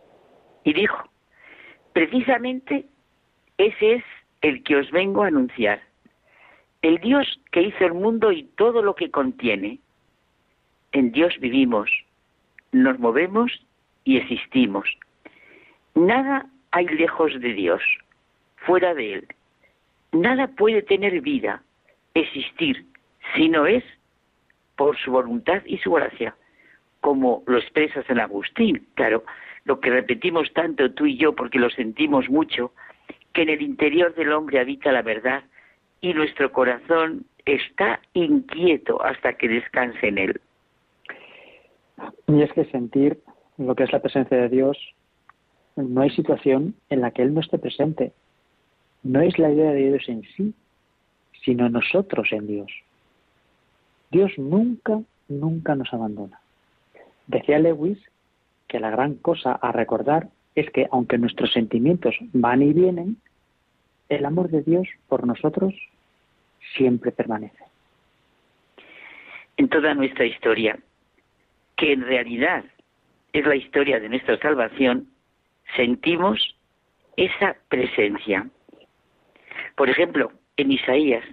Y 0.65 0.73
dijo, 0.73 1.09
precisamente 1.93 2.87
ese 3.57 3.95
es 3.95 4.05
el 4.43 4.63
que 4.63 4.77
os 4.77 4.91
vengo 4.91 5.23
a 5.23 5.29
anunciar, 5.29 5.81
el 6.83 6.99
Dios 6.99 7.41
que 7.51 7.63
hizo 7.63 7.85
el 7.85 7.95
mundo 7.95 8.31
y 8.33 8.45
todo 8.57 8.83
lo 8.83 8.95
que 8.95 9.11
contiene. 9.11 9.81
En 10.93 11.13
Dios 11.13 11.35
vivimos, 11.41 11.91
nos 12.73 12.99
movemos 12.99 13.53
y 14.05 14.17
existimos. 14.17 14.89
Nada 15.95 16.47
hay 16.71 16.87
lejos 16.87 17.39
de 17.41 17.53
Dios, 17.53 17.83
fuera 18.57 18.95
de 18.95 19.15
Él. 19.15 19.29
Nada 20.13 20.49
puede 20.49 20.83
tener 20.83 21.21
vida, 21.21 21.63
existir, 22.15 22.85
si 23.35 23.49
no 23.49 23.67
es 23.67 23.85
por 24.77 24.97
su 24.99 25.11
voluntad 25.11 25.63
y 25.67 25.79
su 25.79 25.93
gracia, 25.93 26.35
como 27.01 27.43
lo 27.47 27.59
expresa 27.59 28.03
San 28.05 28.21
Agustín. 28.21 28.87
Claro, 28.95 29.25
lo 29.65 29.81
que 29.81 29.91
repetimos 29.91 30.53
tanto 30.53 30.93
tú 30.93 31.07
y 31.07 31.17
yo 31.17 31.35
porque 31.35 31.59
lo 31.59 31.69
sentimos 31.71 32.29
mucho, 32.29 32.73
que 33.33 33.43
en 33.43 33.51
el 33.51 33.63
interior 33.63 34.15
del 34.15 34.33
hombre 34.33 34.61
habita 34.61 34.93
la 34.93 35.03
verdad 35.03 35.43
y 36.01 36.15
nuestro 36.15 36.53
corazón 36.53 37.25
está 37.45 38.01
inquieto 38.15 39.03
hasta 39.05 39.35
que 39.35 39.49
descanse 39.49 40.09
en 40.09 40.19
él. 40.19 40.41
Y 42.27 42.43
es 42.43 42.53
que 42.53 42.65
sentir 42.67 43.21
lo 43.57 43.75
que 43.75 43.85
es 43.85 43.93
la 43.93 44.01
presencia 44.01 44.37
de 44.37 44.49
Dios, 44.49 44.79
no 45.77 46.01
hay 46.01 46.11
situación 46.11 46.75
en 46.91 47.01
la 47.01 47.11
que 47.11 47.23
Él 47.23 47.35
no 47.35 47.41
esté 47.41 47.59
presente. 47.59 48.13
No 49.03 49.21
es 49.21 49.39
la 49.39 49.51
idea 49.51 49.73
de 49.73 49.91
Dios 49.91 50.09
en 50.09 50.23
sí, 50.37 50.55
sino 51.45 51.69
nosotros 51.69 52.29
en 52.33 52.47
Dios. 52.47 52.71
Dios 54.11 54.33
nunca, 54.39 55.01
nunca 55.29 55.75
nos 55.75 55.93
abandona. 55.93 56.41
Decía 57.27 57.59
Lewis 57.59 57.99
que 58.67 58.81
la 58.81 58.91
gran 58.91 59.15
cosa 59.15 59.53
a 59.53 59.73
recordar 59.73 60.29
es 60.55 60.71
que 60.71 60.89
aunque 60.91 61.19
nuestros 61.19 61.53
sentimientos 61.53 62.17
van 62.33 62.63
y 62.63 62.73
vienen, 62.73 63.17
el 64.09 64.25
amor 64.25 64.51
de 64.51 64.63
Dios 64.63 64.89
por 65.09 65.27
nosotros 65.27 65.75
siempre 66.77 67.13
permanece. 67.13 67.65
En 69.57 69.69
toda 69.69 69.95
nuestra 69.95 70.25
historia, 70.25 70.79
que 71.79 71.93
en 71.93 72.03
realidad 72.03 72.65
es 73.33 73.47
la 73.47 73.57
historia 73.57 74.01
de 74.01 74.09
nuestra 74.09 74.37
salvación, 74.39 75.07
sentimos 75.77 76.57
esa 77.17 77.57
presencia. 77.69 78.47
Por 79.77 79.89
ejemplo, 79.89 80.33
en 80.57 80.73
Isaías, 80.73 81.25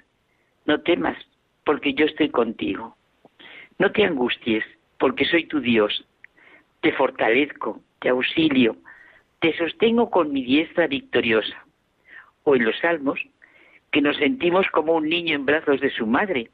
no 0.66 0.82
temas, 0.82 1.18
porque 1.66 1.94
yo 1.94 2.06
estoy 2.06 2.30
contigo. 2.30 2.96
No 3.80 3.92
te 3.92 4.06
angusties, 4.06 4.64
porque 5.00 5.26
soy 5.26 5.46
tu 5.48 5.60
Dios. 5.60 6.06
Te 6.82 6.92
fortalezco, 6.92 7.82
te 8.00 8.10
auxilio, 8.10 8.78
te 9.40 9.58
sostengo 9.58 10.12
con 10.12 10.32
mi 10.32 10.44
diestra 10.44 10.86
victoriosa. 10.86 11.66
O 12.44 12.56
en 12.56 12.66
los 12.66 12.78
salmos, 12.78 13.20
que 13.92 14.02
nos 14.02 14.16
sentimos 14.18 14.68
como 14.70 14.94
un 14.94 15.10
niño 15.10 15.36
en 15.36 15.46
brazos 15.46 15.82
de 15.82 15.90
su 15.90 16.06
madre 16.06 16.52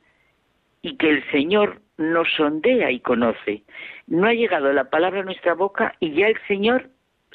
y 0.81 0.97
que 0.97 1.09
el 1.09 1.31
Señor 1.31 1.81
nos 1.97 2.27
sondea 2.35 2.91
y 2.91 2.99
conoce. 2.99 3.63
No 4.07 4.27
ha 4.27 4.33
llegado 4.33 4.73
la 4.73 4.85
palabra 4.85 5.21
a 5.21 5.23
nuestra 5.23 5.53
boca 5.53 5.95
y 5.99 6.11
ya 6.13 6.27
el 6.27 6.37
Señor 6.47 6.89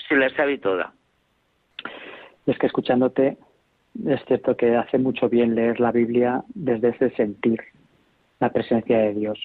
se 0.08 0.16
la 0.16 0.30
sabe 0.30 0.58
toda. 0.58 0.92
Es 2.46 2.58
que 2.58 2.66
escuchándote, 2.66 3.36
es 4.06 4.24
cierto 4.26 4.56
que 4.56 4.76
hace 4.76 4.98
mucho 4.98 5.28
bien 5.28 5.54
leer 5.54 5.80
la 5.80 5.92
Biblia 5.92 6.42
desde 6.54 6.90
ese 6.90 7.10
sentir 7.10 7.60
la 8.40 8.50
presencia 8.50 8.98
de 8.98 9.14
Dios. 9.14 9.38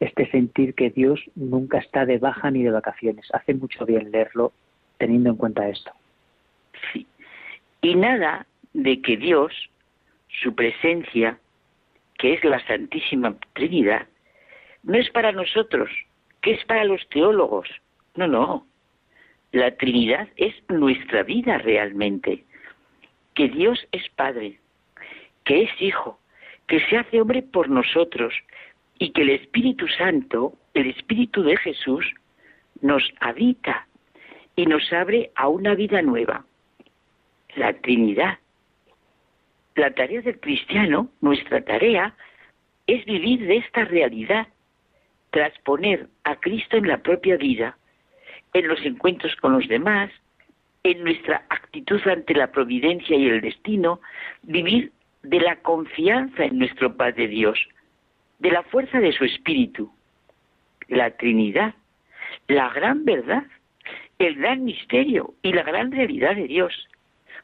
Este 0.00 0.30
sentir 0.30 0.74
que 0.74 0.90
Dios 0.90 1.20
nunca 1.34 1.78
está 1.78 2.04
de 2.04 2.18
baja 2.18 2.50
ni 2.50 2.62
de 2.62 2.70
vacaciones. 2.70 3.26
Hace 3.32 3.54
mucho 3.54 3.84
bien 3.86 4.10
leerlo 4.10 4.52
teniendo 4.98 5.30
en 5.30 5.36
cuenta 5.36 5.68
esto. 5.68 5.90
Sí. 6.92 7.06
Y 7.82 7.94
nada 7.94 8.46
de 8.72 9.00
que 9.00 9.16
Dios, 9.16 9.52
su 10.42 10.54
presencia, 10.54 11.38
que 12.18 12.34
es 12.34 12.44
la 12.44 12.64
Santísima 12.66 13.36
Trinidad, 13.52 14.06
no 14.82 14.96
es 14.96 15.10
para 15.10 15.32
nosotros, 15.32 15.90
que 16.42 16.52
es 16.52 16.64
para 16.64 16.84
los 16.84 17.06
teólogos. 17.08 17.68
No, 18.14 18.26
no. 18.26 18.66
La 19.52 19.76
Trinidad 19.76 20.28
es 20.36 20.54
nuestra 20.68 21.22
vida 21.22 21.58
realmente. 21.58 22.44
Que 23.34 23.48
Dios 23.48 23.86
es 23.92 24.08
Padre, 24.10 24.58
que 25.44 25.64
es 25.64 25.70
Hijo, 25.80 26.18
que 26.66 26.80
se 26.86 26.96
hace 26.96 27.20
hombre 27.20 27.42
por 27.42 27.68
nosotros 27.68 28.34
y 28.98 29.10
que 29.10 29.22
el 29.22 29.30
Espíritu 29.30 29.86
Santo, 29.88 30.54
el 30.74 30.88
Espíritu 30.88 31.42
de 31.42 31.56
Jesús, 31.56 32.06
nos 32.80 33.02
habita 33.20 33.86
y 34.54 34.66
nos 34.66 34.92
abre 34.92 35.30
a 35.34 35.48
una 35.48 35.74
vida 35.74 36.00
nueva. 36.02 36.44
La 37.56 37.72
Trinidad. 37.74 38.38
La 39.76 39.90
tarea 39.90 40.22
del 40.22 40.40
cristiano, 40.40 41.10
nuestra 41.20 41.60
tarea, 41.60 42.14
es 42.86 43.04
vivir 43.04 43.46
de 43.46 43.58
esta 43.58 43.84
realidad, 43.84 44.48
transponer 45.30 46.08
a 46.24 46.36
Cristo 46.36 46.78
en 46.78 46.88
la 46.88 46.98
propia 46.98 47.36
vida, 47.36 47.76
en 48.54 48.68
los 48.68 48.80
encuentros 48.84 49.36
con 49.36 49.52
los 49.52 49.68
demás, 49.68 50.10
en 50.82 51.04
nuestra 51.04 51.44
actitud 51.50 52.00
ante 52.08 52.32
la 52.34 52.50
providencia 52.52 53.16
y 53.16 53.26
el 53.26 53.42
destino, 53.42 54.00
vivir 54.42 54.92
de 55.22 55.40
la 55.40 55.56
confianza 55.56 56.44
en 56.44 56.58
nuestro 56.58 56.96
Padre 56.96 57.28
Dios, 57.28 57.58
de 58.38 58.50
la 58.52 58.62
fuerza 58.62 58.98
de 58.98 59.12
su 59.12 59.24
Espíritu, 59.24 59.92
la 60.88 61.10
Trinidad, 61.10 61.74
la 62.48 62.70
gran 62.70 63.04
verdad, 63.04 63.44
el 64.18 64.36
gran 64.36 64.64
misterio 64.64 65.34
y 65.42 65.52
la 65.52 65.64
gran 65.64 65.92
realidad 65.92 66.34
de 66.34 66.46
Dios. 66.46 66.72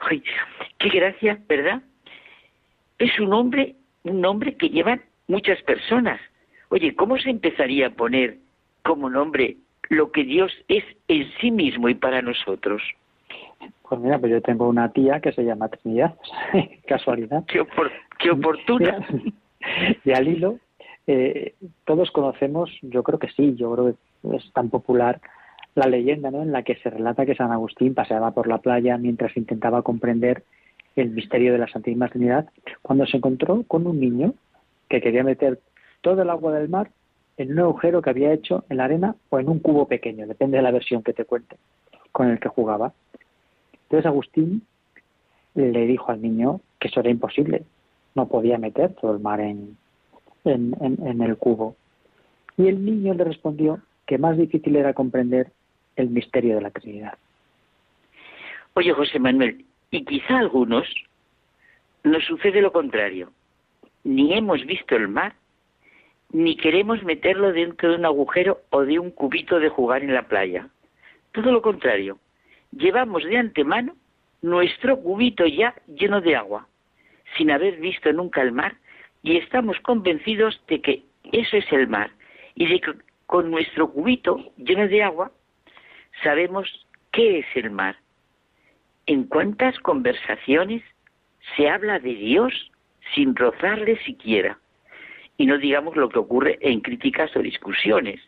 ¡Ay, 0.00 0.22
qué 0.78 0.88
gracia, 0.88 1.38
¿verdad? 1.46 1.82
Es 3.02 3.18
un 3.18 3.30
nombre, 3.30 3.74
un 4.04 4.20
nombre 4.20 4.54
que 4.54 4.68
llevan 4.68 5.02
muchas 5.26 5.60
personas. 5.62 6.20
Oye, 6.68 6.94
¿cómo 6.94 7.18
se 7.18 7.30
empezaría 7.30 7.88
a 7.88 7.90
poner 7.90 8.36
como 8.84 9.10
nombre 9.10 9.56
lo 9.88 10.12
que 10.12 10.22
Dios 10.22 10.52
es 10.68 10.84
en 11.08 11.28
sí 11.40 11.50
mismo 11.50 11.88
y 11.88 11.96
para 11.96 12.22
nosotros? 12.22 12.80
Pues 13.88 14.00
mira, 14.00 14.20
pues 14.20 14.30
yo 14.30 14.40
tengo 14.40 14.68
una 14.68 14.92
tía 14.92 15.18
que 15.18 15.32
se 15.32 15.42
llama 15.42 15.68
Trinidad, 15.68 16.14
casualidad. 16.86 17.44
Qué, 17.46 17.66
qué 18.20 18.30
oportuna. 18.30 19.04
y 20.04 20.12
al 20.12 20.28
hilo, 20.28 20.60
eh, 21.08 21.56
todos 21.84 22.12
conocemos, 22.12 22.70
yo 22.82 23.02
creo 23.02 23.18
que 23.18 23.30
sí, 23.30 23.56
yo 23.56 23.74
creo 23.74 23.96
que 24.30 24.36
es 24.36 24.52
tan 24.52 24.70
popular 24.70 25.20
la 25.74 25.88
leyenda 25.88 26.30
¿no? 26.30 26.42
en 26.42 26.52
la 26.52 26.62
que 26.62 26.76
se 26.76 26.90
relata 26.90 27.26
que 27.26 27.34
San 27.34 27.50
Agustín 27.50 27.94
paseaba 27.94 28.30
por 28.30 28.46
la 28.46 28.58
playa 28.58 28.96
mientras 28.96 29.36
intentaba 29.36 29.82
comprender 29.82 30.44
el 30.96 31.10
misterio 31.10 31.52
de 31.52 31.58
la 31.58 31.68
Santísima 31.68 32.08
Trinidad, 32.08 32.48
cuando 32.82 33.06
se 33.06 33.16
encontró 33.16 33.62
con 33.64 33.86
un 33.86 34.00
niño 34.00 34.34
que 34.88 35.00
quería 35.00 35.24
meter 35.24 35.60
todo 36.00 36.22
el 36.22 36.30
agua 36.30 36.52
del 36.52 36.68
mar 36.68 36.90
en 37.36 37.52
un 37.52 37.60
agujero 37.60 38.02
que 38.02 38.10
había 38.10 38.32
hecho 38.32 38.64
en 38.68 38.76
la 38.76 38.84
arena 38.84 39.16
o 39.30 39.38
en 39.38 39.48
un 39.48 39.58
cubo 39.58 39.88
pequeño, 39.88 40.26
depende 40.26 40.58
de 40.58 40.62
la 40.62 40.70
versión 40.70 41.02
que 41.02 41.12
te 41.12 41.24
cuente, 41.24 41.56
con 42.12 42.28
el 42.28 42.38
que 42.38 42.48
jugaba. 42.48 42.92
Entonces 43.84 44.06
Agustín 44.06 44.62
le 45.54 45.86
dijo 45.86 46.12
al 46.12 46.20
niño 46.20 46.60
que 46.78 46.88
eso 46.88 47.00
era 47.00 47.10
imposible, 47.10 47.64
no 48.14 48.28
podía 48.28 48.58
meter 48.58 48.94
todo 48.94 49.12
el 49.12 49.20
mar 49.20 49.40
en, 49.40 49.76
en, 50.44 51.22
el 51.22 51.36
cubo. 51.36 51.76
Y 52.56 52.68
el 52.68 52.84
niño 52.84 53.14
le 53.14 53.24
respondió 53.24 53.80
que 54.06 54.18
más 54.18 54.36
difícil 54.36 54.76
era 54.76 54.94
comprender 54.94 55.52
el 55.96 56.10
misterio 56.10 56.56
de 56.56 56.62
la 56.62 56.70
Trinidad. 56.70 57.14
Oye, 58.74 58.92
José 58.92 59.18
Manuel, 59.18 59.64
y 59.92 60.04
quizá 60.04 60.38
algunos 60.38 60.88
nos 62.02 62.24
sucede 62.24 62.60
lo 62.60 62.72
contrario. 62.72 63.30
Ni 64.02 64.34
hemos 64.34 64.64
visto 64.66 64.96
el 64.96 65.06
mar, 65.06 65.34
ni 66.32 66.56
queremos 66.56 67.04
meterlo 67.04 67.52
dentro 67.52 67.90
de 67.90 67.96
un 67.96 68.06
agujero 68.06 68.62
o 68.70 68.84
de 68.84 68.98
un 68.98 69.10
cubito 69.10 69.60
de 69.60 69.68
jugar 69.68 70.02
en 70.02 70.14
la 70.14 70.26
playa. 70.26 70.68
Todo 71.32 71.52
lo 71.52 71.62
contrario. 71.62 72.18
Llevamos 72.72 73.22
de 73.22 73.36
antemano 73.36 73.94
nuestro 74.40 74.98
cubito 74.98 75.46
ya 75.46 75.74
lleno 75.86 76.20
de 76.22 76.36
agua, 76.36 76.66
sin 77.36 77.50
haber 77.50 77.76
visto 77.76 78.12
nunca 78.12 78.40
el 78.40 78.50
mar, 78.50 78.74
y 79.22 79.36
estamos 79.36 79.78
convencidos 79.80 80.60
de 80.68 80.80
que 80.80 81.02
eso 81.32 81.58
es 81.58 81.70
el 81.70 81.86
mar, 81.86 82.10
y 82.54 82.66
de 82.66 82.80
que 82.80 82.94
con 83.26 83.50
nuestro 83.50 83.92
cubito 83.92 84.52
lleno 84.56 84.88
de 84.88 85.02
agua 85.02 85.30
sabemos 86.22 86.66
qué 87.12 87.40
es 87.40 87.46
el 87.54 87.70
mar. 87.70 88.01
¿En 89.06 89.24
cuántas 89.24 89.78
conversaciones 89.80 90.82
se 91.56 91.68
habla 91.68 91.98
de 91.98 92.14
Dios 92.14 92.70
sin 93.14 93.34
rozarle 93.34 93.98
siquiera? 94.04 94.58
Y 95.36 95.46
no 95.46 95.58
digamos 95.58 95.96
lo 95.96 96.08
que 96.08 96.18
ocurre 96.18 96.58
en 96.60 96.80
críticas 96.80 97.34
o 97.36 97.40
discusiones. 97.40 98.20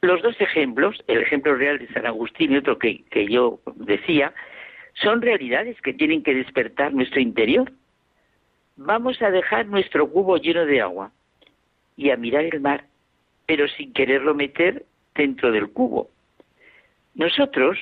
Los 0.00 0.22
dos 0.22 0.40
ejemplos, 0.40 1.02
el 1.06 1.18
ejemplo 1.18 1.54
real 1.54 1.78
de 1.78 1.88
San 1.88 2.06
Agustín 2.06 2.52
y 2.52 2.56
otro 2.56 2.78
que, 2.78 3.02
que 3.10 3.26
yo 3.26 3.60
decía, 3.74 4.32
son 4.94 5.20
realidades 5.20 5.80
que 5.82 5.92
tienen 5.92 6.22
que 6.22 6.34
despertar 6.34 6.92
nuestro 6.94 7.20
interior. 7.20 7.70
Vamos 8.76 9.20
a 9.22 9.30
dejar 9.30 9.66
nuestro 9.66 10.08
cubo 10.08 10.36
lleno 10.36 10.64
de 10.64 10.80
agua 10.80 11.12
y 11.96 12.10
a 12.10 12.16
mirar 12.16 12.44
el 12.44 12.60
mar, 12.60 12.84
pero 13.46 13.66
sin 13.68 13.92
quererlo 13.92 14.34
meter 14.34 14.84
dentro 15.14 15.50
del 15.50 15.68
cubo. 15.70 16.08
Nosotros 17.14 17.76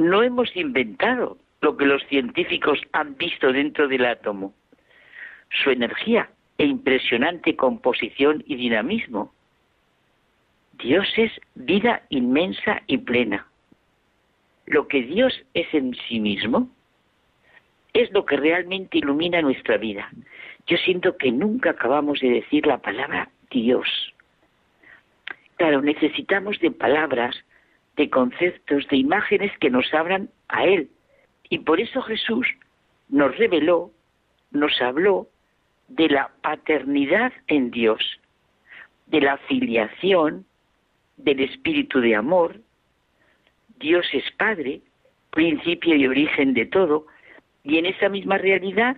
no 0.00 0.22
hemos 0.22 0.56
inventado 0.56 1.36
lo 1.60 1.76
que 1.76 1.84
los 1.84 2.02
científicos 2.06 2.80
han 2.92 3.18
visto 3.18 3.52
dentro 3.52 3.86
del 3.86 4.06
átomo, 4.06 4.54
su 5.50 5.70
energía 5.70 6.30
e 6.56 6.64
impresionante 6.64 7.54
composición 7.54 8.42
y 8.46 8.56
dinamismo. 8.56 9.34
Dios 10.78 11.06
es 11.18 11.30
vida 11.54 12.02
inmensa 12.08 12.82
y 12.86 12.96
plena. 12.96 13.46
Lo 14.64 14.88
que 14.88 15.02
Dios 15.02 15.38
es 15.52 15.66
en 15.74 15.94
sí 16.08 16.18
mismo 16.18 16.70
es 17.92 18.10
lo 18.12 18.24
que 18.24 18.38
realmente 18.38 18.98
ilumina 18.98 19.42
nuestra 19.42 19.76
vida. 19.76 20.10
Yo 20.66 20.78
siento 20.78 21.18
que 21.18 21.30
nunca 21.30 21.70
acabamos 21.70 22.20
de 22.20 22.30
decir 22.30 22.66
la 22.66 22.78
palabra 22.78 23.28
Dios. 23.50 24.14
Claro, 25.56 25.82
necesitamos 25.82 26.58
de 26.60 26.70
palabras 26.70 27.36
de 28.00 28.08
conceptos, 28.08 28.88
de 28.88 28.96
imágenes 28.96 29.52
que 29.58 29.68
nos 29.68 29.92
abran 29.92 30.30
a 30.48 30.64
Él. 30.64 30.88
Y 31.50 31.58
por 31.58 31.78
eso 31.80 32.00
Jesús 32.00 32.46
nos 33.10 33.36
reveló, 33.36 33.90
nos 34.52 34.80
habló 34.80 35.28
de 35.88 36.08
la 36.08 36.30
paternidad 36.40 37.30
en 37.46 37.70
Dios, 37.70 38.00
de 39.08 39.20
la 39.20 39.36
filiación, 39.36 40.46
del 41.18 41.40
espíritu 41.40 42.00
de 42.00 42.16
amor. 42.16 42.62
Dios 43.78 44.06
es 44.14 44.24
Padre, 44.38 44.80
principio 45.32 45.94
y 45.94 46.06
origen 46.06 46.54
de 46.54 46.64
todo, 46.64 47.06
y 47.64 47.76
en 47.76 47.84
esa 47.84 48.08
misma 48.08 48.38
realidad 48.38 48.96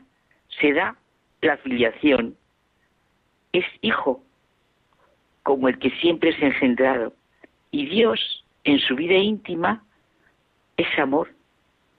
se 0.60 0.74
da 0.74 0.96
la 1.40 1.56
filiación. 1.56 2.36
Es 3.52 3.64
hijo, 3.80 4.22
como 5.42 5.68
el 5.68 5.80
que 5.80 5.90
siempre 5.90 6.30
es 6.30 6.40
engendrado. 6.40 7.12
Y 7.72 7.86
Dios 7.86 8.41
en 8.64 8.78
su 8.78 8.94
vida 8.94 9.14
íntima 9.14 9.84
es 10.76 10.98
amor 10.98 11.28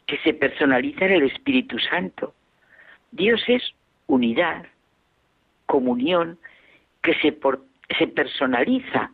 que 0.07 0.17
se 0.19 0.33
personaliza 0.33 1.05
en 1.05 1.11
el 1.13 1.23
Espíritu 1.23 1.77
Santo. 1.79 2.33
Dios 3.11 3.41
es 3.47 3.63
unidad, 4.07 4.65
comunión, 5.65 6.37
que 7.01 7.13
se, 7.15 7.37
se 7.97 8.07
personaliza 8.07 9.11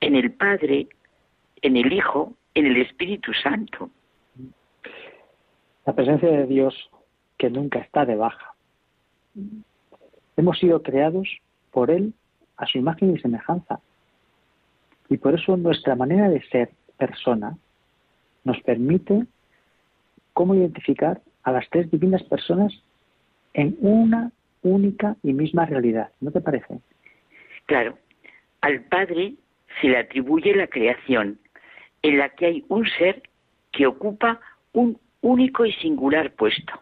en 0.00 0.16
el 0.16 0.32
Padre, 0.32 0.88
en 1.62 1.76
el 1.76 1.92
Hijo, 1.92 2.34
en 2.54 2.66
el 2.66 2.76
Espíritu 2.78 3.32
Santo. 3.34 3.90
La 5.86 5.94
presencia 5.94 6.30
de 6.30 6.46
Dios 6.46 6.90
que 7.38 7.50
nunca 7.50 7.78
está 7.78 8.04
de 8.04 8.16
baja. 8.16 8.54
Hemos 10.36 10.58
sido 10.58 10.82
creados 10.82 11.28
por 11.70 11.90
Él 11.90 12.12
a 12.56 12.66
su 12.66 12.78
imagen 12.78 13.14
y 13.14 13.18
semejanza. 13.18 13.80
Y 15.10 15.18
por 15.18 15.34
eso 15.34 15.56
nuestra 15.56 15.94
manera 15.96 16.30
de 16.30 16.40
ser 16.48 16.70
persona 16.96 17.58
nos 18.44 18.60
permite 18.62 19.26
cómo 20.32 20.54
identificar 20.54 21.20
a 21.42 21.52
las 21.52 21.68
tres 21.68 21.90
divinas 21.90 22.22
personas 22.22 22.72
en 23.52 23.76
una 23.80 24.30
única 24.62 25.16
y 25.22 25.32
misma 25.32 25.66
realidad. 25.66 26.10
¿No 26.20 26.30
te 26.30 26.40
parece? 26.40 26.78
Claro, 27.66 27.98
al 28.60 28.82
Padre 28.84 29.34
se 29.80 29.88
le 29.88 29.98
atribuye 29.98 30.54
la 30.54 30.68
creación, 30.68 31.38
en 32.02 32.18
la 32.18 32.28
que 32.30 32.46
hay 32.46 32.64
un 32.68 32.86
ser 32.98 33.22
que 33.72 33.86
ocupa 33.86 34.40
un 34.72 34.98
único 35.22 35.66
y 35.66 35.72
singular 35.74 36.32
puesto. 36.32 36.72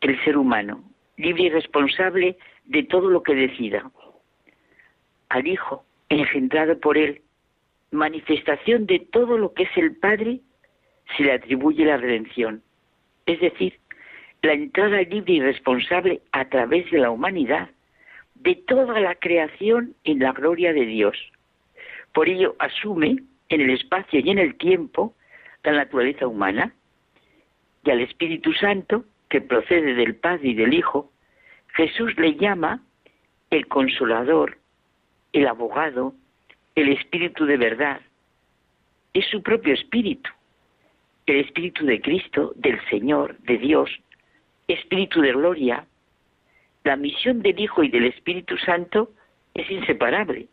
El 0.00 0.22
ser 0.24 0.36
humano, 0.36 0.84
libre 1.16 1.44
y 1.44 1.50
responsable 1.50 2.36
de 2.66 2.82
todo 2.84 3.08
lo 3.08 3.22
que 3.22 3.34
decida. 3.34 3.90
Al 5.30 5.46
Hijo, 5.46 5.84
engendrado 6.08 6.78
por 6.78 6.98
Él, 6.98 7.22
manifestación 7.90 8.86
de 8.86 9.00
todo 9.00 9.38
lo 9.38 9.52
que 9.54 9.64
es 9.64 9.76
el 9.76 9.96
Padre, 9.96 10.40
se 11.16 11.22
le 11.24 11.32
atribuye 11.32 11.84
la 11.84 11.96
redención. 11.96 12.62
Es 13.26 13.40
decir, 13.40 13.78
la 14.42 14.52
entrada 14.52 15.02
libre 15.02 15.34
y 15.34 15.40
responsable 15.40 16.20
a 16.32 16.48
través 16.48 16.90
de 16.90 16.98
la 16.98 17.10
humanidad 17.10 17.70
de 18.34 18.54
toda 18.54 19.00
la 19.00 19.14
creación 19.16 19.94
en 20.04 20.20
la 20.20 20.32
gloria 20.32 20.72
de 20.72 20.86
Dios. 20.86 21.16
Por 22.12 22.28
ello 22.28 22.54
asume 22.58 23.16
en 23.48 23.60
el 23.60 23.70
espacio 23.70 24.20
y 24.20 24.30
en 24.30 24.38
el 24.38 24.56
tiempo 24.56 25.14
la 25.64 25.72
naturaleza 25.72 26.26
humana 26.26 26.72
y 27.84 27.90
al 27.90 28.00
Espíritu 28.00 28.52
Santo, 28.52 29.04
que 29.28 29.40
procede 29.40 29.94
del 29.94 30.14
Padre 30.16 30.48
y 30.48 30.54
del 30.54 30.74
Hijo, 30.74 31.10
Jesús 31.74 32.16
le 32.18 32.34
llama 32.36 32.82
el 33.50 33.66
consolador, 33.66 34.58
el 35.32 35.46
abogado, 35.46 36.14
el 36.74 36.90
Espíritu 36.90 37.44
de 37.46 37.56
verdad. 37.56 38.00
Es 39.14 39.26
su 39.26 39.42
propio 39.42 39.74
Espíritu, 39.74 40.30
el 41.26 41.40
Espíritu 41.40 41.84
de 41.86 42.00
Cristo, 42.00 42.52
del 42.56 42.80
Señor, 42.88 43.38
de 43.40 43.58
Dios, 43.58 43.90
Espíritu 44.68 45.20
de 45.20 45.32
gloria. 45.32 45.86
La 46.84 46.96
misión 46.96 47.42
del 47.42 47.58
Hijo 47.58 47.82
y 47.82 47.88
del 47.88 48.04
Espíritu 48.04 48.56
Santo 48.58 49.10
es 49.54 49.70
inseparable 49.70 50.48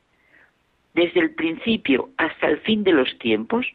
desde 0.96 1.20
el 1.20 1.36
principio 1.36 2.10
hasta 2.18 2.48
el 2.48 2.58
fin 2.62 2.84
de 2.84 2.94
los 2.94 3.18
tiempos, 3.20 3.68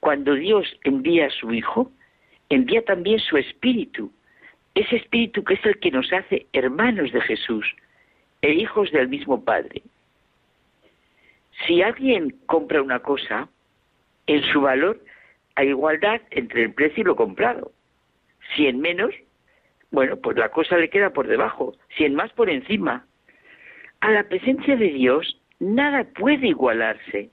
cuando 0.00 0.34
Dios 0.34 0.64
envía 0.84 1.26
a 1.26 1.30
su 1.30 1.52
Hijo, 1.52 1.90
envía 2.48 2.82
también 2.84 3.18
su 3.18 3.36
Espíritu, 3.36 4.12
ese 4.74 4.96
Espíritu 4.96 5.42
que 5.44 5.54
es 5.54 5.66
el 5.66 5.78
que 5.80 5.90
nos 5.90 6.10
hace 6.12 6.46
hermanos 6.52 7.12
de 7.12 7.20
Jesús 7.20 7.66
e 8.42 8.52
hijos 8.54 8.90
del 8.92 9.08
mismo 9.08 9.44
Padre. 9.44 9.82
Si 11.66 11.82
alguien 11.82 12.36
compra 12.46 12.82
una 12.82 13.00
cosa, 13.00 13.48
en 14.26 14.42
su 14.52 14.60
valor 14.60 15.00
hay 15.54 15.68
igualdad 15.68 16.20
entre 16.30 16.64
el 16.64 16.72
precio 16.72 17.02
y 17.02 17.06
lo 17.06 17.16
comprado. 17.16 17.72
Si 18.54 18.66
en 18.66 18.80
menos, 18.80 19.14
bueno, 19.90 20.16
pues 20.16 20.36
la 20.36 20.48
cosa 20.48 20.76
le 20.76 20.90
queda 20.90 21.10
por 21.10 21.28
debajo, 21.28 21.74
si 21.96 22.04
en 22.04 22.14
más 22.14 22.32
por 22.32 22.50
encima. 22.50 23.06
A 24.00 24.10
la 24.10 24.24
presencia 24.24 24.76
de 24.76 24.88
Dios 24.88 25.40
nada 25.60 26.04
puede 26.04 26.48
igualarse 26.48 27.30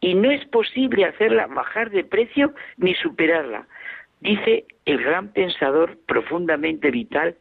y 0.00 0.14
no 0.14 0.30
es 0.30 0.44
posible 0.46 1.04
hacerla 1.04 1.46
bajar 1.46 1.90
de 1.90 2.04
precio 2.04 2.54
ni 2.76 2.94
superarla, 2.94 3.66
dice 4.20 4.64
el 4.84 5.02
gran 5.02 5.28
pensador 5.28 5.98
profundamente 6.06 6.90
vital 6.90 7.36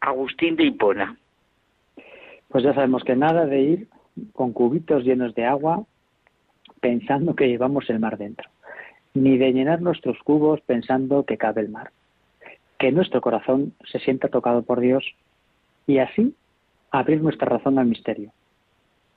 Agustín 0.00 0.56
de 0.56 0.64
Hipona. 0.64 1.16
Pues 2.48 2.64
ya 2.64 2.72
sabemos 2.72 3.04
que 3.04 3.14
nada 3.14 3.46
de 3.46 3.60
ir 3.60 3.88
con 4.32 4.52
cubitos 4.52 5.04
llenos 5.04 5.34
de 5.34 5.44
agua 5.44 5.84
pensando 6.80 7.34
que 7.34 7.48
llevamos 7.48 7.88
el 7.90 7.98
mar 7.98 8.18
dentro, 8.18 8.48
ni 9.14 9.36
de 9.36 9.52
llenar 9.52 9.80
nuestros 9.80 10.18
cubos 10.22 10.60
pensando 10.60 11.24
que 11.24 11.38
cabe 11.38 11.62
el 11.62 11.70
mar. 11.70 11.90
Que 12.78 12.92
nuestro 12.92 13.20
corazón 13.20 13.74
se 13.90 13.98
sienta 13.98 14.28
tocado 14.28 14.62
por 14.62 14.80
Dios 14.80 15.04
y 15.86 15.98
así 15.98 16.34
abrir 16.90 17.20
nuestra 17.20 17.48
razón 17.48 17.78
al 17.78 17.86
misterio, 17.86 18.32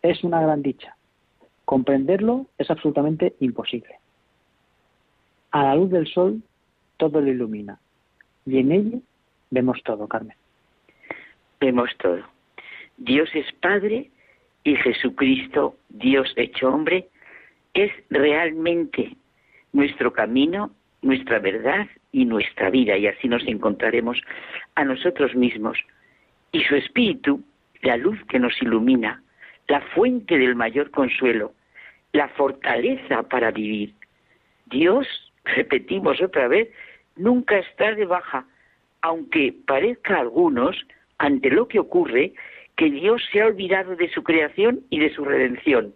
es 0.02 0.24
una 0.24 0.42
gran 0.42 0.62
dicha. 0.62 0.96
Comprenderlo 1.66 2.48
es 2.58 2.70
absolutamente 2.70 3.36
imposible. 3.40 3.96
A 5.52 5.64
la 5.64 5.76
luz 5.76 5.92
del 5.92 6.08
sol 6.08 6.42
todo 6.98 7.22
lo 7.22 7.28
ilumina 7.28 7.80
y 8.46 8.58
en 8.58 8.72
ello 8.72 9.00
vemos 9.50 9.82
todo, 9.84 10.08
Carmen. 10.08 10.36
Vemos 11.60 11.90
todo. 12.00 12.20
Dios 12.98 13.30
es 13.34 13.46
Padre 13.62 14.10
y 14.64 14.76
Jesucristo, 14.76 15.76
Dios 15.90 16.32
hecho 16.36 16.70
hombre, 16.70 17.08
es 17.74 17.92
realmente 18.10 19.16
nuestro 19.74 20.14
camino, 20.14 20.72
nuestra 21.02 21.40
verdad 21.40 21.88
y 22.12 22.26
nuestra 22.26 22.70
vida, 22.70 22.98
y 22.98 23.08
así 23.08 23.28
nos 23.28 23.46
encontraremos 23.48 24.22
a 24.76 24.84
nosotros 24.84 25.36
mismos. 25.36 25.78
Y 26.52 26.64
su 26.64 26.76
Espíritu, 26.76 27.42
la 27.82 27.98
luz 27.98 28.20
que 28.26 28.40
nos 28.40 28.62
ilumina, 28.62 29.24
la 29.68 29.82
fuente 29.82 30.38
del 30.38 30.56
mayor 30.56 30.92
consuelo, 30.92 31.54
la 32.14 32.28
fortaleza 32.30 33.24
para 33.24 33.52
vivir. 33.52 33.94
Dios, 34.66 35.08
repetimos 35.46 36.22
otra 36.22 36.48
vez, 36.48 36.70
nunca 37.16 37.58
está 37.58 37.96
de 37.96 38.06
baja, 38.06 38.46
aunque 39.02 39.56
parezca 39.66 40.18
a 40.18 40.22
algunos, 40.22 40.76
ante 41.18 41.50
lo 41.50 41.68
que 41.68 41.80
ocurre, 41.80 42.34
que 42.82 42.90
Dios 42.90 43.22
se 43.32 43.42
ha 43.42 43.46
olvidado 43.46 43.96
de 43.96 44.10
su 44.10 44.24
creación 44.24 44.80
y 44.90 44.98
de 44.98 45.14
su 45.14 45.24
redención. 45.24 45.94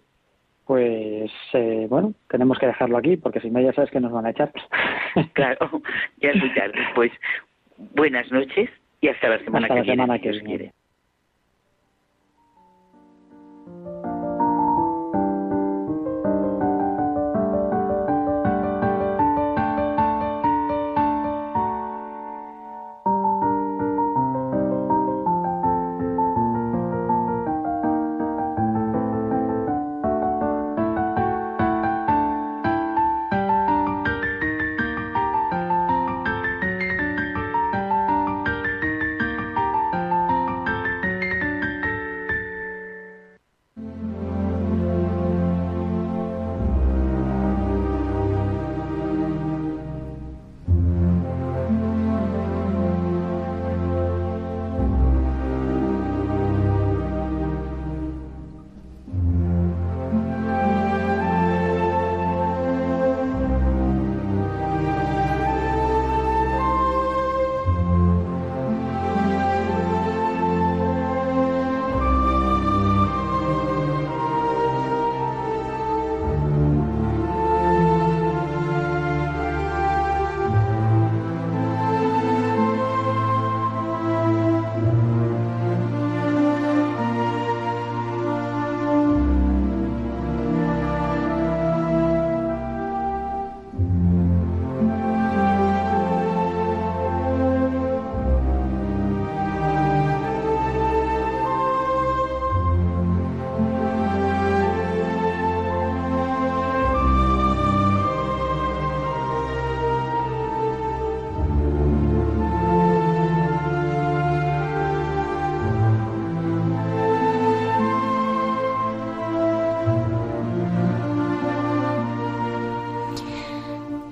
Pues 0.67 1.31
eh, 1.53 1.87
bueno, 1.89 2.13
tenemos 2.29 2.59
que 2.59 2.67
dejarlo 2.67 2.97
aquí, 2.97 3.17
porque 3.17 3.39
si 3.39 3.49
no 3.49 3.59
ya 3.59 3.73
sabes 3.73 3.89
que 3.89 3.99
nos 3.99 4.11
van 4.11 4.27
a 4.27 4.29
echar. 4.29 4.51
claro, 5.33 5.81
ya 6.21 6.29
es 6.29 6.35
muy 6.35 6.53
tarde. 6.53 6.77
Pues 6.93 7.11
buenas 7.95 8.31
noches 8.31 8.69
y 9.01 9.07
hasta 9.07 9.29
la 9.29 9.39
semana 9.39 9.65
hasta 9.65 9.73
que 9.73 9.79
la 9.79 9.83
viene. 9.83 10.03
Semana 10.03 10.19
que 10.19 10.29
viene. 10.29 10.45
quiere. 10.45 10.73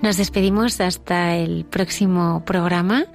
Nos 0.04 0.18
despedimos 0.18 0.82
hasta 0.82 1.38
el 1.38 1.64
próximo 1.64 2.44
programa. 2.46 3.06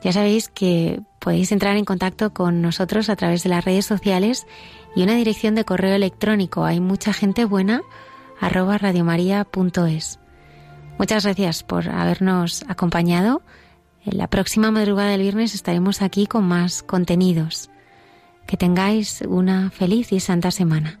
Ya 0.00 0.12
sabéis 0.12 0.48
que 0.48 1.00
podéis 1.18 1.50
entrar 1.50 1.76
en 1.76 1.84
contacto 1.84 2.32
con 2.32 2.62
nosotros 2.62 3.08
a 3.08 3.16
través 3.16 3.42
de 3.42 3.48
las 3.48 3.64
redes 3.64 3.84
sociales 3.84 4.46
y 4.94 5.02
una 5.02 5.16
dirección 5.16 5.56
de 5.56 5.64
correo 5.64 5.96
electrónico. 5.96 6.64
Hay 6.64 6.78
mucha 6.78 7.12
gente 7.12 7.44
buena 7.44 7.82
arroba 8.40 8.78
radiomaria.es. 8.78 10.20
Muchas 11.00 11.24
gracias 11.24 11.64
por 11.64 11.88
habernos 11.88 12.64
acompañado. 12.68 13.42
En 14.04 14.16
la 14.16 14.30
próxima 14.30 14.70
madrugada 14.70 15.10
del 15.10 15.22
viernes 15.22 15.52
estaremos 15.52 16.00
aquí 16.00 16.28
con 16.28 16.44
más 16.44 16.84
contenidos. 16.84 17.70
Que 18.46 18.56
tengáis 18.56 19.20
una 19.22 19.70
feliz 19.72 20.12
y 20.12 20.20
santa 20.20 20.52
semana. 20.52 21.00